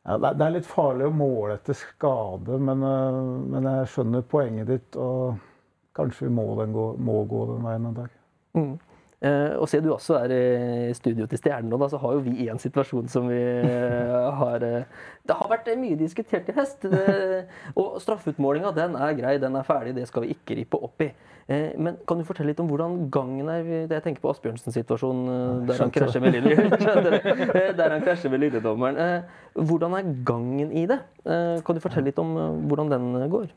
ja, 0.08 0.18
det 0.18 0.42
er- 0.48 0.56
litt 0.56 0.66
farlig 0.72 1.06
å 1.06 1.14
måle 1.14 1.60
etter 1.60 1.78
skade, 1.78 2.58
men, 2.58 2.80
men 3.52 3.70
jeg 3.70 3.92
skjønner 3.94 4.26
poenget 4.26 4.72
ditt. 4.72 4.98
Og 4.98 5.38
kanskje 5.94 6.26
vi 6.26 6.34
må, 6.34 6.48
den 6.58 6.74
gå, 6.74 6.88
må 6.98 7.20
gå 7.30 7.44
den 7.52 7.62
veien 7.68 7.86
en 7.92 8.00
dag. 8.00 8.18
Mm. 8.58 8.74
Eh, 9.24 9.54
og 9.56 9.70
siden 9.72 9.86
du 9.88 9.94
også 9.94 10.18
er 10.20 10.32
i 10.36 10.94
studio 10.98 11.24
til 11.32 11.40
Stjernen 11.40 11.70
nå, 11.72 11.78
da, 11.80 11.88
så 11.88 12.00
har 12.02 12.18
jo 12.18 12.24
vi 12.26 12.50
en 12.52 12.60
situasjon 12.60 13.08
som 13.12 13.30
vi 13.32 13.40
eh, 13.40 14.16
har 14.42 14.66
eh, 14.68 14.90
Det 15.24 15.38
har 15.40 15.48
vært 15.52 15.70
mye 15.80 15.96
diskutert 15.96 16.50
i 16.52 16.56
høst. 16.58 16.84
Og 17.80 18.02
straffeutmålinga, 18.04 18.74
den 18.76 18.98
er 19.00 19.16
grei, 19.16 19.38
den 19.40 19.56
er 19.56 19.64
ferdig, 19.68 19.96
det 19.96 20.10
skal 20.10 20.26
vi 20.26 20.36
ikke 20.36 20.60
rippe 20.60 20.82
opp 20.84 21.06
i. 21.06 21.14
Men 21.48 21.98
kan 22.08 22.20
du 22.20 22.24
fortelle 22.28 22.54
litt 22.54 22.60
om 22.64 22.70
hvordan 22.72 23.10
gangen 23.12 23.50
er? 23.52 23.66
Jeg 23.92 24.04
tenker 24.04 24.24
på 24.24 24.32
Asbjørnsens 24.32 24.76
situasjon, 24.76 25.24
der 25.68 25.80
han 25.80 25.92
krasjer 25.96 26.24
med. 28.36 29.00
Eh, 29.00 29.20
hvordan 29.72 29.98
er 30.00 30.14
gangen 30.28 30.72
i 30.72 30.86
det? 30.92 31.00
Kan 31.24 31.80
du 31.80 31.84
fortelle 31.84 32.12
litt 32.12 32.20
om 32.20 32.36
hvordan 32.68 32.92
den 32.92 33.32
går? 33.32 33.48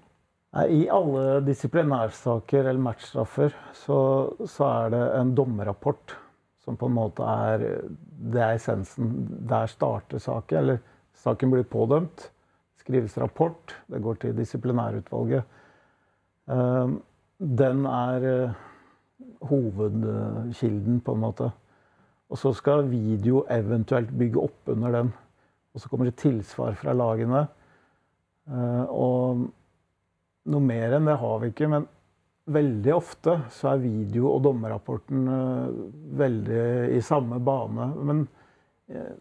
I 0.65 0.87
alle 0.89 1.41
disiplinærsaker 1.45 2.65
eller 2.65 2.81
matchstraffer 2.81 3.53
så, 3.77 3.99
så 4.49 4.69
er 4.69 4.95
det 4.95 5.03
en 5.19 5.35
dommerrapport 5.37 6.15
som 6.67 6.79
på 6.79 6.89
en 6.89 6.97
måte 6.97 7.23
er 7.23 7.65
Det 8.17 8.41
er 8.43 8.57
essensen. 8.57 9.11
Der 9.47 9.69
starter 9.71 10.19
saken. 10.19 10.59
Eller 10.59 10.79
saken 11.15 11.53
blir 11.53 11.67
pådømt. 11.69 12.31
Skrives 12.81 13.19
rapport. 13.19 13.77
Det 13.87 14.03
går 14.03 14.15
til 14.23 14.37
disiplinærutvalget. 14.37 15.45
Eh, 16.51 16.97
Den 17.39 17.85
er 17.87 18.25
eh, 18.25 18.57
hovedkilden, 19.43 21.01
på 21.01 21.13
en 21.13 21.21
måte. 21.21 21.51
Og 22.31 22.39
så 22.39 22.53
skal 22.53 22.89
video 22.91 23.45
eventuelt 23.51 24.11
bygge 24.19 24.41
opp 24.43 24.69
under 24.73 24.91
den. 24.93 25.13
Og 25.75 25.81
så 25.81 25.89
kommer 25.89 26.07
det 26.09 26.17
tilsvar 26.17 26.75
fra 26.75 26.93
lagene. 26.93 27.47
Eh, 28.49 28.85
Og 28.91 29.47
noe 30.53 30.63
mer 30.63 30.97
enn 30.97 31.09
det 31.09 31.19
har 31.21 31.39
vi 31.43 31.51
ikke, 31.53 31.69
men 31.73 31.87
veldig 32.57 32.93
ofte 32.95 33.37
så 33.55 33.73
er 33.73 33.83
video 33.83 34.31
og 34.31 34.43
dommerrapporten 34.47 35.31
eh, 35.35 35.79
veldig 36.21 36.65
i 36.95 37.03
samme 37.05 37.41
bane. 37.43 37.89
Men 38.07 38.25
eh, 38.93 39.15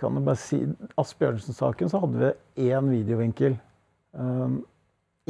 kan 0.00 0.16
jeg 0.16 0.26
bare 0.26 0.40
si 0.40 0.60
Asbjørnsen-saken 1.00 1.92
så 1.92 2.00
hadde 2.04 2.20
vi 2.22 2.70
én 2.72 2.92
videovinkel. 2.92 3.58
Eh, 4.16 4.54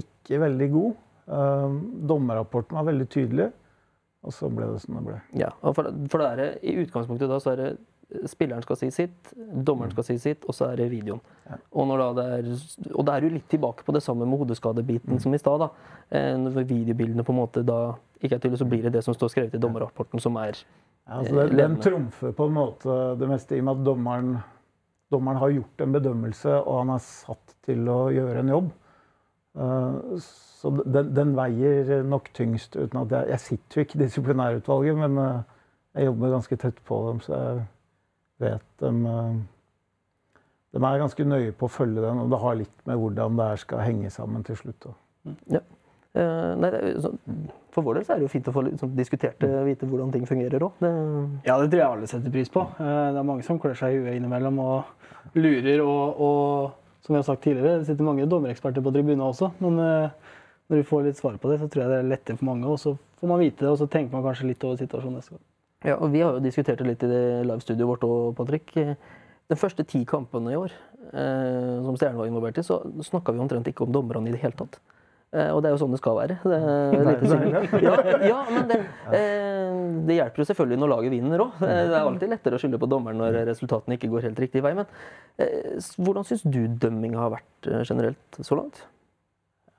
ikke 0.04 0.42
veldig 0.44 0.70
god. 0.74 1.00
Eh, 1.30 1.78
dommerrapporten 2.12 2.78
var 2.78 2.88
veldig 2.90 3.08
tydelig, 3.10 3.50
og 4.22 4.36
så 4.36 4.50
ble 4.52 4.70
det 4.70 4.82
som 4.84 4.98
det 5.00 5.06
ble. 5.08 5.20
Ja, 5.42 5.50
for, 5.66 5.90
for 6.12 6.22
det 6.22 6.30
er, 6.30 6.58
I 6.62 6.78
utgangspunktet 6.84 7.30
da 7.30 7.40
så 7.42 7.54
er 7.54 7.64
det 7.64 7.70
spilleren 8.26 8.62
skal 8.64 8.76
si 8.80 8.88
sitt, 8.90 9.30
dommeren 9.64 9.92
skal 9.94 10.04
si 10.06 10.16
sitt, 10.18 10.44
og 10.48 10.54
så 10.56 10.70
er 10.72 10.80
det 10.80 10.90
videoen. 10.90 11.20
Og, 11.72 11.92
det 12.16 12.24
er, 12.24 12.50
og 12.94 13.04
da 13.06 13.16
er 13.16 13.24
du 13.26 13.34
litt 13.36 13.48
tilbake 13.50 13.84
på 13.86 13.94
det 13.94 14.02
samme 14.02 14.26
med 14.26 14.38
hodeskadebiten 14.42 15.20
som 15.22 15.34
i 15.34 15.38
stad. 15.38 15.60
da. 15.64 15.68
Eh, 16.10 16.36
Når 16.38 16.64
videobildene 16.66 17.24
på 17.26 17.32
en 17.34 17.40
måte 17.40 17.62
da 17.66 17.80
ikke 18.20 18.36
er 18.36 18.42
tydelig, 18.42 18.58
så 18.60 18.68
blir 18.68 18.82
det 18.86 18.92
det 18.98 19.04
som 19.06 19.14
står 19.16 19.32
skrevet 19.32 19.54
i 19.54 19.62
dommerrapporten, 19.62 20.20
som 20.20 20.36
er 20.36 20.52
Ja, 21.08 21.20
altså 21.22 21.46
den, 21.48 21.56
den 21.56 21.78
trumfer 21.82 22.32
på 22.36 22.46
en 22.46 22.54
måte 22.54 22.98
det 23.18 23.28
meste, 23.30 23.56
i 23.56 23.62
og 23.62 23.64
med 23.70 23.78
at 23.80 23.86
dommeren, 23.86 24.34
dommeren 25.10 25.38
har 25.40 25.50
gjort 25.56 25.80
en 25.86 25.92
bedømmelse, 25.96 26.52
og 26.66 26.78
han 26.84 26.92
er 26.94 27.02
satt 27.06 27.56
til 27.66 27.88
å 27.90 28.00
gjøre 28.14 28.44
en 28.44 28.52
jobb. 28.56 28.70
Eh, 29.58 30.18
Så 30.60 30.70
den, 30.84 31.14
den 31.16 31.30
veier 31.38 32.02
nok 32.04 32.28
tyngst. 32.36 32.76
uten 32.76 33.00
at 33.00 33.10
Jeg, 33.10 33.28
jeg 33.30 33.40
sitter 33.40 33.80
jo 33.80 33.84
ikke 33.86 33.96
i 33.98 34.02
disiplinærutvalget, 34.04 34.96
men 34.98 35.18
eh, 35.18 35.42
jeg 35.96 36.06
jobber 36.10 36.30
ganske 36.36 36.56
tett 36.60 36.82
på 36.86 36.98
dem, 37.08 37.20
så 37.24 37.34
jeg 37.34 37.62
vet 38.40 38.62
dem 38.80 39.04
eh, 39.06 39.34
De 40.72 40.78
er 40.86 41.00
ganske 41.02 41.24
nøye 41.26 41.52
på 41.58 41.66
å 41.66 41.72
følge 41.72 42.00
den, 42.04 42.18
og 42.22 42.30
det 42.30 42.38
har 42.40 42.54
litt 42.60 42.86
med 42.86 42.96
hvordan 43.00 43.36
det 43.40 43.46
her 43.50 43.56
skal 43.64 43.80
henge 43.82 44.10
sammen 44.14 44.44
til 44.46 44.56
slutt. 44.56 44.86
da. 44.86 44.92
Eh, 46.14 46.54
nei, 46.58 46.70
sånn- 47.02 47.18
For 47.70 47.82
vår 47.86 47.94
del 48.00 48.04
så 48.04 48.12
er 48.14 48.18
det 48.18 48.24
jo 48.26 48.32
fint 48.32 48.48
å 48.50 48.52
få 48.54 48.62
litt 48.66 48.80
sånn 48.80 48.94
diskutert 48.96 49.38
det, 49.38 49.50
vite 49.66 49.86
hvordan 49.86 50.10
ting 50.12 50.24
fungerer 50.26 50.58
òg. 50.66 50.72
Ja, 51.46 51.58
det 51.60 51.70
tror 51.70 51.78
jeg 51.78 51.86
alle 51.86 52.06
setter 52.10 52.30
pris 52.34 52.48
på. 52.50 52.64
Eh, 52.80 53.12
Det 53.12 53.18
er 53.20 53.26
mange 53.28 53.44
som 53.46 53.58
klør 53.62 53.76
seg 53.78 53.94
i 53.94 53.98
huet 54.02 54.16
innimellom 54.18 54.58
og 54.58 54.84
lurer. 55.34 55.82
Og, 55.84 56.20
og 56.20 56.72
som 57.02 57.14
vi 57.14 57.18
har 57.18 57.22
sagt 57.28 57.42
tidligere, 57.42 57.78
det 57.78 57.86
sitter 57.86 58.04
mange 58.04 58.26
dommereksperter 58.26 58.82
på 58.82 58.92
tribunen 58.92 59.22
også. 59.22 59.52
Men 59.60 59.76
når 59.76 60.10
du 60.80 60.82
får 60.82 61.04
litt 61.04 61.16
svar 61.18 61.38
på 61.38 61.48
det, 61.50 61.60
så 61.60 61.68
tror 61.70 61.82
jeg 61.82 61.90
det 61.90 61.98
er 62.04 62.10
lettere 62.10 62.38
for 62.38 62.44
mange. 62.50 62.66
Og 62.66 62.78
så 62.78 62.96
får 63.20 63.28
man 63.28 63.38
vite 63.42 63.58
det, 63.66 63.68
og 63.70 63.78
så 63.78 63.86
tenker 63.90 64.12
man 64.12 64.22
kanskje 64.26 64.46
litt 64.50 64.64
over 64.64 64.76
situasjonen 64.82 65.18
neste 65.18 65.30
gang. 65.34 65.46
Ja, 65.86 65.96
og 65.96 66.12
Vi 66.12 66.20
har 66.20 66.36
jo 66.36 66.44
diskutert 66.44 66.80
det 66.80 66.88
litt 66.88 67.02
i 67.06 67.10
det 67.10 67.24
livestudioet 67.48 67.88
vårt 67.88 68.06
òg, 68.06 68.34
Patrick. 68.36 68.74
De 69.50 69.58
første 69.58 69.84
ti 69.88 70.04
kampene 70.06 70.52
i 70.52 70.58
år 70.58 70.70
eh, 70.70 71.76
som 71.82 71.96
Stjernen 71.96 72.20
var 72.20 72.28
involvert 72.28 72.60
i, 72.60 72.64
så 72.66 72.82
snakka 73.06 73.34
vi 73.34 73.42
omtrent 73.42 73.70
ikke 73.70 73.86
om 73.86 73.94
dommerne 73.94 74.30
i 74.30 74.34
det 74.34 74.42
hele 74.44 74.54
tatt. 74.58 74.78
Eh, 75.30 75.50
og 75.54 75.62
det 75.62 75.70
er 75.70 75.74
jo 75.74 75.80
sånn 75.80 75.94
det 75.94 76.00
skal 76.02 76.18
være. 76.18 76.36
Det, 76.42 76.60
nei, 77.06 77.82
ja, 77.86 77.96
ja, 78.26 78.38
men 78.50 78.68
det, 78.70 78.78
eh, 79.14 79.74
det 80.06 80.16
hjelper 80.16 80.42
jo 80.42 80.48
selvfølgelig 80.50 80.80
når 80.82 80.92
laget 80.92 81.14
vinner 81.14 81.44
òg. 81.46 81.58
Det 81.62 81.74
er 81.86 81.98
alltid 82.00 82.32
lettere 82.34 82.58
å 82.58 82.62
skylde 82.62 82.80
på 82.82 82.90
dommeren 82.90 83.22
når 83.22 83.40
resultatene 83.50 83.98
ikke 83.98 84.10
går 84.12 84.26
helt 84.28 84.42
riktig 84.42 84.64
vei. 84.66 84.74
Men 84.78 84.90
eh, 85.40 85.78
hvordan 85.98 86.26
syns 86.26 86.42
du 86.46 86.64
dømminga 86.82 87.22
har 87.22 87.34
vært 87.38 87.70
eh, 87.70 87.84
generelt 87.86 88.40
så 88.42 88.58
langt? 88.58 88.82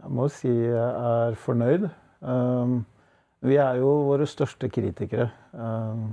Jeg 0.01 0.15
må 0.17 0.27
si 0.33 0.49
jeg 0.49 0.87
er 1.11 1.37
fornøyd. 1.37 1.91
Um, 2.25 2.81
vi 3.41 3.57
er 3.57 3.79
jo 3.81 3.91
våre 4.09 4.27
største 4.29 4.69
kritikere. 4.69 5.29
Um, 5.51 6.11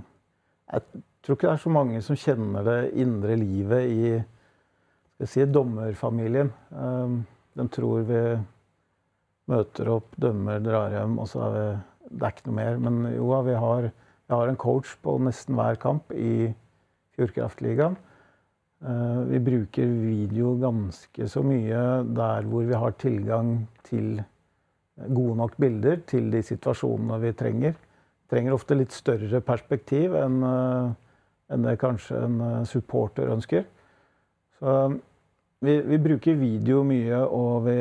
jeg 0.73 1.03
tror 1.23 1.37
ikke 1.37 1.49
det 1.49 1.55
er 1.55 1.63
så 1.65 1.73
mange 1.73 2.03
som 2.05 2.19
kjenner 2.19 2.65
det 2.67 2.79
indre 3.01 3.37
livet 3.37 3.93
i 3.93 5.27
si, 5.27 5.45
dommerfamilien. 5.45 6.53
Um, 6.73 7.21
de 7.59 7.69
tror 7.75 8.07
vi 8.09 8.23
møter 9.49 9.91
opp, 9.93 10.13
dømmer, 10.21 10.61
drar 10.65 10.93
hjem, 10.93 11.19
og 11.21 11.31
så 11.31 11.45
er 11.49 11.55
vi 11.57 11.69
Det 12.09 12.25
er 12.25 12.33
ikke 12.33 12.47
noe 12.49 12.57
mer. 12.57 12.77
Men 12.81 12.95
jo, 13.13 13.27
vi 13.45 13.55
har, 13.61 13.91
vi 13.93 14.33
har 14.35 14.49
en 14.49 14.57
coach 14.57 14.95
på 15.05 15.19
nesten 15.21 15.59
hver 15.59 15.77
kamp 15.77 16.13
i 16.17 16.49
Fjordkraftligaen. 17.17 17.99
Eh, 18.81 19.21
Vi 19.29 19.41
bruker 19.45 19.85
video 19.85 20.55
ganske 20.57 21.29
så 21.29 21.43
mye 21.43 21.83
der 22.17 22.49
hvor 22.49 22.65
vi 22.65 22.75
har 22.75 22.97
tilgang 22.97 23.69
til 23.85 24.23
gode 25.07 25.37
nok 25.39 25.57
bilder 25.61 26.01
til 26.09 26.31
de 26.33 26.43
situasjonene 26.43 27.21
vi 27.23 27.35
trenger. 27.39 27.77
Trenger 28.29 28.57
ofte 28.57 28.77
litt 28.77 28.93
større 28.93 29.41
perspektiv 29.45 30.17
enn 30.19 30.43
eh, 30.45 30.97
enn 31.49 31.65
det 31.65 31.79
kanskje 31.81 32.19
en 32.27 32.41
eh, 32.45 32.65
supporter 32.69 33.31
ønsker. 33.33 33.65
Så 34.59 34.75
vi, 35.65 35.79
vi 35.81 35.99
bruker 36.03 36.37
video 36.39 36.83
mye, 36.87 37.23
og 37.25 37.65
vi 37.67 37.79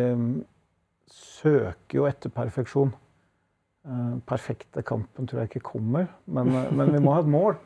søker 1.11 1.99
jo 1.99 2.07
etter 2.07 2.31
perfeksjon. 2.33 2.93
Eh, 3.87 4.15
Perfekte 4.27 4.83
kampen 4.87 5.27
tror 5.27 5.43
jeg 5.43 5.51
ikke 5.51 5.71
kommer, 5.73 6.07
men, 6.25 6.53
eh, 6.55 6.71
men 6.71 6.93
vi 6.95 7.03
må 7.03 7.15
ha 7.15 7.21
et 7.25 7.31
mål. 7.31 7.59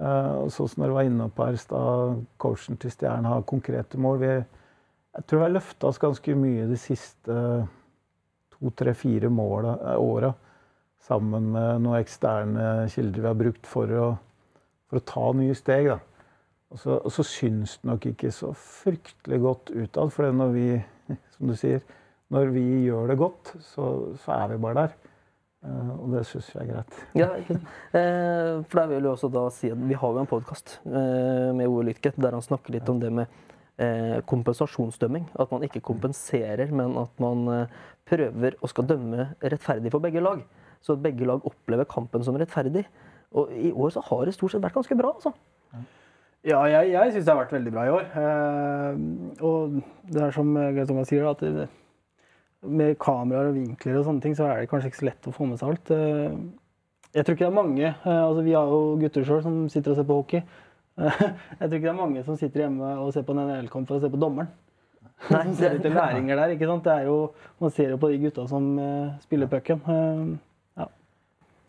Eh, 0.00 0.46
Sånn 0.52 0.70
som 0.72 0.84
dere 0.84 0.96
var 0.96 1.08
inne 1.08 1.28
på 1.32 1.46
her 1.46 1.56
i 1.56 1.60
stad, 1.60 2.22
coachen 2.40 2.78
til 2.80 2.92
Stjernen 2.94 3.28
har 3.28 3.48
konkrete 3.48 4.00
mål. 4.00 4.20
Vi, 4.22 4.32
jeg 5.16 5.26
tror 5.26 5.42
vi 5.42 5.48
har 5.48 5.56
løfta 5.56 5.90
oss 5.90 6.00
ganske 6.00 6.36
mye 6.36 6.68
de 6.70 6.78
siste 6.80 7.36
to, 8.60 8.70
tre, 8.76 8.94
fire 8.94 9.30
måla, 9.32 9.76
eh, 9.92 9.98
åra. 10.00 10.32
Sammen 11.00 11.48
med 11.54 11.82
noen 11.86 12.02
eksterne 12.02 12.86
kilder 12.92 13.24
vi 13.24 13.30
har 13.30 13.38
brukt 13.40 13.66
for 13.66 13.96
å, 13.96 14.06
for 14.90 15.00
å 15.00 15.06
ta 15.08 15.26
nye 15.36 15.56
steg. 15.56 15.88
Da. 15.88 15.98
Og 16.70 16.78
så, 16.78 16.98
og 17.00 17.14
så 17.14 17.24
syns 17.26 17.78
det 17.80 17.88
nok 17.90 18.10
ikke 18.12 18.30
så 18.34 18.52
fryktelig 18.54 19.40
godt 19.42 19.72
utad. 19.72 20.12
For 20.14 20.28
når 20.36 20.52
vi, 20.54 20.66
som 21.36 21.50
du 21.50 21.56
sier, 21.58 21.80
når 22.30 22.52
vi 22.54 22.66
gjør 22.86 23.10
det 23.10 23.18
godt, 23.18 23.54
så, 23.72 23.86
så 24.22 24.36
er 24.36 24.52
vi 24.52 24.60
bare 24.62 24.84
der. 24.84 24.98
Uh, 25.60 25.90
og 25.98 26.14
det 26.14 26.22
syns 26.24 26.46
jeg 26.54 26.62
er 26.62 26.68
greit. 26.70 27.00
Ja, 27.18 27.26
ikke 27.36 27.58
sant? 27.58 27.72
Eh, 27.92 28.60
for 28.64 28.80
der 28.80 28.86
vil 28.88 29.02
jeg 29.04 29.10
også 29.10 29.28
da 29.28 29.42
si 29.52 29.68
at 29.68 29.82
Vi 29.90 29.98
har 30.00 30.14
jo 30.16 30.22
en 30.22 30.30
podkast 30.30 30.78
eh, 30.88 31.50
med 31.52 31.66
Ove 31.66 31.82
Lytke 31.90 32.14
der 32.16 32.32
han 32.32 32.44
snakker 32.44 32.72
litt 32.72 32.88
om 32.88 33.02
det 33.02 33.10
med 33.12 33.42
kompensasjonsdømming. 34.28 35.28
At 35.40 35.52
man 35.52 35.64
ikke 35.66 35.82
kompenserer, 35.84 36.72
men 36.74 36.96
at 37.00 37.22
man 37.22 37.46
eh, 37.54 37.78
prøver 38.10 38.58
å 38.60 38.70
skal 38.70 38.88
dømme 38.90 39.30
rettferdig 39.42 39.92
for 39.94 40.04
begge 40.04 40.22
lag. 40.24 40.42
Så 40.80 40.96
at 40.96 41.04
begge 41.04 41.28
lag 41.28 41.44
opplever 41.46 41.88
kampen 41.88 42.24
som 42.24 42.38
rettferdig. 42.40 42.86
Og 43.36 43.52
i 43.54 43.70
år 43.72 43.94
så 43.94 44.02
har 44.08 44.26
det 44.26 44.34
stort 44.36 44.54
sett 44.54 44.64
vært 44.64 44.76
ganske 44.76 44.96
bra, 44.98 45.12
altså. 45.14 45.34
Ja, 46.40 46.62
jeg, 46.64 46.94
jeg 46.94 47.12
syns 47.12 47.26
det 47.26 47.34
har 47.34 47.42
vært 47.42 47.52
veldig 47.52 47.72
bra 47.74 47.84
i 47.84 47.92
år. 47.92 48.08
Eh, 48.22 49.02
og 49.44 49.76
det 50.08 50.24
er 50.24 50.34
som 50.34 50.56
Geir 50.56 50.88
Thomas 50.88 51.12
sier, 51.12 51.28
at 51.28 51.44
det, 51.44 51.68
med 52.66 52.96
kameraer 53.00 53.50
og 53.50 53.56
vinkler 53.56 54.00
og 54.00 54.06
sånne 54.08 54.24
ting, 54.24 54.34
så 54.36 54.48
er 54.48 54.62
det 54.62 54.70
kanskje 54.70 54.90
ikke 54.90 55.00
så 55.00 55.08
lett 55.08 55.28
å 55.28 55.34
få 55.36 55.48
med 55.48 55.60
seg 55.60 55.72
alt. 55.72 55.92
Eh, 55.96 56.40
jeg 57.14 57.26
tror 57.26 57.36
ikke 57.36 57.42
det 57.42 57.50
er 57.50 57.56
mange 57.56 57.86
eh, 57.88 58.20
altså 58.22 58.42
Vi 58.46 58.52
har 58.54 58.68
jo 58.70 58.82
gutter 59.00 59.24
sjøl 59.26 59.40
som 59.42 59.62
sitter 59.72 59.92
og 59.92 59.98
ser 59.98 60.06
på 60.06 60.18
hockey. 60.20 60.42
Eh, 61.00 61.20
jeg 61.22 61.68
tror 61.68 61.76
ikke 61.78 61.86
det 61.86 61.92
er 61.94 61.96
mange 61.96 62.24
som 62.26 62.36
sitter 62.36 62.66
hjemme 62.66 62.90
og 63.00 63.12
ser 63.14 63.24
på 63.24 63.32
en 63.32 63.42
NHL-kamp 63.46 63.88
for 63.88 63.96
å 63.96 64.02
se 64.02 64.10
på 64.12 64.20
dommeren. 64.20 64.50
Nei, 65.30 65.42
som 65.46 65.54
ser 65.56 65.76
etter 65.78 65.94
læringer 66.00 66.36
der, 66.36 66.54
ikke 66.56 66.68
sant? 66.68 66.84
Det 66.84 66.92
er 66.92 67.08
jo, 67.08 67.18
Man 67.60 67.72
ser 67.76 67.94
jo 67.94 68.00
på 68.00 68.10
de 68.12 68.18
gutta 68.24 68.46
som 68.50 68.70
eh, 68.78 69.14
spiller 69.24 69.48
pucken. 69.52 69.80
ja. 70.76 70.86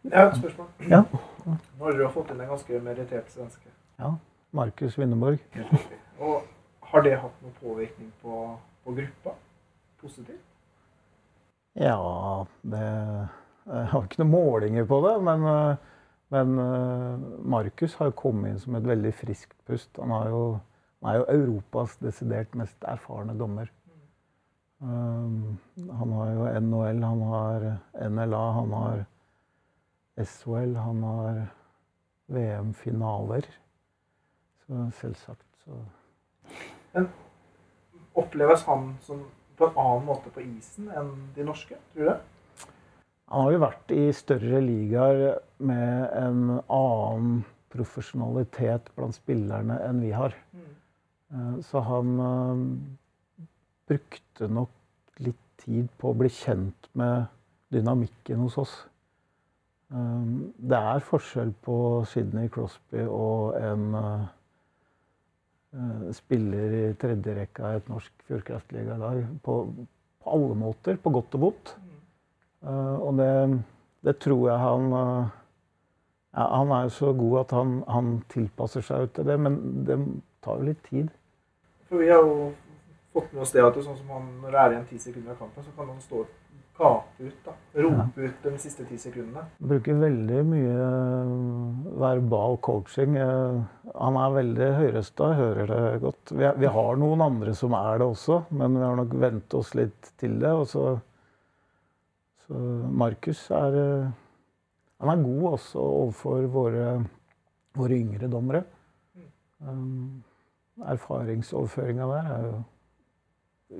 Jeg 0.03 0.17
har 0.17 0.32
et 0.32 0.39
spørsmål. 0.41 0.67
Ja. 0.89 1.03
Nå 1.45 1.91
har 1.93 2.11
fått 2.13 2.32
inn 2.34 2.41
en 2.43 2.51
ganske 2.51 2.82
merittert 2.84 3.32
svenske. 3.34 3.71
Ja. 4.01 4.15
Markus 4.51 4.97
Winneborg. 4.99 5.39
Og 6.19 6.41
har 6.91 7.05
det 7.05 7.13
hatt 7.21 7.43
noen 7.43 7.53
påvirkning 7.61 8.09
på, 8.21 8.39
på 8.84 8.95
gruppa? 8.97 9.36
Positivt? 10.01 10.41
Ja, 11.79 11.95
det 12.67 12.82
Jeg 12.82 13.86
har 13.93 14.03
ikke 14.03 14.19
noen 14.23 14.34
målinger 14.34 14.88
på 14.89 14.97
det, 15.05 15.13
men, 15.23 15.45
eh, 15.47 15.90
men 16.32 16.59
eh, 16.59 17.23
Markus 17.43 17.97
har 17.99 18.11
jo 18.11 18.17
kommet 18.23 18.53
inn 18.53 18.59
som 18.63 18.75
et 18.79 18.88
veldig 18.88 19.11
friskt 19.19 19.57
pust. 19.67 19.91
Han, 19.99 20.13
jo, 20.32 20.43
han 21.01 21.11
er 21.11 21.19
jo 21.19 21.29
Europas 21.34 21.97
desidert 21.99 22.55
mest 22.55 22.88
erfarne 22.88 23.36
dommer. 23.39 23.71
Um, 24.82 25.59
han 25.99 26.13
har 26.17 26.29
jo 26.34 26.45
NHL, 26.63 27.03
han 27.05 27.19
har 27.29 27.65
NLA, 28.09 28.45
han 28.55 28.71
har 28.73 29.03
SHL, 30.23 30.73
han 30.79 31.03
har 31.03 31.41
VM-finaler. 32.32 33.45
Så 34.63 34.88
selvsagt 35.01 35.45
så 35.65 35.84
Oppleves 38.15 38.63
han 38.67 38.95
som 39.03 39.21
på 39.59 39.67
en 39.67 39.77
annen 39.77 40.07
måte 40.07 40.32
på 40.34 40.41
isen 40.43 40.89
enn 40.95 41.11
de 41.36 41.45
norske? 41.45 41.77
Tror 41.93 42.03
du 42.03 42.09
det? 42.09 42.17
Han 43.32 43.45
har 43.45 43.53
jo 43.53 43.61
vært 43.61 43.93
i 43.95 44.01
større 44.15 44.59
ligaer 44.65 45.21
med 45.62 46.09
en 46.18 46.43
annen 46.68 47.43
profesjonalitet 47.72 48.89
blant 48.97 49.16
spillerne 49.16 49.78
enn 49.86 50.01
vi 50.03 50.12
har. 50.16 50.36
Eh, 51.32 51.59
Så 51.64 51.80
han 51.88 52.20
eh, 52.20 53.45
brukte 53.88 54.47
nok 54.51 54.70
litt 55.24 55.39
tid 55.64 55.88
på 56.01 56.12
å 56.12 56.18
bli 56.18 56.30
kjent 56.30 56.89
med 56.97 57.30
dynamikken 57.72 58.43
hos 58.43 58.57
oss. 58.57 58.76
Eh, 59.93 60.28
Det 60.57 60.82
er 60.95 61.07
forskjell 61.07 61.53
på 61.64 62.05
Sidney 62.12 62.49
Crosby 62.49 63.05
og 63.07 63.55
en 63.62 64.28
spiller 66.12 66.74
i 66.76 66.93
tredjerekka 66.99 67.70
i 67.72 67.78
et 67.80 67.88
norsk 67.88 68.26
fjordkraftligalag 68.28 69.22
på, 69.43 69.53
på 70.20 70.34
alle 70.34 70.55
måter, 70.59 70.97
på 70.99 71.14
godt 71.16 71.38
og 71.38 71.45
vondt. 71.45 71.72
Eh, 72.66 72.95
og 72.99 73.16
det, 73.22 73.30
det 74.03 74.18
tror 74.20 74.49
jeg 74.49 74.59
han 74.66 74.97
ja, 76.34 76.47
Han 76.57 76.71
er 76.71 76.84
jo 76.88 76.93
så 76.95 77.13
god 77.13 77.39
at 77.45 77.55
han, 77.57 77.71
han 77.88 78.11
tilpasser 78.32 78.86
seg 78.86 79.09
til 79.15 79.27
det, 79.27 79.39
men 79.39 79.57
det 79.88 79.99
tar 80.43 80.59
jo 80.61 80.69
litt 80.71 80.84
tid. 80.89 81.09
For 81.89 81.99
vi 81.99 82.11
har 82.11 82.23
jo 82.23 82.51
fått 83.13 83.34
med 83.34 83.41
oss 83.43 83.51
det 83.51 83.65
at 83.65 83.75
det 83.75 83.84
sånn 83.84 83.97
som 83.99 84.13
han, 84.15 84.29
når 84.43 84.53
det 84.55 84.61
er 84.61 84.75
igjen 84.77 84.88
ti 84.93 85.01
sekunder 85.03 85.34
av 85.36 85.41
kampen, 85.43 85.65
så 85.65 85.73
kan 85.75 85.91
han 85.91 85.99
stå 86.03 86.21
og 86.23 86.38
gape 86.82 87.27
ut. 87.27 87.36
da. 87.45 87.53
Rope 87.84 88.21
ut 88.25 88.43
de 88.45 88.53
siste 88.61 88.86
ti 88.88 88.97
sekundene. 88.97 89.43
Han 89.59 89.69
bruker 89.73 89.99
veldig 90.01 90.39
mye 90.47 90.71
eh, 90.88 91.91
verbal 92.01 92.57
coaching. 92.63 93.17
Eh, 93.19 93.59
Han 93.99 94.17
er 94.17 94.34
veldig 94.38 94.69
høyrøsta, 94.79 95.34
hører 95.38 95.67
det 95.67 96.01
godt. 96.01 96.32
Vi, 96.32 96.47
vi 96.63 96.71
har 96.77 96.99
noen 97.01 97.21
andre 97.27 97.53
som 97.57 97.75
er 97.77 97.99
det 98.01 98.07
også, 98.07 98.41
men 98.55 98.79
vi 98.79 98.86
har 98.88 98.95
nok 98.97 99.13
vent 99.19 99.53
oss 99.59 99.75
litt 99.77 100.13
til 100.21 100.39
det. 100.41 100.53
Og 100.55 100.65
så, 100.71 100.86
så 102.47 102.63
Markus 103.03 103.43
er, 103.51 103.77
eh, 103.84 104.09
han 105.02 105.14
er 105.14 105.24
god 105.26 105.45
også 105.56 105.82
overfor 105.82 106.47
våre, 106.54 106.88
våre 107.78 107.97
yngre 107.97 108.30
dommere. 108.32 108.64
Um, 109.62 110.24
erfaringsoverføringa 110.89 112.08
der 112.10 112.34
er 112.36 112.47
jo 112.47 112.60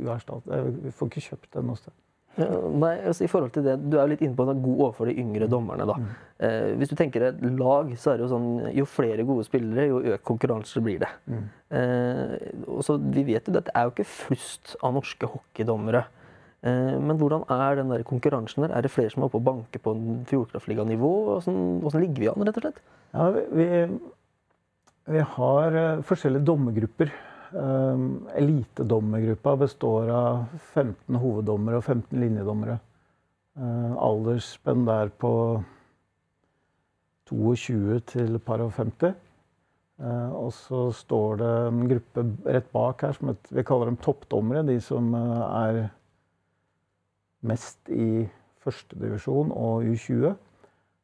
uerstattelig. 0.06 0.78
Vi 0.86 0.94
får 0.98 1.12
ikke 1.12 1.28
kjøpt 1.30 1.54
den 1.58 1.70
noe 1.70 1.80
sted. 1.80 1.94
Nei, 2.40 2.94
altså 3.04 3.26
i 3.26 3.28
forhold 3.28 3.52
til 3.52 3.66
det, 3.66 3.74
Du 3.92 3.98
er 3.98 4.06
jo 4.06 4.12
litt 4.14 4.22
inne 4.24 4.38
på 4.38 4.46
at 4.46 4.54
han 4.54 4.62
er 4.62 4.64
god 4.64 4.84
overfor 4.86 5.10
de 5.10 5.18
yngre 5.20 5.50
dommerne. 5.52 5.88
da. 5.90 5.96
Eh, 6.40 6.70
hvis 6.80 6.90
du 6.90 6.96
tenker 6.96 7.26
et 7.28 7.42
lag, 7.60 7.92
så 8.00 8.14
er 8.14 8.18
det 8.22 8.24
jo 8.24 8.32
sånn 8.32 8.48
jo 8.78 8.86
flere 8.88 9.26
gode 9.28 9.44
spillere, 9.44 9.90
jo 9.90 10.00
økt 10.16 10.24
konkurranse 10.24 10.82
blir 10.82 11.02
det. 11.04 11.10
Eh, 11.76 12.38
og 12.68 12.86
så 12.88 12.98
Vi 12.98 13.24
vet 13.28 13.48
jo 13.48 13.58
at 13.58 13.66
det 13.68 13.76
er 13.76 13.84
jo 13.84 13.92
ikke 13.92 14.08
flust 14.08 14.76
av 14.82 14.94
norske 14.96 15.28
hockeydommere. 15.28 16.06
Eh, 16.62 16.98
men 17.02 17.18
hvordan 17.18 17.48
er 17.50 17.80
den 17.80 17.90
der 17.90 18.04
konkurransen 18.06 18.64
der? 18.64 18.76
Er 18.76 18.86
det 18.86 18.94
flere 18.94 19.10
som 19.10 19.24
er 19.24 19.30
oppe 19.30 19.40
og 19.40 19.48
banker 19.48 19.82
på 19.82 19.96
Fjordkraftliganivå? 20.30 21.12
Hvordan, 21.26 21.80
hvordan 21.82 22.02
ligger 22.04 22.22
vi 22.22 22.30
an, 22.30 22.44
rett 22.46 22.60
og 22.60 22.66
slett? 22.66 22.82
Ja, 23.16 23.30
vi, 23.58 23.66
vi, 25.16 25.24
har 25.36 25.78
eh, 25.82 26.04
forskjellige 26.06 26.46
dommergrupper. 26.46 27.14
Um, 27.52 28.30
elitedommergruppa 28.38 29.58
består 29.60 30.08
av 30.16 30.60
15 30.72 31.18
hoveddommere 31.20 31.82
og 31.82 31.84
15 31.84 32.22
linjedommere. 32.22 32.78
Uh, 33.58 33.98
aldersspenn 34.00 34.86
der 34.88 35.10
på 35.20 35.32
22 37.28 37.98
til 38.14 38.38
par 38.46 38.64
og 38.64 38.72
50. 38.78 39.18
Uh, 40.02 40.30
og 40.46 40.54
så 40.56 40.86
står 40.96 41.42
det 41.42 41.50
en 41.66 41.82
gruppe 41.90 42.24
rett 42.54 42.70
bak 42.72 43.04
her 43.04 43.18
som 43.18 43.34
vi 43.50 43.66
kaller 43.68 43.92
dem 43.92 44.00
toppdommere. 44.06 44.64
De 44.70 44.78
som 44.80 45.12
er 45.18 45.90
mest 47.48 47.90
i 47.90 48.28
førstedivisjon 48.62 49.52
og 49.56 49.88
U20. 49.90 50.34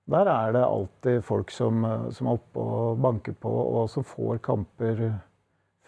Der 0.08 0.30
er 0.32 0.54
det 0.56 0.64
alltid 0.64 1.22
folk 1.28 1.52
som, 1.52 1.84
uh, 1.84 2.08
som 2.16 2.30
er 2.30 2.38
oppe 2.38 2.64
og 2.64 3.02
banker 3.04 3.36
på, 3.36 3.52
og 3.52 3.90
som 3.92 4.06
får 4.08 4.40
kamper 4.46 5.04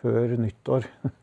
før 0.02 0.36
nyttår. 0.40 0.90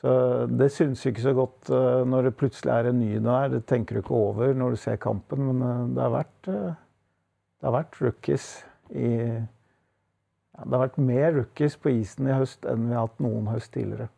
Så 0.00 0.12
det 0.48 0.70
syns 0.72 1.02
ikke 1.04 1.20
så 1.20 1.32
godt 1.36 1.68
uh, 1.68 2.02
når 2.08 2.28
det 2.28 2.36
plutselig 2.40 2.72
er 2.72 2.88
en 2.88 3.00
ny 3.00 3.18
der. 3.20 3.50
Det 3.52 3.66
tenker 3.68 3.96
du 3.96 4.00
ikke 4.00 4.16
over 4.16 4.54
når 4.56 4.70
du 4.70 4.80
ser 4.80 4.96
kampen, 5.00 5.44
men 5.50 5.62
uh, 5.62 5.88
det, 5.94 6.02
har 6.02 6.14
vært, 6.14 6.38
det 6.50 7.68
har 7.68 7.76
vært 7.76 8.00
rookies 8.00 8.46
i 8.90 9.10
ja, 9.10 10.64
Det 10.64 10.72
har 10.72 10.86
vært 10.86 10.96
mer 11.04 11.36
rookies 11.36 11.76
på 11.76 11.92
isen 12.00 12.28
i 12.28 12.36
høst 12.36 12.64
enn 12.68 12.88
vi 12.88 12.96
har 12.96 13.06
hatt 13.06 13.20
noen 13.22 13.52
høst 13.52 13.72
tidligere. 13.76 14.08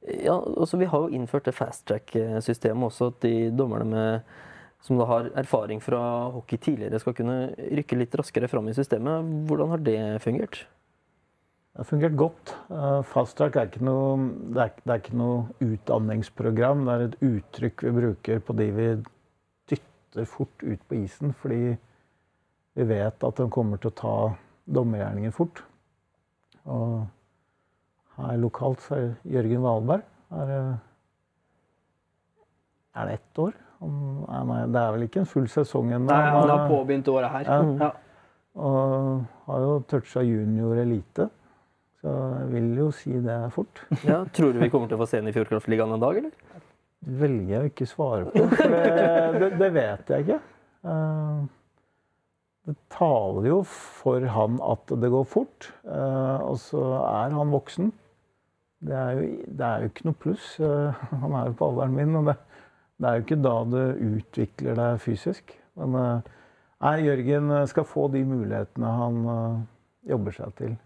Ja, 0.00 0.38
altså 0.56 0.78
Vi 0.80 0.88
har 0.88 1.02
jo 1.04 1.12
innført 1.12 1.44
det 1.44 1.52
fast 1.54 1.84
track-systemet 1.90 2.88
også, 2.88 3.10
at 3.12 3.20
de 3.26 3.50
dommerne 3.52 3.84
med, 3.90 4.36
som 4.80 4.96
da 4.96 5.04
har 5.04 5.28
erfaring 5.36 5.82
fra 5.84 6.00
hockey 6.32 6.56
tidligere, 6.56 7.00
skal 7.02 7.14
kunne 7.18 7.38
rykke 7.58 7.98
litt 8.00 8.16
raskere 8.16 8.48
fram 8.48 8.70
i 8.70 8.76
systemet. 8.76 9.28
Hvordan 9.48 9.74
har 9.74 9.82
det 9.84 9.98
fungert? 10.24 10.62
Det 11.70 11.84
har 11.84 11.90
fungert 11.90 12.16
godt. 12.16 12.54
Fast 13.12 13.36
track 13.38 13.60
er 13.60 13.68
ikke 13.68 13.84
noe, 13.84 14.16
det 14.56 14.64
er, 14.64 14.72
det 14.82 14.94
er 14.94 15.02
ikke 15.04 15.20
noe 15.20 15.68
utdanningsprogram. 15.68 16.86
Det 16.88 16.96
er 16.96 17.04
et 17.04 17.20
uttrykk 17.28 17.84
vi 17.86 17.92
bruker 18.00 18.42
på 18.42 18.56
de 18.58 18.70
vi 18.74 18.88
dytter 19.70 20.26
fort 20.26 20.64
ut 20.64 20.82
på 20.88 20.98
isen. 21.04 21.36
Fordi 21.36 21.76
vi 22.74 22.88
vet 22.88 23.28
at 23.28 23.44
de 23.44 23.46
kommer 23.52 23.78
til 23.78 23.92
å 23.92 23.98
ta 24.00 24.16
dommergjerningen 24.80 25.36
fort. 25.36 25.60
Og 26.64 27.04
her 28.26 28.36
lokalt 28.42 28.80
så 28.84 28.96
er 28.98 29.08
Jørgen 29.36 29.62
Valberg 29.64 30.02
er, 30.30 30.52
er 33.00 33.08
det 33.10 33.18
ett 33.20 33.40
år? 33.42 33.56
Nei, 33.80 34.60
det 34.68 34.80
er 34.82 34.94
vel 34.94 35.04
ikke 35.06 35.22
en 35.22 35.28
full 35.30 35.46
sesong 35.48 35.92
ennå. 35.96 36.10
Nei, 36.10 36.30
han 36.34 36.50
har 36.52 36.66
påbegynt 36.68 37.08
året 37.08 37.30
her. 37.32 37.48
Ja. 37.48 37.60
Ja. 37.80 37.90
Og 38.60 39.22
har 39.46 39.62
jo 39.64 39.76
toucha 39.88 40.20
junior 40.26 40.76
elite. 40.82 41.28
Så 42.00 42.12
jeg 42.12 42.48
vil 42.54 42.68
jo 42.80 42.88
si 42.96 43.12
det 43.20 43.32
er 43.32 43.50
fort. 43.54 43.82
Ja, 44.08 44.22
Tror 44.36 44.52
du 44.56 44.60
vi 44.62 44.68
kommer 44.72 44.88
til 44.90 44.98
å 44.98 45.02
få 45.02 45.08
se 45.08 45.20
ham 45.20 45.28
i 45.30 45.34
Fjordkraftligaen 45.36 45.94
en 45.96 46.02
dag, 46.02 46.18
eller? 46.20 46.34
Det 47.00 47.14
velger 47.22 47.54
jeg 47.54 47.62
å 47.62 47.70
ikke 47.70 47.88
svare 47.88 48.28
på, 48.34 48.42
for 48.52 48.74
det, 48.74 49.40
det, 49.40 49.48
det 49.60 49.70
vet 49.78 50.12
jeg 50.12 50.26
ikke. 50.26 50.38
Eh, 50.92 51.40
Det 52.68 52.74
taler 52.92 53.46
jo 53.48 53.58
for 53.64 54.26
han 54.36 54.58
at 54.62 54.92
det 55.00 55.08
går 55.12 55.24
fort, 55.28 55.70
eh, 55.88 56.38
og 56.44 56.58
så 56.60 56.82
er 57.00 57.32
han 57.38 57.52
voksen. 57.56 57.88
Det 58.80 58.96
er 58.96 59.16
jo, 59.18 59.24
det 59.60 59.66
er 59.66 59.82
jo 59.84 59.90
ikke 59.92 60.06
noe 60.08 60.20
pluss. 60.22 60.50
Eh, 60.64 61.00
Han 61.22 61.36
er 61.36 61.50
jo 61.50 61.56
på 61.60 61.70
alderen 61.72 61.96
min, 61.98 62.14
og 62.20 62.30
det, 62.30 62.36
det 63.00 63.08
er 63.10 63.18
jo 63.18 63.26
ikke 63.26 63.40
da 63.44 63.56
du 63.68 63.80
utvikler 64.16 64.78
deg 64.80 65.00
fysisk. 65.04 65.56
Men 65.80 65.98
eh, 66.00 66.30
nei, 66.86 66.94
Jørgen 67.08 67.52
skal 67.70 67.88
få 67.88 68.06
de 68.14 68.22
mulighetene 68.28 68.94
han 69.02 69.20
eh, 69.34 69.58
jobber 70.14 70.36
seg 70.38 70.54
til. 70.60 70.78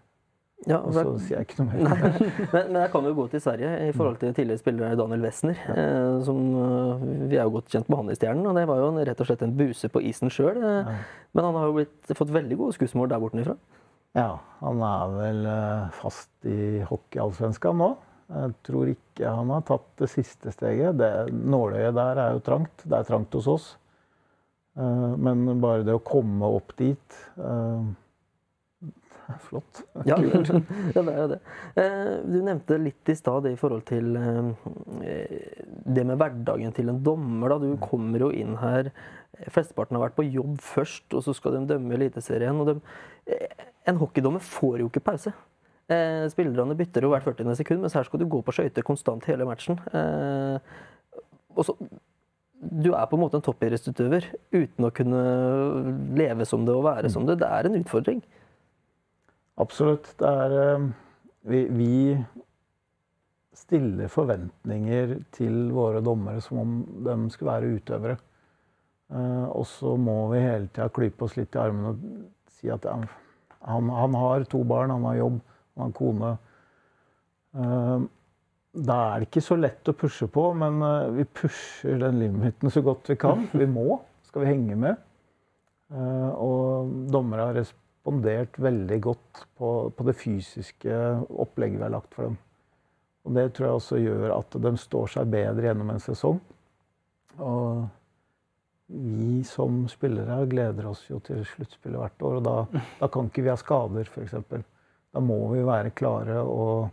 Ja, 0.64 0.78
Og 0.80 0.95
så 0.97 1.03
sier 1.20 1.42
jeg 1.42 1.49
ikke 1.49 1.59
noe 1.61 1.74
mer. 1.74 1.82
Nei, 1.84 2.28
men, 2.55 2.68
men 2.72 2.78
jeg 2.80 2.90
kan 2.95 3.05
jo 3.05 3.12
gå 3.18 3.24
til 3.34 3.42
Sverige 3.45 3.72
i 3.84 3.92
forhold 3.92 4.16
til 4.22 4.32
tidligere 4.32 4.62
spiller 4.62 4.95
Daniel 4.97 5.26
Wessner. 5.26 5.59
Ja. 5.68 5.86
som, 6.24 6.38
eh, 6.57 7.05
vi 7.28 7.36
er 7.36 7.42
jo 7.45 7.55
godt 7.59 7.72
kjent 7.74 7.90
med 7.92 8.01
han 8.01 8.12
i 8.14 8.16
Stjernen, 8.16 8.47
og 8.49 8.57
det 8.57 8.64
var 8.70 8.80
jo 8.80 8.90
rett 8.97 9.20
og 9.20 9.28
slett 9.28 9.45
en 9.45 9.57
buse 9.59 9.90
på 9.92 10.03
isen 10.09 10.32
sjøl. 10.32 10.59
Eh, 10.64 10.92
Men 11.36 11.49
han 11.51 11.59
har 11.59 11.68
jo 11.68 11.76
blitt, 11.80 12.14
fått 12.16 12.32
veldig 12.32 12.59
gode 12.62 12.78
skussmål 12.78 13.12
der 13.12 13.20
bortenfra. 13.22 13.59
Ja, 14.14 14.38
han 14.60 14.82
er 14.86 15.14
vel 15.16 15.46
eh, 15.50 15.94
fast 15.98 16.46
i 16.46 16.82
hockeyallsvenskan 16.86 17.80
nå. 17.80 17.88
Jeg 18.34 18.52
tror 18.66 18.90
ikke 18.92 19.32
han 19.36 19.50
har 19.52 19.64
tatt 19.68 19.88
det 20.00 20.08
siste 20.12 20.52
steget. 20.54 20.96
Det, 21.00 21.10
nåløyet 21.34 21.96
der 21.96 22.20
er 22.22 22.36
jo 22.36 22.44
trangt. 22.46 22.84
Det 22.86 22.96
er 23.00 23.08
trangt 23.08 23.34
hos 23.34 23.48
oss. 23.50 23.66
Eh, 24.78 25.10
Men 25.18 25.44
bare 25.62 25.82
det 25.86 25.96
å 25.98 26.04
komme 26.04 26.46
opp 26.60 26.76
dit 26.78 27.18
eh, 27.42 27.90
flott. 29.49 29.83
Ja, 30.09 30.16
det 30.20 31.03
er 31.03 31.18
jo 31.20 31.29
det. 31.33 31.39
Eh, 31.81 32.14
Du 32.29 32.39
nevnte 32.45 32.79
litt 32.81 33.11
i 33.12 33.16
stad 33.18 33.45
det 33.47 33.55
i 33.55 33.59
forhold 33.61 33.85
til 33.89 34.14
eh, 34.20 34.53
det 35.87 36.05
med 36.07 36.18
hverdagen 36.20 36.75
til 36.77 36.93
en 36.93 37.03
dommer. 37.07 37.55
Da. 37.55 37.59
Du 37.62 37.77
kommer 37.83 38.27
jo 38.27 38.31
inn 38.35 38.57
her 38.62 38.93
Flesteparten 39.51 39.97
har 39.99 40.05
vært 40.05 40.14
på 40.14 40.29
jobb 40.31 40.61
først, 40.62 41.09
og 41.11 41.25
så 41.27 41.33
skal 41.35 41.57
de 41.57 41.64
dømme 41.72 41.97
Eliteserien. 41.97 42.61
og 42.62 42.68
de, 42.70 42.77
eh, 43.27 43.66
En 43.91 43.99
hockeydommer 43.99 44.41
får 44.41 44.79
jo 44.85 44.89
ikke 44.89 45.03
pause. 45.05 45.35
Spillerne 46.33 46.72
bytter 46.79 47.05
jo 47.05 47.11
hvert 47.12 47.27
40. 47.27 47.51
sekund, 47.59 47.83
mens 47.83 47.93
her 47.93 48.07
skal 48.07 48.22
du 48.22 48.25
gå 48.31 48.39
på 48.41 48.55
skøyter 48.57 48.87
konstant 48.87 49.27
hele 49.29 49.45
matchen. 49.45 49.77
Og 51.53 51.66
så 51.66 51.75
du 52.64 52.95
er 52.95 53.05
på 53.11 53.18
en 53.18 53.22
måte 53.25 53.37
en 53.37 53.45
toppidrettsutøver 53.45 54.31
uten 54.55 54.87
å 54.87 54.93
kunne 54.95 55.20
leve 56.16 56.47
som 56.49 56.64
det 56.64 56.75
og 56.75 56.87
være 56.87 57.11
som 57.12 57.27
det. 57.29 57.37
Det 57.43 57.51
er 57.51 57.68
en 57.68 57.77
utfordring. 57.83 58.22
Absolutt. 59.61 60.09
Det 60.18 60.28
er 60.28 60.55
eh, 60.59 60.86
vi, 61.50 61.61
vi 61.70 61.94
stiller 63.55 64.11
forventninger 64.11 65.18
til 65.34 65.68
våre 65.74 66.02
dommere 66.05 66.42
som 66.42 66.62
om 66.64 66.72
de 67.07 67.18
skulle 67.32 67.52
være 67.52 67.76
utøvere. 67.78 68.16
Eh, 69.14 69.44
og 69.46 69.66
så 69.70 69.94
må 70.00 70.16
vi 70.32 70.42
hele 70.42 70.70
tida 70.72 70.88
klype 70.94 71.26
oss 71.26 71.36
litt 71.38 71.55
i 71.55 71.62
armene 71.62 71.94
og 71.94 72.02
si 72.57 72.72
at 72.72 72.88
han, 72.88 73.07
han 73.94 74.18
har 74.18 74.48
to 74.50 74.64
barn, 74.66 74.92
han 74.94 75.07
har 75.07 75.20
jobb, 75.20 75.38
han 75.76 75.86
har 75.86 75.96
kone. 76.00 76.34
Eh, 77.55 78.11
da 78.74 78.98
er 79.07 79.22
det 79.22 79.28
ikke 79.28 79.44
så 79.46 79.55
lett 79.61 79.86
å 79.86 79.94
pushe 79.94 80.26
på, 80.34 80.48
men 80.59 80.82
vi 81.14 81.28
pusher 81.30 82.00
den 82.02 82.18
limiten 82.18 82.72
så 82.74 82.82
godt 82.82 83.07
vi 83.12 83.14
kan. 83.22 83.46
Vi 83.55 83.68
må. 83.70 84.00
Skal 84.26 84.42
vi 84.42 84.48
henge 84.50 84.74
med. 84.74 85.02
Og 85.94 86.88
dommere 87.07 87.44
har 87.52 87.61
respondert 88.05 88.59
veldig 88.59 89.00
godt 89.00 89.46
på, 89.57 89.90
på 89.96 90.05
det 90.05 90.14
fysiske 90.14 90.92
opplegget 91.30 91.78
vi 91.78 91.82
har 91.82 91.90
lagt 91.90 92.14
for 92.14 92.24
dem. 92.24 92.36
Og 93.24 93.34
det 93.34 93.55
tror 93.55 93.66
jeg 93.66 93.74
også 93.78 93.96
gjør 93.96 94.34
at 94.36 94.57
de 94.61 94.76
står 94.76 95.07
seg 95.09 95.30
bedre 95.32 95.64
gjennom 95.64 95.90
en 95.90 96.00
sesong. 96.00 96.40
Og 97.40 97.86
vi 98.88 99.42
som 99.48 99.86
spillere 99.88 100.44
gleder 100.46 100.86
oss 100.86 101.07
jo 101.09 101.18
til 101.24 101.40
sluttspillet 101.48 101.98
hvert 101.98 102.22
år, 102.22 102.36
og 102.36 102.44
da, 102.44 102.82
da 103.00 103.09
kan 103.09 103.30
ikke 103.30 103.46
vi 103.46 103.48
ha 103.48 103.57
skader, 103.57 104.05
f.eks. 104.05 104.36
Da 105.14 105.22
må 105.24 105.40
vi 105.55 105.64
være 105.64 105.94
klare 105.96 106.42
og 106.42 106.90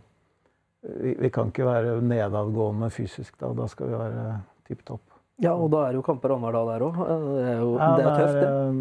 vi, 0.80 1.12
vi 1.18 1.30
kan 1.30 1.52
ikke 1.52 1.68
være 1.68 2.00
nedadgående 2.00 2.88
fysisk 2.90 3.36
da. 3.38 3.52
Da 3.52 3.68
skal 3.68 3.92
vi 3.92 4.00
være 4.00 4.28
tipp 4.66 4.86
topp. 4.88 5.11
Ja, 5.40 5.54
og 5.56 5.70
da 5.72 5.86
er 5.88 5.94
jo 5.96 6.02
kamper 6.02 6.34
annenhver 6.34 6.52
dag 6.52 6.66
der 6.68 6.84
òg. 6.86 6.98
Det 7.00 7.44
er 7.48 7.60
jo 7.62 7.70
Ja, 7.78 7.96
det 7.96 8.04
er 8.06 8.16
tøft, 8.18 8.34
det. 8.34 8.48
eh, 8.48 8.72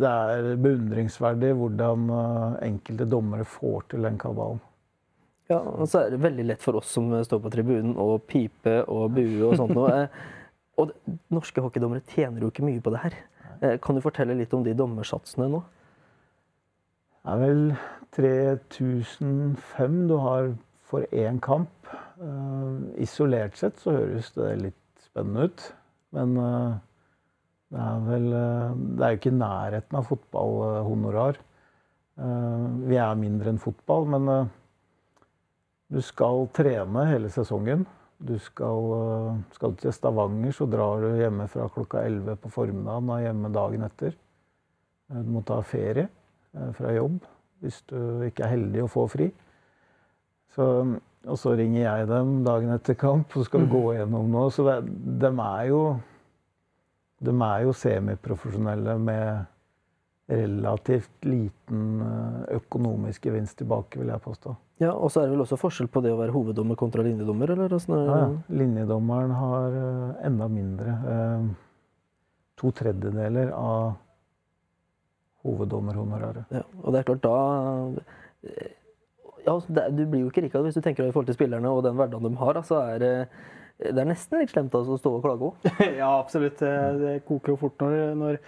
det 0.00 0.10
er 0.10 0.56
beundringsverdig 0.56 1.54
hvordan 1.56 2.10
eh, 2.10 2.58
enkelte 2.68 3.06
dommere 3.10 3.44
får 3.44 3.88
til 3.88 4.02
den 4.02 4.18
kabalen. 4.18 4.60
Ja, 5.50 5.58
og 5.58 5.88
så 5.90 6.04
er 6.04 6.10
det 6.10 6.20
veldig 6.22 6.44
lett 6.46 6.62
for 6.62 6.76
oss 6.78 6.86
som 6.94 7.08
står 7.24 7.40
på 7.42 7.50
tribunen 7.50 7.96
å 7.98 8.20
pipe 8.22 8.84
og 8.86 9.10
bue 9.16 9.48
og 9.48 9.56
sånt 9.56 9.74
noe. 9.74 9.90
Eh, 10.00 10.08
Og 10.80 10.92
norske 11.28 11.60
hockeydommere 11.60 12.00
tjener 12.08 12.40
jo 12.40 12.48
ikke 12.48 12.64
mye 12.64 12.80
på 12.80 12.90
det 12.94 13.00
her. 13.02 13.16
Eh, 13.60 13.74
Kan 13.84 13.96
du 13.98 14.00
fortelle 14.00 14.32
litt 14.38 14.54
om 14.56 14.62
de 14.64 14.72
dommersatsene 14.72 15.48
nå? 15.52 15.58
Det 17.20 17.34
er 17.34 17.40
vel 17.42 17.74
3005 18.16 19.98
du 20.08 20.14
har 20.22 20.54
for 20.88 21.04
én 21.12 21.40
kamp. 21.44 21.68
Eh, 22.22 23.02
isolert 23.04 23.56
sett 23.60 23.76
så 23.82 23.92
høres 23.98 24.30
det 24.38 24.54
litt 24.62 24.79
spennende 25.10 25.48
ut. 25.48 25.66
Men 26.16 26.36
eh, 26.38 26.78
Det 27.70 27.82
er 27.84 28.00
vel 28.06 28.26
eh, 28.34 28.80
Det 28.96 29.04
er 29.04 29.14
jo 29.14 29.20
ikke 29.20 29.32
i 29.32 29.38
nærheten 29.40 30.00
av 30.00 30.08
fotballhonorar. 30.08 31.40
Eh, 32.18 32.66
Vi 32.90 32.98
er 32.98 33.20
mindre 33.20 33.52
enn 33.52 33.62
fotball, 33.62 34.08
men 34.16 34.50
du 35.90 35.98
skal 36.06 36.46
trene 36.54 37.08
hele 37.08 37.30
sesongen. 37.34 37.82
Du 38.20 38.36
skal, 38.38 38.84
skal 39.56 39.72
til 39.80 39.94
Stavanger, 39.96 40.52
så 40.54 40.66
drar 40.68 41.00
du 41.02 41.16
hjemme 41.18 41.46
fra 41.50 41.66
klokka 41.72 42.02
11 42.04 42.36
på 42.42 42.50
formiddagen 42.52 43.08
og 43.10 43.22
hjemme 43.24 43.50
dagen 43.54 43.86
etter. 43.86 44.12
Du 45.10 45.30
må 45.34 45.42
ta 45.42 45.56
ferie 45.66 46.04
fra 46.76 46.92
jobb 46.94 47.24
hvis 47.64 47.80
du 47.90 48.22
ikke 48.28 48.44
er 48.44 48.52
heldig 48.54 48.84
å 48.84 48.90
få 48.92 49.06
fri. 49.10 49.30
Så, 50.54 50.66
og 51.28 51.36
så 51.38 51.52
ringer 51.58 51.82
jeg 51.82 52.08
dem 52.08 52.30
dagen 52.46 52.70
etter 52.74 52.96
kamp, 52.96 53.36
og 53.36 53.44
skal 53.44 53.64
vi 53.66 53.72
gå 53.74 53.82
gjennom 53.98 54.30
noe. 54.32 54.50
Så 54.54 54.64
det, 54.64 54.78
de 55.20 55.30
er 55.44 55.64
jo 55.68 55.80
De 57.20 57.34
er 57.44 57.64
jo 57.66 57.72
semiprofesjonelle 57.76 58.94
med 58.98 59.46
relativt 60.30 61.26
liten 61.26 62.00
eh, 62.00 62.56
økonomisk 62.56 63.26
gevinst 63.26 63.58
tilbake, 63.58 63.98
vil 64.00 64.08
jeg 64.08 64.22
påstå. 64.24 64.54
Ja, 64.80 64.92
Og 64.94 65.10
så 65.10 65.20
er 65.20 65.26
det 65.26 65.34
vel 65.34 65.42
også 65.44 65.58
forskjell 65.60 65.90
på 65.92 66.00
det 66.00 66.12
å 66.14 66.20
være 66.20 66.32
hoveddommer 66.32 66.78
kontra 66.80 67.02
linjedommer? 67.04 67.50
eller? 67.52 67.66
er 67.74 68.06
Ja, 68.06 68.16
ja. 68.22 68.28
Linjedommeren 68.48 69.34
har 69.36 69.76
eh, 69.76 70.26
enda 70.30 70.48
mindre. 70.48 70.94
eh, 71.14 71.50
To 72.60 72.70
tredjedeler 72.76 73.52
av 73.56 73.94
hoveddommerhonoraret. 75.44 76.44
Ja, 76.52 76.62
og 76.84 76.92
det 76.92 77.00
er 77.00 77.06
klart 77.08 77.22
da 77.24 77.36
ja, 79.46 79.54
det, 79.68 79.86
Du 79.96 80.04
blir 80.06 80.24
jo 80.24 80.30
ikke 80.30 80.44
rik 80.46 80.54
av 80.58 80.66
hvis 80.66 80.78
du 80.78 80.82
tenker 80.84 81.06
i 81.06 81.12
forhold 81.14 81.30
til 81.30 81.38
spillerne 81.38 81.72
og 81.72 81.82
den 81.86 81.96
hverdagen 81.98 82.28
de 82.28 82.40
har. 82.40 82.60
Altså 82.60 82.80
er, 82.82 82.98
det- 83.02 83.28
det 83.80 83.96
er 83.96 84.08
nesten 84.10 84.42
litt 84.42 84.50
slemt 84.52 84.74
altså, 84.76 84.92
å 84.96 85.00
stå 85.00 85.10
og 85.16 85.22
klage 85.24 85.46
òg. 85.46 85.68
ja, 86.02 86.10
absolutt. 86.18 86.60
Det, 86.60 87.14
koker 87.28 87.54
jo 87.54 87.60
fort 87.62 87.80
når, 87.80 87.94
når 88.20 88.40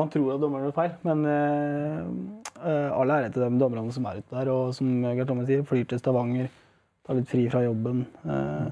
man 0.00 0.08
tror 0.12 0.32
at 0.34 0.40
dommeren 0.40 0.64
gjør 0.68 0.76
feil. 0.78 0.94
Men 1.04 1.26
uh, 1.28 2.62
eh, 2.62 2.88
all 2.96 3.12
ære 3.18 3.34
til 3.34 3.44
de 3.44 3.60
dommerne 3.60 3.92
som 3.92 4.08
er 4.08 4.22
ute 4.22 4.32
der, 4.32 4.50
og 4.54 4.72
som 4.76 4.88
Gert 5.04 5.28
Thomas 5.28 5.50
sier, 5.50 5.66
flyr 5.68 5.84
til 5.90 6.00
Stavanger, 6.00 6.48
tar 7.06 7.18
litt 7.20 7.28
fri 7.30 7.44
fra 7.52 7.62
jobben. 7.66 8.06
Eh, 8.24 8.66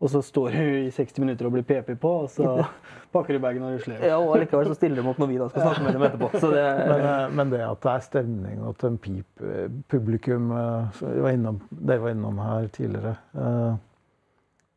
og 0.00 0.08
så 0.08 0.22
står 0.24 0.54
du 0.56 0.60
i 0.86 0.90
60 0.96 1.18
minutter 1.20 1.46
og 1.46 1.52
blir 1.52 1.64
PP 1.68 1.90
på, 2.00 2.12
og 2.22 2.30
så 2.32 2.54
pakker 3.12 3.36
du 3.36 3.42
bagen 3.42 3.66
og 3.66 3.74
rusler. 3.74 4.00
Ja, 4.06 4.16
og 4.16 4.38
likevel 4.40 4.70
så 4.70 4.76
stiller 4.78 5.02
de 5.02 5.10
opp 5.10 5.18
når 5.20 5.28
vi 5.28 5.36
da 5.42 5.48
skal 5.52 5.66
snakke 5.66 5.84
med 5.84 5.92
dem 5.98 6.04
etterpå. 6.08 6.30
Så 6.40 6.50
det, 6.54 6.64
Men, 6.88 7.04
eh, 7.10 7.34
men 7.36 7.52
det 7.52 7.60
at 7.66 7.82
det 7.84 7.92
er 7.92 8.06
stemning 8.06 8.62
og 8.62 8.70
at 8.72 8.86
en 8.88 8.96
pip, 9.04 9.44
eh, 9.44 9.68
publikum 9.92 10.50
eh, 10.56 11.02
var 11.20 11.30
innom, 11.36 11.60
Dere 11.70 12.00
var 12.06 12.14
innom 12.16 12.40
her 12.40 12.68
tidligere. 12.72 13.16
eh, 13.36 13.74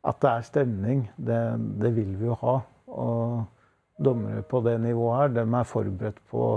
At 0.04 0.20
det 0.20 0.30
er 0.34 0.42
stemning, 0.50 1.04
det, 1.16 1.40
det 1.80 1.94
vil 1.96 2.14
vi 2.20 2.26
jo 2.28 2.34
ha. 2.42 2.58
Og 2.92 3.44
dommere 4.04 4.42
på 4.42 4.60
det 4.66 4.74
nivået 4.82 5.16
her, 5.22 5.28
de 5.38 5.44
er 5.56 5.64
forberedt 5.70 6.18
på 6.30 6.48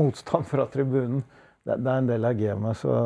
motstand 0.00 0.44
fra 0.50 0.64
tribunen. 0.66 1.22
Det, 1.62 1.76
det 1.84 1.92
er 1.92 1.98
en 2.02 2.08
del 2.08 2.24
av 2.26 2.34
gamet, 2.40 2.76
så 2.80 2.96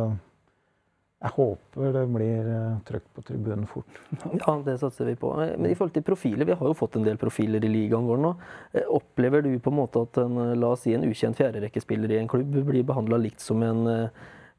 jeg 1.25 1.33
håper 1.39 1.95
det 1.95 2.03
blir 2.12 2.49
eh, 2.53 2.72
trøkk 2.85 3.05
på 3.16 3.22
tribunen 3.25 3.64
fort. 3.68 4.01
ja, 4.43 4.55
det 4.66 4.77
satser 4.83 5.09
vi 5.09 5.14
på. 5.16 5.31
Men 5.41 5.70
i 5.70 5.77
forhold 5.77 5.95
til 5.97 6.05
profiler, 6.05 6.45
vi 6.45 6.57
har 6.61 6.68
jo 6.68 6.77
fått 6.77 6.99
en 6.99 7.07
del 7.07 7.16
profiler 7.20 7.64
i 7.64 7.70
ligaen 7.72 8.05
vår 8.05 8.20
nå. 8.20 8.33
Eh, 8.77 8.91
Opplever 8.93 9.45
du 9.47 9.55
på 9.57 9.72
en 9.72 9.79
måte 9.79 10.03
at 10.05 10.20
en, 10.20 10.37
eh, 10.43 10.53
la 10.61 10.75
oss 10.75 10.85
si 10.85 10.93
en 10.93 11.07
ukjent 11.09 11.39
fjerderekkespiller 11.41 12.12
i 12.12 12.18
en 12.20 12.29
klubb 12.29 12.59
blir 12.68 12.85
behandla 12.85 13.20
likt 13.22 13.41
som 13.41 13.64
en 13.64 13.89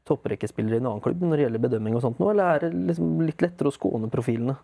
topprekkespiller 0.06 0.74
i 0.74 0.80
en 0.80 0.88
annen 0.90 1.04
klubb 1.04 1.22
når 1.22 1.36
det 1.36 1.46
gjelder 1.46 1.64
bedømming 1.68 1.98
og 1.98 2.02
sånt 2.02 2.18
nå, 2.22 2.30
eller 2.30 2.50
er 2.56 2.66
det 2.66 2.82
liksom 2.90 3.14
litt 3.26 3.42
lettere 3.42 3.70
å 3.70 3.74
skåne 3.74 4.10
profilene? 4.10 4.58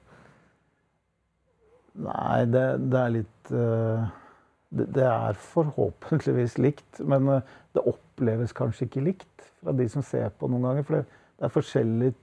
Nei, 2.02 2.44
det, 2.50 2.66
det 2.90 3.00
er 3.00 3.16
litt 3.20 3.50
det, 3.50 4.86
det 4.98 5.06
er 5.06 5.40
forhåpentligvis 5.54 6.60
likt, 6.62 7.02
men 7.02 7.26
det 7.74 7.82
oppleves 7.82 8.54
kanskje 8.56 8.86
ikke 8.86 9.06
likt 9.10 9.50
fra 9.58 9.74
de 9.76 9.88
som 9.90 10.06
ser 10.06 10.30
på 10.38 10.50
noen 10.50 10.70
ganger. 10.70 10.86
For 10.86 11.00
det, 11.00 11.21
det 11.42 11.48
er 11.48 11.54
forskjellige, 11.56 12.14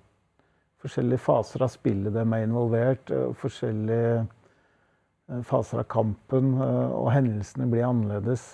forskjellige 0.80 1.20
faser 1.20 1.66
av 1.66 1.72
spillet 1.74 2.14
de 2.16 2.22
er 2.24 2.44
involvert, 2.46 3.10
eh, 3.12 3.34
forskjellige 3.36 4.14
eh, 4.22 5.42
faser 5.44 5.82
av 5.82 5.90
kampen, 5.92 6.54
eh, 6.64 6.94
og 6.96 7.10
hendelsene 7.12 7.68
blir 7.68 7.84
annerledes. 7.90 8.54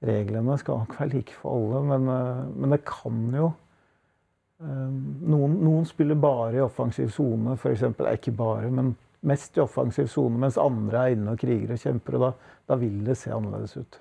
Reglene 0.00 0.56
skal 0.56 0.80
nok 0.80 0.96
være 0.96 1.10
like 1.12 1.36
for 1.36 1.52
alle, 1.52 1.82
men, 1.90 2.08
men 2.56 2.72
det 2.72 2.80
kan 2.88 3.26
jo 3.36 3.50
noen, 4.64 5.58
noen 5.60 5.84
spiller 5.88 6.16
bare 6.20 6.56
i 6.56 6.64
offensiv 6.64 7.12
sone, 7.12 7.58
f.eks. 7.60 7.84
Ikke 8.14 8.32
bare, 8.36 8.72
men 8.72 8.94
mest 9.28 9.60
i 9.60 9.60
offensiv 9.60 10.08
sone, 10.08 10.40
mens 10.40 10.56
andre 10.60 11.04
er 11.04 11.18
inne 11.18 11.34
og 11.36 11.44
kriger 11.44 11.76
og 11.76 11.84
kjemper. 11.84 12.16
og 12.16 12.24
Da, 12.24 12.54
da 12.72 12.80
vil 12.80 13.02
det 13.04 13.18
se 13.20 13.32
annerledes 13.36 13.76
ut. 13.76 14.00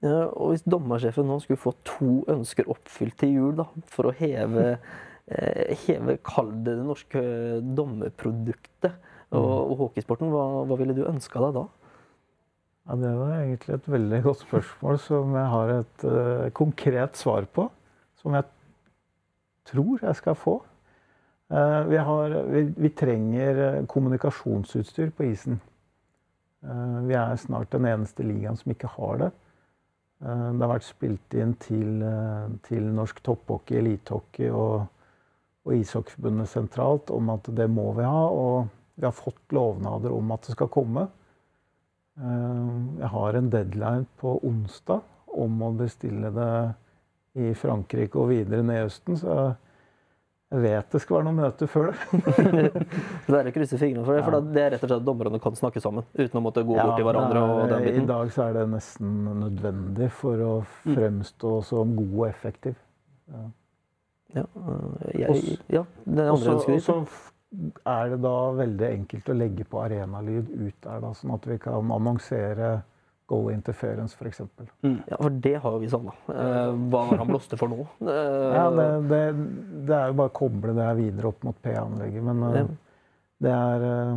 Og 0.00 0.52
hvis 0.52 0.64
dommersjefen 0.64 1.26
nå 1.28 1.36
skulle 1.42 1.60
få 1.60 1.74
to 1.84 2.12
ønsker 2.32 2.68
oppfylt 2.72 3.18
til 3.20 3.34
jul 3.36 3.58
da, 3.58 3.66
for 3.90 4.08
å 4.08 4.14
heve, 4.16 4.78
eh, 5.34 5.74
heve 5.84 6.16
kall 6.24 6.54
det 6.64 6.78
det 6.78 6.86
norske 6.86 7.24
dommerproduktet 7.76 8.94
og, 9.36 9.44
og 9.44 9.74
hockeysporten, 9.84 10.32
hva, 10.32 10.64
hva 10.66 10.78
ville 10.80 10.96
du 10.96 11.04
ønska 11.04 11.42
deg 11.44 11.58
da? 11.58 11.66
Ja, 12.88 12.96
Det 12.96 13.12
var 13.18 13.34
egentlig 13.36 13.76
et 13.76 13.92
veldig 13.92 14.22
godt 14.28 14.46
spørsmål 14.46 14.98
som 15.04 15.36
jeg 15.36 15.52
har 15.54 15.74
et 15.76 16.08
uh, 16.08 16.48
konkret 16.56 17.20
svar 17.20 17.46
på. 17.52 17.68
Som 18.20 18.34
jeg 18.36 18.48
tror 19.70 20.00
jeg 20.02 20.16
skal 20.18 20.36
få. 20.36 20.58
Uh, 21.50 21.82
vi, 21.90 21.96
har, 21.96 22.34
vi, 22.50 22.62
vi 22.76 22.90
trenger 22.94 23.60
eh, 23.64 23.86
kommunikasjonsutstyr 23.90 25.10
på 25.16 25.24
isen. 25.32 25.60
Eh, 26.62 26.98
vi 27.08 27.16
er 27.16 27.38
snart 27.40 27.72
den 27.72 27.88
eneste 27.88 28.22
ligaen 28.26 28.58
som 28.58 28.70
ikke 28.70 28.90
har 28.94 29.22
det. 29.22 29.30
Eh, 30.20 30.48
det 30.52 30.64
har 30.64 30.74
vært 30.74 30.88
spilt 30.88 31.36
inn 31.38 31.54
til, 31.62 32.02
eh, 32.04 32.48
til 32.66 32.88
norsk 32.96 33.22
topphockey, 33.24 33.78
elitehockey 33.80 34.50
og, 34.52 34.84
og 35.64 35.76
Ishockeyforbundet 35.76 36.50
sentralt 36.50 37.12
om 37.14 37.32
at 37.32 37.48
det 37.56 37.68
må 37.72 37.90
vi 37.96 38.04
ha. 38.04 38.26
Og 38.28 38.68
vi 38.96 39.06
har 39.06 39.16
fått 39.16 39.56
lovnader 39.56 40.12
om 40.12 40.34
at 40.36 40.44
det 40.46 40.56
skal 40.56 40.72
komme. 40.72 41.08
Eh, 42.20 42.76
Jeg 43.00 43.08
har 43.14 43.34
en 43.34 43.50
deadline 43.50 44.06
på 44.20 44.36
onsdag 44.44 45.00
om 45.40 45.62
å 45.62 45.72
bestille 45.78 46.32
det 46.34 46.52
i 47.40 47.52
Frankrike 47.54 48.18
og 48.18 48.32
videre 48.32 48.64
ned 48.66 48.82
i 48.82 48.86
Østen. 48.88 49.16
Jeg 50.50 50.62
vet 50.64 50.94
det 50.94 50.98
skal 50.98 51.16
være 51.16 51.26
noen 51.28 51.36
møter 51.44 51.68
før 51.70 51.92
det. 51.92 52.70
Så 53.26 53.38
å 53.38 53.52
krysse 53.54 53.78
fingrene 53.78 54.02
for 54.02 54.16
det, 54.16 54.24
for 54.26 54.48
det 54.50 54.62
er 54.64 54.72
rett 54.74 54.82
og 54.82 54.88
slett 54.88 54.96
at 54.96 55.06
dommerne 55.06 55.38
kan 55.42 55.58
snakke 55.58 55.82
sammen 55.82 56.06
uten 56.18 56.40
å 56.40 56.42
måtte 56.42 56.64
gå 56.66 56.74
bort 56.74 56.96
til 56.98 57.06
hverandre. 57.06 57.42
og 57.46 57.60
den 57.70 57.84
biten. 57.86 58.02
I 58.02 58.10
dag 58.10 58.32
så 58.34 58.48
er 58.48 58.58
det 58.58 58.64
nesten 58.72 59.12
nødvendig 59.44 60.10
for 60.18 60.42
å 60.42 60.52
fremstå 60.88 61.52
som 61.68 61.94
god 62.00 62.16
og 62.16 62.24
effektiv. 62.26 62.74
Ja, 63.30 63.44
ja, 64.34 64.46
jeg, 65.14 65.58
ja, 65.70 65.84
det 66.06 66.24
er 66.24 66.32
andre 66.34 66.56
ønsker 66.56 66.74
og 66.74 66.80
vi. 66.80 66.82
så 66.82 66.98
er 67.90 68.12
det 68.12 68.20
da 68.22 68.36
veldig 68.58 68.88
enkelt 68.88 69.30
å 69.30 69.36
legge 69.38 69.66
på 69.70 69.80
arenalyd 69.82 70.50
ut 70.50 70.76
der, 70.82 71.00
da, 71.02 71.14
sånn 71.18 71.34
at 71.34 71.46
vi 71.50 71.58
kan 71.62 71.94
annonsere 71.94 72.80
goal 73.30 73.50
interference 73.54 74.16
f.eks. 74.18 74.40
Ja, 74.82 75.16
for 75.20 75.30
det 75.46 75.54
har 75.62 75.74
jo 75.76 75.80
vi 75.82 75.88
savna. 75.92 76.12
Eh, 76.28 76.70
hva 76.90 77.02
var 77.10 77.20
han 77.22 77.30
blåste 77.30 77.58
for 77.60 77.70
nå? 77.72 77.84
Eh, 78.02 78.54
Ja, 78.56 78.64
det, 78.74 78.86
det, 79.10 79.20
det 79.88 79.96
er 79.98 80.10
jo 80.12 80.16
bare 80.20 80.32
å 80.32 80.36
koble 80.40 80.74
det 80.76 80.86
her 80.88 80.98
videre 80.98 81.30
opp 81.32 81.44
mot 81.46 81.58
P-anlegget. 81.62 82.24
Men 82.26 82.42
eh, 82.50 82.70
det, 83.46 83.52
er, 83.56 83.84
eh, 83.90 84.16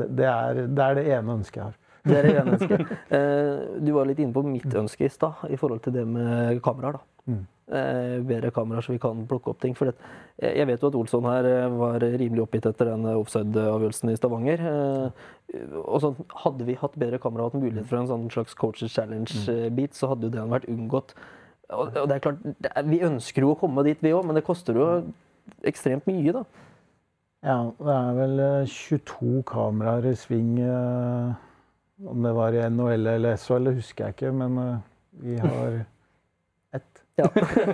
det, 0.00 0.08
det, 0.20 0.28
er, 0.30 0.62
det 0.70 0.86
er 0.90 1.00
det 1.00 1.06
ene 1.18 1.38
ønsket 1.40 1.60
jeg 1.60 1.66
har. 1.68 1.80
Det 2.04 2.16
er 2.20 2.26
det 2.28 2.36
ene 2.42 2.54
ønsket. 2.58 2.94
Eh, 3.14 3.80
du 3.84 3.90
var 3.96 4.08
litt 4.08 4.18
inne 4.20 4.34
på 4.34 4.42
mitt 4.46 4.74
ønske 4.76 5.06
i 5.06 5.12
stad 5.12 5.44
i 5.52 5.56
forhold 5.60 5.82
til 5.84 5.94
det 5.96 6.02
med 6.08 6.58
kameraer. 6.64 6.98
da. 6.98 7.32
Mm. 7.32 7.42
Eh, 7.64 8.18
bedre 8.20 8.50
kameraer 8.52 8.84
så 8.84 8.92
vi 8.92 9.00
kan 9.00 9.22
plukke 9.28 9.54
opp 9.54 9.60
ting. 9.62 9.72
For 9.76 9.88
eh, 9.88 10.50
jeg 10.58 10.68
vet 10.68 10.82
jo 10.82 10.90
at 10.90 10.96
Olsson 10.98 11.24
her 11.24 11.46
eh, 11.48 11.76
var 11.80 12.02
rimelig 12.02 12.42
oppgitt 12.44 12.66
etter 12.68 12.90
den 12.90 13.06
offside-avgjørelsen 13.08 14.12
i 14.12 14.16
Stavanger. 14.18 14.64
Og 15.80 16.02
sånn, 16.02 16.18
Hadde 16.44 16.66
vi 16.68 16.76
hatt 16.80 16.98
bedre 17.00 17.20
kamera 17.22 17.46
og 17.46 17.54
hatt 17.54 17.62
mulighet 17.62 17.88
for 17.88 18.02
en 18.02 18.10
sånn 18.10 18.26
slags 18.32 18.56
coaches 18.58 18.92
challenge-bit, 18.92 19.96
så 19.96 20.12
hadde 20.12 20.28
jo 20.28 20.34
det 20.34 20.44
vært 20.50 20.68
unngått. 20.68 21.14
Og, 21.72 21.94
det 21.94 22.18
er 22.18 22.26
klart, 22.26 22.44
Vi 22.84 23.00
ønsker 23.06 23.46
jo 23.46 23.54
å 23.54 23.58
komme 23.58 23.86
dit, 23.86 24.02
vi 24.04 24.12
òg, 24.12 24.26
men 24.28 24.36
det 24.36 24.44
koster 24.44 24.76
jo 24.76 24.90
ekstremt 25.64 26.04
mye, 26.10 26.36
da. 26.36 26.44
Ja, 27.44 27.56
det 27.80 27.96
er 27.96 28.20
vel 28.20 28.44
eh, 28.44 28.68
22 28.68 29.40
kameraer 29.48 30.10
i 30.12 30.14
sving. 30.20 30.60
Om 32.04 32.28
det 32.28 32.36
var 32.36 32.52
i 32.52 32.68
NHL 32.68 33.08
eller 33.16 33.40
SHL, 33.40 33.72
husker 33.78 34.10
jeg 34.10 34.18
ikke, 34.18 34.36
men 34.36 34.60
vi 35.24 35.40
har. 35.40 35.84
Ja, 37.20 37.28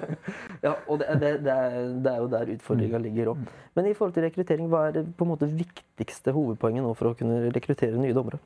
ja 0.67 0.73
og 0.87 1.01
det, 1.01 1.15
det, 1.21 1.31
det, 1.47 1.53
er, 1.55 1.77
det 2.05 2.13
er 2.13 2.19
jo 2.21 2.31
der 2.33 2.55
utfordringa 2.55 3.01
ligger 3.01 3.33
òg. 3.33 3.45
Men 3.77 3.89
i 3.89 3.95
forhold 3.97 4.17
til 4.17 4.27
rekruttering, 4.27 4.69
hva 4.69 4.87
er 4.89 4.99
det 4.99 5.05
på 5.17 5.25
en 5.25 5.33
måte 5.33 5.49
viktigste 5.49 6.35
hovedpoenget 6.37 6.85
nå 6.85 6.93
for 6.99 7.11
å 7.11 7.15
kunne 7.17 7.47
rekruttere 7.55 8.01
nye 8.01 8.17
dommere? 8.17 8.41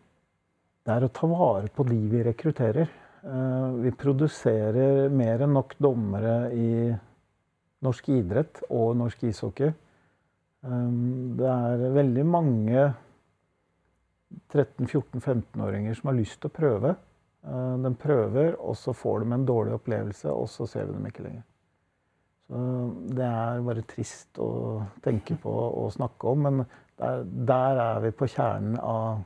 Det 0.84 0.92
er 0.92 1.06
å 1.06 1.14
ta 1.16 1.26
vare 1.30 1.70
på 1.72 1.86
de 1.88 1.98
vi 2.12 2.22
rekrutterer. 2.26 2.90
Eh, 3.24 3.68
Vi 3.86 3.90
produserer 3.96 5.08
mer 5.08 5.46
enn 5.46 5.56
nok 5.56 5.74
dommere 5.80 6.52
i 6.52 6.68
norsk 7.84 8.10
idrett 8.12 8.62
og 8.68 8.94
norsk 9.00 9.24
ishockey. 9.30 9.72
Eh, 10.64 10.90
Det 11.40 11.48
er 11.48 11.88
veldig 11.98 12.26
mange 12.28 12.84
13-14-15-åringer 14.52 15.94
som 15.98 16.10
har 16.10 16.18
lyst 16.18 16.40
til 16.40 16.50
å 16.50 16.54
prøve. 16.54 16.94
Eh, 17.44 17.74
de 17.84 17.92
prøver, 18.00 18.54
og 18.60 18.76
så 18.76 18.94
får 18.96 19.24
de 19.24 19.34
en 19.36 19.44
dårlig 19.48 19.76
opplevelse, 19.76 20.30
og 20.32 20.48
så 20.48 20.66
ser 20.68 20.88
vi 20.88 20.96
dem 20.96 21.10
ikke 21.10 21.26
lenger. 21.26 21.44
Så 22.48 22.62
det 23.16 23.26
er 23.26 23.62
bare 23.64 23.84
trist 23.88 24.40
å 24.42 24.48
tenke 25.04 25.36
på 25.40 25.52
og 25.52 25.92
snakke 25.94 26.32
om, 26.32 26.48
men 26.48 26.64
der, 27.00 27.22
der 27.24 27.80
er 27.84 28.02
vi 28.04 28.12
på 28.16 28.28
kjernen 28.30 28.76
av 28.80 29.22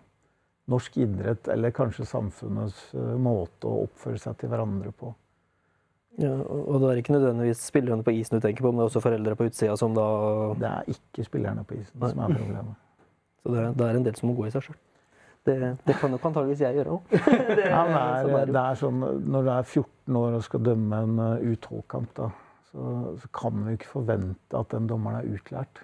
norsk 0.68 0.98
idrett, 1.00 1.48
eller 1.48 1.74
kanskje 1.74 2.06
samfunnets 2.08 2.82
eh, 2.94 3.14
måte 3.22 3.70
å 3.70 3.86
oppføre 3.86 4.20
seg 4.20 4.36
til 4.40 4.52
hverandre 4.52 4.92
på. 4.92 5.14
Ja, 6.18 6.32
og 6.34 6.82
det 6.82 6.90
er 6.90 7.00
ikke 7.00 7.14
nødvendigvis 7.14 7.62
spillerne 7.62 8.02
på 8.02 8.12
isen 8.18 8.38
du 8.38 8.42
tenker 8.42 8.64
på, 8.64 8.72
men 8.72 8.80
det 8.80 8.88
er 8.88 8.90
også 8.90 9.04
foreldre 9.04 9.36
på 9.38 9.46
utsida 9.46 9.76
som 9.78 9.94
da 9.94 10.06
Det 10.58 10.66
er 10.66 10.88
ikke 10.96 11.26
spillerne 11.28 11.62
på 11.62 11.76
isen 11.78 11.94
som 12.02 12.22
er 12.24 12.34
problemet. 12.34 12.84
Så 13.38 13.54
det 13.54 13.60
er, 13.62 13.76
det 13.78 13.86
er 13.86 13.98
en 14.00 14.06
del 14.08 14.18
som 14.18 14.32
må 14.32 14.34
gå 14.34 14.48
i 14.48 14.52
seg 14.52 14.66
sjøl. 14.66 14.78
Det, 15.49 15.57
det, 15.86 15.94
kan 15.96 16.12
nok 16.12 16.24
antageligvis 16.28 16.61
jeg 16.61 16.76
gjøre 16.76 16.96
òg. 16.99 17.12
sånn 18.82 19.05
når 19.32 19.46
du 19.46 19.51
er 19.55 19.62
14 19.64 20.18
år 20.20 20.36
og 20.36 20.44
skal 20.44 20.64
dømme 20.66 21.03
en 21.07 21.20
uh, 21.22 21.46
U12-kamp, 21.49 22.20
så, 22.68 22.82
så, 23.16 23.30
kan 23.34 23.62
vi 23.64 23.76
ikke 23.78 23.92
forvente 23.94 24.59
at 24.59 24.74
den 24.74 24.88
dommeren 24.90 25.22
er 25.22 25.38
utlært. 25.38 25.80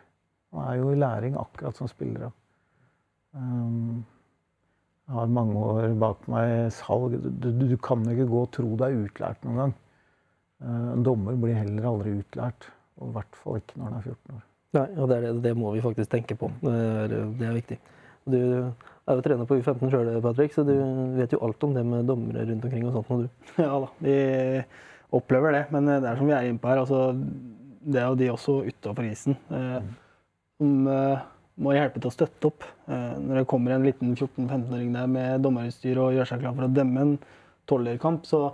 Han 0.53 0.67
er 0.69 0.81
jo 0.83 0.91
i 0.93 0.99
læring 1.01 1.39
akkurat 1.41 1.81
som 1.81 1.89
spillere. 1.91 2.29
Um, 3.33 4.05
jeg 5.09 5.17
har 5.17 5.33
mange 5.41 5.57
år 5.59 5.97
bak 6.01 6.29
meg 6.33 6.53
i 6.53 6.61
salg. 6.73 7.17
Du, 7.25 7.51
du, 7.51 7.67
du 7.73 7.77
kan 7.81 8.05
ikke 8.09 8.29
gå 8.31 8.45
og 8.45 8.53
tro 8.55 8.69
du 8.77 8.85
er 8.87 9.01
utlært 9.01 9.43
noen 9.45 9.61
gang. 9.63 9.77
Uh, 10.65 10.91
en 10.95 11.05
dommer 11.07 11.41
blir 11.41 11.57
heller 11.57 11.89
aldri 11.91 12.19
utlært. 12.21 12.69
Og 13.01 13.11
i 13.11 13.17
hvert 13.17 13.41
fall 13.41 13.59
ikke 13.59 13.81
når 13.81 13.89
han 13.89 13.97
er 13.99 14.11
14 14.13 14.37
år. 14.37 14.45
Nei, 14.75 14.89
og 14.99 15.11
det, 15.11 15.19
det, 15.23 15.33
det 15.45 15.55
må 15.59 15.73
vi 15.75 15.83
faktisk 15.83 16.11
tenke 16.11 16.37
på. 16.39 16.51
Det 16.63 16.75
er, 16.75 17.17
det 17.39 17.49
er 17.49 17.57
viktig. 17.59 17.79
Du 18.25 18.39
er 19.05 19.19
jo 19.19 19.25
trener 19.25 19.49
på 19.49 19.59
U15 19.61 19.93
sjøl, 19.93 20.11
Patrick, 20.25 20.55
så 20.57 20.65
du 20.67 20.75
vet 21.19 21.35
jo 21.35 21.43
alt 21.45 21.67
om 21.67 21.75
det 21.77 21.85
med 21.87 22.09
dommere 22.09 22.47
rundt 22.49 22.65
omkring 22.65 22.87
og 22.89 22.97
sånt 22.97 23.13
nå, 23.13 23.19
du. 23.25 23.29
Ja 23.67 23.75
da, 23.83 23.91
vi 24.01 24.17
opplever 25.15 25.55
det. 25.55 25.67
Men 25.75 25.91
det 25.91 26.01
er 26.09 26.19
som 26.19 26.31
vi 26.31 26.37
er 26.37 26.49
inne 26.49 26.63
på 26.63 26.71
her, 26.71 26.81
altså, 26.83 27.13
det 27.85 28.01
er 28.01 28.09
jo 28.09 28.19
de 28.19 28.33
også 28.33 28.57
utafor 28.65 29.07
isen 29.07 29.37
eh, 29.53 29.79
som 30.59 30.89
eh, 30.89 31.25
må 31.61 31.75
hjelpe 31.77 32.01
til 32.01 32.11
å 32.11 32.15
støtte 32.15 32.51
opp. 32.51 32.67
Eh, 32.89 33.13
når 33.21 33.43
det 33.43 33.49
kommer 33.51 33.75
en 33.75 33.87
liten 33.87 34.15
14-15-åring 34.17 34.95
der 34.97 35.11
med 35.11 35.45
dommerutstyr 35.45 36.01
og 36.03 36.17
gjør 36.17 36.31
seg 36.31 36.43
klar 36.43 36.57
for 36.57 36.67
å 36.67 36.73
dømme 36.73 37.05
en 37.05 37.15
tolverkamp, 37.71 38.25
så 38.29 38.47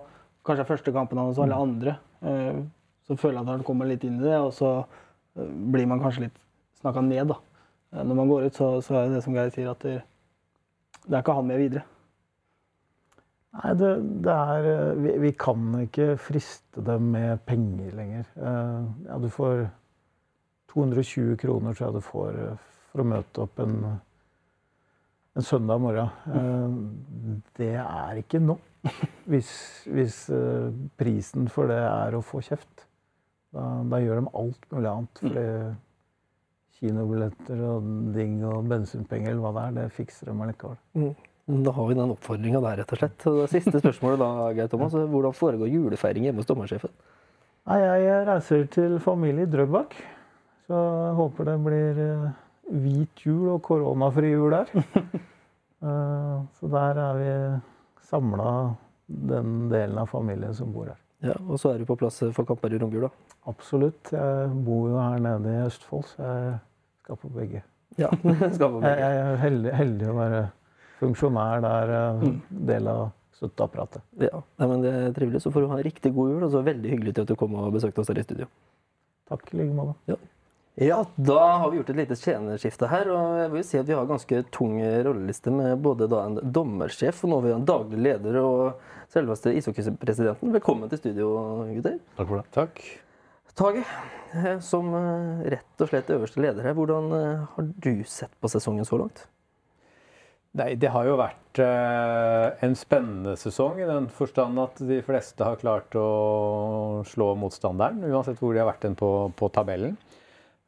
kanskje 0.46 0.66
er 0.66 0.70
første 0.72 0.94
kampen 0.94 1.20
hans 1.20 1.40
alle 1.40 1.59
andre, 1.59 1.96
eh, 2.26 2.61
så 3.07 3.16
føler 3.18 3.40
jeg 3.40 3.46
at 3.46 3.55
han 3.55 3.66
kommer 3.66 3.88
litt 3.88 4.05
inn 4.07 4.20
i 4.20 4.26
det, 4.26 4.36
og 4.38 4.53
så 4.57 4.72
eh, 4.82 5.46
blir 5.72 5.88
man 5.90 6.03
kanskje 6.03 6.26
litt 6.26 6.38
snakka 6.82 7.03
ned, 7.07 7.32
da. 7.32 7.38
Eh, 7.94 8.05
når 8.05 8.18
man 8.22 8.30
går 8.30 8.48
ut, 8.48 8.59
så, 8.59 8.72
så 8.84 8.98
er 8.98 9.09
det 9.09 9.18
det 9.18 9.24
som 9.26 9.36
Geir 9.36 9.55
sier, 9.55 9.72
at 9.72 9.86
det, 11.07 11.14
er 11.14 11.22
ikke 11.22 11.36
han 11.38 11.48
med 11.48 11.61
videre. 11.61 11.86
Nei, 13.59 13.72
det, 13.74 13.90
det 14.24 14.34
er 14.34 14.68
eh, 14.70 15.01
vi, 15.01 15.14
vi, 15.24 15.32
kan 15.38 15.72
ikke 15.80 16.12
friste 16.22 16.84
dem 16.86 17.11
med 17.16 17.42
penger 17.48 17.96
lenger. 17.98 18.28
Uh, 18.38 18.86
ja, 19.09 19.18
du 19.18 19.26
får 19.34 19.64
220 20.70 21.34
kroner, 21.40 21.74
tror 21.74 21.88
jeg 21.88 21.96
du 21.98 22.07
får 22.07 22.38
for 22.90 23.03
å 23.03 23.07
møte 23.07 23.42
opp 23.42 23.59
en, 23.62 23.74
en 25.38 25.46
søndag 25.46 25.82
morgen. 25.82 26.86
Det 27.59 27.74
er 27.78 28.22
ikke 28.22 28.40
nok 28.42 28.88
hvis, 29.30 29.51
hvis 29.90 30.22
prisen 30.98 31.51
for 31.51 31.70
det 31.70 31.78
er 31.82 32.16
å 32.16 32.22
få 32.22 32.42
kjeft. 32.46 32.86
Da, 33.55 33.66
da 33.90 33.98
gjør 34.03 34.22
de 34.22 34.32
alt 34.40 34.66
mulig 34.70 34.90
annet. 34.90 35.22
Kinobilletter 36.80 37.60
og 37.68 37.88
ding 38.14 38.38
og 38.48 38.68
bensinpenger 38.70 39.34
eller 39.34 39.42
hva 39.44 39.52
det 39.56 39.64
er, 39.66 39.74
det 39.76 39.96
fikser 39.96 40.30
de 40.30 40.36
allikevel. 40.36 40.78
Mm. 40.96 41.10
Da 41.64 41.72
har 41.74 41.88
vi 41.88 41.96
den 41.98 42.12
oppfordringa 42.14 42.60
der, 42.62 42.80
rett 42.80 42.92
og 42.94 43.00
slett. 43.00 43.26
Og 43.26 43.40
det 43.42 43.48
siste 43.52 43.80
spørsmålet 43.82 44.20
da, 44.22 44.28
Geir 44.56 44.70
Thomas. 44.70 44.94
Hvordan 44.94 45.34
foregår 45.36 45.72
julefeiring 45.72 46.28
hjemme 46.28 46.42
hos 46.44 46.48
dommersjefen? 46.48 46.92
Nei, 47.68 47.80
jeg 47.82 48.22
reiser 48.28 48.64
til 48.72 48.96
familie 49.02 49.44
i 49.46 49.50
Drøbak. 49.50 49.96
Så 50.70 50.78
jeg 50.78 51.16
håper 51.18 51.48
det 51.50 51.56
blir 51.64 52.00
eh, 52.04 52.30
hvit 52.84 53.24
jul 53.26 53.50
og 53.56 53.62
koronafri 53.66 54.32
jul 54.36 54.56
der. 54.56 54.72
Eh, 55.80 56.40
så 56.58 56.68
der 56.68 56.98
er 57.00 57.14
vi 57.16 57.28
samla, 58.04 58.50
den 59.08 59.70
delen 59.70 59.96
av 60.02 60.10
familien 60.12 60.52
som 60.52 60.74
bor 60.74 60.90
her. 60.90 60.98
Ja, 61.24 61.38
Og 61.48 61.56
så 61.56 61.70
er 61.70 61.78
du 61.80 61.86
på 61.88 61.96
plass 61.96 62.18
for 62.36 62.44
kamper 62.44 62.74
i 62.76 62.80
romjula? 62.82 63.08
Absolutt. 63.48 64.10
Jeg 64.12 64.50
bor 64.66 64.90
jo 64.90 64.98
her 65.00 65.16
nede 65.24 65.54
i 65.54 65.62
Østfold, 65.64 66.04
så 66.12 66.20
jeg 66.20 66.58
skal 67.11 67.18
på 67.18 67.28
begge. 67.34 67.62
Ja, 67.98 68.11
skal 68.54 68.70
på 68.70 68.80
begge. 68.80 68.90
Jeg, 68.94 69.14
jeg 69.14 69.22
er 69.26 69.40
heldig, 69.44 69.70
heldig, 69.74 70.11
å 70.11 70.18
være 70.18 70.42
funksjonær 71.00 71.64
der, 71.64 71.94
eh, 71.96 72.26
mm. 72.26 72.58
del 72.68 72.90
av 72.90 73.06
støtteapparatet. 73.40 74.04
Ja, 74.20 74.42
men 74.61 74.84
Det 74.84 74.92
er 74.92 75.14
trivelig. 75.16 75.40
Så 75.42 75.50
får 75.50 75.64
du 75.64 75.70
ha 75.72 75.78
en 75.78 75.86
riktig 75.86 76.12
god 76.14 76.34
jul, 76.34 76.44
og 76.44 76.52
så 76.52 76.62
veldig 76.62 76.92
hyggelig 76.92 77.16
til 77.16 77.24
at 77.24 77.32
du 77.32 77.38
kom 77.40 77.56
og 77.58 77.72
besøkte 77.74 78.02
oss 78.02 78.12
her 78.12 78.20
i 78.20 78.26
studio. 78.26 78.46
Takk 79.30 79.50
i 79.54 79.62
like 79.62 79.74
måte. 79.74 79.96
Ja. 80.11 80.20
Ja, 80.80 81.00
da 81.18 81.40
har 81.61 81.70
vi 81.70 81.80
gjort 81.80 81.90
et 81.92 81.98
lite 81.98 82.16
tjenerskifte 82.16 82.88
her. 82.88 83.11
og 83.11 83.40
jeg 83.40 83.50
vil 83.52 83.64
si 83.66 83.78
at 83.80 83.88
Vi 83.88 83.96
har 83.98 84.06
ganske 84.06 84.44
tung 84.54 84.78
rolleliste 84.78 85.50
med 85.52 85.82
både 85.82 86.06
en 86.16 86.38
dommersjef 86.40 87.24
og 87.24 87.30
nå 87.30 87.40
har 87.40 87.44
vi 87.44 87.52
en 87.56 87.68
daglig 87.68 88.00
leder 88.06 88.38
og 88.40 88.80
selveste 89.12 89.52
ishockeypresidenten. 89.58 90.54
Velkommen 90.54 90.88
til 90.88 91.02
studio, 91.02 91.34
gutter. 91.74 91.98
Takk 92.16 92.28
for 92.28 92.36
det. 92.38 92.46
Takk. 92.54 92.84
Tage, 93.61 93.82
eh, 94.32 94.58
som 94.64 94.86
eh, 94.94 95.40
rett 95.52 95.82
og 95.84 95.90
slett 95.90 96.08
øverste 96.14 96.40
leder 96.40 96.64
her, 96.64 96.76
hvordan 96.78 97.11
eh, 97.12 97.42
har 97.52 97.66
du 97.84 98.06
sett 98.08 98.32
på 98.40 98.48
sesongen 98.48 98.86
så 98.88 98.96
langt? 98.96 99.26
Nei, 100.56 100.72
Det 100.80 100.88
har 100.90 101.04
jo 101.06 101.18
vært 101.20 101.61
en 101.61 102.72
spennende 102.74 103.36
sesong 103.38 103.76
i 103.78 103.86
den 103.86 104.08
forstand 104.11 104.58
at 104.58 104.80
de 104.82 104.96
fleste 105.06 105.44
har 105.46 105.61
klart 105.61 105.94
å 105.94 107.04
slå 107.06 107.28
motstanderen, 107.38 108.00
uansett 108.08 108.40
hvor 108.40 108.56
de 108.56 108.62
har 108.62 108.66
vært 108.66 108.82
den 108.88 108.96
på, 108.98 109.11
på 109.38 109.50
tabellen. 109.54 109.94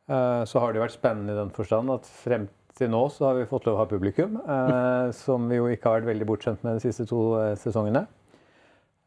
så 0.06 0.62
har 0.62 0.70
det 0.70 0.84
vært 0.84 0.94
spennende 0.94 1.34
i 1.34 1.40
den 1.40 1.50
forstand 1.54 1.90
at 1.96 2.06
frem 2.06 2.46
til 2.78 2.92
nå 2.94 3.02
så 3.10 3.26
har 3.26 3.40
vi 3.40 3.48
fått 3.50 3.66
lov 3.66 3.74
å 3.74 3.82
ha 3.82 3.88
publikum, 3.90 4.38
som 5.24 5.50
vi 5.50 5.58
jo 5.58 5.66
ikke 5.72 5.88
har 5.88 5.98
vært 5.98 6.12
veldig 6.12 6.30
bortskjemt 6.30 6.62
med 6.62 6.78
de 6.78 6.86
siste 6.86 7.08
to 7.10 7.24
sesongene. 7.58 8.04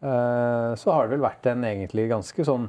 så 0.04 0.92
har 0.92 1.08
det 1.08 1.16
vel 1.16 1.28
vært 1.30 1.52
en 1.54 1.64
egentlig 1.72 2.10
ganske 2.12 2.50
sånn 2.52 2.68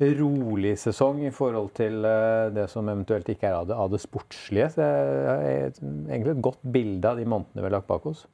rolig 0.00 0.74
sesong 0.78 1.22
i 1.22 1.32
forhold 1.34 1.70
til 1.78 2.04
eh, 2.04 2.50
det 2.54 2.66
som 2.72 2.88
eventuelt 2.90 3.28
ikke 3.30 3.46
er 3.46 3.58
av 3.60 3.68
det, 3.68 3.76
av 3.78 3.90
det 3.92 4.00
sportslige. 4.02 4.70
Så 4.74 4.80
det 4.82 4.88
er 4.88 5.68
egentlig 5.70 6.34
et 6.34 6.44
godt 6.44 6.62
bilde 6.74 7.10
av 7.10 7.20
de 7.20 7.26
månedene 7.28 7.62
vi 7.62 7.68
har 7.68 7.76
lagt 7.76 7.90
bak 7.90 8.06
oss. 8.10 8.24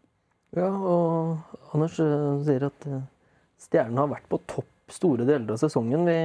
Ja, 0.56 0.70
og 0.70 1.74
Anders 1.74 1.98
eh, 2.00 2.30
sier 2.46 2.70
at 2.70 2.88
eh, 2.88 3.02
Stjernen 3.60 4.00
har 4.00 4.08
vært 4.08 4.30
på 4.32 4.40
topp 4.48 4.94
store 4.94 5.26
deler 5.28 5.52
av 5.52 5.60
sesongen. 5.60 6.08
Vi, 6.08 6.16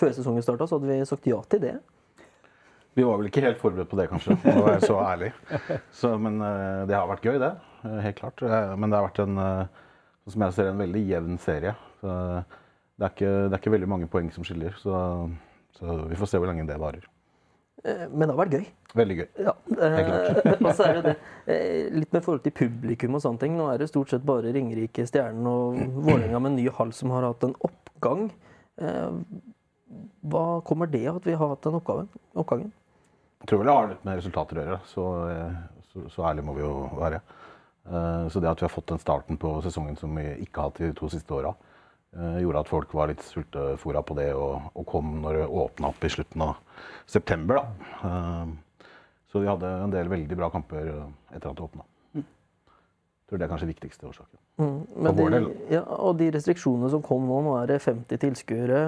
før 0.00 0.16
sesongen 0.16 0.46
starta, 0.46 0.66
hadde 0.70 0.88
vi 0.88 1.04
sagt 1.06 1.28
ja 1.28 1.42
til 1.52 1.60
det. 1.66 1.74
Vi 2.96 3.04
var 3.04 3.18
vel 3.20 3.28
ikke 3.28 3.44
helt 3.44 3.60
forberedt 3.60 3.90
på 3.90 3.98
det, 3.98 4.08
kanskje, 4.08 4.38
å 4.48 4.64
være 4.64 4.80
så 4.86 4.96
ærlig. 5.02 5.32
Så, 5.92 6.12
men 6.16 6.38
det 6.86 6.94
har 6.94 7.08
vært 7.10 7.26
gøy, 7.26 7.40
det. 7.42 7.50
Helt 7.82 8.20
klart. 8.20 8.42
Men 8.78 8.86
det 8.86 8.96
har 8.96 9.08
vært 9.08 9.18
en, 9.24 9.40
som 10.30 10.44
jeg 10.46 10.54
ser, 10.54 10.70
en 10.70 10.78
veldig 10.78 11.02
jevn 11.10 11.40
serie. 11.42 11.74
Så, 11.98 12.14
det 12.94 13.08
er, 13.08 13.10
ikke, 13.10 13.32
det 13.48 13.56
er 13.56 13.60
ikke 13.60 13.74
veldig 13.74 13.90
mange 13.90 14.08
poeng 14.10 14.30
som 14.34 14.46
skiller. 14.46 14.74
Så, 14.78 14.94
så, 15.74 15.96
vi 16.06 16.18
får 16.18 16.30
se 16.30 16.40
hvor 16.40 16.50
lenge 16.50 16.66
det 16.68 16.76
varer. 16.78 17.06
Eh, 17.82 18.04
men 18.06 18.28
det 18.28 18.30
har 18.30 18.38
vært 18.38 18.54
gøy. 18.54 18.68
Veldig 18.94 19.16
gøy. 19.18 19.26
Ja, 19.48 19.54
Helt 19.80 20.10
klart. 20.10 20.52
og 20.68 20.68
så 20.78 20.86
er 20.86 20.98
det 20.98 21.02
det. 21.08 21.14
Eh, 21.50 21.88
litt 21.94 22.14
med 22.14 22.22
forhold 22.24 22.44
til 22.44 22.54
publikum 22.54 23.18
og 23.18 23.24
sånne 23.24 23.42
ting. 23.42 23.56
Nå 23.58 23.66
er 23.72 23.82
det 23.82 23.90
stort 23.90 24.14
sett 24.14 24.26
bare 24.26 24.54
Ringerike, 24.54 25.08
Stjernen 25.10 25.50
og 25.50 25.82
Vålerenga 26.06 26.38
med 26.38 26.52
en 26.52 26.60
ny 26.60 26.68
hall 26.78 26.94
som 26.94 27.10
har 27.16 27.26
hatt 27.26 27.48
en 27.48 27.56
oppgang. 27.66 28.28
Eh, 28.78 29.18
hva 30.30 30.46
kommer 30.66 30.90
det 30.90 31.02
av 31.10 31.18
at 31.18 31.28
vi 31.28 31.34
har 31.38 31.50
hatt 31.50 31.66
den 31.66 31.80
oppgangen? 31.80 32.72
Jeg 33.42 33.50
tror 33.50 33.60
vel 33.60 33.68
det 33.68 33.78
har 33.80 33.90
litt 33.90 34.06
med 34.06 34.22
resultater 34.22 34.56
å 34.56 34.62
gjøre. 34.64 34.80
Så, 34.88 35.10
så, 35.90 36.08
så 36.14 36.30
ærlig 36.30 36.46
må 36.46 36.54
vi 36.56 36.62
jo 36.62 36.72
være. 36.96 37.18
Så 38.32 38.40
det 38.40 38.48
at 38.48 38.62
vi 38.62 38.64
har 38.64 38.72
fått 38.72 38.88
den 38.88 39.02
starten 39.02 39.36
på 39.36 39.50
sesongen 39.66 39.98
som 40.00 40.14
vi 40.16 40.24
ikke 40.46 40.62
har 40.62 40.70
hatt 40.70 40.80
de 40.80 40.88
to 40.96 41.10
siste 41.12 41.36
åra, 41.36 41.52
Eh, 41.52 41.73
gjorde 42.14 42.60
at 42.62 42.70
folk 42.70 42.92
var 42.94 43.10
litt 43.10 43.22
sultefòra 43.26 44.02
på 44.06 44.16
det 44.18 44.28
og, 44.38 44.70
og, 44.74 44.84
kom 44.86 45.16
når 45.22 45.40
det 45.40 45.48
åpna 45.62 45.90
opp 45.90 46.04
i 46.06 46.12
slutten 46.12 46.44
av 46.46 46.84
september. 47.10 47.60
Da. 47.60 47.98
Eh, 48.08 48.86
så 49.32 49.42
vi 49.42 49.50
hadde 49.50 49.70
en 49.82 49.94
del 49.94 50.10
veldig 50.12 50.38
bra 50.38 50.50
kamper 50.52 50.90
eh, 50.92 51.08
etter 51.34 51.50
at 51.50 51.58
det 51.58 51.66
åpna. 51.66 51.86
Mm. 52.14 52.24
Jeg 52.24 53.30
tror 53.30 53.40
det 53.40 53.46
er 53.46 53.52
kanskje 53.54 53.70
viktigste 53.72 54.10
årsaken. 54.10 54.40
Mm, 54.62 55.32
del. 55.34 55.48
Ja, 55.72 55.82
og 55.82 56.20
de 56.20 56.30
restriksjonene 56.36 56.92
som 56.92 57.02
kom 57.02 57.26
nå, 57.26 57.40
nå 57.42 57.56
er 57.62 57.72
det 57.72 57.82
50 57.82 58.22
tilskuere. 58.22 58.78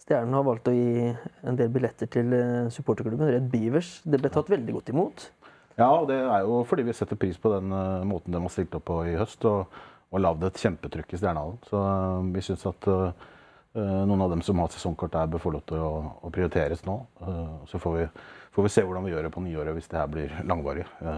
Stjernen 0.00 0.38
har 0.38 0.46
valgt 0.46 0.70
å 0.70 0.74
gi 0.74 1.10
en 1.46 1.58
del 1.58 1.70
billetter 1.74 2.08
til 2.10 2.32
supporterklubben 2.72 3.34
Red 3.34 3.50
Beavers. 3.52 3.98
Det 4.06 4.22
ble 4.22 4.30
tatt 4.32 4.48
veldig 4.50 4.78
godt 4.78 4.94
imot. 4.94 5.26
Ja, 5.78 5.90
og 5.90 6.08
det 6.10 6.16
er 6.20 6.44
jo 6.46 6.62
fordi 6.68 6.86
vi 6.86 6.94
setter 6.96 7.18
pris 7.18 7.38
på 7.40 7.52
den 7.52 7.72
måten 8.08 8.34
de 8.34 8.40
har 8.42 8.52
stilt 8.52 8.74
opp 8.76 8.86
på 8.88 9.02
i 9.10 9.18
høst. 9.18 9.44
og 9.48 9.66
og 10.10 10.22
lagd 10.22 10.46
et 10.48 10.62
kjempetrykk 10.62 11.14
i 11.14 11.20
Stjernehallen. 11.20 11.60
Så 11.70 11.80
uh, 11.80 12.30
vi 12.34 12.42
syns 12.42 12.66
at 12.66 12.88
uh, 12.90 13.28
noen 13.78 14.24
av 14.26 14.32
dem 14.34 14.42
som 14.42 14.58
har 14.58 14.72
sesongkort 14.74 15.14
der, 15.14 15.30
bør 15.30 15.44
få 15.44 15.54
lov 15.54 15.62
til 15.70 15.84
å, 15.84 15.92
å 16.26 16.32
prioriteres 16.34 16.82
nå. 16.88 16.96
Uh, 17.22 17.60
så 17.70 17.78
får 17.82 17.96
vi, 17.98 18.08
får 18.56 18.66
vi, 18.66 18.72
se 18.74 18.86
hvordan 18.86 19.06
vi 19.06 19.14
gjør 19.14 19.28
det 19.28 19.34
på 19.36 19.44
nyåret 19.44 19.78
hvis 19.78 19.90
det 19.92 20.00
her 20.00 20.10
blir 20.10 20.34
langvarig. 20.42 20.88
det 21.04 21.14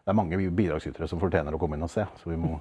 det 0.00 0.12
er 0.14 0.16
mange 0.16 0.38
bidragsytere 0.58 1.06
som 1.06 1.20
fortjener 1.22 1.54
å 1.54 1.58
komme 1.60 1.76
inn 1.76 1.84
og 1.86 1.90
se. 1.92 2.02
Så 2.18 2.32
vi 2.32 2.38
må 2.40 2.56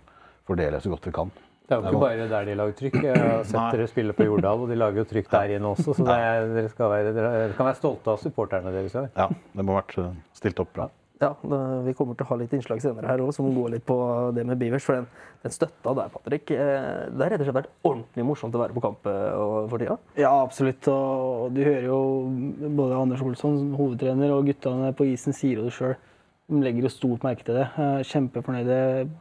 fordele 0.46 0.82
så 0.84 0.92
godt 0.92 1.08
vi 1.08 1.14
kan. 1.16 1.32
Det 1.70 1.78
er 1.78 1.82
jo 1.82 1.92
ikke 1.92 2.02
bare 2.02 2.28
der 2.30 2.46
de 2.46 2.56
lager 2.58 2.76
trykk. 2.78 2.96
Jeg 3.06 3.22
har 3.22 3.44
sett 3.46 3.76
dere 3.76 3.88
spille 3.90 4.14
på 4.18 4.26
Jordal, 4.26 4.64
og 4.66 4.70
de 4.72 4.78
lager 4.78 5.04
jo 5.04 5.08
trykk 5.10 5.32
der 5.32 5.56
inne 5.56 5.70
også. 5.70 5.94
Så 5.98 6.06
det 6.06 6.16
er, 6.18 6.48
dere, 6.56 6.72
skal 6.74 6.92
være, 6.94 7.14
dere 7.16 7.52
kan 7.58 7.70
være 7.70 7.78
stolte 7.78 8.14
av 8.14 8.22
supporterne 8.22 8.74
deres. 8.74 8.96
Ja, 9.18 9.28
det 9.30 9.66
må 9.66 9.76
ha 9.76 9.84
vært 9.84 9.98
eh, 10.02 10.16
stilt 10.38 10.62
opp 10.62 10.74
bra. 10.78 10.88
Ja, 11.20 11.34
Vi 11.44 11.94
kommer 11.98 12.16
til 12.16 12.24
å 12.24 12.30
ha 12.30 12.36
litt 12.40 12.54
innslag 12.56 12.80
senere 12.80 13.10
her 13.10 13.20
òg 13.20 13.34
som 13.36 13.50
går 13.52 13.74
litt 13.74 13.86
på 13.88 13.96
det 14.36 14.46
med 14.48 14.60
Beavers. 14.62 14.86
For 14.88 14.96
den, 14.96 15.08
den 15.44 15.52
støtta 15.52 15.92
der, 15.98 16.12
Patrick, 16.14 16.52
eh, 16.56 17.10
det 17.12 17.26
har 17.26 17.34
rett 17.34 17.44
og 17.44 17.50
slett 17.50 17.58
vært 17.58 17.74
ordentlig 17.90 18.26
morsomt 18.30 18.56
å 18.56 18.62
være 18.62 18.76
på 18.78 18.84
kamp 18.86 19.10
eh, 19.12 19.42
for 19.72 19.84
tida. 19.84 19.98
Ja, 20.20 20.32
absolutt. 20.46 20.88
Og 20.94 21.52
du 21.58 21.60
hører 21.66 21.90
jo 21.90 22.00
både 22.78 23.02
Anders 23.02 23.26
Olsson, 23.26 23.60
hovedtrener, 23.76 24.32
og 24.32 24.48
guttene 24.48 24.94
på 24.96 25.10
isen 25.12 25.36
sier 25.36 25.60
jo 25.60 25.68
det 25.68 25.76
sjøl. 25.76 25.98
De 26.50 26.64
legger 26.64 26.88
jo 26.88 26.94
stort 26.94 27.28
merke 27.28 27.44
til 27.46 27.60
det. 27.60 27.68
Kjempefornøyde 28.10 28.80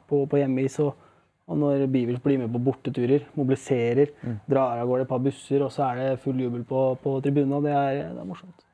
på, 0.09 0.23
på 0.31 0.39
hjemmeis. 0.41 0.79
Og, 0.85 0.95
og 1.51 1.59
når 1.65 1.83
Beavers 1.91 2.23
blir 2.23 2.39
med 2.41 2.55
på 2.55 2.63
borteturer, 2.63 3.27
mobiliserer, 3.35 4.15
drar 4.47 4.79
av 4.79 4.87
gårde 4.89 5.09
et 5.09 5.11
par 5.11 5.27
busser, 5.27 5.67
og 5.67 5.75
så 5.75 5.91
er 5.91 6.01
det 6.05 6.23
full 6.23 6.39
jubel 6.47 6.63
på, 6.69 6.93
på 7.03 7.19
tribunene. 7.27 7.61
Det 7.67 7.75
er, 7.75 8.01
det 8.15 8.23
er 8.23 8.31
morsomt. 8.31 8.68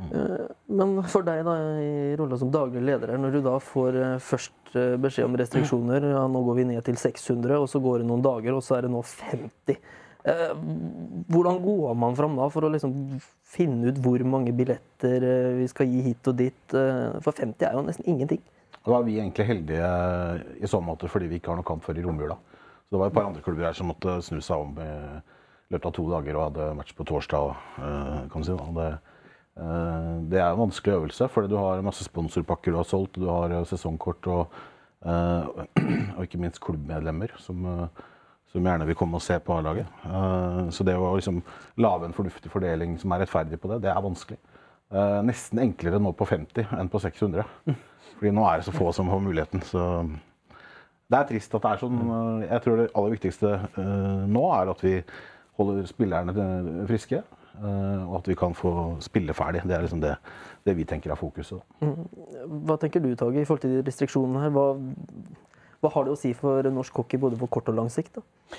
Eh, 0.00 0.46
Men 0.72 1.02
for 1.04 1.24
deg 1.26 1.42
da, 1.44 1.54
i 1.84 2.14
rolla 2.16 2.38
som 2.40 2.50
daglig 2.52 2.80
leder, 2.82 3.12
når 3.20 3.34
du 3.36 3.40
da 3.44 3.58
får 3.60 3.98
eh, 4.00 4.14
først 4.24 4.76
eh, 4.78 4.94
beskjed 5.00 5.28
om 5.28 5.36
restriksjoner, 5.36 6.06
ja, 6.14 6.22
nå 6.32 6.40
går 6.46 6.56
vi 6.62 6.64
ned 6.70 6.84
til 6.86 6.96
600, 6.96 7.58
og 7.60 7.68
så 7.68 7.80
går 7.82 8.00
det 8.00 8.08
noen 8.08 8.24
dager, 8.24 8.56
og 8.56 8.64
så 8.64 8.78
er 8.78 8.86
det 8.86 8.92
nå 8.94 9.02
50. 9.04 9.76
Eh, 10.24 10.54
Hvordan 11.34 11.60
går 11.64 11.94
man 11.98 12.16
fram 12.16 12.38
da 12.40 12.48
for 12.54 12.64
å 12.64 12.72
liksom 12.72 12.94
finne 13.52 13.90
ut 13.92 14.00
hvor 14.00 14.24
mange 14.24 14.54
billetter 14.56 15.28
vi 15.58 15.68
skal 15.68 15.90
gi 15.92 16.02
hit 16.08 16.32
og 16.32 16.38
dit? 16.40 16.72
For 16.72 17.32
50 17.36 17.68
er 17.68 17.76
jo 17.76 17.84
nesten 17.84 18.08
ingenting. 18.08 18.40
Da 18.82 18.96
er 18.96 19.04
vi 19.06 19.18
egentlig 19.20 19.46
heldige 19.46 19.90
i 20.62 20.66
så 20.70 20.80
måte 20.82 21.10
fordi 21.10 21.28
vi 21.30 21.38
ikke 21.38 21.52
har 21.52 21.60
noe 21.60 21.66
kamp 21.68 21.84
før 21.84 22.00
i 22.00 22.02
romjula. 22.06 22.34
Så 22.88 22.94
det 22.96 23.00
var 23.02 23.10
et 23.12 23.14
par 23.18 23.28
andre 23.28 23.42
klubber 23.44 23.68
her 23.68 23.76
som 23.76 23.90
måtte 23.92 24.16
snu 24.24 24.40
seg 24.42 24.62
om 24.64 24.72
i 24.82 24.88
løpet 25.74 25.86
av 25.90 25.94
to 25.96 26.06
dager 26.10 26.38
og 26.38 26.46
hadde 26.48 26.70
match 26.80 26.94
på 26.96 27.06
torsdag. 27.08 27.52
kan 28.32 28.42
du 28.42 28.48
si. 28.48 28.56
Og 28.56 28.80
det, 29.54 30.38
eh, 30.38 30.44
er 30.44 30.52
en 30.52 30.62
vanskelig 30.62 30.94
øvelse, 30.94 31.28
fordi 31.28 31.48
du 31.48 31.56
har 31.56 31.82
masse 31.84 32.04
sponsorpakker 32.04 32.72
du 32.72 32.78
har 32.78 32.88
solgt, 32.88 33.16
du 33.20 33.28
har 33.28 33.52
eh, 33.52 33.66
sesongkort 33.68 34.26
og, 34.26 34.46
eh, 35.04 35.44
og 36.16 36.22
ikke 36.24 36.40
minst 36.40 36.60
klubbmedlemmer 36.60 37.34
som, 37.38 37.66
som 38.52 38.64
gjerne 38.64 38.86
vil 38.88 38.96
komme 38.96 39.20
og 39.20 39.22
se 39.22 39.38
på 39.38 39.56
A-laget. 39.56 39.88
Så 40.72 40.84
det 40.84 40.96
å 40.96 41.14
liksom 41.16 41.42
lage 41.76 42.08
en 42.08 42.16
fornuftig 42.16 42.52
fordeling 42.52 42.98
som 43.00 43.12
er 43.12 43.24
rettferdig 43.24 43.60
på 43.60 43.68
det, 43.72 43.82
det 43.84 43.92
er 43.92 44.04
vanskelig. 44.04 44.38
Nesten 45.24 45.60
enklere 45.62 46.00
nå 46.00 46.12
på 46.12 46.26
50 46.28 46.74
enn 46.76 46.90
på 46.92 47.00
600. 47.00 47.46
Fordi 48.18 48.32
nå 48.36 48.44
er 48.44 48.60
det 48.60 48.66
så 48.66 48.74
få 48.76 48.90
som 48.92 49.08
har 49.08 49.22
muligheten. 49.24 49.64
Så 49.64 49.80
det 51.08 51.18
er 51.18 51.28
trist 51.30 51.54
at 51.56 51.64
det 51.64 51.70
er 51.70 51.80
sånn. 51.80 52.02
Jeg 52.44 52.64
tror 52.64 52.76
det 52.76 52.90
aller 52.92 53.14
viktigste 53.16 53.54
nå 54.28 54.44
er 54.52 54.72
at 54.74 54.84
vi 54.84 54.98
holder 55.56 55.88
spillerne 55.88 56.36
friske. 56.88 57.22
Eh, 57.58 58.02
og 58.06 58.16
at 58.20 58.30
vi 58.30 58.36
kan 58.38 58.54
få 58.56 58.72
spille 59.04 59.34
ferdig. 59.36 59.64
Det 59.68 59.76
er 59.76 59.84
liksom 59.84 60.02
det, 60.02 60.16
det 60.66 60.76
vi 60.78 60.86
tenker 60.88 61.12
er 61.12 61.20
fokuset. 61.20 61.60
Hva 61.82 62.78
tenker 62.80 63.02
du, 63.04 63.12
Tage, 63.14 63.42
i 63.42 63.48
forhold 63.48 63.64
til 63.64 63.82
restriksjonene 63.86 64.44
her? 64.44 64.54
Hva, 64.54 64.66
hva 65.82 65.90
har 65.96 66.06
det 66.06 66.14
å 66.14 66.20
si 66.20 66.32
for 66.38 66.66
norsk 66.70 67.02
hockey 67.02 67.20
både 67.20 67.40
på 67.40 67.50
kort 67.52 67.70
og 67.72 67.80
lang 67.80 67.90
sikt? 67.92 68.20
da? 68.20 68.58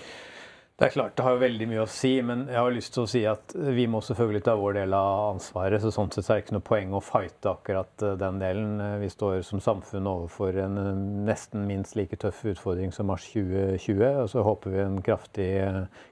Det 0.74 0.88
er 0.88 0.89
klart, 0.89 1.11
det 1.13 1.21
har 1.21 1.36
jo 1.36 1.41
veldig 1.43 1.65
mye 1.69 1.82
å 1.84 1.89
si, 1.89 2.15
men 2.26 2.47
jeg 2.49 2.57
har 2.57 2.71
lyst 2.74 2.95
til 2.95 3.03
å 3.03 3.09
si 3.11 3.19
at 3.30 3.51
vi 3.76 3.84
må 3.86 3.99
selvfølgelig 4.01 4.41
ta 4.47 4.55
vår 4.57 4.74
del 4.80 4.95
av 4.97 5.36
ansvaret. 5.36 5.78
så 5.84 5.91
Sånn 5.93 6.09
sett 6.09 6.26
er 6.26 6.39
det 6.39 6.43
ikke 6.47 6.55
noe 6.55 6.65
poeng 6.65 6.95
å 6.97 7.01
fighte 7.05 7.51
akkurat 7.51 8.05
eh, 8.07 8.15
den 8.17 8.39
delen. 8.41 8.71
Eh, 8.82 8.95
Vi 9.03 9.11
står 9.13 9.43
som 9.45 9.61
samfunn 9.61 10.09
overfor 10.09 10.57
en 10.63 10.80
eh, 10.82 11.03
nesten 11.30 11.67
minst 11.69 11.93
like 11.93 12.17
tøff 12.17 12.41
utfordring 12.55 12.89
som 12.89 13.05
mars 13.11 13.30
2020. 13.36 14.01
og 14.24 14.32
Så 14.34 14.41
håper 14.49 14.74
vi 14.74 14.82
en 14.82 14.97
kraftig, 15.05 15.49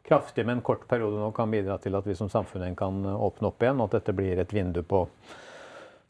kraftig, 0.05 0.45
men 0.45 0.61
kort 0.61 0.85
periode 0.87 1.17
nå 1.17 1.31
kan 1.33 1.49
bidra 1.49 1.79
til 1.81 1.97
at 1.97 2.05
vi 2.05 2.19
som 2.21 2.29
samfunn 2.29 2.77
kan 2.77 3.01
åpne 3.17 3.49
opp 3.49 3.65
igjen, 3.65 3.81
og 3.81 3.89
at 3.89 3.97
dette 3.97 4.13
blir 4.13 4.45
et 4.45 4.53
vindu 4.53 4.83
på 4.85 5.07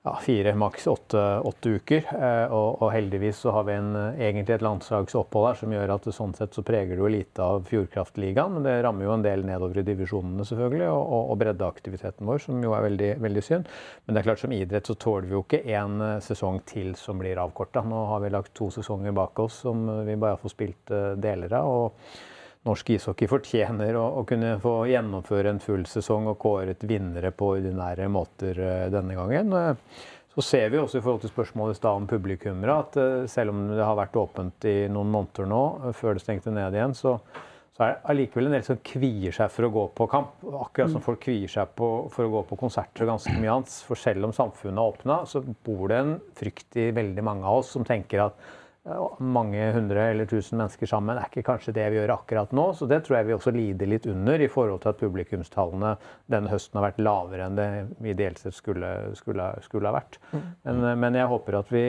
ja, 0.03 0.15
fire, 0.21 0.55
maks 0.55 0.87
åtte, 0.87 1.39
åtte 1.39 1.69
uker. 1.69 2.07
Eh, 2.15 2.53
og, 2.53 2.81
og 2.81 2.89
heldigvis 2.93 3.43
så 3.43 3.53
har 3.53 3.67
vi 3.67 3.75
en, 3.77 3.91
egentlig 4.15 4.55
et 4.55 4.65
landslagsopphold 4.65 5.45
her 5.47 5.59
som 5.59 5.75
gjør 5.75 5.93
at 5.93 6.07
det, 6.07 6.13
sånn 6.17 6.33
sett 6.37 6.57
så 6.57 6.63
preger 6.65 6.95
det 6.95 7.03
jo 7.03 7.11
lite 7.13 7.45
av 7.45 7.67
Fjordkraftligaen. 7.69 8.57
Men 8.57 8.65
det 8.65 8.79
rammer 8.81 9.05
jo 9.05 9.13
en 9.13 9.25
del 9.25 9.45
nedover 9.45 9.83
i 9.83 9.85
divisjonene 9.91 10.47
selvfølgelig, 10.47 10.89
og, 10.89 11.03
og, 11.03 11.29
og 11.35 11.39
breddeaktiviteten 11.43 12.31
vår, 12.31 12.41
som 12.47 12.65
jo 12.65 12.73
er 12.77 12.87
veldig, 12.87 13.11
veldig 13.27 13.45
synd. 13.45 13.69
Men 14.05 14.17
det 14.17 14.23
er 14.23 14.29
klart 14.31 14.43
som 14.43 14.57
idrett 14.57 14.89
så 14.89 14.97
tåler 15.05 15.29
vi 15.29 15.37
jo 15.37 15.45
ikke 15.45 15.63
en 15.77 16.01
eh, 16.07 16.17
sesong 16.25 16.59
til 16.73 16.95
som 16.97 17.21
blir 17.21 17.41
avkorta. 17.45 17.85
Nå 17.85 18.03
har 18.15 18.25
vi 18.25 18.33
lagt 18.33 18.55
to 18.57 18.71
sesonger 18.73 19.13
bak 19.13 19.45
oss 19.45 19.61
som 19.67 19.85
vi 20.07 20.17
bare 20.17 20.41
får 20.41 20.57
spilt 20.57 20.97
eh, 20.97 21.13
deler 21.21 21.57
av. 21.61 21.71
og 21.77 22.29
Norsk 22.68 22.89
ishockey 22.93 23.26
fortjener 23.26 23.95
å, 23.97 24.03
å 24.22 24.26
kunne 24.30 24.55
få 24.62 24.84
gjennomføre 24.91 25.49
en 25.49 25.62
full 25.64 25.88
sesong 25.89 26.28
og 26.30 26.38
kåret 26.43 26.84
vinnere 26.86 27.32
på 27.34 27.55
ordinære 27.55 28.05
måter 28.14 28.59
eh, 28.62 28.89
denne 28.93 29.18
gangen. 29.18 29.53
Eh, 29.57 30.01
Så 30.32 30.43
ser 30.45 30.70
vi 30.72 30.78
også 30.80 30.99
i 30.99 31.01
forhold 31.03 31.26
til 31.26 31.32
spørsmålet 31.34 31.76
i 31.76 31.80
stad 31.82 31.97
om 31.97 32.05
publikummere, 32.07 32.76
at 32.86 32.99
eh, 33.01 33.26
selv 33.28 33.51
om 33.51 33.66
det 33.74 33.82
har 33.84 33.97
vært 33.97 34.16
åpent 34.22 34.68
i 34.70 34.76
noen 34.93 35.09
måneder 35.12 35.49
nå, 35.49 35.64
før 35.97 36.16
det 36.16 36.24
stengte 36.24 36.53
ned 36.53 36.78
igjen, 36.78 36.93
så, 36.95 37.18
så 37.74 37.84
er 37.84 37.95
det 37.95 38.14
allikevel 38.14 38.47
en 38.47 38.55
del 38.55 38.64
som 38.70 38.80
kvier 38.86 39.34
seg 39.36 39.51
for 39.51 39.68
å 39.68 39.74
gå 39.74 39.88
på 39.97 40.07
kamp. 40.14 40.38
Akkurat 40.62 40.93
som 40.93 41.03
folk 41.03 41.26
kvier 41.26 41.51
seg 41.51 41.74
på, 41.76 41.89
for 42.14 42.30
å 42.30 42.34
gå 42.38 42.45
på 42.53 42.62
konserter 42.62 43.03
og 43.07 43.16
ganske 43.16 43.36
mye 43.41 43.57
annet. 43.57 43.76
For 43.89 43.99
selv 43.99 44.30
om 44.30 44.38
samfunnet 44.38 44.78
er 44.78 44.93
åpna, 44.93 45.20
så 45.28 45.41
bor 45.66 45.88
det 45.91 45.99
en 46.05 46.16
frykt 46.38 46.78
i 46.78 46.91
veldig 46.95 47.26
mange 47.26 47.43
av 47.49 47.66
oss 47.66 47.74
som 47.74 47.84
tenker 47.89 48.30
at 48.30 48.51
mange 49.21 49.67
hundre 49.75 50.07
eller 50.09 50.25
tusen 50.25 50.57
mennesker 50.57 50.89
sammen 50.89 51.19
er 51.19 51.27
ikke 51.29 51.43
kanskje 51.45 51.73
det 51.75 51.84
vi 51.93 51.99
gjør 51.99 52.15
akkurat 52.15 52.53
nå. 52.55 52.63
Så 52.73 52.88
det 52.89 53.03
tror 53.05 53.19
jeg 53.19 53.27
vi 53.27 53.36
også 53.36 53.53
lider 53.53 53.89
litt 53.89 54.07
under 54.09 54.41
i 54.41 54.49
forhold 54.49 54.82
til 54.82 54.89
at 54.89 55.01
publikumstallene 55.01 55.91
denne 56.34 56.49
høsten 56.49 56.79
har 56.79 56.88
vært 56.88 57.03
lavere 57.05 57.45
enn 57.45 57.59
det 57.59 57.69
ideelt 58.09 58.41
sett 58.41 58.57
skulle, 58.57 58.89
skulle, 59.19 59.51
skulle 59.67 59.91
ha 59.91 59.99
vært. 59.99 60.17
Men, 60.65 60.82
men 61.03 61.19
jeg 61.19 61.29
håper 61.29 61.61
at 61.61 61.71
vi 61.73 61.86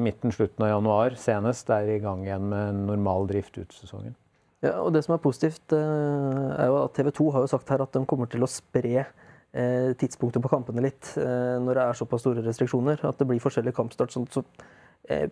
midten, 0.00 0.34
slutten 0.34 0.68
av 0.68 0.74
januar 0.74 1.16
senest 1.20 1.72
er 1.72 1.96
i 1.96 2.00
gang 2.04 2.26
igjen 2.26 2.48
med 2.52 2.84
normal 2.84 3.30
drift 3.32 3.56
ut 3.56 3.72
sesongen. 3.72 4.16
Ja, 4.64 4.78
og 4.82 4.92
det 4.92 5.04
som 5.04 5.14
er 5.16 5.24
positivt, 5.24 5.72
eh, 5.76 6.46
er 6.56 6.68
jo 6.68 6.80
at 6.82 6.96
TV 6.96 7.12
2 7.16 7.30
har 7.32 7.44
jo 7.44 7.52
sagt 7.52 7.70
her 7.72 7.84
at 7.84 7.92
de 7.96 8.04
kommer 8.08 8.28
til 8.28 8.44
å 8.44 8.48
spre 8.50 9.04
eh, 9.04 9.90
tidspunktet 10.00 10.42
på 10.42 10.52
kampene 10.52 10.84
litt 10.84 11.12
eh, 11.20 11.56
når 11.62 11.78
det 11.78 11.84
er 11.84 11.98
såpass 12.00 12.24
store 12.24 12.44
restriksjoner. 12.44 13.04
At 13.08 13.20
det 13.20 13.28
blir 13.28 13.40
forskjellig 13.40 13.76
kampstart. 13.76 14.12
sånn 14.12 14.28
så 14.32 14.44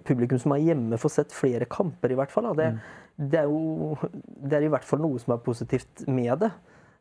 publikum 0.07 0.39
som 0.39 0.55
er 0.55 0.63
hjemme, 0.69 0.99
får 1.01 1.13
sett 1.17 1.35
flere 1.35 1.67
kamper, 1.71 2.13
i 2.13 2.19
hvert 2.19 2.33
fall. 2.35 2.51
Det, 2.59 2.69
det, 3.17 3.41
er 3.41 3.51
jo, 3.51 3.97
det 4.13 4.59
er 4.59 4.69
i 4.69 4.71
hvert 4.73 4.87
fall 4.87 5.03
noe 5.03 5.19
som 5.23 5.35
er 5.35 5.43
positivt 5.45 6.07
med 6.07 6.45
det. 6.45 6.53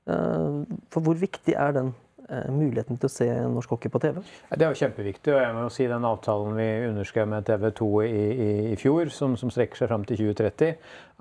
Eh, 0.09 0.63
for 0.91 1.05
hvor 1.05 1.15
viktig 1.15 1.53
er 1.55 1.71
den 1.75 1.93
eh, 2.27 2.49
muligheten 2.51 2.99
til 2.99 3.07
å 3.07 3.13
se 3.13 3.27
norsk 3.53 3.75
hockey 3.75 3.91
på 3.91 4.01
TV? 4.03 4.19
Det 4.51 4.65
er 4.65 4.73
jo 4.73 4.79
kjempeviktig. 4.81 5.31
og 5.31 5.39
jeg 5.39 5.55
må 5.55 5.63
jo 5.63 5.71
si 5.71 5.87
Den 5.87 6.07
avtalen 6.07 6.57
vi 6.59 6.67
underskrev 6.89 7.29
med 7.31 7.47
TV 7.47 7.69
2 7.79 7.89
i, 8.03 8.09
i, 8.09 8.49
i 8.73 8.75
fjor, 8.79 9.11
som, 9.15 9.37
som 9.39 9.53
strekker 9.53 9.79
seg 9.79 9.91
fram 9.91 10.03
til 10.09 10.19
2030, 10.25 10.75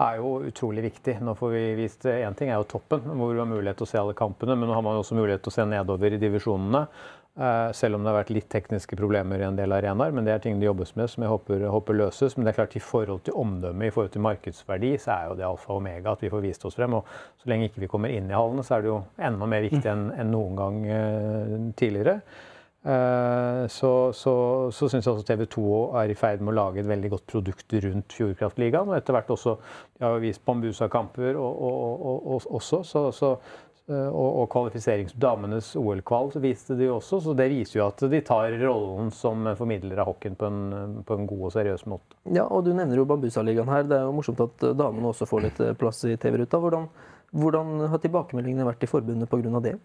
er 0.09 0.19
jo 0.19 0.35
utrolig 0.51 0.87
viktig. 0.89 1.19
Nå 1.23 1.37
får 1.39 1.55
vi 1.55 1.65
vist 1.79 2.07
Én 2.11 2.39
ting 2.39 2.51
er 2.51 2.59
jo 2.59 2.71
toppen, 2.75 3.07
hvor 3.07 3.35
vi 3.35 3.43
har 3.43 3.51
mulighet 3.51 3.79
til 3.79 3.87
å 3.87 3.93
se 3.93 4.03
alle 4.03 4.19
kampene, 4.19 4.59
men 4.59 4.71
nå 4.71 4.79
har 4.79 4.87
man 4.87 4.99
også 4.99 5.19
mulighet 5.19 5.45
til 5.47 5.55
å 5.55 5.59
se 5.61 5.69
nedover 5.71 6.17
i 6.17 6.23
divisjonene. 6.23 6.87
Eh, 7.33 7.73
selv 7.73 7.97
om 7.97 8.03
det 8.05 8.11
har 8.11 8.19
vært 8.19 8.31
litt 8.35 8.49
tekniske 8.53 8.97
problemer 9.01 9.41
i 9.41 9.47
en 9.47 9.57
del 9.57 9.73
arenaer. 9.73 10.13
Men 10.13 10.27
det 10.27 10.35
er 10.35 10.43
ting 10.45 10.59
det 10.61 10.69
jobbes 10.69 10.93
med 11.01 11.09
som 11.09 11.25
jeg 11.25 11.33
håper, 11.33 11.65
håper 11.73 11.97
løses. 11.97 12.37
Men 12.37 12.45
det 12.45 12.53
er 12.53 12.59
klart 12.61 12.77
i 12.77 12.85
forhold 12.85 13.25
til 13.25 13.39
omdømme, 13.41 13.89
i 13.89 13.95
forhold 13.95 14.13
til 14.13 14.25
markedsverdi, 14.27 14.93
så 15.01 15.15
er 15.17 15.31
jo 15.31 15.39
det 15.41 15.49
alfa 15.49 15.73
og 15.73 15.81
omega 15.81 16.13
at 16.13 16.25
vi 16.25 16.33
får 16.33 16.45
vist 16.45 16.69
oss 16.69 16.77
frem. 16.77 16.99
Og 17.01 17.09
så 17.41 17.49
lenge 17.49 17.71
ikke 17.71 17.87
vi 17.87 17.91
kommer 17.95 18.13
inn 18.13 18.29
i 18.29 18.37
hallene, 18.37 18.65
så 18.67 18.77
er 18.77 18.85
det 18.85 18.93
jo 18.93 19.01
enda 19.31 19.49
mer 19.49 19.65
viktig 19.65 19.93
enn 19.95 20.11
en 20.13 20.33
noen 20.35 20.61
gang 20.61 20.81
eh, 20.99 21.57
tidligere. 21.81 22.19
Eh, 22.83 23.65
så 23.71 23.95
så, 24.13 24.37
så 24.75 24.89
syns 24.91 25.07
jeg 25.07 25.15
også 25.15 25.27
TV 25.27 25.45
2 25.55 25.67
er 26.03 26.13
i 26.13 26.17
ferd 26.19 26.41
med 26.43 26.53
å 26.53 26.59
lage 26.59 26.83
et 26.83 26.89
veldig 26.91 27.15
godt 27.15 27.29
produkt 27.33 27.77
rundt 27.87 28.13
Fjordkraftligaen. 28.13 28.93
Og 28.93 28.99
etter 28.99 29.17
hvert 29.17 29.33
også 29.33 29.57
De 29.97 30.05
har 30.05 30.21
vist 30.21 30.45
Bambusa-kamper 30.45 31.39
og, 31.41 31.63
og, 31.65 32.09
og, 32.11 32.33
og, 32.35 32.49
også, 32.61 32.85
så, 32.85 33.09
så 33.17 33.37
og, 33.93 34.29
og 34.43 34.49
kvalifiseringsdamenes 34.53 35.73
OL-kval 35.81 36.33
så 36.35 36.43
viste 36.43 36.77
de 36.79 36.89
også, 36.93 37.21
så 37.25 37.35
det 37.39 37.49
viser 37.53 37.81
jo 37.81 37.87
at 37.87 38.05
de 38.13 38.21
tar 38.25 38.57
rollen 38.63 39.11
som 39.15 39.47
formidler 39.59 40.01
av 40.03 40.13
hockeyen 40.13 40.37
på 40.39 40.49
en, 40.49 40.61
på 41.07 41.19
en 41.19 41.29
god 41.31 41.47
og 41.49 41.55
seriøs 41.57 41.87
måte. 41.91 42.19
Ja, 42.31 42.47
og 42.47 42.65
Du 42.67 42.73
nevner 42.75 42.99
jo 42.99 43.07
Bambusa-ligaen 43.09 43.71
her. 43.73 43.87
Det 43.89 43.99
er 43.99 44.07
jo 44.07 44.15
morsomt 44.17 44.43
at 44.45 44.67
eh, 44.69 44.77
damene 44.79 45.11
også 45.11 45.29
får 45.29 45.45
litt 45.47 45.61
eh, 45.63 45.75
plass 45.79 46.03
i 46.09 46.17
TV-ruta. 46.21 46.61
Hvordan, 46.63 46.89
hvordan 47.33 47.87
har 47.93 48.03
tilbakemeldingene 48.03 48.67
vært 48.69 48.85
i 48.87 48.91
forbundet 48.91 49.31
pga. 49.31 49.63
det? 49.65 49.77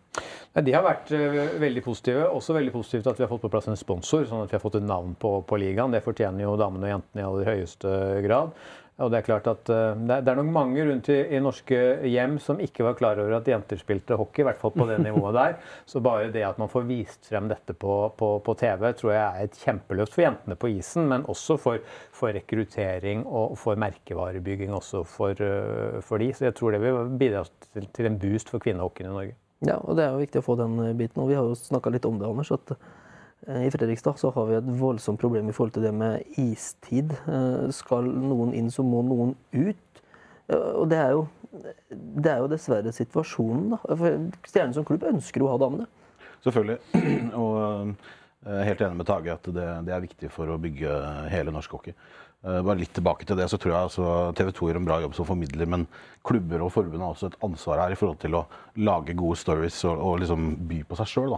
Ja, 0.54 0.62
De 0.62 0.76
har 0.76 0.86
vært 0.86 1.12
eh, 1.16 1.56
veldig 1.62 1.84
positive. 1.86 2.28
Også 2.38 2.56
veldig 2.58 2.74
positivt 2.76 3.10
at 3.12 3.20
vi 3.20 3.26
har 3.26 3.32
fått 3.32 3.46
på 3.46 3.54
plass 3.54 3.70
en 3.72 3.80
sponsor, 3.80 4.28
sånn 4.30 4.46
at 4.46 4.52
vi 4.54 4.60
har 4.60 4.64
fått 4.64 4.80
et 4.82 4.88
navn 4.88 5.16
på, 5.20 5.40
på 5.48 5.62
ligaen. 5.62 5.96
Det 5.96 6.06
fortjener 6.06 6.46
jo 6.46 6.58
damene 6.60 6.90
og 6.90 6.94
jentene 6.96 7.24
i 7.24 7.30
aller 7.30 7.56
høyeste 7.56 7.96
grad. 8.26 8.54
Og 8.98 9.12
Det 9.14 9.20
er 9.20 9.26
klart 9.28 9.48
at 9.50 9.70
eh, 9.70 10.00
det 10.10 10.16
er, 10.18 10.38
nok 10.40 10.48
mange 10.50 10.82
rundt 10.88 11.10
i, 11.14 11.18
i, 11.38 11.42
norske 11.44 11.78
hjem 12.10 12.40
som 12.42 12.62
ikke 12.64 12.86
var 12.88 12.96
klar 12.98 13.20
over 13.22 13.36
at 13.38 13.50
jenter 13.50 13.78
spilte 13.78 14.18
hockey, 14.18 14.42
i 14.42 14.48
hvert 14.48 14.62
fall 14.62 14.74
på 14.74 14.88
det 14.90 14.98
nivået 15.06 15.38
der. 15.38 15.58
Så 15.86 16.02
bare 16.02 16.32
det 16.34 16.42
at 16.48 16.58
man 16.58 16.72
får 16.72 16.88
vist 16.90 17.30
frem 17.30 17.50
dette 17.52 17.76
på, 17.78 18.00
på, 18.18 18.32
på 18.42 18.58
TV, 18.58 18.88
tror 18.98 19.14
jeg 19.14 19.22
er 19.22 19.46
et 19.46 19.62
kjempeløft 19.62 20.18
for 20.18 20.26
jentene 20.26 20.58
på 20.58 20.72
isen, 20.74 21.06
men 21.12 21.28
også 21.30 21.60
for, 21.62 21.84
for 22.16 22.34
rekruttering 22.34 23.22
og 23.28 23.54
for 23.62 23.78
merkevarebygging 23.86 24.74
også 24.74 25.04
for, 25.06 25.46
eh, 25.46 26.00
for, 26.02 26.18
de. 26.24 26.32
Så 26.34 26.50
jeg 26.50 26.58
tror 26.58 26.74
det 26.74 26.82
vil 26.82 27.18
bidra 27.22 27.46
til, 27.74 27.86
til 27.94 28.10
en 28.10 28.18
boost 28.22 28.50
for 28.50 28.66
kvinnehockeyen 28.66 29.14
i 29.14 29.18
Norge. 29.20 29.38
Ja, 29.66 29.78
og 29.78 29.98
det 29.98 30.06
er 30.06 30.14
jo 30.14 30.26
viktig 30.26 30.42
å 30.42 30.46
få 30.46 30.58
den 30.58 30.80
biten. 30.98 31.22
Og 31.22 31.30
vi 31.30 31.38
har 31.38 31.46
jo 31.46 31.58
snakka 31.58 31.94
litt 31.94 32.06
om 32.10 32.18
det, 32.18 32.30
Anders. 32.30 32.50
at 32.54 32.74
I 33.46 33.72
Fredrikstad 33.72 34.18
så 34.18 34.32
har 34.34 34.48
vi 34.50 34.58
et 34.58 34.70
voldsomt 34.80 35.20
problem 35.22 35.50
i 35.50 35.54
forhold 35.56 35.76
til 35.76 35.86
det 35.86 35.94
med 35.96 36.40
istid. 36.42 37.14
Eh, 37.30 37.70
skal 37.76 38.10
noen 38.10 38.52
inn, 38.58 38.72
så 38.74 38.84
må 38.84 39.04
noen 39.06 39.36
ut. 39.54 40.02
Eh, 40.50 40.72
og 40.74 40.90
det 40.92 40.98
er 41.00 41.14
jo, 41.14 41.22
det 41.94 42.34
er 42.34 42.42
jo 42.42 42.50
dessverre 42.52 42.92
situasjonen. 42.96 43.76
da. 43.76 44.12
Stjernen 44.50 44.76
som 44.76 44.88
klubb 44.88 45.06
ønsker 45.08 45.46
å 45.46 45.54
ha 45.54 45.62
damene. 45.62 45.88
Selvfølgelig. 46.44 46.80
Og 47.44 47.94
jeg 48.48 48.58
er 48.62 48.68
helt 48.70 48.84
enig 48.86 49.00
med 49.00 49.08
Tage 49.10 49.34
at 49.34 49.48
det, 49.54 49.68
det, 49.88 49.94
er 49.94 50.04
viktig 50.04 50.30
for 50.32 50.50
å 50.54 50.60
bygge 50.62 50.98
hele 51.32 51.54
norsk 51.54 51.78
hockey. 51.78 51.96
Bare 52.42 52.78
litt 52.80 52.94
tilbake 52.96 53.26
til 53.28 53.36
det, 53.40 53.48
så 53.52 53.58
tror 53.60 53.74
jeg 53.74 53.88
altså 53.90 54.12
TV 54.38 54.52
2 54.56 54.70
gjør 54.70 54.78
en 54.80 54.86
bra 54.88 55.00
jobb 55.04 55.16
som 55.18 55.28
formidler, 55.28 55.68
men 55.68 55.88
klubber 56.24 56.62
og 56.64 56.70
forbund 56.72 57.04
har 57.04 57.16
også 57.16 57.32
et 57.32 57.40
ansvar 57.44 57.82
her 57.82 57.96
i 57.96 57.98
forhold 58.00 58.22
til 58.22 58.38
å 58.38 58.46
lage 58.88 59.18
gode 59.18 59.40
stories 59.42 59.82
og, 59.90 59.98
og 59.98 60.22
liksom 60.22 60.54
by 60.70 60.84
på 60.88 61.00
seg 61.02 61.12
sjøl. 61.12 61.36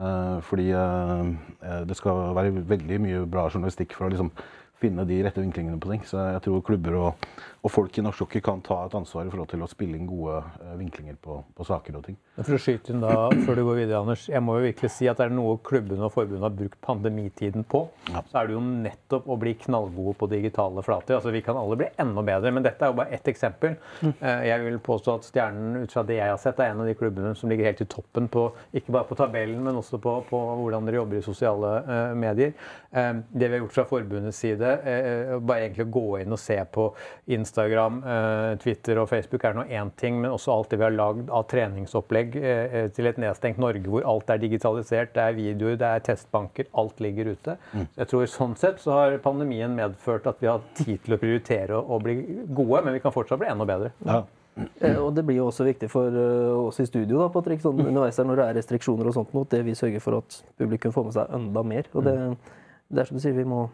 Eh, 0.00 0.38
fordi 0.42 0.70
eh, 0.74 1.26
eh, 1.62 1.82
det 1.86 1.96
skal 1.96 2.34
være 2.34 2.64
veldig 2.66 3.00
mye 3.02 3.24
bra 3.30 3.46
journalistikk 3.46 3.94
for 3.94 4.08
å 4.08 4.10
liksom 4.10 4.32
finne 4.82 5.04
de 5.06 5.20
rette 5.22 5.42
vinklingene 5.42 5.78
på 5.80 5.92
ting. 5.92 6.02
Så 6.08 6.18
jeg 6.18 6.42
tror 6.46 6.64
klubber 6.66 6.98
og, 6.98 7.28
og 7.64 7.72
folk 7.72 7.96
i 7.96 8.02
norsk 8.04 8.26
hockey 8.26 8.42
kan 8.44 8.60
ta 8.64 8.76
et 8.84 8.94
ansvar 8.98 9.24
i 9.24 9.30
forhold 9.32 9.48
til 9.48 9.62
å 9.64 9.68
spille 9.70 9.96
inn 9.96 10.08
gode 10.08 10.36
uh, 10.36 10.72
vinklinger 10.76 11.16
på, 11.24 11.38
på, 11.56 11.64
saker 11.64 11.96
og 11.96 12.02
ting. 12.04 12.18
For 12.36 12.56
å 12.56 12.60
skyte 12.60 12.92
inn 12.92 13.00
da, 13.00 13.14
før 13.46 13.56
du 13.56 13.62
går 13.64 13.78
videre, 13.78 14.00
Anders. 14.02 14.26
Jeg 14.28 14.44
må 14.44 14.58
jo 14.58 14.66
virkelig 14.66 14.90
si 14.92 15.08
at 15.08 15.16
det 15.16 15.30
er 15.30 15.32
noe 15.32 15.56
klubbene 15.64 16.04
og 16.04 16.12
forbundet 16.12 16.44
har 16.44 16.52
brukt 16.58 16.76
pandemitiden 16.84 17.64
på. 17.72 17.86
Ja. 18.10 18.20
Så 18.28 18.40
er 18.40 18.50
det 18.50 18.56
jo 18.56 18.60
nettopp 18.60 19.30
å 19.32 19.38
bli 19.40 19.54
knallgode 19.62 20.12
på 20.20 20.28
digitale 20.34 20.84
flater. 20.84 21.16
Altså 21.16 21.32
Vi 21.32 21.40
kan 21.46 21.56
alle 21.56 21.78
bli 21.80 21.88
enda 22.04 22.26
bedre, 22.26 22.52
men 22.52 22.66
dette 22.66 22.84
er 22.84 22.92
jo 22.92 22.98
bare 22.98 23.16
ett 23.16 23.32
eksempel. 23.32 23.78
Mm. 24.02 24.12
Uh, 24.20 24.44
jeg 24.50 24.66
vil 24.66 24.78
påstå 24.90 25.16
at 25.16 25.30
Stjernen, 25.30 25.80
ut 25.86 25.96
fra 25.96 26.04
det 26.04 26.20
jeg 26.20 26.34
har 26.34 26.44
sett, 26.44 26.60
er 26.60 26.74
en 26.74 26.84
av 26.84 26.92
de 26.92 26.96
klubbene 27.00 27.32
som 27.38 27.48
ligger 27.48 27.70
helt 27.70 27.80
i 27.80 27.88
toppen 27.96 28.28
på 28.28 28.44
ikke 28.76 28.92
bare 28.98 29.08
på 29.08 29.16
tabellen, 29.22 29.64
men 29.64 29.80
også 29.80 30.02
på, 30.04 30.18
på 30.28 30.42
hvordan 30.60 30.84
dere 30.84 31.00
jobber 31.00 31.22
i 31.22 31.24
sosiale 31.24 31.72
uh, 31.88 31.96
medier. 32.12 32.52
det 32.94 33.48
vi 33.48 33.56
har 33.56 33.64
gjort 33.64 33.74
fra 33.74 33.88
forbundets 33.88 34.38
side, 34.38 34.68
bare 35.42 35.64
egentlig 35.64 35.86
å 35.88 35.92
gå 35.96 36.04
inn 36.20 36.34
og 36.34 36.38
se 36.38 36.54
på 36.70 36.84
Instagram, 37.54 38.02
eh, 38.04 38.56
Twitter 38.58 38.98
og 38.98 39.08
Facebook 39.08 39.44
er 39.44 39.54
nå 39.54 39.64
én 39.70 39.90
ting, 39.96 40.20
men 40.20 40.32
også 40.34 40.52
alt 40.52 40.70
det 40.70 40.78
vi 40.80 40.84
har 40.84 40.94
lagd 40.94 41.30
av 41.30 41.46
treningsopplegg 41.46 42.36
eh, 42.36 42.74
eh, 42.74 42.88
til 42.90 43.06
et 43.06 43.18
nedstengt 43.22 43.60
Norge 43.62 43.86
hvor 43.86 44.06
alt 44.10 44.30
er 44.30 44.40
digitalisert, 44.42 45.12
det 45.14 45.22
er 45.22 45.36
videoer, 45.36 45.76
det 45.78 45.86
er 45.86 46.04
testbanker, 46.04 46.66
alt 46.74 47.00
ligger 47.00 47.34
ute. 47.34 47.56
Mm. 47.72 47.86
Jeg 47.96 48.10
tror 48.10 48.30
Sånn 48.34 48.56
sett 48.58 48.80
så 48.82 48.96
har 48.96 49.18
pandemien 49.22 49.74
medført 49.76 50.26
at 50.26 50.40
vi 50.42 50.48
har 50.50 50.64
tid 50.74 50.98
til 51.04 51.14
å 51.14 51.18
prioritere 51.20 51.76
å 51.78 52.00
bli 52.02 52.16
gode, 52.48 52.80
men 52.82 52.96
vi 52.96 53.02
kan 53.04 53.14
fortsatt 53.14 53.38
bli 53.38 53.50
enda 53.52 53.66
bedre. 53.68 53.92
Ja. 54.02 54.24
og 55.04 55.14
Det 55.14 55.22
blir 55.26 55.38
jo 55.38 55.46
også 55.52 55.66
viktig 55.68 55.90
for 55.92 56.18
oss 56.64 56.80
i 56.82 56.88
studio 56.88 57.20
da, 57.20 57.28
Patrick, 57.30 57.62
sånn, 57.62 57.78
underveis 57.84 58.18
der 58.18 58.26
når 58.26 58.40
det 58.40 58.48
er 58.48 58.58
restriksjoner 58.58 59.10
og 59.10 59.14
sånt, 59.14 59.38
at 59.44 59.56
vi 59.68 59.76
sørger 59.78 60.02
for 60.02 60.18
at 60.18 60.40
publikum 60.58 60.94
får 60.94 61.06
med 61.06 61.16
seg 61.20 61.38
enda 61.38 61.62
mer. 61.62 61.90
og 61.94 62.08
det, 62.08 62.18
det 62.90 63.04
er 63.04 63.10
som 63.10 63.20
du 63.20 63.22
sier, 63.22 63.38
vi 63.38 63.46
må 63.46 63.68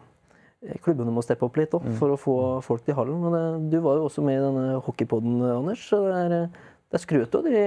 klubbene 0.85 1.13
må 1.13 1.23
steppe 1.25 1.45
opp 1.47 1.57
litt 1.57 1.73
også, 1.73 1.89
mm. 1.89 1.97
for 1.97 2.13
å 2.13 2.19
få 2.19 2.37
folk 2.65 2.85
til 2.85 2.97
hallen. 2.97 3.21
Men 3.23 3.35
det, 3.35 3.43
eh, 3.49 3.67
du 3.73 3.77
var 3.85 3.99
jo 3.99 4.07
også 4.07 4.23
med 4.25 4.37
i 4.37 4.43
denne 4.43 4.81
hockeypoden, 4.85 5.39
Anders. 5.49 5.87
så 5.89 6.03
Det 6.05 6.17
er, 6.19 6.35
eh, 6.37 6.47
det 6.91 6.99
er 6.99 7.05
skrøt 7.05 7.35
av 7.35 7.47
de 7.47 7.63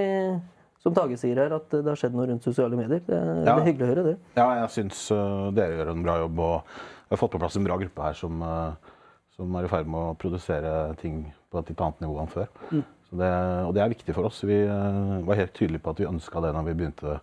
som 0.85 0.93
Tage 0.93 1.17
sier 1.17 1.39
her, 1.41 1.53
at 1.55 1.69
det 1.73 1.85
har 1.89 1.97
skjedd 1.97 2.13
noe 2.13 2.27
rundt 2.29 2.45
sosiale 2.45 2.77
medier. 2.77 3.01
Det, 3.01 3.17
ja. 3.17 3.45
det 3.47 3.53
er 3.55 3.69
hyggelig 3.71 3.85
å 3.87 3.89
høre 3.89 4.03
det. 4.05 4.17
Ja, 4.37 4.49
jeg 4.61 4.73
syns 4.75 4.99
uh, 5.09 5.49
dere 5.55 5.79
gjør 5.79 5.95
en 5.95 6.03
bra 6.05 6.19
jobb. 6.21 6.41
Og 6.45 6.75
vi 7.09 7.15
har 7.15 7.21
fått 7.23 7.33
på 7.33 7.41
plass 7.41 7.57
en 7.57 7.65
bra 7.65 7.77
gruppe 7.81 8.05
her 8.05 8.19
som, 8.19 8.43
uh, 8.45 8.93
som 9.33 9.57
er 9.57 9.65
i 9.65 9.71
ferd 9.71 9.89
med 9.89 10.11
å 10.11 10.17
produsere 10.21 10.93
ting 11.01 11.23
på 11.49 11.57
et 11.57 11.71
litt 11.73 11.81
annet 11.81 12.05
nivå 12.05 12.19
enn 12.21 12.29
før. 12.29 12.51
Mm. 12.69 12.83
Det, 13.15 13.31
og 13.65 13.73
det 13.73 13.81
er 13.81 13.91
viktig 13.95 14.13
for 14.13 14.29
oss. 14.29 14.43
Vi 14.45 14.59
uh, 14.69 15.25
var 15.25 15.41
helt 15.41 15.57
tydelige 15.57 15.81
på 15.87 15.95
at 15.95 16.03
vi 16.03 16.09
ønska 16.11 16.45
det 16.45 16.53
da 16.53 16.63
vi 16.67 16.77
begynte 16.77 17.17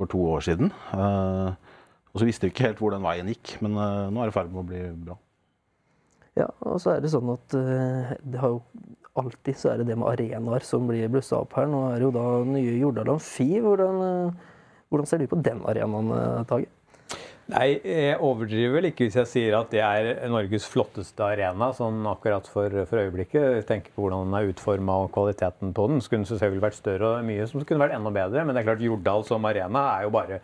for 0.00 0.08
to 0.12 0.22
år 0.32 0.48
siden. 0.48 0.72
Uh, 0.96 1.52
og 2.16 2.22
så 2.22 2.28
visste 2.28 2.48
vi 2.48 2.54
ikke 2.54 2.70
helt 2.70 2.78
hvor 2.80 2.94
den 2.94 3.04
veien 3.04 3.28
gikk, 3.28 3.58
men 3.60 3.74
uh, 3.76 4.08
nå 4.08 4.22
er 4.22 4.30
det 4.30 4.32
i 4.32 4.36
ferd 4.38 4.52
med 4.54 4.62
å 4.62 4.68
bli 4.70 4.78
bra. 5.04 5.16
Ja, 6.36 6.46
og 6.64 6.78
så 6.80 6.94
er 6.94 7.02
det 7.04 7.10
sånn 7.12 7.28
at 7.34 7.56
uh, 7.60 8.14
det 8.24 8.40
har 8.40 8.54
jo 8.54 8.62
alltid 9.20 9.58
så 9.60 9.74
er 9.74 9.82
det 9.82 9.90
det 9.90 9.98
med 10.00 10.08
arenaer 10.08 10.64
som 10.64 10.88
blir 10.88 11.12
blussa 11.12 11.42
opp 11.42 11.52
her. 11.60 11.68
Nå 11.68 11.82
er 11.90 12.00
det 12.00 12.06
jo 12.08 12.14
da 12.16 12.24
nye 12.48 12.72
Jordal 12.80 13.12
Amfi. 13.12 13.50
Hvordan, 13.60 14.00
uh, 14.00 14.72
hvordan 14.88 15.10
ser 15.12 15.20
du 15.20 15.28
på 15.28 15.42
den 15.44 15.60
arenaen, 15.68 16.14
Tage? 16.48 16.72
Nei, 17.52 17.76
jeg 17.84 18.16
overdriver 18.26 18.72
vel 18.74 18.88
ikke 18.88 19.04
hvis 19.06 19.16
jeg 19.20 19.30
sier 19.30 19.54
at 19.60 19.68
det 19.70 19.82
er 19.84 20.24
Norges 20.32 20.64
flotteste 20.66 21.22
arena 21.22 21.68
sånn 21.76 22.00
akkurat 22.10 22.48
for, 22.50 22.72
for 22.88 23.04
øyeblikket. 23.04 23.44
Jeg 23.60 23.66
tenker 23.68 23.92
på 23.92 24.06
hvordan 24.06 24.24
den 24.26 24.38
er 24.40 24.48
utforma 24.50 24.96
og 25.04 25.12
kvaliteten 25.14 25.76
på 25.76 25.84
den. 25.92 26.00
Skulle 26.02 26.24
den 26.24 26.30
selvfølgelig 26.32 26.64
vært 26.64 26.78
større 26.80 27.12
og 27.12 27.28
mye 27.28 27.46
som 27.46 27.62
kunne 27.62 27.84
vært 27.84 27.94
enda 28.00 28.10
bedre. 28.16 28.42
Men 28.42 28.56
det 28.56 28.64
er 28.64 28.70
klart 28.72 28.82
Jordal 28.88 29.28
som 29.28 29.46
arena 29.46 29.84
er 29.92 30.08
jo 30.08 30.16
bare 30.16 30.40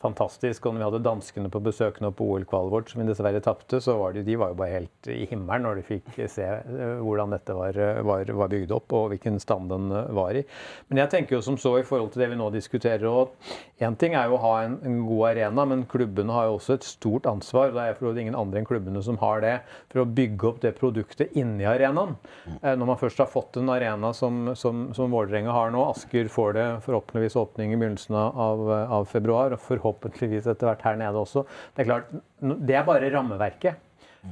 fantastisk. 0.00 0.66
Og 0.66 0.74
når 0.74 0.80
vi 0.80 0.86
hadde 0.88 1.02
danskene 1.04 1.50
på 1.52 1.62
besøk 1.64 2.00
nå 2.00 2.10
på 2.16 2.26
OL-kvalet 2.32 2.72
vårt, 2.72 2.90
som 2.92 3.02
vi 3.02 3.08
dessverre 3.08 3.42
tapte, 3.44 3.80
så 3.84 3.96
var 4.00 4.14
de, 4.16 4.24
de 4.26 4.36
var 4.40 4.52
jo 4.52 4.58
bare 4.60 4.78
helt 4.78 5.10
i 5.12 5.26
himmelen 5.28 5.66
når 5.66 5.80
de 5.80 5.86
fikk 5.86 6.08
se 6.30 6.46
eh, 6.46 7.00
hvordan 7.04 7.34
dette 7.34 7.56
var, 7.56 7.76
var, 8.06 8.32
var, 8.40 8.52
bygd 8.52 8.72
opp, 8.76 8.94
og 8.96 9.10
hvilken 9.12 9.40
stand 9.42 9.70
den 9.72 9.90
eh, 9.92 10.12
var 10.16 10.38
i. 10.40 10.44
Men 10.88 11.02
jeg 11.02 11.12
tenker 11.14 11.36
jo 11.36 11.42
som 11.44 11.58
så 11.60 11.76
i 11.80 11.86
forhold 11.86 12.14
til 12.14 12.24
det 12.24 12.30
vi 12.32 12.40
nå 12.40 12.48
diskuterer, 12.54 13.06
og 13.10 13.36
én 13.80 13.96
ting 14.00 14.16
er 14.16 14.30
jo 14.30 14.38
å 14.38 14.44
ha 14.44 14.54
en, 14.64 14.78
en, 14.86 15.00
god 15.10 15.26
arena, 15.32 15.66
men 15.68 15.84
klubbene 15.90 16.34
har 16.36 16.48
jo 16.48 16.56
også 16.58 16.78
et 16.78 16.88
stort 16.88 17.28
ansvar. 17.28 17.70
og 17.70 17.78
Det 17.78 17.86
er 17.86 18.00
for 18.00 18.20
ingen 18.24 18.38
andre 18.38 18.60
enn 18.60 18.68
klubbene 18.68 19.04
som 19.04 19.20
har 19.20 19.44
det, 19.44 19.54
for 19.92 20.04
å 20.04 20.08
bygge 20.08 20.48
opp 20.48 20.62
det 20.64 20.74
produktet 20.80 21.36
inni 21.38 21.68
arenaen. 21.68 22.16
Eh, 22.60 22.72
når 22.72 22.94
man 22.94 23.00
først 23.00 23.20
har 23.20 23.30
fått 23.30 23.60
en 23.60 23.72
arena 23.72 24.14
som, 24.16 24.54
som, 24.56 24.88
som 24.96 25.12
Vålerenga 25.12 25.52
har 25.52 25.72
nå, 25.74 25.84
Asker 25.90 26.28
får 26.32 26.56
det 26.56 26.66
forhåpentligvis 26.86 27.36
åpning 27.40 27.74
i 27.74 27.78
begynnelsen 27.80 28.16
av, 28.16 28.64
av 28.70 29.08
februar. 29.10 29.52
og 29.52 29.60
forhåpentligvis 29.60 29.89
forhåpentligvis 29.90 30.46
etter 30.50 30.70
hvert 30.70 30.82
her 30.86 30.98
nede 31.00 31.20
også. 31.20 31.44
Det 31.74 31.84
er 31.84 31.92
klart, 31.92 32.10
det 32.40 32.76
er 32.76 32.84
bare 32.88 33.14
rammeverket. 33.14 33.86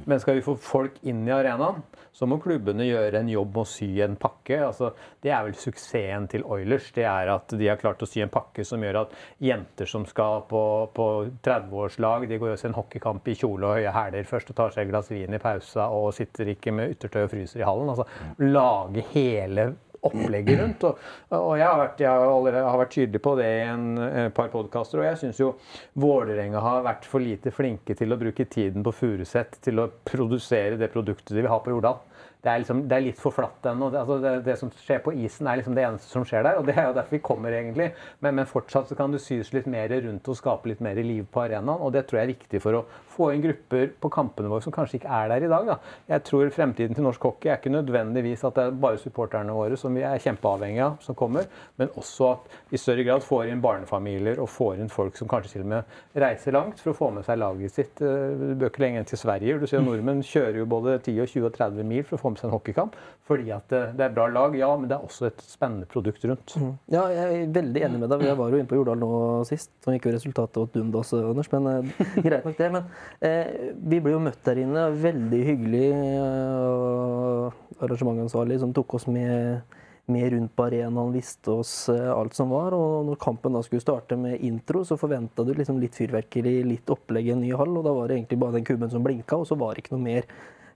Men 0.05 0.19
skal 0.21 0.35
vi 0.37 0.43
få 0.45 0.53
folk 0.61 0.99
inn 1.09 1.23
i 1.25 1.31
arenaen, 1.33 1.79
så 2.13 2.27
må 2.29 2.37
klubbene 2.41 2.85
gjøre 2.85 3.23
en 3.23 3.31
jobb 3.31 3.55
med 3.55 3.63
å 3.63 3.69
sy 3.69 3.87
en 4.05 4.17
pakke. 4.21 4.59
Altså, 4.67 4.91
det 5.23 5.31
er 5.33 5.47
vel 5.47 5.57
suksessen 5.57 6.27
til 6.29 6.45
Oilers. 6.45 6.91
Det 6.93 7.07
er 7.09 7.31
at 7.33 7.55
de 7.57 7.69
har 7.71 7.79
klart 7.81 8.03
å 8.05 8.09
sy 8.09 8.21
en 8.21 8.29
pakke 8.29 8.65
som 8.67 8.85
gjør 8.85 9.01
at 9.01 9.15
jenter 9.41 9.89
som 9.89 10.05
skal 10.09 10.45
på, 10.49 10.61
på 10.93 11.07
30-årslag, 11.41 12.27
de 12.29 12.37
går 12.41 12.53
og 12.53 12.61
ser 12.61 12.69
en 12.69 12.77
hockeykamp 12.77 13.33
i 13.33 13.37
kjole 13.39 13.65
og 13.65 13.79
høye 13.79 13.95
hæler 13.95 14.29
først 14.29 14.53
og 14.53 14.59
tar 14.61 14.75
seg 14.75 14.85
et 14.85 14.93
glass 14.93 15.09
vin 15.09 15.37
i 15.39 15.41
pausa 15.41 15.89
og 15.95 16.11
sitter 16.17 16.53
ikke 16.53 16.75
med 16.75 16.93
yttertøy 16.93 17.23
og 17.23 17.33
fryser 17.33 17.63
i 17.63 17.69
hallen. 17.71 17.89
Altså, 17.95 18.05
lage 18.45 19.09
hele 19.15 19.71
opplegget 20.07 20.61
rundt. 20.61 20.85
Og, 20.89 21.07
og 21.37 21.53
jeg, 21.59 21.67
har 21.67 21.79
vært, 21.83 22.03
jeg, 22.03 22.09
har 22.09 22.59
har 22.69 22.81
vært, 22.83 22.93
tydelig 22.95 23.23
på 23.25 23.35
det 23.39 23.49
i 23.49 23.63
en, 23.67 23.87
et 24.25 24.35
par 24.35 24.51
podkaster. 24.53 25.01
Og 25.01 25.09
jeg 25.09 25.21
syns 25.23 25.41
jo 25.41 25.53
Vålerenga 25.99 26.61
har 26.63 26.85
vært 26.87 27.07
for 27.09 27.23
lite 27.23 27.53
flinke 27.55 27.97
til 27.97 28.13
å 28.13 28.19
bruke 28.19 28.47
tiden 28.49 28.85
på 28.85 28.95
Furuset 28.95 29.59
til 29.65 29.83
å 29.83 29.89
produsere 30.07 30.79
det 30.79 30.91
produktet 30.93 31.35
de 31.35 31.43
vil 31.43 31.51
ha 31.51 31.59
på 31.63 31.75
Jordal 31.75 31.99
det 32.39 32.47
er, 32.47 32.61
liksom, 32.61 32.85
det 32.87 32.95
er, 32.95 33.03
litt 33.03 33.19
for 33.19 33.35
flatt 33.35 33.65
ennå. 33.67 33.89
Altså 33.91 34.15
det, 34.23 34.31
det, 34.45 34.53
som 34.61 34.69
skjer 34.71 35.01
på 35.03 35.11
isen, 35.25 35.47
er 35.49 35.59
liksom 35.59 35.75
det 35.75 35.83
eneste 35.83 36.07
som 36.07 36.23
skjer 36.27 36.45
der. 36.47 36.59
Og 36.61 36.69
det 36.69 36.77
er 36.77 36.85
jo 36.87 36.95
derfor 36.95 37.17
vi 37.17 37.19
kommer, 37.25 37.55
egentlig. 37.55 37.89
Men, 38.23 38.37
men 38.37 38.47
fortsatt 38.47 38.93
kan 38.95 39.11
det 39.11 39.19
sys 39.25 39.51
litt 39.51 39.67
mer 39.67 39.91
rundt 40.05 40.29
og 40.31 40.37
skape 40.39 40.71
litt 40.71 40.83
mer 40.83 41.01
liv 41.03 41.25
på 41.27 41.43
arenaen. 41.43 41.83
Og 41.83 41.91
det 41.95 42.05
tror 42.07 42.21
jeg 42.21 42.29
er 42.29 42.31
viktig 42.37 42.61
for 42.63 42.79
å 42.79 42.85
få 43.19 43.29
inn 43.33 43.43
grupper 43.43 43.91
på 44.01 44.11
kampene 44.13 44.51
våre 44.51 44.63
som 44.65 44.75
kanskje 44.75 44.99
ikke 44.99 45.11
er 45.19 45.31
der 45.33 45.45
i 45.45 45.51
dag. 45.51 45.67
Da. 45.69 45.77
Jeg 46.13 46.25
tror 46.29 46.53
fremtiden 46.55 46.97
til 46.97 47.05
norsk 47.05 47.27
hockey 47.29 47.51
er 47.51 47.59
ikke 47.59 47.73
nødvendigvis 47.73 48.45
at 48.47 48.57
det 48.57 48.65
er 48.67 48.79
bare 48.85 49.01
supporterne 49.01 49.55
våre 49.55 49.77
som 49.79 49.95
vi 49.95 50.05
er 50.07 50.21
kjempeavhengige 50.23 50.87
av, 50.87 50.97
som 51.03 51.17
kommer, 51.19 51.47
men 51.79 51.91
også 51.99 52.31
at 52.33 52.57
vi 52.71 52.79
i 52.79 52.81
større 52.81 53.05
grad 53.07 53.25
får 53.25 53.51
inn 53.51 53.63
barnefamilier 53.63 54.39
og 54.41 54.49
får 54.51 54.79
inn 54.79 54.91
folk 54.93 55.19
som 55.19 55.29
kanskje 55.31 55.57
til 55.57 55.65
og 55.65 55.71
med 55.73 56.19
reiser 56.23 56.55
langt 56.55 56.81
for 56.81 56.93
å 56.93 56.97
få 56.97 57.11
med 57.15 57.27
seg 57.27 57.39
laget 57.41 57.75
sitt. 57.75 58.03
Eh, 58.03 58.35
du 58.39 58.55
bør 58.59 58.71
ikke 58.71 58.83
lenger 58.85 59.03
enn 59.03 59.09
til 59.09 59.21
Sverige. 59.21 59.59
Du 59.59 59.67
ser 59.69 59.83
Nordmenn 59.83 60.23
kjører 60.25 60.61
jo 60.61 60.67
både 60.69 60.97
10, 60.99 61.19
og 61.23 61.31
20 61.33 61.49
og 61.49 61.55
30 61.57 61.89
mil 61.89 62.05
for 62.07 62.17
å 62.17 62.23
få 62.23 62.33
med 62.33 62.41
seg 62.41 62.49
en 62.49 62.55
hockeykamp. 62.55 62.97
Fordi 63.29 63.51
at 63.53 63.67
det, 63.69 63.81
det 63.99 64.07
er 64.07 64.15
bra 64.15 64.25
lag, 64.31 64.55
ja, 64.57 64.69
men 64.79 64.89
det 64.89 64.97
er 64.97 65.05
også 65.05 65.27
et 65.29 65.43
spennende 65.45 65.85
produkt 65.89 66.23
rundt. 66.25 66.55
Mm. 66.57 66.71
Ja, 66.95 67.03
jeg 67.13 67.43
er 67.43 67.53
veldig 67.59 67.83
enig 67.85 68.01
med 68.01 68.13
deg. 68.13 68.25
Jeg 68.25 68.39
var 68.39 68.49
jo 68.49 68.59
inne 68.61 68.69
på 68.69 68.79
Jordal 68.79 69.01
nå 69.01 69.11
sist. 69.49 69.71
Som 69.85 69.95
gikk 69.95 70.09
jo 70.09 70.15
resultatet 70.15 70.61
åt 70.63 70.73
Dundas, 70.73 71.13
Anders. 71.17 71.51
Men 71.53 71.69
eh, 71.71 72.05
greit 72.25 72.47
nok 72.47 72.57
det. 72.57 72.71
Men 72.73 72.81
eh, 72.81 73.03
vi 73.19 73.99
ble 73.99 74.13
jo 74.13 74.21
møtt 74.23 74.43
der 74.47 74.61
inne. 74.61 74.85
Veldig 74.95 75.39
hyggelig 75.47 75.87
eh, 75.95 77.57
arrangementansvarlig 77.83 78.61
som 78.63 78.75
tok 78.75 78.99
oss 78.99 79.09
med 79.11 79.75
med 80.09 80.31
rundt 80.33 80.55
på 80.57 80.63
arenaen, 80.65 81.11
visste 81.13 81.51
oss 81.61 81.73
eh, 81.93 82.07
alt 82.09 82.33
som 82.33 82.49
var. 82.49 82.73
Og 82.73 83.03
når 83.05 83.19
kampen 83.21 83.53
da 83.53 83.59
skulle 83.61 83.83
starte 83.83 84.17
med 84.17 84.41
intro, 84.41 84.81
så 84.81 84.97
forventa 84.97 85.45
du 85.45 85.51
liksom 85.53 85.77
litt 85.77 85.93
fyrverkeri, 85.93 86.55
litt 86.65 86.89
opplegg 86.89 87.29
i 87.29 87.33
en 87.35 87.43
ny 87.43 87.51
hall. 87.53 87.75
Og 87.77 87.85
da 87.85 87.93
var 87.93 88.09
det 88.09 88.17
egentlig 88.17 88.39
bare 88.41 88.57
den 88.57 88.65
kubben 88.65 88.89
som 88.89 89.05
blinka, 89.05 89.37
og 89.37 89.45
så 89.45 89.59
var 89.59 89.77
det 89.77 89.83
ikke 89.83 89.93
noe 89.93 90.07
mer 90.07 90.25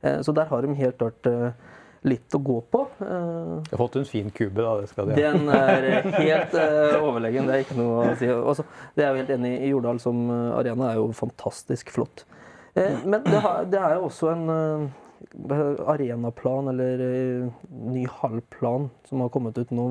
Eh, 0.03 0.21
så 0.21 0.31
der 0.31 0.45
har 0.45 0.61
de 0.61 0.75
helt 0.75 0.97
klart 0.97 1.25
eh, 1.25 1.51
litt 2.07 2.35
å 2.35 2.39
gå 2.43 2.57
på. 2.71 2.81
Eh, 3.01 3.53
Du 3.69 3.71
har 3.75 3.81
fått 3.81 3.95
en 3.99 4.07
fin 4.07 4.29
kube, 4.33 4.59
da. 4.59 4.75
Det 4.81 4.89
skal 4.91 5.11
jeg 5.11 5.23
ha. 5.23 5.31
Den 5.33 5.49
er 5.53 6.09
helt 6.17 6.57
eh, 6.59 6.97
overlegen, 6.99 7.47
det 7.47 7.55
er 7.55 7.63
ikke 7.65 7.77
noe 7.79 8.09
å 8.09 8.17
si. 8.19 8.29
Også, 8.33 8.65
det 8.95 9.05
er 9.05 9.11
jeg 9.11 9.23
helt 9.23 9.33
enig 9.37 9.53
i. 9.59 9.71
Jordal 9.71 10.01
som 10.03 10.25
eh, 10.27 10.49
arena 10.59 10.91
er 10.91 10.99
jo 10.99 11.07
fantastisk 11.17 11.93
flott. 11.95 12.25
Men 12.73 13.21
det, 13.21 13.77
er 13.77 13.99
jo 13.99 14.07
også 14.07 14.31
en 14.31 14.47
arenaplan, 15.93 16.71
eller 16.71 17.03
ny 17.69 18.07
hallplan, 18.09 18.87
som 19.05 19.21
har 19.21 19.29
kommet 19.33 19.59
ut 19.61 19.73
nå. 19.75 19.87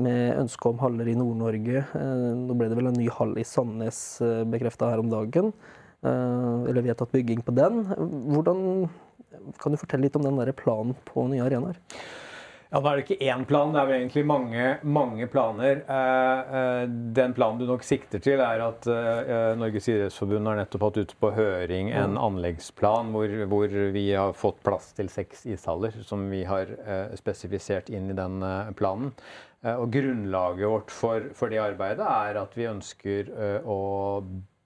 Med 0.00 0.36
ønske 0.38 0.68
om 0.68 0.78
haller 0.80 1.08
i 1.10 1.16
Nord-Norge. 1.16 1.80
Nå 2.38 2.54
ble 2.56 2.68
det 2.70 2.76
vel 2.78 2.90
en 2.92 2.98
ny 3.00 3.08
hall 3.12 3.32
i 3.40 3.44
Sandnes 3.44 4.20
bekrefta 4.52 4.92
her 4.92 5.00
om 5.02 5.08
dagen. 5.10 5.50
Eller 6.04 6.84
vedtatt 6.86 7.10
bygging 7.16 7.40
på 7.44 7.56
den. 7.56 7.82
Hvordan 8.30 8.60
Kan 9.60 9.72
du 9.74 9.80
fortelle 9.80 10.08
litt 10.08 10.16
om 10.18 10.26
den 10.26 10.40
der 10.40 10.52
planen 10.56 10.96
på 11.08 11.26
nye 11.30 11.44
arenaer? 11.44 11.78
Ja, 12.70 12.78
Nå 12.78 12.86
er 12.86 13.00
det 13.00 13.02
ikke 13.02 13.26
én 13.26 13.42
plan, 13.50 13.72
det 13.74 13.80
er 13.80 13.86
vel 13.88 13.96
egentlig 13.96 14.22
mange, 14.30 14.66
mange 14.86 15.26
planer. 15.30 15.80
Eh, 15.90 16.52
eh, 16.58 16.82
den 17.16 17.32
planen 17.34 17.58
du 17.58 17.64
nok 17.66 17.82
sikter 17.82 18.22
til, 18.22 18.38
er 18.38 18.62
at 18.62 18.86
eh, 18.86 19.56
Norges 19.58 19.88
idrettsforbund 19.90 20.46
har 20.46 20.60
nettopp 20.60 20.84
hatt 20.86 21.00
ute 21.02 21.18
på 21.18 21.32
høring 21.34 21.90
en 21.90 22.14
anleggsplan 22.20 23.10
hvor, 23.10 23.34
hvor 23.50 23.74
vi 23.96 24.04
har 24.12 24.36
fått 24.38 24.62
plass 24.62 24.92
til 24.94 25.10
seks 25.10 25.42
ishaller, 25.50 25.98
som 26.06 26.28
vi 26.30 26.44
har 26.46 26.70
spesifisert 27.18 27.90
inn 27.90 28.12
i 28.12 28.18
den 28.18 28.38
planen. 28.78 29.10
Og 29.66 29.90
grunnlaget 29.92 30.70
vårt 30.70 30.94
for, 30.94 31.26
for 31.36 31.50
det 31.50 31.58
arbeidet 31.60 32.06
er 32.06 32.38
at 32.40 32.54
vi 32.56 32.70
ønsker 32.70 33.34
å 33.66 33.80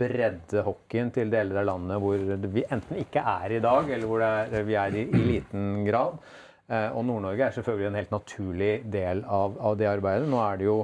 bredde 0.05 0.63
hockeyen 0.69 1.11
til 1.17 1.33
deler 1.33 1.63
av 1.65 1.69
landet 1.73 2.01
hvor 2.05 2.25
vi 2.55 2.65
enten 2.69 3.01
ikke 3.03 3.25
er 3.35 3.57
i 3.59 3.61
dag, 3.65 3.91
eller 3.97 4.11
hvor 4.11 4.25
er, 4.29 4.57
vi 4.69 4.77
er 4.81 4.97
i, 5.03 5.07
i 5.09 5.27
liten 5.35 5.85
grad. 5.89 6.19
Eh, 6.65 6.95
Og 6.97 7.03
Nord-Norge 7.05 7.45
er 7.45 7.53
selvfølgelig 7.53 7.91
en 7.91 7.99
helt 7.99 8.13
naturlig 8.15 8.71
del 8.93 9.19
av, 9.29 9.59
av 9.61 9.75
det 9.77 9.85
arbeidet. 9.91 10.31
Nå 10.33 10.39
er 10.41 10.57
det 10.63 10.65
jo, 10.65 10.79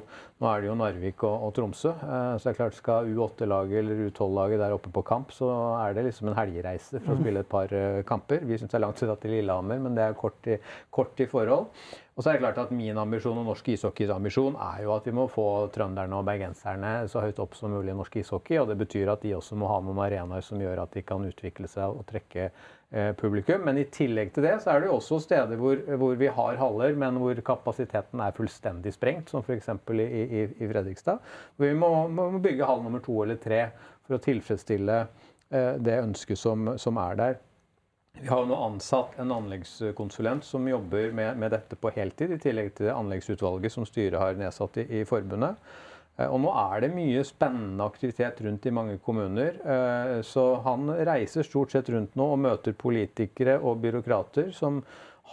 er 0.45 0.61
det 0.61 0.69
jo 0.69 0.75
Narvik 0.77 1.25
og, 1.25 1.47
og 1.47 1.55
Tromsø. 1.57 1.95
eh, 1.95 2.35
Så 2.37 2.45
det 2.45 2.53
er 2.53 2.59
klart 2.59 2.77
skal 2.77 3.09
U8-laget 3.15 3.79
eller 3.81 4.03
U12-laget 4.11 4.61
der 4.61 4.75
oppe 4.77 4.93
på 4.93 5.05
kamp, 5.09 5.33
så 5.33 5.49
er 5.81 5.97
det 5.97 6.05
liksom 6.11 6.29
en 6.29 6.37
helgereise 6.37 7.01
for 7.01 7.15
å 7.15 7.19
spille 7.23 7.41
et 7.47 7.49
par 7.49 7.73
eh, 7.73 8.03
kamper. 8.05 8.45
Vi 8.45 8.61
syns 8.61 8.75
det 8.75 8.77
er 8.81 8.85
langt 8.85 9.01
til 9.01 9.33
Lillehammer, 9.33 9.81
men 9.81 9.97
det 9.97 10.05
er 10.05 10.21
kort 10.21 10.53
i, 10.53 10.59
kort 10.93 11.25
i 11.25 11.31
forhold. 11.33 11.71
Og 12.21 12.25
så 12.25 12.35
er 12.35 12.37
det 12.37 12.43
klart 12.43 12.59
at 12.61 12.73
Min 12.77 12.99
ambisjon 13.01 13.39
og 13.41 13.47
norsk 13.49 13.71
ishockeys 13.73 14.11
ambisjon 14.13 14.57
er 14.61 14.83
jo 14.85 14.91
at 14.93 15.07
vi 15.09 15.13
må 15.17 15.23
få 15.33 15.45
trønderne 15.73 16.19
og 16.19 16.27
bergenserne 16.29 16.91
så 17.09 17.23
høyt 17.25 17.39
opp 17.41 17.57
som 17.57 17.73
mulig 17.73 17.95
i 17.95 17.97
norsk 17.97 18.19
ishockey. 18.21 18.59
og 18.61 18.69
Det 18.69 18.77
betyr 18.83 19.09
at 19.09 19.23
de 19.25 19.33
også 19.39 19.57
må 19.57 19.71
ha 19.71 19.79
noen 19.81 20.03
arenaer 20.05 20.45
som 20.45 20.61
gjør 20.61 20.83
at 20.83 20.93
de 20.93 21.01
kan 21.09 21.25
utvikle 21.25 21.71
seg 21.73 21.89
og 21.89 22.05
trekke 22.11 22.51
eh, 22.51 23.15
publikum. 23.17 23.65
Men 23.65 23.81
i 23.81 23.87
tillegg 23.89 24.35
til 24.37 24.45
det 24.45 24.53
så 24.61 24.75
er 24.75 24.85
det 24.85 24.91
jo 24.91 24.99
også 24.99 25.23
steder 25.25 25.57
hvor, 25.57 25.81
hvor 25.97 26.21
vi 26.21 26.29
har 26.29 26.61
haller, 26.61 27.01
men 27.07 27.17
hvor 27.25 27.41
kapasiteten 27.47 28.21
er 28.21 28.37
fullstendig 28.37 28.93
sprengt, 28.99 29.33
som 29.33 29.41
f.eks. 29.41 29.73
I, 29.89 30.05
i, 30.05 30.47
i 30.61 30.69
Fredrikstad. 30.75 31.25
Vi 31.57 31.73
må, 31.73 31.89
må 32.13 32.35
bygge 32.37 32.69
hall 32.69 32.85
nummer 32.85 33.01
to 33.01 33.17
eller 33.25 33.41
tre 33.41 33.71
for 34.05 34.19
å 34.19 34.25
tilfredsstille 34.29 35.07
eh, 35.07 35.77
det 35.81 36.03
ønsket 36.05 36.45
som, 36.45 36.75
som 36.77 37.01
er 37.01 37.25
der. 37.25 37.41
Vi 38.19 38.29
har 38.29 38.47
nå 38.47 38.57
ansatt 38.57 39.19
en 39.19 39.33
anleggskonsulent 39.33 40.45
som 40.45 40.67
jobber 40.69 41.13
med, 41.13 41.37
med, 41.39 41.51
dette 41.55 41.77
på 41.77 41.93
heltid, 41.95 42.35
i 42.35 42.41
tillegg 42.43 42.75
til 42.77 42.91
anleggsutvalget 42.93 43.73
som 43.73 43.87
styret 43.89 44.21
har 44.21 44.37
nedsatt 44.37 44.77
i, 44.83 44.87
i 45.01 45.05
forbundet. 45.09 45.57
Eh, 46.19 46.27
Og 46.29 46.41
nå 46.43 46.51
er 46.53 46.85
det 46.85 46.91
mye 46.93 47.23
spennende 47.25 47.87
aktivitet 47.87 48.43
rundt 48.45 48.67
i 48.67 48.75
mange 48.77 48.99
kommuner. 48.99 49.57
eh, 49.65 50.17
Så 50.27 50.45
han 50.67 50.91
reiser 51.07 51.47
stort 51.47 51.73
sett 51.73 51.89
rundt 51.89 52.19
nå 52.19 52.33
og 52.35 52.43
møter 52.45 52.77
politikere 52.77 53.57
og 53.61 53.81
byråkrater 53.81 54.53
som 54.53 54.83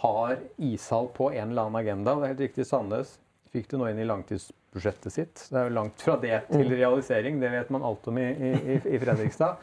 har 0.00 0.38
ishall 0.56 1.10
på 1.12 1.32
en 1.34 1.50
eller 1.50 1.66
annen 1.68 1.82
agenda. 1.82 2.14
Det 2.14 2.24
er 2.24 2.34
helt 2.34 2.46
riktig, 2.46 2.66
Sandnes 2.70 3.18
fikk 3.52 3.68
det 3.68 3.78
nå 3.80 3.86
inn 3.90 4.00
i 4.00 4.06
langtidsbudsjettet 4.08 5.12
sitt. 5.12 5.44
Det 5.50 5.56
er 5.58 5.68
jo 5.68 5.76
langt 5.76 6.02
fra 6.04 6.16
det 6.20 6.40
til 6.52 6.68
realisering, 6.72 7.40
det 7.40 7.50
vet 7.52 7.70
man 7.74 7.84
alt 7.88 8.06
om 8.08 8.18
i, 8.20 8.28
i, 8.30 8.80
i 8.94 9.00
Fredrikstad. 9.02 9.56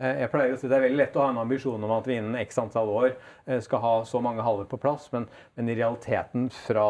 Eh, 0.00 0.22
Jeg 0.22 0.32
pleier 0.32 0.56
å 0.56 0.58
si 0.60 0.68
Det 0.70 0.76
er 0.78 0.86
veldig 0.86 1.00
lett 1.02 1.16
å 1.18 1.24
ha 1.26 1.30
en 1.34 1.42
ambisjon 1.42 1.84
om 1.84 1.94
at 1.98 2.08
vi 2.08 2.16
innen 2.16 2.38
x 2.40 2.58
antall 2.62 2.88
år 2.88 3.10
eh, 3.46 3.60
skal 3.60 3.82
ha 3.84 3.94
så 4.08 4.22
mange 4.24 4.44
halver 4.44 4.68
på 4.70 4.80
plass, 4.80 5.10
men, 5.12 5.28
men 5.58 5.68
i 5.68 5.76
realiteten 5.76 6.48
fra, 6.54 6.86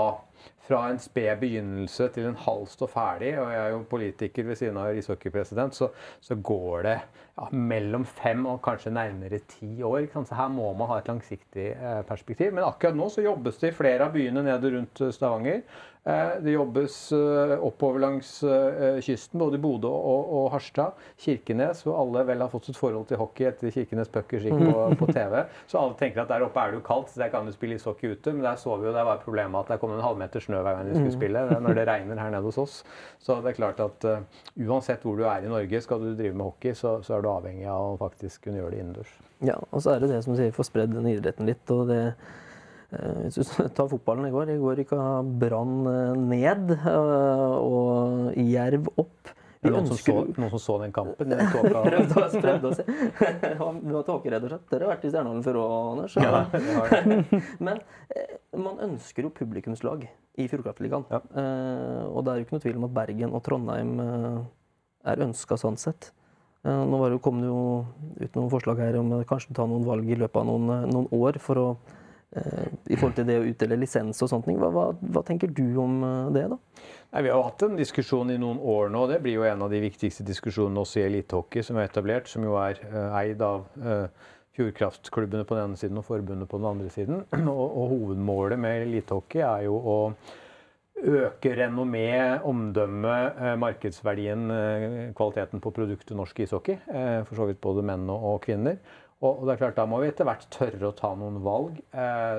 fra 0.68 0.84
en 0.92 1.00
sped 1.02 1.40
begynnelse 1.42 2.10
til 2.14 2.30
en 2.30 2.38
halv 2.46 2.68
står 2.70 2.92
ferdig, 2.92 3.32
og 3.42 3.50
jeg 3.50 3.64
er 3.64 3.74
jo 3.74 3.82
politiker 3.90 4.46
ved 4.46 4.60
siden 4.60 4.78
av 4.80 4.94
ishockeypresident, 5.00 5.74
så, 5.74 5.90
så 6.22 6.38
går 6.38 6.86
det 6.86 6.96
ja, 7.36 7.48
mellom 7.52 8.04
fem 8.08 8.42
og 8.50 8.60
kanskje 8.64 8.92
nærmere 8.94 9.42
ti 9.50 9.70
år. 9.86 10.08
Så 10.24 10.36
her 10.38 10.50
må 10.52 10.72
man 10.78 10.90
ha 10.90 10.98
et 11.00 11.08
langsiktig 11.10 11.70
eh, 11.76 12.02
perspektiv. 12.08 12.52
Men 12.56 12.66
akkurat 12.66 12.98
nå 12.98 13.08
så 13.12 13.24
jobbes 13.24 13.60
det 13.62 13.72
i 13.72 13.78
flere 13.78 14.08
av 14.08 14.16
byene 14.16 14.44
nede 14.46 14.74
rundt 14.76 15.00
eh, 15.06 15.14
Stavanger. 15.14 15.62
Eh, 16.04 16.36
Det 16.40 16.54
jobbes 16.54 16.94
oppover 17.60 18.00
langs 18.00 18.28
kysten, 19.04 19.36
både 19.38 19.58
i 19.58 19.60
Bodø 19.60 19.90
og, 19.90 20.46
Harstad. 20.54 20.96
Kirkenes, 21.20 21.82
hvor 21.84 21.98
alle 22.00 22.22
vel 22.28 22.40
har 22.40 22.48
fått 22.48 22.70
sitt 22.70 22.78
forhold 22.80 23.04
til 23.10 23.20
hockey 23.20 23.44
etter 23.50 23.72
Kirkenes 23.74 24.08
Puckers 24.08 24.46
gikk 24.48 24.56
på, 24.56 24.86
på 25.02 25.08
TV. 25.12 25.42
Så 25.68 25.76
alle 25.82 25.98
tenker 26.00 26.22
at 26.22 26.32
der 26.32 26.46
oppe 26.46 26.62
er 26.62 26.72
det 26.72 26.80
jo 26.80 26.84
kaldt, 26.86 27.12
så 27.12 27.20
der 27.20 27.32
kan 27.34 27.44
du 27.46 27.52
spille 27.52 27.76
ishockey 27.76 28.14
ute. 28.14 28.32
Men 28.32 28.46
der 28.48 28.56
så 28.60 28.78
vi 28.80 28.88
jo 28.88 28.94
der 28.96 29.04
var 29.06 29.20
problemet 29.22 29.60
at 29.60 29.74
det 29.74 29.80
kom 29.82 29.92
en 29.92 30.00
halvmeter 30.04 30.40
snø 30.42 30.62
hver 30.64 30.78
gang 30.80 30.88
vi 30.88 30.96
skulle 30.96 31.14
spille, 31.18 31.44
når 31.60 31.76
det 31.76 31.86
regner 31.92 32.22
her 32.24 32.32
nede 32.32 32.48
hos 32.48 32.58
oss. 32.64 32.80
Så 33.20 33.36
det 33.44 33.52
er 33.52 33.60
klart 33.60 33.80
at 33.84 34.08
uh, 34.08 34.24
uansett 34.64 35.04
hvor 35.04 35.20
du 35.20 35.26
er 35.28 35.44
i 35.44 35.52
Norge, 35.52 35.82
skal 35.84 36.00
du 36.00 36.14
drive 36.16 36.32
med 36.32 36.48
hockey, 36.48 36.72
så, 36.80 36.96
så 37.04 37.18
er 37.18 37.19
du 37.24 37.30
avhengig 37.30 37.66
av 37.70 37.94
å 37.94 37.98
faktisk 38.00 38.46
kunne 38.46 38.60
gjøre 38.60 38.74
det 38.74 38.84
innendørs. 38.84 39.16
Ja, 39.46 39.56
og 39.70 39.82
så 39.82 39.94
er 39.94 40.02
det 40.02 40.12
det 40.12 40.20
som 40.26 40.36
sier, 40.36 40.52
få 40.54 40.64
spredd 40.66 40.92
den 40.94 41.08
idretten 41.10 41.48
litt. 41.48 41.64
og 41.72 41.88
det 41.90 42.00
eh, 42.92 43.26
hvis 43.26 43.38
du 43.40 43.68
tar 43.76 43.90
fotballen 43.90 44.28
i 44.28 44.32
går 44.34 44.54
I 44.54 44.60
går 44.60 44.82
gikk 44.82 44.96
Brann 45.40 45.76
eh, 45.88 46.16
ned 46.20 46.74
eh, 46.76 47.44
og 47.60 48.36
Jerv 48.36 48.90
opp. 48.96 49.32
Vi 49.60 49.68
noen 49.68 49.90
som, 49.90 49.98
så, 50.00 50.14
noen 50.40 50.52
som 50.54 50.62
så 50.64 50.76
den 50.80 50.92
kampen? 50.96 51.34
Prøvde 51.52 52.20
å, 52.22 52.28
prøvde 52.44 52.70
å 52.70 52.76
se. 52.78 52.84
Du 52.88 53.90
var 53.92 54.06
tåkeredd, 54.08 54.46
rett 54.46 54.46
og 54.46 54.54
slett. 54.54 54.70
Dere 54.72 54.86
har 54.86 54.94
vært 54.94 55.04
i 55.04 55.10
Stjernehallen 55.12 55.44
før 55.44 55.60
òg, 55.60 55.74
Anders. 55.90 56.16
Ja, 56.16 56.44
har 56.78 56.94
det. 56.94 57.42
Men 57.60 57.82
man 58.56 58.80
ønsker 58.88 59.28
jo 59.28 59.34
publikumslag 59.36 60.06
i 60.40 60.46
Fjordkraftligaen. 60.48 61.04
Ja. 61.12 61.20
og 62.08 62.24
det 62.24 62.32
er 62.32 62.40
jo 62.40 62.46
ikke 62.46 62.56
noe 62.56 62.64
tvil 62.64 62.80
om 62.80 62.88
at 62.88 62.96
Bergen 62.96 63.36
og 63.36 63.44
Trondheim 63.44 63.92
er 64.00 65.24
ønska 65.28 65.60
sånn 65.60 65.76
sett. 65.80 66.08
Nå 66.62 66.98
var 67.00 67.10
det, 67.10 67.22
kom 67.24 67.40
det 67.40 67.48
jo 67.48 67.86
ut 68.20 68.34
noen 68.36 68.50
forslag 68.52 68.82
her 68.82 68.98
om 69.00 69.14
kanskje 69.28 69.54
ta 69.56 69.64
noen 69.68 69.86
valg 69.86 70.10
i 70.10 70.18
løpet 70.20 70.42
av 70.42 70.48
noen, 70.48 70.68
eh, 70.74 70.88
noen 70.92 71.06
år 71.16 71.38
for 71.40 71.60
å 71.60 71.68
eh, 72.36 72.66
i 72.92 72.98
forhold 72.98 73.16
til 73.16 73.28
det 73.30 73.38
å 73.40 73.46
utdele 73.48 73.78
lisens 73.80 74.20
og 74.26 74.34
ting. 74.44 74.58
Hva, 74.60 74.68
hva, 74.74 74.90
hva 74.92 75.22
tenker 75.24 75.48
du 75.56 75.64
om 75.80 76.02
eh, 76.04 76.26
det, 76.36 76.42
da? 76.52 76.58
Nei, 77.14 77.22
Vi 77.24 77.32
har 77.32 77.46
hatt 77.46 77.64
en 77.64 77.78
diskusjon 77.80 78.30
i 78.30 78.36
noen 78.40 78.60
år 78.60 78.92
nå. 78.92 79.06
Det 79.08 79.22
blir 79.24 79.38
jo 79.38 79.46
en 79.48 79.64
av 79.64 79.72
de 79.72 79.80
viktigste 79.82 80.26
diskusjonene 80.26 80.84
også 80.84 81.00
i 81.00 81.06
elitehockey, 81.08 81.64
som 81.64 81.80
er 81.80 81.88
etablert, 81.88 82.28
som 82.28 82.44
jo 82.46 82.54
er 82.60 82.78
uh, 82.92 83.16
eid 83.18 83.40
av 83.42 83.64
uh, 83.82 84.28
Fjordkraftklubbene 84.54 85.46
på 85.48 85.56
den 85.56 85.70
ene 85.70 85.80
siden 85.80 85.98
og 85.98 86.06
forbundet 86.06 86.50
på 86.50 86.60
den 86.60 86.68
andre 86.70 86.92
siden. 86.92 87.24
Og, 87.50 87.64
og 87.64 87.96
hovedmålet 87.96 88.60
med 88.60 88.84
elitehockey 88.84 89.42
er 89.46 89.66
jo 89.66 89.80
å 89.80 89.96
øke 91.02 91.54
renommé, 91.56 92.40
omdømme, 92.44 93.14
eh, 93.36 93.56
markedsverdien, 93.56 94.50
eh, 94.50 95.12
kvaliteten 95.16 95.60
på 95.60 95.72
produktet 95.72 96.16
norsk 96.16 96.40
ishockey. 96.40 96.78
eh, 96.88 97.22
For 97.24 97.34
så 97.34 97.46
vidt 97.46 97.60
både 97.60 97.82
menn 97.82 98.08
og, 98.08 98.42
kvinner. 98.42 98.78
Og, 99.22 99.46
det 99.46 99.52
er 99.52 99.56
klart, 99.56 99.76
da 99.76 99.86
må 99.86 100.00
vi 100.00 100.08
etter 100.08 100.24
hvert 100.24 100.48
tørre 100.50 100.88
å 100.88 100.96
ta 100.96 101.14
noen 101.14 101.42
valg 101.42 101.80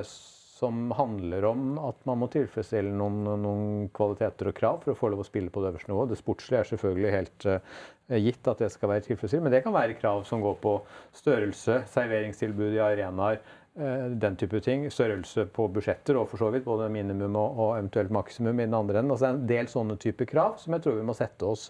som 0.03 0.91
handler 0.91 1.45
om 1.45 1.77
at 1.79 1.95
man 2.05 2.19
må 2.19 2.29
tilfredsstille 2.29 2.91
noen, 2.93 3.23
noen 3.23 3.89
kvaliteter 3.93 4.47
og 4.47 4.55
krav 4.55 4.83
for 4.83 4.93
å 4.93 4.97
få 4.97 5.09
lov 5.09 5.19
å 5.21 5.25
spille 5.25 5.49
på 5.49 5.61
det 5.61 5.73
øverste 5.73 5.89
nivået. 5.89 6.09
Det 6.09 6.17
sportslige 6.17 6.59
er 6.59 6.69
selvfølgelig 6.69 7.11
helt 7.11 7.47
gitt 8.09 8.47
at 8.47 8.57
det 8.57 8.71
skal 8.71 8.89
være 8.89 9.05
tilfredsstillende, 9.05 9.49
men 9.49 9.55
det 9.55 9.63
kan 9.63 9.73
være 9.73 9.97
krav 9.97 10.25
som 10.25 10.41
går 10.41 10.57
på 10.61 10.81
størrelse, 11.13 11.83
serveringstilbud 11.93 12.73
i 12.73 12.83
arenaer, 12.83 13.39
den 13.75 14.35
type 14.35 14.59
ting. 14.65 14.83
Størrelse 14.91 15.45
på 15.55 15.67
budsjetter 15.71 16.17
og 16.19 16.25
for 16.31 16.41
så 16.41 16.49
vidt 16.51 16.65
både 16.65 16.89
minimum 16.91 17.37
og, 17.39 17.77
eventuelt 17.77 18.11
maksimum 18.11 18.59
i 18.59 18.65
den 18.65 18.75
andre 18.75 18.99
enden. 18.99 19.13
Altså 19.15 19.29
det 19.29 19.31
er 19.31 19.37
en 19.37 19.47
del 19.53 19.71
sånne 19.71 19.95
typer 20.01 20.27
krav 20.27 20.57
som 20.59 20.75
jeg 20.75 20.83
tror 20.83 20.97
vi 20.97 21.05
må 21.07 21.15
sette 21.15 21.47
oss. 21.47 21.69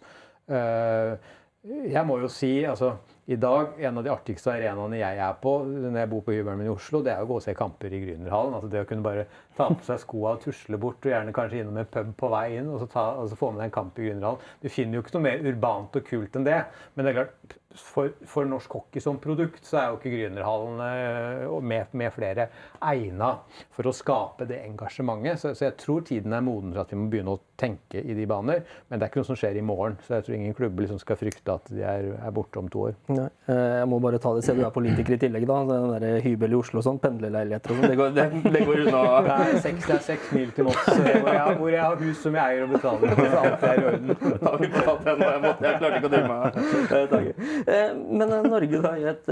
Eh, 0.50 1.14
jeg 1.62 2.02
må 2.10 2.16
jo 2.18 2.30
si, 2.32 2.64
altså 2.66 2.96
i 3.30 3.36
dag, 3.38 3.76
En 3.86 4.00
av 4.00 4.04
de 4.04 4.10
artigste 4.10 4.50
arenaene 4.50 4.98
jeg 4.98 5.20
er 5.22 5.36
på 5.40 5.52
når 5.70 6.00
jeg 6.00 6.10
bor 6.10 6.24
på 6.26 6.34
hybelen 6.34 6.58
min 6.58 6.68
i 6.68 6.74
Oslo, 6.74 7.04
det 7.06 7.14
er 7.14 7.22
å 7.22 7.28
gå 7.30 7.38
og 7.38 7.44
se 7.46 7.54
kamper 7.56 7.94
i 7.94 8.02
Grünerhallen. 8.02 8.56
Altså 8.58 8.72
det 8.72 8.82
å 8.82 8.88
kunne 8.90 9.06
bare 9.06 9.28
ta 9.56 9.70
på 9.70 9.86
seg 9.86 10.02
skoa 10.02 10.34
og 10.34 10.42
tusle 10.42 10.80
bort, 10.82 11.06
og 11.06 11.14
gjerne 11.14 11.36
kanskje 11.36 11.62
innom 11.62 11.78
en 11.78 11.92
pub 11.94 12.10
på 12.18 12.32
vei 12.34 12.48
inn, 12.58 12.72
og 12.74 12.82
så, 12.82 12.90
ta, 12.92 13.06
og 13.22 13.38
få 13.38 13.52
med 13.54 13.62
deg 13.62 13.70
en 13.70 13.76
kamp 13.78 14.02
i 14.02 14.10
Grünerhallen. 14.10 14.50
Du 14.64 14.68
finner 14.74 14.98
jo 14.98 15.06
ikke 15.06 15.16
noe 15.20 15.28
mer 15.28 15.48
urbant 15.52 16.02
og 16.02 16.08
kult 16.10 16.40
enn 16.40 16.50
det. 16.50 16.58
Men 16.96 17.08
det 17.08 17.14
er 17.14 17.20
klart, 17.22 17.56
for, 17.76 18.12
for 18.28 18.48
norsk 18.50 18.74
hockey 18.78 19.04
som 19.04 19.20
produkt, 19.22 19.64
så 19.68 19.78
er 19.80 19.88
jo 19.90 20.00
ikke 20.00 20.14
Grünerhallen 20.14 20.82
eh, 20.86 21.56
med, 21.64 21.94
med 21.98 22.14
flere 22.16 22.48
egna 22.92 23.34
for 23.76 23.90
å 23.90 23.96
skape 23.96 24.48
det 24.50 24.62
engasjementet. 24.66 25.42
Så, 25.42 25.54
så 25.58 25.68
jeg 25.70 25.78
tror 25.82 26.06
tiden 26.08 26.36
er 26.36 26.46
moden 26.46 26.74
for 26.74 26.84
at 26.84 26.94
vi 26.94 27.00
må 27.00 27.10
begynne 27.12 27.36
å 27.38 27.44
tenke 27.62 28.02
i 28.02 28.16
de 28.18 28.26
baner. 28.28 28.64
Men 28.90 29.00
det 29.00 29.06
er 29.06 29.12
ikke 29.12 29.22
noe 29.22 29.30
som 29.30 29.38
skjer 29.40 29.60
i 29.60 29.64
morgen, 29.66 29.98
så 30.08 30.18
jeg 30.18 30.26
tror 30.28 30.36
ingen 30.40 30.56
klubber 30.58 30.84
liksom 30.88 31.00
skal 31.02 31.20
frykte 31.20 31.54
at 31.54 31.70
de 31.70 31.84
er, 31.86 32.08
er 32.18 32.34
borte 32.36 32.58
om 32.60 32.68
to 32.74 32.88
år. 32.90 32.96
Nei, 33.14 33.28
eh, 33.48 33.62
jeg 33.82 33.88
må 33.92 34.00
bare 34.04 34.18
ta 34.24 34.34
det, 34.36 34.44
se 34.48 34.56
du 34.58 34.64
er 34.66 34.74
politiker 34.74 35.16
i 35.16 35.20
tillegg, 35.22 35.46
da. 35.50 35.60
Den 35.70 35.94
der 36.02 36.20
hybel 36.26 36.56
i 36.56 36.60
Oslo 36.60 36.82
og 36.82 36.88
sånn, 36.90 37.00
pendlerleiligheter 37.04 37.76
og 37.76 37.80
sånn. 37.80 37.90
Det, 37.94 38.00
går- 38.02 38.16
det, 38.18 38.26
det 38.58 38.64
går 38.68 38.84
unna. 38.88 39.04
Det 39.28 39.38
er 39.46 39.62
seks, 39.68 39.86
det 39.88 39.96
er 40.00 40.04
seks 40.10 40.32
mil 40.36 40.52
til 40.58 40.68
Moss, 40.68 40.82
eh, 40.92 41.20
hvor 41.22 41.32
jeg, 41.38 41.58
hvor 41.62 41.72
jeg 41.76 41.84
har 41.86 42.02
hus 42.02 42.22
som 42.26 42.38
jeg 42.40 42.58
eier 42.58 42.66
og 42.68 42.74
betaler. 42.76 43.16
Så 43.32 43.44
alt 43.46 43.68
er 43.70 43.82
i 43.82 43.86
orden. 43.92 44.16
Da 44.42 44.56
har 44.56 44.58
vi 44.66 44.72
fortalt 44.76 45.06
den, 45.08 45.24
jeg, 45.28 45.44
måtte, 45.46 45.68
jeg 45.70 45.82
klarte 45.82 46.02
ikke 46.02 46.10
å 46.10 46.16
dy 46.18 46.24
meg. 46.32 47.32
eh, 47.68 47.94
Men 48.22 48.36
Norge 48.50 48.82
da 48.84 48.96
i 48.98 49.06
et 49.12 49.32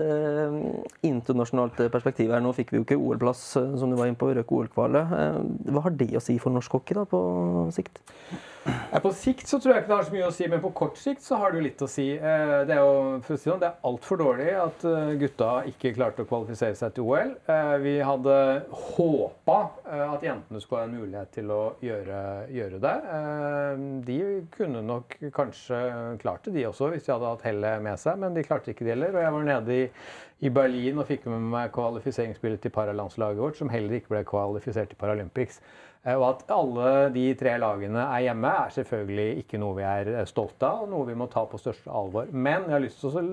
internasjonalt 1.07 1.79
perspektiv 1.93 2.31
her. 2.33 2.41
Nå 2.43 2.53
fikk 2.57 2.73
vi 2.73 2.79
jo 2.81 2.85
ikke 2.85 2.97
OL-plass, 2.99 3.43
som 3.57 3.91
du 3.91 3.97
var 3.99 4.09
inne 4.09 4.19
på, 4.19 4.29
røk 4.35 4.51
OL-kvalet. 4.55 5.13
Eh, 5.19 5.39
Hva 5.73 5.83
har 5.87 5.95
det 5.99 6.09
å 6.19 6.23
si 6.23 6.37
for 6.41 6.53
norsk 6.55 6.77
hockey 6.79 6.97
da, 6.97 7.05
på 7.09 7.21
sikt? 7.75 8.01
Ja, 8.91 8.99
på 9.01 9.09
sikt 9.15 9.47
så 9.49 9.57
tror 9.61 9.71
jeg 9.73 9.81
ikke 9.83 9.89
det 9.89 9.95
har 9.97 10.05
så 10.05 10.13
mye 10.13 10.27
å 10.27 10.33
si, 10.35 10.45
men 10.51 10.59
på 10.61 10.69
kort 10.77 10.97
sikt 10.99 11.23
så 11.25 11.37
har 11.39 11.53
det 11.53 11.59
jo 11.59 11.63
litt 11.65 11.81
å 11.81 11.87
si. 11.89 12.05
Eh, 12.17 12.51
Det 12.67 12.75
er 12.75 12.81
jo 12.83 13.19
for 13.25 13.33
å 13.33 13.39
si 13.39 13.49
sånn, 13.49 13.61
det 13.61 13.69
er 13.69 13.87
altfor 13.87 14.19
dårlig 14.19 14.49
at 14.61 14.83
eh, 14.85 15.13
gutta 15.21 15.49
ikke 15.71 15.93
klarte 15.95 16.25
å 16.25 16.27
kvalifisere 16.29 16.77
seg 16.77 16.93
til 16.97 17.07
OL. 17.07 17.31
Eh, 17.49 17.71
Vi 17.81 17.95
hadde 18.05 18.35
håpa 18.69 19.57
at 19.89 20.25
jentene 20.27 20.61
skulle 20.61 20.83
ha 20.83 20.89
en 20.89 20.97
mulighet 20.99 21.31
til 21.39 21.49
å 21.55 21.59
gjøre, 21.85 22.19
gjøre 22.59 22.81
det. 22.83 22.95
Eh, 23.17 23.83
De 24.11 24.19
kunne 24.57 24.83
nok 24.85 25.17
kanskje 25.33 25.81
klart 26.21 26.45
det, 26.45 26.53
de 26.59 26.67
også, 26.69 26.91
hvis 26.93 27.07
de 27.07 27.15
hadde 27.15 27.31
hatt 27.33 27.47
hellet 27.49 27.81
med 27.89 27.97
seg, 28.01 28.19
men 28.21 28.37
de 28.37 28.45
klarte 28.45 28.73
ikke 28.75 28.85
det 28.85 28.97
heller. 28.97 29.15
Og 29.15 29.23
jeg 29.23 29.37
var 29.39 29.49
nede 29.53 29.79
i, 29.85 29.89
i 30.45 30.49
Berlin 30.53 30.99
og 31.01 31.07
fikk 31.09 31.25
med 31.31 31.41
meg 31.55 31.71
kvalifiseringsspillet 31.75 32.61
til 32.67 32.75
paralandslaget 32.75 33.41
vårt, 33.41 33.57
som 33.57 33.71
heller 33.73 33.97
ikke 33.97 34.13
ble 34.13 34.25
kvalifisert 34.29 34.91
til 34.93 34.99
Paralympics. 35.01 35.61
Eh, 36.05 36.15
Og 36.15 36.25
at 36.29 36.45
alle 36.55 37.09
de 37.15 37.25
tre 37.35 37.57
lagene 37.59 38.05
er 38.05 38.23
hjemme, 38.29 38.47
er 38.47 38.71
selvfølgelig 38.71 39.43
ikke 39.43 39.59
noe 39.59 39.75
vi 39.81 39.83
er 39.83 40.13
eh, 40.13 40.25
stolte 40.29 40.67
av, 40.69 40.85
og 40.85 40.93
noe 40.93 41.09
vi 41.09 41.17
må 41.19 41.27
ta 41.31 41.43
på 41.49 41.59
største 41.59 41.91
alvor. 41.91 42.31
Men 42.31 42.69
jeg 42.69 42.77
har 42.77 42.85
lyst 42.85 43.03
til 43.03 43.19
å 43.19 43.25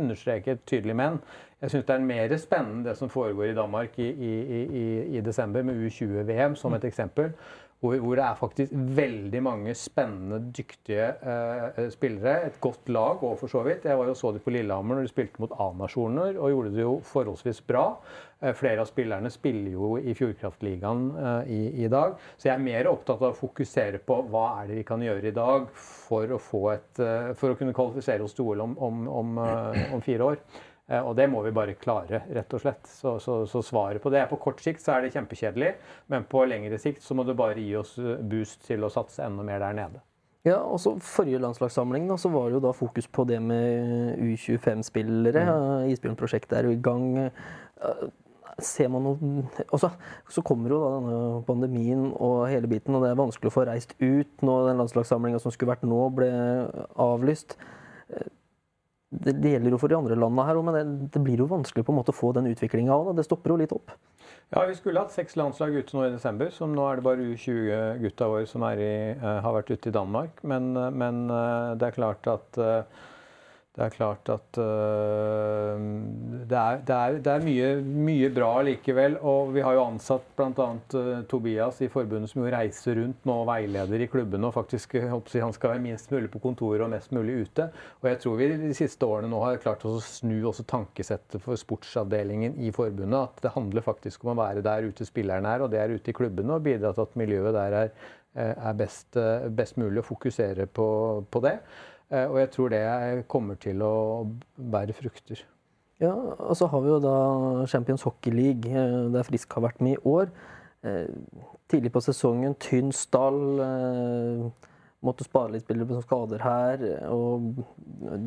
understreke 0.00 0.56
et 0.56 0.66
tydelig 0.66 0.96
men. 0.98 1.20
Jeg 1.60 1.74
syns 1.74 1.86
det 1.86 1.94
er 1.94 2.06
mer 2.08 2.36
spennende 2.40 2.88
det 2.88 2.96
som 2.98 3.10
foregår 3.12 3.52
i 3.52 3.56
Danmark 3.58 3.98
i, 4.00 4.10
i, 4.10 4.36
i, 4.82 4.84
i 5.18 5.24
desember 5.24 5.62
med 5.62 5.78
U20-VM, 5.86 6.56
som 6.56 6.74
et 6.74 6.86
eksempel. 6.88 7.34
Hvor, 7.80 7.94
hvor 7.96 8.18
det 8.18 8.24
er 8.26 8.36
faktisk 8.36 8.72
veldig 8.96 9.40
mange 9.40 9.72
spennende, 9.78 10.40
dyktige 10.52 11.06
eh, 11.24 11.86
spillere. 11.94 12.34
Et 12.50 12.58
godt 12.60 12.90
lag 12.92 13.22
òg, 13.24 13.38
for 13.40 13.48
så 13.48 13.62
vidt. 13.64 13.86
Jeg 13.88 13.96
var 13.96 14.10
jo 14.10 14.16
så 14.18 14.34
de 14.36 14.42
på 14.44 14.52
Lillehammer 14.52 14.98
når 14.98 15.06
de 15.06 15.12
spilte 15.14 15.40
mot 15.40 15.54
A-nasjoner, 15.56 16.34
og 16.36 16.52
gjorde 16.52 16.74
det 16.74 16.84
jo 16.84 16.98
forholdsvis 17.08 17.62
bra. 17.70 17.86
Eh, 18.40 18.54
flere 18.56 18.80
av 18.80 18.88
spillerne 18.88 19.28
spiller 19.30 19.74
jo 19.74 19.98
i 19.98 20.14
Fjordkraftligaen 20.16 21.02
eh, 21.20 21.50
i, 21.52 21.60
i 21.84 21.88
dag. 21.92 22.16
Så 22.36 22.48
jeg 22.48 22.54
er 22.54 22.64
mer 22.64 22.88
opptatt 22.88 23.20
av 23.20 23.34
å 23.34 23.36
fokusere 23.36 24.00
på 24.06 24.16
hva 24.32 24.46
er 24.62 24.70
det 24.70 24.78
vi 24.78 24.86
kan 24.88 25.04
gjøre 25.04 25.28
i 25.28 25.36
dag 25.36 25.68
for 25.76 26.32
å, 26.32 26.40
få 26.40 26.62
et, 26.72 27.02
eh, 27.04 27.30
for 27.36 27.52
å 27.52 27.58
kunne 27.58 27.76
kvalifisere 27.76 28.24
oss 28.24 28.36
til 28.36 28.48
OL 28.48 28.64
om, 28.64 28.76
om, 28.80 29.06
om, 29.20 29.40
om 29.92 30.04
fire 30.04 30.32
år. 30.32 30.42
Og 30.90 31.12
det 31.14 31.28
må 31.30 31.38
vi 31.44 31.52
bare 31.54 31.76
klare, 31.78 32.24
rett 32.34 32.54
og 32.56 32.62
slett. 32.64 32.88
Så, 32.90 33.12
så, 33.22 33.34
så 33.46 33.60
svaret 33.62 34.02
på 34.02 34.10
det 34.10 34.24
er 34.24 34.26
på 34.26 34.40
kort 34.42 34.58
sikt 34.58 34.82
så 34.82 34.96
er 34.96 35.04
det 35.04 35.12
kjempekjedelig, 35.14 35.68
men 36.10 36.24
på 36.26 36.42
lengre 36.50 36.80
sikt 36.82 37.04
så 37.04 37.14
må 37.14 37.22
du 37.22 37.30
bare 37.38 37.62
gi 37.62 37.76
oss 37.78 37.92
boost 38.26 38.64
til 38.66 38.82
å 38.82 38.90
satse 38.90 39.22
enda 39.22 39.44
mer 39.46 39.62
der 39.62 39.76
nede. 39.78 40.02
Ja, 40.48 40.56
og 40.64 40.80
så 40.82 40.96
Forrige 41.04 41.38
landslagssamling 41.44 42.08
da, 42.10 42.16
så 42.18 42.32
var 42.34 42.48
det 42.48 42.58
jo 42.58 42.64
da 42.64 42.72
fokus 42.74 43.06
på 43.06 43.22
det 43.28 43.38
med 43.44 44.18
U25-spillere. 44.18 45.44
Mm. 45.46 45.92
Isbjørnprosjektet 45.92 46.58
er 46.58 46.66
jo 46.66 46.74
i 46.74 46.82
gang. 46.82 47.06
Ser 48.64 48.88
man 48.92 49.04
noe 49.06 49.44
og 49.70 49.80
så, 49.80 50.42
kommer 50.44 50.72
jo 50.72 50.80
da 50.80 50.90
denne 50.96 51.20
pandemien 51.46 52.10
og 52.12 52.48
hele 52.50 52.68
biten, 52.70 52.94
og 52.96 53.04
det 53.04 53.12
er 53.12 53.20
vanskelig 53.20 53.50
å 53.50 53.54
få 53.54 53.66
reist 53.68 53.94
ut. 54.00 54.30
Nå 54.44 54.56
Den 54.68 54.80
landslagssamlinga 54.82 55.40
som 55.42 55.54
skulle 55.54 55.74
vært 55.74 55.86
nå, 55.88 56.00
ble 56.16 56.30
avlyst. 57.00 57.56
Eh, 58.10 58.28
Det, 59.10 59.32
det 59.42 59.50
gjelder 59.50 59.74
jo 59.74 59.78
for 59.82 59.90
de 59.90 59.96
andre 59.96 60.14
landene 60.14 60.44
her 60.46 60.54
òg, 60.54 60.64
men 60.68 60.76
det, 60.76 61.08
det 61.10 61.20
blir 61.24 61.40
jo 61.42 61.48
vanskelig 61.50 61.82
på 61.82 61.90
en 61.90 61.96
måte 61.98 62.12
å 62.12 62.14
få 62.14 62.28
den 62.36 62.46
utviklinga 62.46 62.94
òg. 62.94 63.08
Det 63.18 63.24
stopper 63.26 63.50
jo 63.50 63.56
litt 63.58 63.72
opp. 63.74 63.90
Ja, 64.54 64.62
vi 64.68 64.76
skulle 64.78 65.02
hatt 65.02 65.10
seks 65.10 65.34
landslag 65.34 65.74
ute 65.74 65.96
nå 65.96 66.04
i 66.06 66.12
desember, 66.12 66.52
som 66.54 66.70
nå 66.76 66.84
er 66.86 67.00
det 67.00 67.06
bare 67.08 67.26
U20-gutta 67.32 68.28
våre 68.30 68.46
som 68.46 68.62
i, 68.70 68.86
eh, 69.10 69.40
har 69.42 69.56
vært 69.56 69.72
ute 69.74 69.90
i 69.90 69.96
Danmark. 69.98 70.38
Men, 70.46 70.76
eh, 70.76 70.90
men 70.94 71.26
det 71.26 71.88
er 71.88 71.98
klart 71.98 72.30
at 72.30 72.60
det 73.80 73.86
er 73.86 73.94
klart 73.94 74.28
at 74.28 74.58
uh, 74.60 75.80
det, 75.80 76.56
er, 76.58 76.80
det, 76.84 76.96
er, 76.96 77.14
det 77.24 77.30
er 77.32 77.44
mye, 77.46 77.68
mye 77.80 78.28
bra 78.36 78.50
likevel. 78.66 79.16
Og 79.24 79.54
vi 79.54 79.62
har 79.64 79.78
jo 79.78 79.86
ansatt 79.86 80.26
bl.a. 80.36 80.66
Uh, 80.92 81.22
Tobias 81.30 81.80
i 81.80 81.88
forbundet 81.88 82.28
som 82.28 82.42
jo 82.42 82.52
reiser 82.52 82.98
rundt 83.00 83.24
nå 83.24 83.38
og 83.40 83.48
veileder 83.48 84.04
i 84.04 84.10
klubbene. 84.12 84.50
Og 84.50 84.56
faktisk 84.58 84.98
håper 85.00 85.40
å 85.40 85.46
han 85.46 85.56
skal 85.56 85.72
være 85.72 85.84
minst 85.86 86.12
mulig 86.12 86.28
på 86.34 86.42
kontoret 86.44 86.84
og 86.84 86.92
mest 86.92 87.14
mulig 87.16 87.38
ute. 87.46 87.70
Og 88.02 88.10
jeg 88.10 88.20
tror 88.20 88.36
vi 88.42 88.52
de 88.66 88.76
siste 88.76 89.08
årene 89.08 89.32
nå 89.32 89.40
har 89.46 89.62
klart 89.64 89.88
oss 89.88 89.96
å 90.02 90.14
snu 90.20 90.36
også 90.50 90.68
tankesettet 90.68 91.40
for 91.40 91.56
sportsavdelingen 91.56 92.60
i 92.60 92.74
forbundet. 92.76 93.30
At 93.32 93.44
det 93.46 93.56
handler 93.56 93.86
faktisk 93.86 94.26
om 94.26 94.34
å 94.34 94.40
være 94.42 94.66
der 94.66 94.90
ute 94.90 95.08
spillerne 95.08 95.56
er, 95.56 95.64
og 95.64 95.72
det 95.72 95.80
er 95.80 95.96
ute 95.96 96.12
i 96.12 96.20
klubbene. 96.20 96.58
Og 96.58 96.68
bidra 96.68 96.92
til 96.92 97.08
at 97.08 97.16
miljøet 97.16 97.56
der 97.56 97.78
er, 97.86 97.94
eh, 98.36 98.52
er 98.52 98.76
best, 98.76 99.16
eh, 99.16 99.48
best 99.48 99.80
mulig 99.80 100.04
å 100.04 100.10
fokusere 100.12 100.68
på, 100.68 100.90
på 101.32 101.48
det. 101.48 101.56
Eh, 102.10 102.26
Og 102.26 102.38
jeg 102.40 102.50
tror 102.50 102.70
det 102.72 102.82
kommer 103.30 103.58
til 103.62 103.82
å 103.82 103.94
bære 104.58 104.96
frukter. 104.96 105.44
Ja, 106.00 106.14
og 106.14 106.56
så 106.56 106.66
har 106.70 106.80
vi 106.80 106.88
jo 106.88 106.98
da 107.04 107.66
Champions 107.68 108.02
Hockey 108.02 108.32
League, 108.32 108.70
eh, 108.70 109.10
der 109.12 109.22
Frisk 109.26 109.52
har 109.52 109.62
vært 109.68 109.80
med 109.80 109.98
i 109.98 110.02
år. 110.08 110.30
Eh, 110.82 111.06
Tidlig 111.70 111.92
på 111.92 112.00
sesongen, 112.02 112.56
tynn 112.58 112.90
stall. 112.90 113.60
Måtte 115.00 115.22
spare 115.24 115.52
litt 115.52 115.62
spillere 115.62 115.86
på 115.86 116.00
skader 116.02 116.42
her, 116.42 116.82
og 117.08 117.60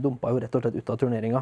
dumpa 0.01 0.31
jo 0.31 0.39
rett 0.39 0.55
og 0.55 0.63
slett 0.63 0.77
ut 0.79 0.89
av 0.89 0.97
turneringa. 0.97 1.41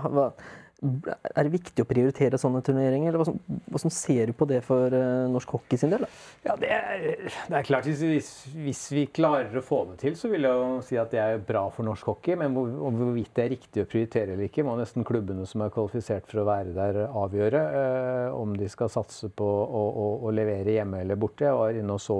Er 0.81 1.45
det 1.45 1.51
viktig 1.53 1.83
å 1.83 1.85
prioritere 1.85 2.39
sånne 2.41 2.63
turneringer, 2.65 3.13
eller 3.13 3.21
hvordan, 3.21 3.91
ser 3.93 4.31
du 4.31 4.33
på 4.33 4.47
det 4.49 4.63
for 4.65 4.89
eh, 4.89 5.27
norsk 5.29 5.51
hockey 5.53 5.77
sin 5.77 5.91
del? 5.93 6.07
da? 6.07 6.07
Ja, 6.47 6.55
det 6.57 6.71
er, 6.73 7.03
det 7.51 7.59
er 7.59 7.67
klart, 7.67 7.85
hvis, 7.85 8.31
hvis, 8.55 8.81
vi 8.89 9.03
klarer 9.13 9.53
å 9.59 9.61
få 9.61 9.83
det 9.91 9.99
til, 10.01 10.15
så 10.17 10.31
vil 10.31 10.47
jeg 10.47 10.57
jo 10.57 10.79
si 10.87 10.97
at 10.97 11.13
det 11.13 11.19
er 11.21 11.43
bra 11.45 11.67
for 11.75 11.85
norsk 11.85 12.09
hockey. 12.09 12.33
Men 12.41 12.57
hvor, 12.57 12.71
hvorvidt 12.97 13.29
det 13.37 13.43
er 13.43 13.53
riktig 13.53 13.83
å 13.85 13.89
prioritere 13.91 14.33
eller 14.33 14.49
ikke, 14.49 14.65
må 14.65 14.73
nesten 14.79 15.05
klubbene 15.05 15.45
som 15.45 15.61
er 15.61 15.75
kvalifisert 15.75 16.25
for 16.31 16.41
å 16.41 16.47
være 16.49 16.73
der, 16.73 16.99
avgjøre. 17.21 17.61
Eh, 17.83 18.39
om 18.41 18.57
de 18.57 18.71
skal 18.73 18.89
satse 18.89 19.29
på 19.37 19.45
å, 19.45 19.85
å, 19.85 20.09
å 20.25 20.33
levere 20.33 20.79
hjemme 20.79 21.03
eller 21.05 21.21
borte. 21.21 21.45
Jeg 21.45 21.61
var 21.61 21.77
inne 21.77 21.99
og 21.99 22.01
så 22.01 22.17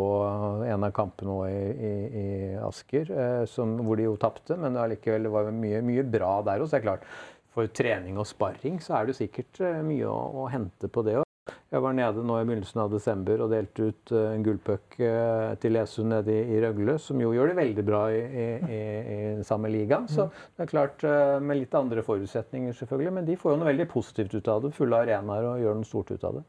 en 0.70 0.86
av 0.86 0.94
kampene 0.94 1.40
i, 1.50 1.66
i, 1.74 1.94
i 2.22 2.30
Asker, 2.62 3.10
eh, 3.10 3.44
som, 3.50 3.74
hvor 3.82 3.98
de 3.98 4.06
jo 4.06 4.16
tapte. 4.22 4.54
Men 4.54 4.78
det 4.78 5.34
var 5.34 5.50
mye, 5.50 5.82
mye 5.90 6.06
bra 6.06 6.38
der 6.46 6.62
også. 6.62 6.78
Det 6.78 6.84
er 6.84 6.90
klart, 6.92 7.10
for 7.56 7.72
trening 7.76 8.20
og 8.20 8.30
sparring 8.30 8.80
så 8.84 9.00
er 9.00 9.10
det 9.10 9.18
sikkert 9.20 9.60
eh, 9.64 9.82
mye 9.86 10.08
å, 10.08 10.18
å 10.44 10.48
hente 10.52 10.90
på 10.92 11.04
det 11.08 11.20
òg. 11.22 11.28
Jeg 11.72 11.82
var 11.84 11.96
nede 11.96 12.22
nå 12.28 12.36
i 12.38 12.46
begynnelsen 12.46 12.82
av 12.84 12.92
desember 12.92 13.42
og 13.44 13.52
delte 13.52 13.90
ut 13.90 14.14
eh, 14.16 14.30
en 14.36 14.46
gullpuck 14.46 14.98
eh, 15.04 15.52
til 15.64 15.76
Lesund 15.76 16.12
nede 16.14 16.36
i, 16.36 16.46
i 16.56 16.62
Røgle, 16.64 16.98
som 17.02 17.20
jo 17.24 17.34
gjør 17.36 17.52
det 17.52 17.58
veldig 17.60 17.86
bra 17.88 18.06
i, 18.14 18.22
i, 18.22 18.48
i, 18.78 19.20
samme 19.48 19.72
liga. 19.74 20.04
Så 20.12 20.30
det 20.30 20.68
er 20.68 20.72
klart, 20.72 21.06
med 21.44 21.64
litt 21.64 21.76
andre 21.78 22.04
forutsetninger 22.06 22.78
selvfølgelig, 22.78 23.16
men 23.20 23.28
de 23.28 23.38
får 23.40 23.56
jo 23.56 23.62
noe 23.62 23.72
veldig 23.72 23.90
positivt 23.92 24.38
ut 24.38 24.52
av 24.52 24.66
det. 24.66 24.76
Fulle 24.78 25.04
arenaer 25.04 25.52
og 25.54 25.64
gjør 25.64 25.80
noe 25.80 25.92
stort 25.92 26.16
ut 26.16 26.28
av 26.28 26.40
det. 26.40 26.48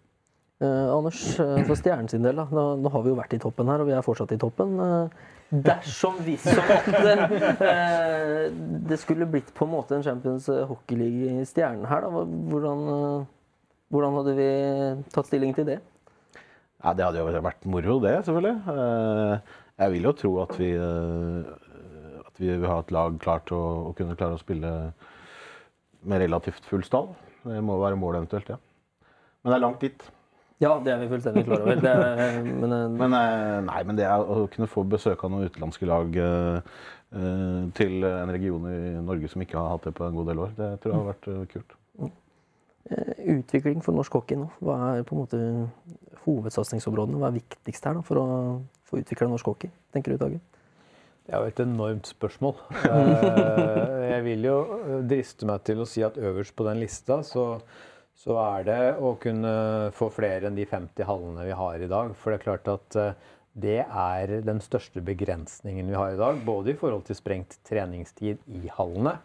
Eh, 0.62 0.88
Anders, 0.94 1.20
eh, 1.42 1.60
for 1.66 1.74
Stjernen 1.78 2.08
sin 2.12 2.22
del, 2.22 2.36
da. 2.38 2.44
Nå, 2.54 2.64
nå 2.78 2.90
har 2.94 3.02
vi 3.02 3.10
jo 3.12 3.18
vært 3.18 3.34
i 3.34 3.40
toppen 3.42 3.70
her, 3.72 3.82
og 3.82 3.88
vi 3.88 3.94
er 3.96 4.04
fortsatt 4.06 4.34
i 4.36 4.38
toppen. 4.40 4.76
Eh, 4.86 5.30
dersom 5.66 6.14
hvis 6.24 6.44
som 6.46 6.70
at 6.72 6.86
eh, 7.68 8.46
det 8.88 8.96
skulle 9.02 9.26
blitt 9.28 9.50
på 9.56 9.66
en 9.66 9.72
måte 9.74 9.96
en 9.98 10.04
Champions 10.06 10.46
Hockey 10.70 10.96
League 11.00 11.32
i 11.42 11.48
Stjernen 11.48 11.84
her, 11.90 12.06
da, 12.06 12.22
hvordan, 12.52 12.84
eh, 12.94 13.26
hvordan 13.92 14.16
hadde 14.20 14.36
vi 14.38 14.46
tatt 15.12 15.28
stilling 15.28 15.52
til 15.58 15.66
det? 15.72 15.80
Ja, 16.82 16.94
det 16.98 17.04
hadde 17.06 17.20
jo 17.20 17.42
vært 17.44 17.66
moro, 17.70 17.98
det, 18.02 18.14
selvfølgelig. 18.26 18.56
Eh, 18.76 19.58
Jeg 19.82 19.90
vil 19.96 20.04
jo 20.06 20.12
tro 20.14 20.30
at 20.44 20.56
vi, 20.60 20.70
eh, 20.78 22.18
at 22.22 22.38
vi 22.38 22.48
vil 22.54 22.68
ha 22.70 22.78
et 22.84 22.90
lag 22.94 23.18
klart 23.22 23.46
til 23.50 23.56
å, 23.58 23.68
å 23.90 23.94
kunne 23.98 24.14
klare 24.18 24.36
å 24.38 24.40
spille 24.40 24.72
med 26.06 26.20
relativt 26.22 26.64
full 26.68 26.82
stall. 26.86 27.12
Det 27.42 27.60
må 27.64 27.76
være 27.80 27.98
målet 27.98 28.22
eventuelt, 28.22 28.50
ja. 28.52 28.58
Men 29.42 29.50
det 29.52 29.56
er 29.56 29.64
langt 29.66 29.80
dit. 29.82 30.04
Ja, 30.62 30.76
det 30.78 30.92
er 30.94 31.00
vi 31.02 31.08
fullstendig 31.10 31.42
klar 31.48 31.64
over. 31.64 31.80
Det 31.82 31.90
er, 31.90 32.36
men, 32.46 32.72
eh, 32.76 32.88
Men, 33.02 33.14
eh, 33.18 33.60
nei, 33.66 33.80
men 33.88 33.96
det 33.98 34.04
er 34.06 34.22
å 34.22 34.44
kunne 34.52 34.68
få 34.70 34.84
besøk 34.86 35.24
av 35.26 35.32
noen 35.34 35.48
utenlandske 35.50 35.88
lag 35.90 36.18
eh, 36.22 36.74
eh, 37.18 37.60
til 37.78 38.04
en 38.06 38.30
region 38.30 38.68
i 38.70 38.80
Norge 39.02 39.30
som 39.32 39.42
ikke 39.42 39.58
har 39.58 39.72
hatt 39.74 39.88
det 39.90 39.94
på 39.98 40.06
en 40.06 40.14
god 40.20 40.30
del 40.30 40.42
år, 40.46 40.52
det 40.60 40.70
tror 40.84 40.94
jeg 40.94 41.00
har 41.00 41.10
vært 41.10 41.28
eh, 41.32 41.42
kult. 41.56 41.74
eh, 42.92 43.12
utvikling 43.38 43.82
for 43.82 43.98
norsk 43.98 44.14
hockey 44.20 44.38
nå, 44.38 44.48
hva 44.62 44.78
er 44.92 45.04
på 45.08 45.16
en 45.18 45.24
måte 45.24 45.42
hovedsatsingsområdene? 46.26 47.18
Hva 47.18 47.30
er 47.32 47.38
viktigst 47.40 47.86
her 47.88 47.98
da, 47.98 48.02
for 48.06 48.22
å 48.22 48.26
få 48.88 49.00
utvikla 49.02 49.30
norsk 49.32 49.48
hockey, 49.50 49.70
tenker 49.94 50.14
du, 50.14 50.20
Tage? 50.22 50.40
Det 51.22 51.34
er 51.36 51.38
jo 51.44 51.50
et 51.52 51.60
enormt 51.66 52.08
spørsmål. 52.10 52.56
Eh, 52.92 54.08
Jeg 54.12 54.24
vil 54.26 54.44
jo 54.44 54.56
driste 55.08 55.46
meg 55.48 55.62
til 55.64 55.78
å 55.80 55.86
si 55.88 56.02
at 56.04 56.18
øverst 56.20 56.52
på 56.58 56.66
den 56.66 56.80
lista 56.82 57.20
så, 57.24 57.44
så 58.22 58.36
er 58.38 58.66
det 58.68 58.82
å 59.02 59.16
kunne 59.20 59.52
få 59.96 60.08
flere 60.14 60.46
enn 60.46 60.58
de 60.58 60.66
50 60.68 61.06
hallene 61.08 61.46
vi 61.48 61.54
har 61.58 61.82
i 61.82 61.90
dag. 61.90 62.12
For 62.18 62.30
det 62.30 62.38
er 62.38 62.44
klart 62.44 62.68
at 62.70 62.98
eh, 63.00 63.30
det 63.52 63.80
er 63.84 64.34
den 64.46 64.62
største 64.64 65.02
begrensningen 65.04 65.90
vi 65.90 65.98
har 65.98 66.14
i 66.14 66.20
dag. 66.20 66.38
Både 66.46 66.72
i 66.72 66.78
forhold 66.78 67.04
til 67.08 67.18
sprengt 67.18 67.58
treningstid 67.68 68.40
i 68.46 68.62
hallene, 68.78 69.18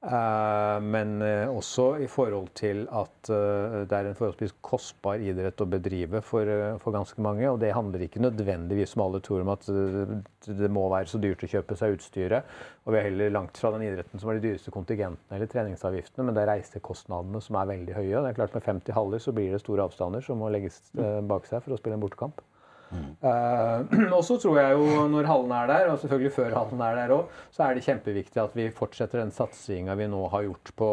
men 0.00 1.10
eh, 1.20 1.50
også 1.52 1.98
i 2.00 2.06
forhold 2.08 2.46
til 2.56 2.86
at 2.88 3.28
eh, 3.28 3.74
det 3.84 3.96
er 3.98 4.06
en 4.08 4.16
forholdsvis 4.16 4.54
kostbar 4.64 5.20
idrett 5.20 5.60
å 5.60 5.66
bedrive 5.68 6.22
for, 6.24 6.48
eh, 6.48 6.78
for 6.80 6.96
ganske 6.96 7.20
mange. 7.20 7.44
Og 7.50 7.58
det 7.60 7.74
handler 7.76 8.06
ikke 8.06 8.22
nødvendigvis 8.24 8.94
som 8.94 9.04
alle 9.04 9.20
tror 9.20 9.44
om 9.44 9.52
at 9.52 9.68
eh, 9.68 10.14
det 10.56 10.70
må 10.72 10.86
være 10.88 11.10
så 11.12 11.20
dyrt 11.20 11.44
å 11.44 11.50
kjøpe 11.52 11.76
seg 11.76 11.98
utstyret. 11.98 12.48
Og 12.86 12.94
vi 12.94 13.00
er 13.00 13.10
heller 13.10 13.34
langt 13.36 13.60
fra 13.60 13.74
den 13.74 13.84
idretten 13.90 14.22
som 14.22 14.30
har 14.30 14.40
de 14.40 14.46
dyreste 14.48 14.72
kontingentene 14.72 15.36
eller 15.36 15.52
treningsavgiftene, 15.52 16.24
men 16.24 16.36
det 16.36 16.46
er 16.46 16.52
reisekostnadene 16.54 17.44
som 17.44 17.60
er 17.60 17.68
veldig 17.74 17.98
høye. 17.98 18.14
Det 18.14 18.30
er 18.30 18.40
klart 18.40 18.56
Med 18.56 18.64
50 18.70 18.96
haller 18.96 19.20
så 19.20 19.36
blir 19.36 19.52
det 19.52 19.60
store 19.60 19.84
avstander 19.84 20.24
som 20.24 20.40
må 20.40 20.48
legges 20.48 20.80
eh, 20.96 21.20
bak 21.20 21.44
seg 21.50 21.60
for 21.60 21.76
å 21.76 21.82
spille 21.82 22.00
en 22.00 22.06
bortekamp. 22.08 22.40
Eh, 22.90 23.96
og 24.16 24.22
så 24.26 24.36
tror 24.40 24.58
jeg 24.60 24.78
jo 24.78 25.04
når 25.12 25.28
hallen 25.30 25.54
er 25.56 25.70
der, 25.70 25.90
og 25.92 26.00
selvfølgelig 26.02 26.34
før 26.36 26.56
hallen 26.58 26.84
er 26.86 26.98
der 26.98 27.14
òg, 27.16 27.38
så 27.54 27.66
er 27.66 27.76
det 27.76 27.86
kjempeviktig 27.86 28.42
at 28.42 28.56
vi 28.58 28.70
fortsetter 28.74 29.22
den 29.22 29.34
satsinga 29.34 29.96
vi 29.98 30.10
nå 30.10 30.24
har 30.32 30.46
gjort 30.48 30.74
på, 30.80 30.90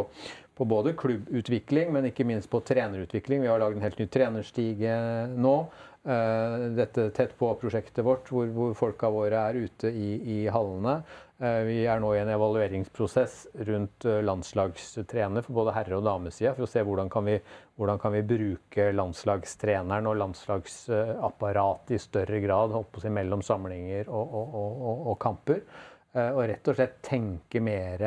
på 0.58 0.70
både 0.70 0.96
klubbutvikling, 1.00 1.92
men 1.96 2.10
ikke 2.10 2.28
minst 2.28 2.52
på 2.52 2.62
trenerutvikling. 2.66 3.44
Vi 3.44 3.52
har 3.52 3.62
lagd 3.62 3.80
en 3.80 3.86
helt 3.86 4.02
ny 4.02 4.10
trenerstige 4.14 4.98
nå. 5.36 5.60
Uh, 6.08 6.70
dette 6.72 7.10
Tett 7.12 7.34
på-prosjektet 7.36 8.06
vårt, 8.06 8.30
hvor, 8.32 8.48
hvor 8.56 8.76
folka 8.80 9.10
våre 9.12 9.42
er 9.50 9.58
ute 9.66 9.90
i, 9.92 10.14
i 10.16 10.38
hallene. 10.48 11.02
Eh, 11.38 11.62
Vi 11.70 11.84
er 11.86 12.00
nå 12.02 12.16
i 12.16 12.22
en 12.24 12.32
evalueringsprosess 12.34 13.36
rundt 13.68 14.06
eh, 14.10 14.24
landslagstrener 14.26 15.46
for 15.46 15.60
både 15.60 15.76
herre- 15.76 16.00
og 16.00 16.06
damesida, 16.08 16.56
for 16.58 16.66
å 16.66 16.70
se 16.72 16.82
hvordan 16.82 17.12
kan 17.14 17.28
vi, 17.30 17.36
hvordan 17.78 18.02
kan 18.02 18.16
vi 18.16 18.24
bruke 18.26 18.88
landslagstreneren 18.96 20.10
og 20.10 20.18
landslagsapparatet 20.24 21.94
i 21.94 22.02
større 22.02 22.42
grad 22.42 22.74
mellom 23.14 23.46
samlinger 23.46 24.10
og, 24.10 24.34
og, 24.34 24.58
og, 24.58 25.06
og 25.14 25.20
kamper. 25.22 25.62
Eh, 26.18 26.32
Og 26.34 26.48
rett 26.50 26.70
og 26.72 26.78
slett 26.78 26.98
tenke 27.06 27.62
mer, 27.62 28.04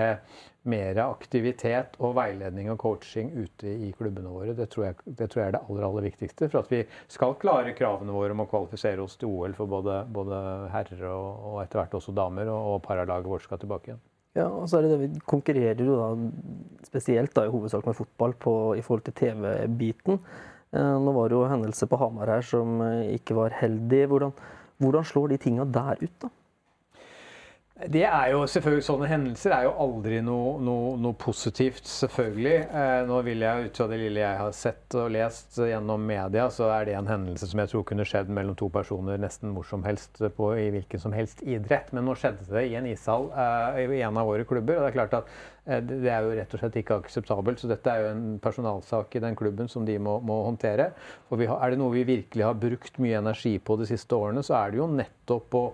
mer 0.70 0.99
aktivitet 1.05 1.95
og 2.03 2.16
veiledning 2.19 2.70
og 2.73 2.78
coaching 2.82 3.31
ute 3.37 3.70
i 3.70 3.93
klubbene 3.97 4.32
våre. 4.32 4.55
Det 4.59 4.66
tror, 4.73 4.89
jeg, 4.91 5.16
det 5.20 5.31
tror 5.31 5.43
jeg 5.43 5.53
er 5.53 5.57
det 5.57 5.62
aller, 5.62 5.87
aller 5.87 6.09
viktigste 6.11 6.51
for 6.51 6.65
at 6.65 6.73
vi 6.73 6.82
skal 7.12 7.37
klare 7.41 7.74
kravene 7.78 8.15
våre 8.15 8.35
om 8.35 8.45
å 8.45 8.49
kvalifisere 8.51 9.05
oss 9.05 9.16
til 9.20 9.31
OL 9.31 9.55
for 9.57 9.70
både, 9.70 10.03
både 10.11 10.41
herrer 10.74 11.07
og, 11.12 11.47
og 11.53 11.61
etter 11.62 11.82
hvert 11.82 11.99
også 12.01 12.16
damer, 12.16 12.51
og, 12.51 12.74
og 12.74 12.82
paralaget 12.89 13.31
vårt 13.31 13.47
skal 13.47 13.62
tilbake 13.62 13.93
igjen. 13.93 14.03
Ja, 14.39 14.47
og 14.47 14.69
så 14.70 14.78
er 14.78 14.87
det 14.87 14.93
det 14.93 15.01
vi 15.03 15.23
konkurrerer 15.27 15.81
jo 15.82 15.97
da 15.99 16.87
spesielt 16.87 17.32
da 17.35 17.49
i 17.49 17.51
hovedsak 17.51 17.87
med 17.89 17.97
fotball 17.99 18.37
på, 18.39 18.53
i 18.78 18.85
forhold 18.87 19.03
til 19.09 19.16
TV-biten. 19.19 20.20
Eh, 20.70 20.93
nå 21.03 21.15
var 21.16 21.31
det 21.31 21.35
jo 21.35 21.49
hendelse 21.51 21.89
på 21.91 21.99
Hamar 21.99 22.31
her 22.31 22.47
som 22.47 22.77
eh, 22.87 23.16
ikke 23.16 23.35
var 23.39 23.57
heldig. 23.59 24.05
Hvordan, 24.12 24.37
hvordan 24.78 25.09
slår 25.11 25.32
de 25.32 25.41
tinga 25.43 25.66
der 25.66 26.05
ut, 26.05 26.15
da? 26.23 26.31
Det 27.89 28.02
er 28.05 28.32
jo 28.35 28.43
selvfølgelig 28.51 28.85
Sånne 28.85 29.09
hendelser 29.09 29.55
er 29.57 29.65
jo 29.65 29.73
aldri 29.81 30.19
noe, 30.24 30.57
noe, 30.61 30.93
noe 31.01 31.16
positivt, 31.20 31.86
selvfølgelig. 31.89 32.57
Eh, 32.77 32.97
nå 33.09 33.20
vil 33.24 33.44
jeg, 33.44 33.69
ut 33.69 33.81
fra 33.81 33.86
det 33.89 34.01
lille 34.02 34.20
jeg 34.20 34.40
har 34.40 34.57
sett 34.57 34.97
og 35.01 35.09
lest 35.15 35.57
gjennom 35.57 36.05
media, 36.05 36.48
så 36.52 36.69
er 36.74 36.89
det 36.89 36.97
en 36.98 37.09
hendelse 37.09 37.48
som 37.48 37.62
jeg 37.62 37.73
tror 37.73 37.86
kunne 37.89 38.07
skjedd 38.09 38.32
mellom 38.36 38.59
to 38.59 38.69
personer 38.73 39.20
nesten 39.20 39.55
hvor 39.57 39.69
som 39.69 39.85
helst 39.86 40.20
på, 40.36 40.51
i 40.61 40.69
hvilken 40.74 41.02
som 41.02 41.16
helst 41.16 41.40
idrett. 41.47 41.93
Men 41.97 42.09
nå 42.09 42.16
skjedde 42.19 42.48
det 42.51 42.66
i 42.69 42.77
en 42.81 42.90
ishall 42.90 43.31
eh, 43.32 43.81
i 43.86 44.02
en 44.05 44.20
av 44.20 44.28
våre 44.28 44.44
klubber. 44.48 44.77
og 44.77 44.85
det 44.85 44.93
er 44.93 44.98
klart 44.98 45.16
at 45.23 45.32
det 45.65 46.01
det 46.03 46.11
er 46.11 46.24
jo 46.24 46.35
rett 46.37 46.55
og 46.57 46.62
slett 46.62 46.78
ikke 46.81 46.99
akseptabelt. 47.03 47.61
Så 47.61 47.69
dette 47.70 47.93
er 47.93 48.05
jo 48.05 48.11
en 48.15 48.39
personalsak 48.43 49.16
i 49.16 49.23
den 49.23 49.37
klubben 49.39 49.69
som 49.70 49.85
de 49.87 49.99
må, 50.03 50.19
må 50.24 50.41
håndtere. 50.47 50.91
Og 51.31 51.43
har, 51.45 51.59
er 51.61 51.74
det 51.74 51.81
noe 51.81 51.95
vi 51.95 52.05
virkelig 52.09 52.47
har 52.47 52.59
brukt 52.59 53.01
mye 53.03 53.20
energi 53.20 53.57
på 53.62 53.77
de 53.81 53.89
siste 53.91 54.16
årene, 54.16 54.45
så 54.47 54.57
er 54.61 54.73
det 54.73 54.81
jo 54.81 54.89
nettopp 54.91 55.59
å, 55.59 55.65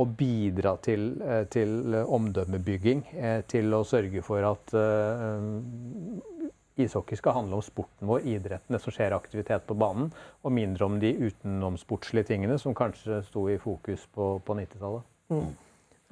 å 0.00 0.06
bidra 0.08 0.76
til, 0.84 1.10
eh, 1.22 1.44
til 1.52 1.94
omdømmebygging. 2.04 3.04
eh, 3.14 3.40
Til 3.50 3.74
å 3.76 3.84
sørge 3.86 4.22
for 4.24 4.46
at 4.48 4.74
eh, 4.78 6.52
ishockey 6.84 7.16
skal 7.16 7.36
handle 7.38 7.60
om 7.60 7.62
sporten 7.64 8.08
vår, 8.10 8.24
idretten, 8.26 8.74
det 8.74 8.82
som 8.82 8.94
skjer 8.94 9.14
aktivitet 9.14 9.66
på 9.68 9.76
banen, 9.78 10.10
og 10.42 10.54
mindre 10.54 10.88
om 10.88 10.98
de 11.02 11.12
utenomsportslige 11.28 12.32
tingene 12.32 12.58
som 12.58 12.74
kanskje 12.74 13.22
sto 13.28 13.46
i 13.52 13.60
fokus 13.62 14.08
på, 14.14 14.38
på 14.44 14.56
90-tallet. 14.58 15.06
Mm. 15.30 15.52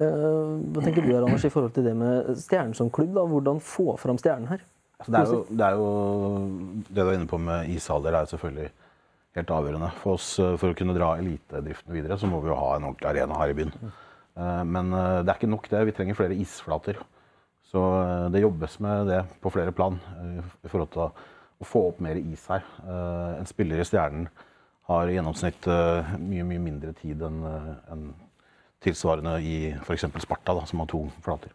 Eh, 0.01 0.53
Hva 0.73 0.81
tenker 0.81 1.05
du 1.05 1.11
her, 1.11 1.21
Anders, 1.21 1.43
i 1.45 1.51
forhold 1.53 1.73
til 1.75 1.85
det 1.85 1.93
med 1.97 2.31
Stjernen 2.41 2.73
som 2.77 2.89
klubb? 2.93 3.13
da? 3.13 3.25
Hvordan 3.29 3.59
få 3.61 3.93
fram 4.01 4.17
Stjernen 4.17 4.49
her? 4.49 4.63
Altså, 5.03 5.11
det, 5.11 5.19
er 5.19 5.27
jo, 5.33 5.41
det 5.49 5.65
er 5.67 5.75
jo 5.75 6.85
Det 6.87 6.95
du 7.03 7.09
er 7.09 7.17
inne 7.17 7.27
på 7.29 7.39
med 7.41 7.69
ishaller, 7.73 8.15
er 8.15 8.29
selvfølgelig 8.31 8.69
helt 9.37 9.51
avgjørende. 9.51 9.91
For 10.01 10.17
oss, 10.17 10.31
eh, 10.39 10.55
for 10.61 10.73
å 10.73 10.77
kunne 10.77 10.95
dra 10.97 11.11
elitedriften 11.21 11.93
videre, 11.93 12.17
så 12.17 12.29
må 12.29 12.41
vi 12.41 12.49
jo 12.51 12.57
ha 12.57 12.71
en 12.77 12.89
ordentlig 12.89 13.11
arena 13.11 13.37
her 13.41 13.53
i 13.53 13.57
byen. 13.59 13.73
Eh, 13.83 14.63
Men 14.63 14.89
det 14.91 15.29
er 15.29 15.37
ikke 15.37 15.51
nok 15.51 15.69
det. 15.69 15.85
Vi 15.85 15.97
trenger 15.99 16.17
flere 16.17 16.39
isflater. 16.39 16.97
Så 17.73 17.81
det 18.29 18.41
jobbes 18.43 18.79
med 18.85 19.07
det 19.09 19.23
på 19.41 19.49
flere 19.49 19.71
plan 19.73 19.95
i 20.63 20.67
forhold 20.69 20.91
til 20.93 21.07
å, 21.07 21.11
få 21.63 21.79
opp 21.89 22.01
mer 22.03 22.17
is 22.19 22.43
her. 22.51 22.61
En 23.39 23.47
spiller 23.47 23.79
i 23.79 23.85
Stjernen 23.87 24.27
har 24.89 25.07
i 25.07 25.13
gjennomsnitt 25.15 25.63
mye, 26.19 26.43
mye 26.43 26.59
mindre 26.59 26.91
tid 26.93 27.21
enn 27.23 27.39
tilsvarende 28.83 29.37
i 29.41 29.57
f.eks. 29.81 30.05
Sparta, 30.23 30.53
da, 30.57 30.65
som 30.69 30.79
har 30.83 30.89
to 30.91 31.05
flater. 31.25 31.51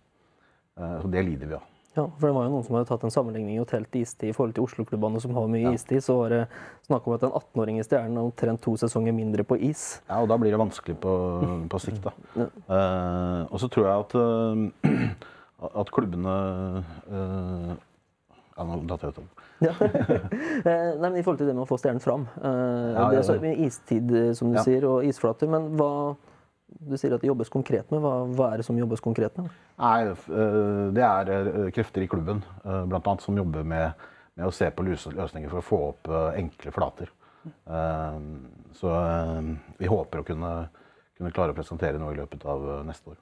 Eh, 0.78 1.00
Så 1.02 1.10
det 1.12 1.24
lider 1.26 1.46
vi 1.46 1.54
av. 1.58 1.66
Ja, 1.96 2.04
for 2.20 2.28
det 2.28 2.34
var 2.36 2.44
jo 2.46 2.50
noen 2.52 2.62
som 2.62 2.76
hadde 2.76 2.86
tatt 2.86 3.02
en 3.08 3.10
sammenligning 3.10 3.56
i 3.56 3.58
hotell 3.58 3.82
til 3.90 4.04
istid 4.04 4.28
i 4.30 4.34
forhold 4.36 4.52
til 4.54 4.62
Oslo-klubbene 4.68 5.18
som 5.20 5.32
har 5.34 5.48
mye 5.50 5.72
istid. 5.74 5.98
Så 6.04 6.14
var 6.20 6.30
det 6.30 6.42
snakk 6.86 7.08
om 7.08 7.16
at 7.16 7.24
en 7.26 7.32
18-åring 7.34 7.80
i 7.80 7.86
Stjernen 7.86 8.14
har 8.20 8.28
omtrent 8.28 8.62
to 8.62 8.76
sesonger 8.78 9.16
mindre 9.16 9.42
på 9.48 9.56
is. 9.66 10.00
Ja, 10.06 10.20
og 10.22 10.28
da 10.30 10.36
blir 10.38 10.54
det 10.54 10.60
vanskelig 10.60 10.94
på, 11.02 11.14
på 11.72 11.80
sikt. 11.82 12.04
da. 12.06 12.12
Eh, 12.44 13.40
og 13.50 13.58
så 13.58 13.66
tror 13.72 13.88
jeg 13.88 14.04
at, 14.04 14.14
uh, 14.14 15.74
at 15.82 15.90
klubbene 15.96 16.36
uh, 17.10 17.74
Ja, 18.58 18.64
nå 18.68 18.78
datt 18.90 19.02
jeg 19.08 19.16
ut 19.16 19.20
av 19.24 19.26
Ja. 19.66 19.74
Nei, 21.02 21.10
men 21.10 21.16
I 21.18 21.22
forhold 21.26 21.40
til 21.42 21.48
det 21.50 21.56
med 21.58 21.64
å 21.64 21.68
få 21.72 21.80
Stjernen 21.82 22.02
fram. 22.04 22.28
Ja, 22.38 23.08
det 23.10 23.24
er 23.24 23.26
så 23.26 23.40
mye 23.42 23.58
istid, 23.66 24.14
som 24.38 24.52
du 24.52 24.60
Ja. 24.60 24.62
sier, 24.62 24.86
og 24.86 25.02
isflater. 25.08 25.50
Men 25.50 25.72
hva 25.74 26.14
Du 26.68 26.96
sier 27.00 27.14
at 27.16 27.22
det 27.22 27.30
jobbes 27.30 27.48
konkret 27.52 27.90
med. 27.90 28.00
Hva, 28.04 28.12
hva 28.36 28.48
er 28.52 28.60
det 28.60 28.66
som 28.68 28.76
jobbes 28.78 29.00
konkret 29.04 29.36
med? 29.40 29.48
Nei, 29.80 30.10
eh, 30.12 30.90
det 30.94 31.04
er 31.06 31.30
eh, 31.34 31.70
krefter 31.74 32.04
i 32.04 32.08
klubben 32.10 32.42
eh, 32.64 32.82
blant 32.90 33.06
annet, 33.08 33.24
som 33.24 33.38
jobber 33.40 33.64
med, 33.66 34.08
med 34.38 34.46
å 34.48 34.52
se 34.54 34.68
på 34.70 34.84
løsninger 34.86 35.48
for 35.48 35.62
å 35.62 35.64
få 35.64 35.78
opp 35.92 36.10
eh, 36.12 36.28
enkle 36.42 36.74
flater. 36.76 37.12
Eh, 37.48 38.18
Så 38.78 38.92
eh, 38.92 39.48
vi 39.80 39.88
håper 39.90 40.20
å 40.20 40.26
kunne, 40.28 40.52
kunne 41.16 41.32
klare 41.34 41.54
å 41.54 41.56
presentere 41.56 41.98
noe 41.98 42.12
i 42.14 42.20
løpet 42.20 42.44
av 42.46 42.68
eh, 42.68 42.84
neste 42.86 43.14
år. 43.14 43.18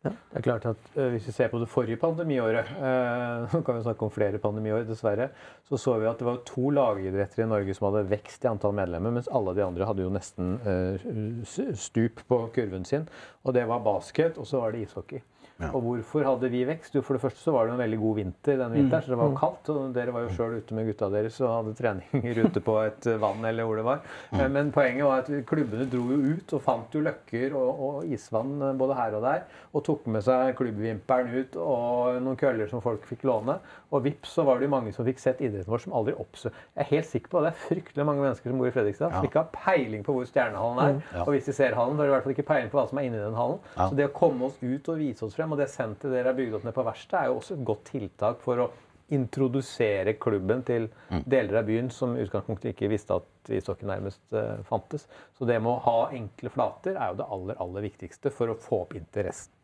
Det 0.00 0.38
er 0.38 0.44
klart 0.44 0.64
at 0.64 0.86
uh, 0.96 1.10
Hvis 1.12 1.26
vi 1.28 1.32
ser 1.36 1.50
på 1.52 1.58
det 1.60 1.68
forrige 1.68 2.00
pandemiåret, 2.00 2.70
uh, 2.80 3.56
kan 3.64 3.76
vi 3.76 3.82
snakke 3.84 4.06
om 4.06 4.12
flere 4.14 4.40
pandemiår 4.40 4.86
dessverre, 4.88 5.28
så 5.68 5.76
så 5.76 5.98
vi 6.00 6.08
at 6.08 6.18
det 6.18 6.28
var 6.28 6.40
to 6.48 6.70
lagidretter 6.72 7.44
i 7.44 7.48
Norge 7.50 7.76
som 7.76 7.90
hadde 7.90 8.06
vekst 8.08 8.46
i 8.46 8.48
antall 8.48 8.72
medlemmer, 8.78 9.12
mens 9.12 9.28
alle 9.28 9.52
de 9.58 9.66
andre 9.66 9.88
hadde 9.90 10.06
jo 10.06 10.14
nesten 10.14 10.56
uh, 10.64 11.76
stup 11.76 12.24
på 12.28 12.40
kurven 12.54 12.88
sin. 12.88 13.04
Og 13.44 13.54
det 13.54 13.66
var 13.68 13.84
basket, 13.84 14.40
og 14.40 14.48
så 14.48 14.64
var 14.64 14.72
det 14.72 14.86
ishockey. 14.86 15.20
Og 15.68 15.82
hvorfor 15.84 16.24
hadde 16.24 16.50
vi 16.52 16.62
vekst? 16.68 16.94
Jo, 16.96 17.02
for 17.04 17.16
det 17.16 17.22
første 17.24 17.42
så 17.42 17.54
var 17.54 17.66
det 17.66 17.74
en 17.74 17.82
veldig 17.82 17.98
god 18.00 18.16
vinter 18.20 18.58
den 18.60 18.74
vinteren, 18.76 19.04
så 19.04 19.12
det 19.12 19.18
var 19.20 19.30
jo 19.30 19.38
kaldt. 19.40 19.70
Og 19.74 19.94
dere 19.96 20.14
var 20.14 20.24
jo 20.24 20.32
sjøl 20.36 20.56
ute 20.60 20.76
med 20.76 20.88
gutta 20.90 21.10
deres 21.12 21.40
og 21.44 21.52
hadde 21.52 21.74
treninger 21.78 22.40
ute 22.46 22.62
på 22.64 22.76
et 22.82 23.10
eh, 23.10 23.20
vann 23.20 23.44
eller 23.50 23.68
hvor 23.68 23.80
det 23.80 23.86
var. 23.86 24.04
Mm. 24.32 24.44
Men 24.56 24.72
poenget 24.74 25.08
var 25.08 25.24
at 25.24 25.32
klubbene 25.50 25.88
dro 25.90 26.04
jo 26.10 26.36
ut 26.36 26.54
og 26.56 26.64
fant 26.64 26.96
jo 26.96 27.04
løkker 27.04 27.56
og, 27.58 27.84
og 27.88 28.14
isvann 28.16 28.56
eh, 28.70 28.76
både 28.80 28.98
her 28.98 29.18
og 29.18 29.26
der. 29.26 29.44
Og 29.74 29.84
tok 29.86 30.08
med 30.10 30.24
seg 30.26 30.54
klubbvimpelen 30.58 31.36
ut 31.36 31.60
og 31.60 32.20
noen 32.24 32.40
køller 32.40 32.70
som 32.70 32.82
folk 32.84 33.04
fikk 33.10 33.26
låne. 33.28 33.58
Og 33.90 34.04
vips 34.06 34.36
så 34.36 34.44
var 34.46 34.58
det 34.58 34.68
jo 34.68 34.74
mange 34.74 34.94
som 34.94 35.06
fikk 35.06 35.20
sett 35.22 35.40
idretten 35.42 35.70
vår 35.70 35.84
som 35.84 35.94
aldri 35.98 36.14
oppsø... 36.18 36.50
Jeg 36.76 36.84
er 36.84 36.90
helt 36.92 37.08
sikker 37.10 37.32
på 37.32 37.40
at 37.40 37.48
det 37.48 37.52
er 37.52 37.62
fryktelig 37.66 38.06
mange 38.06 38.22
mennesker 38.24 38.52
som 38.52 38.60
bor 38.60 38.68
i 38.68 38.74
Fredrikstad 38.74 39.14
som 39.14 39.26
ikke 39.26 39.42
har 39.42 39.50
peiling 39.54 40.04
på 40.06 40.14
hvor 40.14 40.28
Stjernehallen 40.28 40.82
er. 40.84 41.00
Ja. 41.10 41.24
Og 41.24 41.34
hvis 41.34 41.48
de 41.48 41.54
ser 41.56 41.74
hallen, 41.78 41.96
så 41.96 42.04
har 42.04 42.08
de 42.08 42.12
i 42.12 42.14
hvert 42.14 42.26
fall 42.26 42.36
ikke 42.36 42.46
peiling 42.50 42.70
på 42.70 42.78
hva 42.78 42.86
som 42.90 43.00
er 43.00 43.08
inni 43.08 43.20
den 43.20 43.38
hallen. 43.38 43.58
Ja. 43.74 43.88
Så 43.88 43.98
det 43.98 44.06
å 44.06 44.12
komme 44.14 44.46
oss 44.48 44.58
ut 44.62 44.90
og 44.92 45.00
vise 45.00 45.26
oss 45.26 45.36
frem, 45.38 45.49
og 45.52 45.60
det 45.60 45.70
senteret 45.72 46.16
dere 46.16 46.32
har 46.32 46.38
bygd 46.38 46.58
opp 46.58 46.68
ned 46.68 46.76
på 46.76 46.86
verkstedet, 46.86 47.20
er 47.20 47.30
jo 47.30 47.40
også 47.40 47.56
et 47.56 47.66
godt 47.70 47.84
tiltak 47.90 48.40
for 48.44 48.64
å 48.64 48.70
introdusere 49.10 50.14
klubben 50.22 50.62
til 50.66 50.86
deler 51.26 51.60
av 51.60 51.66
byen 51.66 51.88
som 51.90 52.14
i 52.14 52.24
utgangspunktet 52.24 52.72
ikke 52.72 52.90
visste 52.92 53.16
at 53.18 53.54
ishockey 53.56 53.88
nærmest 53.88 54.22
uh, 54.36 54.60
fantes. 54.68 55.08
Så 55.34 55.48
det 55.48 55.58
med 55.58 55.72
å 55.72 55.80
ha 55.86 55.96
enkle 56.14 56.52
flater 56.54 56.94
er 56.94 57.10
jo 57.10 57.18
det 57.18 57.30
aller, 57.36 57.58
aller 57.64 57.88
viktigste 57.88 58.30
for 58.34 58.52
å 58.52 58.58
få 58.58 58.84
opp 58.84 58.94
interessen. 58.98 59.56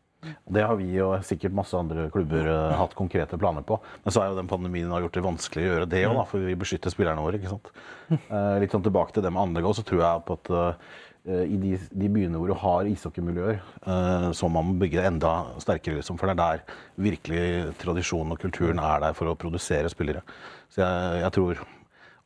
Det 0.49 0.63
har 0.65 0.75
vi 0.79 0.87
og 1.03 1.21
sikkert 1.25 1.53
masse 1.55 1.77
andre 1.77 2.07
klubber 2.11 2.47
eh, 2.49 2.71
hatt 2.79 2.95
konkrete 2.97 3.37
planer 3.37 3.61
på. 3.67 3.77
Men 4.01 4.13
så 4.13 4.23
er 4.23 4.31
jo 4.31 4.39
den 4.39 4.49
pandemien 4.49 4.89
har 4.89 5.03
gjort 5.05 5.19
det 5.19 5.23
vanskelig 5.23 5.63
å 5.63 5.67
gjøre 5.67 5.89
det 5.91 6.01
òg, 6.09 6.21
for 6.31 6.41
vi 6.41 6.55
beskytter 6.57 6.91
spillerne 6.91 7.21
våre. 7.21 7.37
ikke 7.37 7.51
sant? 7.51 7.69
Eh, 8.09 8.55
litt 8.63 8.73
sånn 8.73 8.85
tilbake 8.87 9.13
til 9.13 9.23
det 9.23 9.29
med 9.35 9.43
andre 9.43 9.61
også, 9.69 9.85
så 9.85 9.91
tror 9.91 10.01
jeg 10.01 10.23
på 10.25 10.39
at 10.39 10.51
i 11.27 11.57
de, 11.59 11.73
de 11.91 12.09
byene 12.11 12.39
hvor 12.39 12.51
du 12.51 12.55
har 12.61 12.87
ishockeymiljøer, 12.87 13.57
eh, 13.59 14.27
så 14.37 14.47
må 14.47 14.61
man 14.63 14.77
bygge 14.79 15.03
enda 15.09 15.33
sterkere. 15.59 15.99
Liksom, 15.99 16.19
for 16.19 16.29
det 16.29 16.37
er 16.37 16.41
der 16.43 16.77
virkelig 17.03 17.73
tradisjonen 17.81 18.35
og 18.35 18.39
kulturen 18.39 18.79
er 18.79 19.03
der 19.03 19.17
for 19.17 19.31
å 19.31 19.35
produsere 19.39 19.91
spillere. 19.91 20.23
Så 20.71 20.83
jeg, 20.85 21.19
jeg 21.25 21.33
tror 21.35 21.63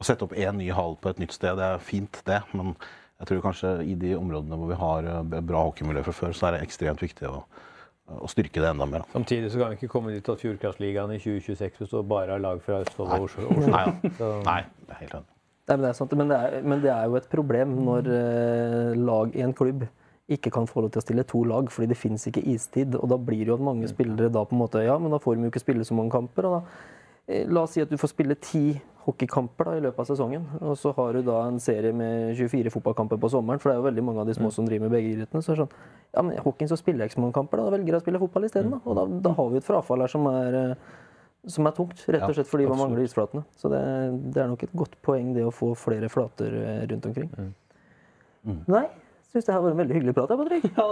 å 0.02 0.06
sette 0.06 0.26
opp 0.26 0.38
én 0.38 0.58
ny 0.58 0.70
hall 0.74 0.98
på 1.02 1.12
et 1.12 1.22
nytt 1.22 1.34
sted, 1.34 1.58
det 1.58 1.66
er 1.66 1.82
fint, 1.86 2.22
det. 2.30 2.44
Men 2.54 2.76
jeg 3.22 3.32
tror 3.32 3.44
kanskje 3.48 3.74
i 3.86 3.98
de 4.06 4.16
områdene 4.18 4.62
hvor 4.62 4.70
vi 4.70 4.80
har 4.84 5.12
eh, 5.16 5.44
bra 5.50 5.66
hockeymiljø 5.72 6.06
fra 6.06 6.18
før, 6.22 6.38
så 6.38 6.50
er 6.50 6.58
det 6.58 6.64
ekstremt 6.68 7.02
viktig 7.02 7.30
å, 7.30 7.44
å 8.22 8.30
styrke 8.30 8.62
det 8.62 8.70
enda 8.70 8.86
mer. 8.90 9.06
da. 9.06 9.16
Samtidig 9.18 9.54
så 9.54 9.62
kan 9.62 9.74
vi 9.74 9.82
ikke 9.82 9.94
komme 9.98 10.14
dit 10.14 10.30
at 10.30 10.46
Fjordkraftligaen 10.46 11.18
i 11.18 11.22
2026 11.22 11.86
består 11.88 12.06
bare 12.10 12.38
av 12.38 12.46
lag 12.46 12.66
fra 12.66 12.84
Østfold 12.86 13.18
og. 13.18 13.30
Oslo. 13.30 13.62
Nei, 13.66 13.86
ja. 14.22 14.34
Nei, 14.46 14.64
det 14.86 14.98
er 14.98 15.06
helt 15.06 15.22
enig. 15.24 15.31
Nei, 15.70 15.76
men, 15.78 15.84
det 15.86 15.90
er 15.92 15.98
sant, 15.98 16.14
men, 16.18 16.32
det 16.32 16.38
er, 16.38 16.62
men 16.66 16.84
det 16.84 16.92
er 16.92 17.10
jo 17.10 17.18
et 17.20 17.28
problem 17.32 17.76
når 17.86 18.08
eh, 18.12 18.94
lag 18.98 19.36
i 19.38 19.44
en 19.46 19.54
klubb 19.56 19.86
ikke 20.32 20.52
kan 20.54 20.68
få 20.70 20.86
lov 20.86 20.94
til 20.94 21.02
å 21.02 21.04
stille 21.04 21.26
to 21.28 21.44
lag 21.48 21.70
fordi 21.72 21.92
det 21.92 22.00
fins 22.00 22.26
ikke 22.30 22.44
istid. 22.54 22.96
Og 22.96 23.10
da 23.12 23.18
blir 23.20 23.44
det 23.44 23.52
jo 23.52 23.58
at 23.58 23.66
mange 23.68 23.90
spillere 23.92 24.32
da 24.32 24.46
på 24.48 24.56
en 24.56 24.64
måte 24.64 24.84
Ja, 24.86 24.98
men 25.02 25.14
da 25.14 25.20
får 25.22 25.36
de 25.36 25.48
jo 25.48 25.52
ikke 25.52 25.64
spille 25.64 25.88
så 25.88 25.98
mange 25.98 26.14
kamper. 26.14 26.48
og 26.48 26.56
da 26.56 26.62
eh, 27.28 27.44
La 27.50 27.66
oss 27.66 27.76
si 27.76 27.84
at 27.84 27.92
du 27.92 28.00
får 28.00 28.14
spille 28.14 28.40
ti 28.40 28.80
hockeykamper 29.06 29.66
da, 29.66 29.76
i 29.78 29.84
løpet 29.86 30.04
av 30.04 30.10
sesongen. 30.12 30.46
Og 30.62 30.78
så 30.78 30.94
har 30.98 31.18
du 31.18 31.26
da 31.26 31.40
en 31.48 31.60
serie 31.60 31.94
med 31.96 32.36
24 32.38 32.74
fotballkamper 32.74 33.20
på 33.22 33.32
sommeren, 33.34 33.62
for 33.62 33.72
det 33.72 33.76
er 33.76 33.82
jo 33.82 33.88
veldig 33.90 34.06
mange 34.06 34.24
av 34.24 34.30
de 34.30 34.36
små 34.38 34.52
som 34.54 34.68
driver 34.68 34.88
med 34.88 34.96
begge 34.98 35.16
idrettene. 35.16 35.42
Så 35.42 35.54
er 35.54 35.58
det 35.58 35.66
sånn, 35.66 35.88
ja, 36.14 36.24
men 36.24 36.36
i 36.36 36.44
hockeyen 36.46 36.70
så 36.70 36.78
spiller 36.80 37.04
jeg 37.04 37.12
ikke 37.12 37.20
så 37.20 37.24
mange 37.26 37.38
kamper, 37.40 37.62
da, 37.62 37.70
da 37.70 37.76
velger 37.78 37.96
jeg 37.96 38.02
å 38.02 38.06
spille 38.06 38.22
fotball 38.22 38.46
isteden. 38.48 38.76
da. 38.76 38.82
Og 38.86 39.00
da, 39.00 39.08
da 39.26 39.34
har 39.40 39.50
vi 39.52 39.62
et 39.62 39.68
frafall 39.68 40.06
her 40.06 40.14
som 40.14 40.28
er, 40.30 40.60
eh, 40.60 40.92
som 41.50 41.66
er 41.66 41.74
tungt, 41.78 42.04
rett 42.06 42.26
og 42.28 42.36
slett 42.38 42.50
fordi 42.50 42.68
man 42.70 42.80
mangler 42.84 43.06
isflatene. 43.06 43.44
Så 43.58 43.70
det, 43.72 43.82
det 44.34 44.44
er 44.44 44.50
nok 44.52 44.66
et 44.68 44.74
godt 44.78 44.98
poeng 45.06 45.32
det 45.38 45.46
å 45.48 45.54
få 45.56 45.72
flere 45.80 46.10
flater 46.12 46.54
eh, 46.62 46.82
rundt 46.92 47.08
omkring. 47.10 47.32
Nei, 48.70 48.84
syns 49.32 49.48
det 49.48 49.56
her 49.56 49.64
var 49.64 49.74
en 49.74 49.82
veldig 49.82 49.98
hyggelig 49.98 50.16
prat, 50.18 50.34
Patrick. 50.38 50.68
Ja, 50.70 50.88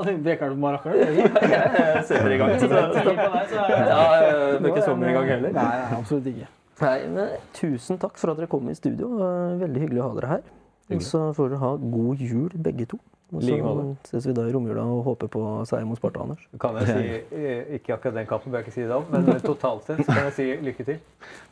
du 0.53 0.55
på 0.55 0.61
du 0.95 1.01
ikke? 1.25 1.43
Jeg 1.49 2.05
setter 2.09 2.33
i 2.33 2.39
gang. 2.41 2.55
Så 2.61 2.69
så 2.69 2.77
ja, 2.77 3.99
jeg 4.15 4.31
er 4.55 4.71
ikke 4.71 4.87
sånn 4.87 5.05
i 5.05 5.13
gang 5.17 5.29
heller. 5.35 5.53
Nei, 5.59 5.67
nei, 5.83 5.99
absolutt 5.99 6.31
ikke. 6.33 6.49
Nei, 6.79 6.97
men 7.11 7.33
Tusen 7.57 7.99
takk 7.99 8.17
for 8.17 8.31
at 8.31 8.39
dere 8.39 8.49
kom 8.51 8.69
i 8.71 8.77
studio. 8.77 9.11
Veldig 9.59 9.85
hyggelig 9.85 10.01
å 10.01 10.09
ha 10.09 10.17
dere 10.17 10.33
her. 10.37 10.49
Og 10.89 11.03
så 11.05 11.25
får 11.37 11.51
dere 11.51 11.61
ha 11.61 11.71
god 11.77 12.21
jul, 12.23 12.49
begge 12.65 12.87
to. 12.89 12.97
Og 13.29 13.43
like 13.45 13.61
så 13.61 14.15
ses 14.17 14.25
vi 14.27 14.33
da 14.33 14.47
i 14.49 14.53
romjula 14.55 14.81
og 14.89 15.03
håper 15.05 15.29
på 15.29 15.43
seier 15.69 15.85
mot 15.85 15.99
Sparta, 15.99 16.23
Anders. 16.25 16.41
kan 16.59 16.79
jeg 16.81 16.87
si, 16.95 17.37
eh, 17.37 17.75
ikke 17.77 17.93
akkurat 17.93 18.17
den 18.17 18.27
kampen, 18.31 18.51
bør 18.51 18.63
jeg 18.63 18.67
ikke 18.67 18.77
si 18.79 18.87
det 18.89 18.97
om, 18.97 19.05
men 19.13 19.41
totalt 19.45 19.85
sett 19.85 20.01
så 20.01 20.09
kan 20.09 20.25
jeg 20.31 20.37
si 20.39 20.49
lykke 20.65 20.87
til. 20.89 20.99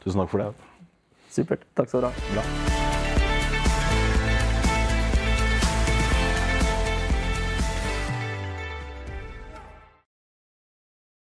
Tusen 0.02 0.24
takk 0.24 0.34
for 0.34 0.42
det. 0.42 0.52
Supert. 1.30 1.70
Takk 1.78 1.94
skal 1.94 2.08
du 2.08 2.10
ha. 2.10 2.28
Bra. 2.34 2.87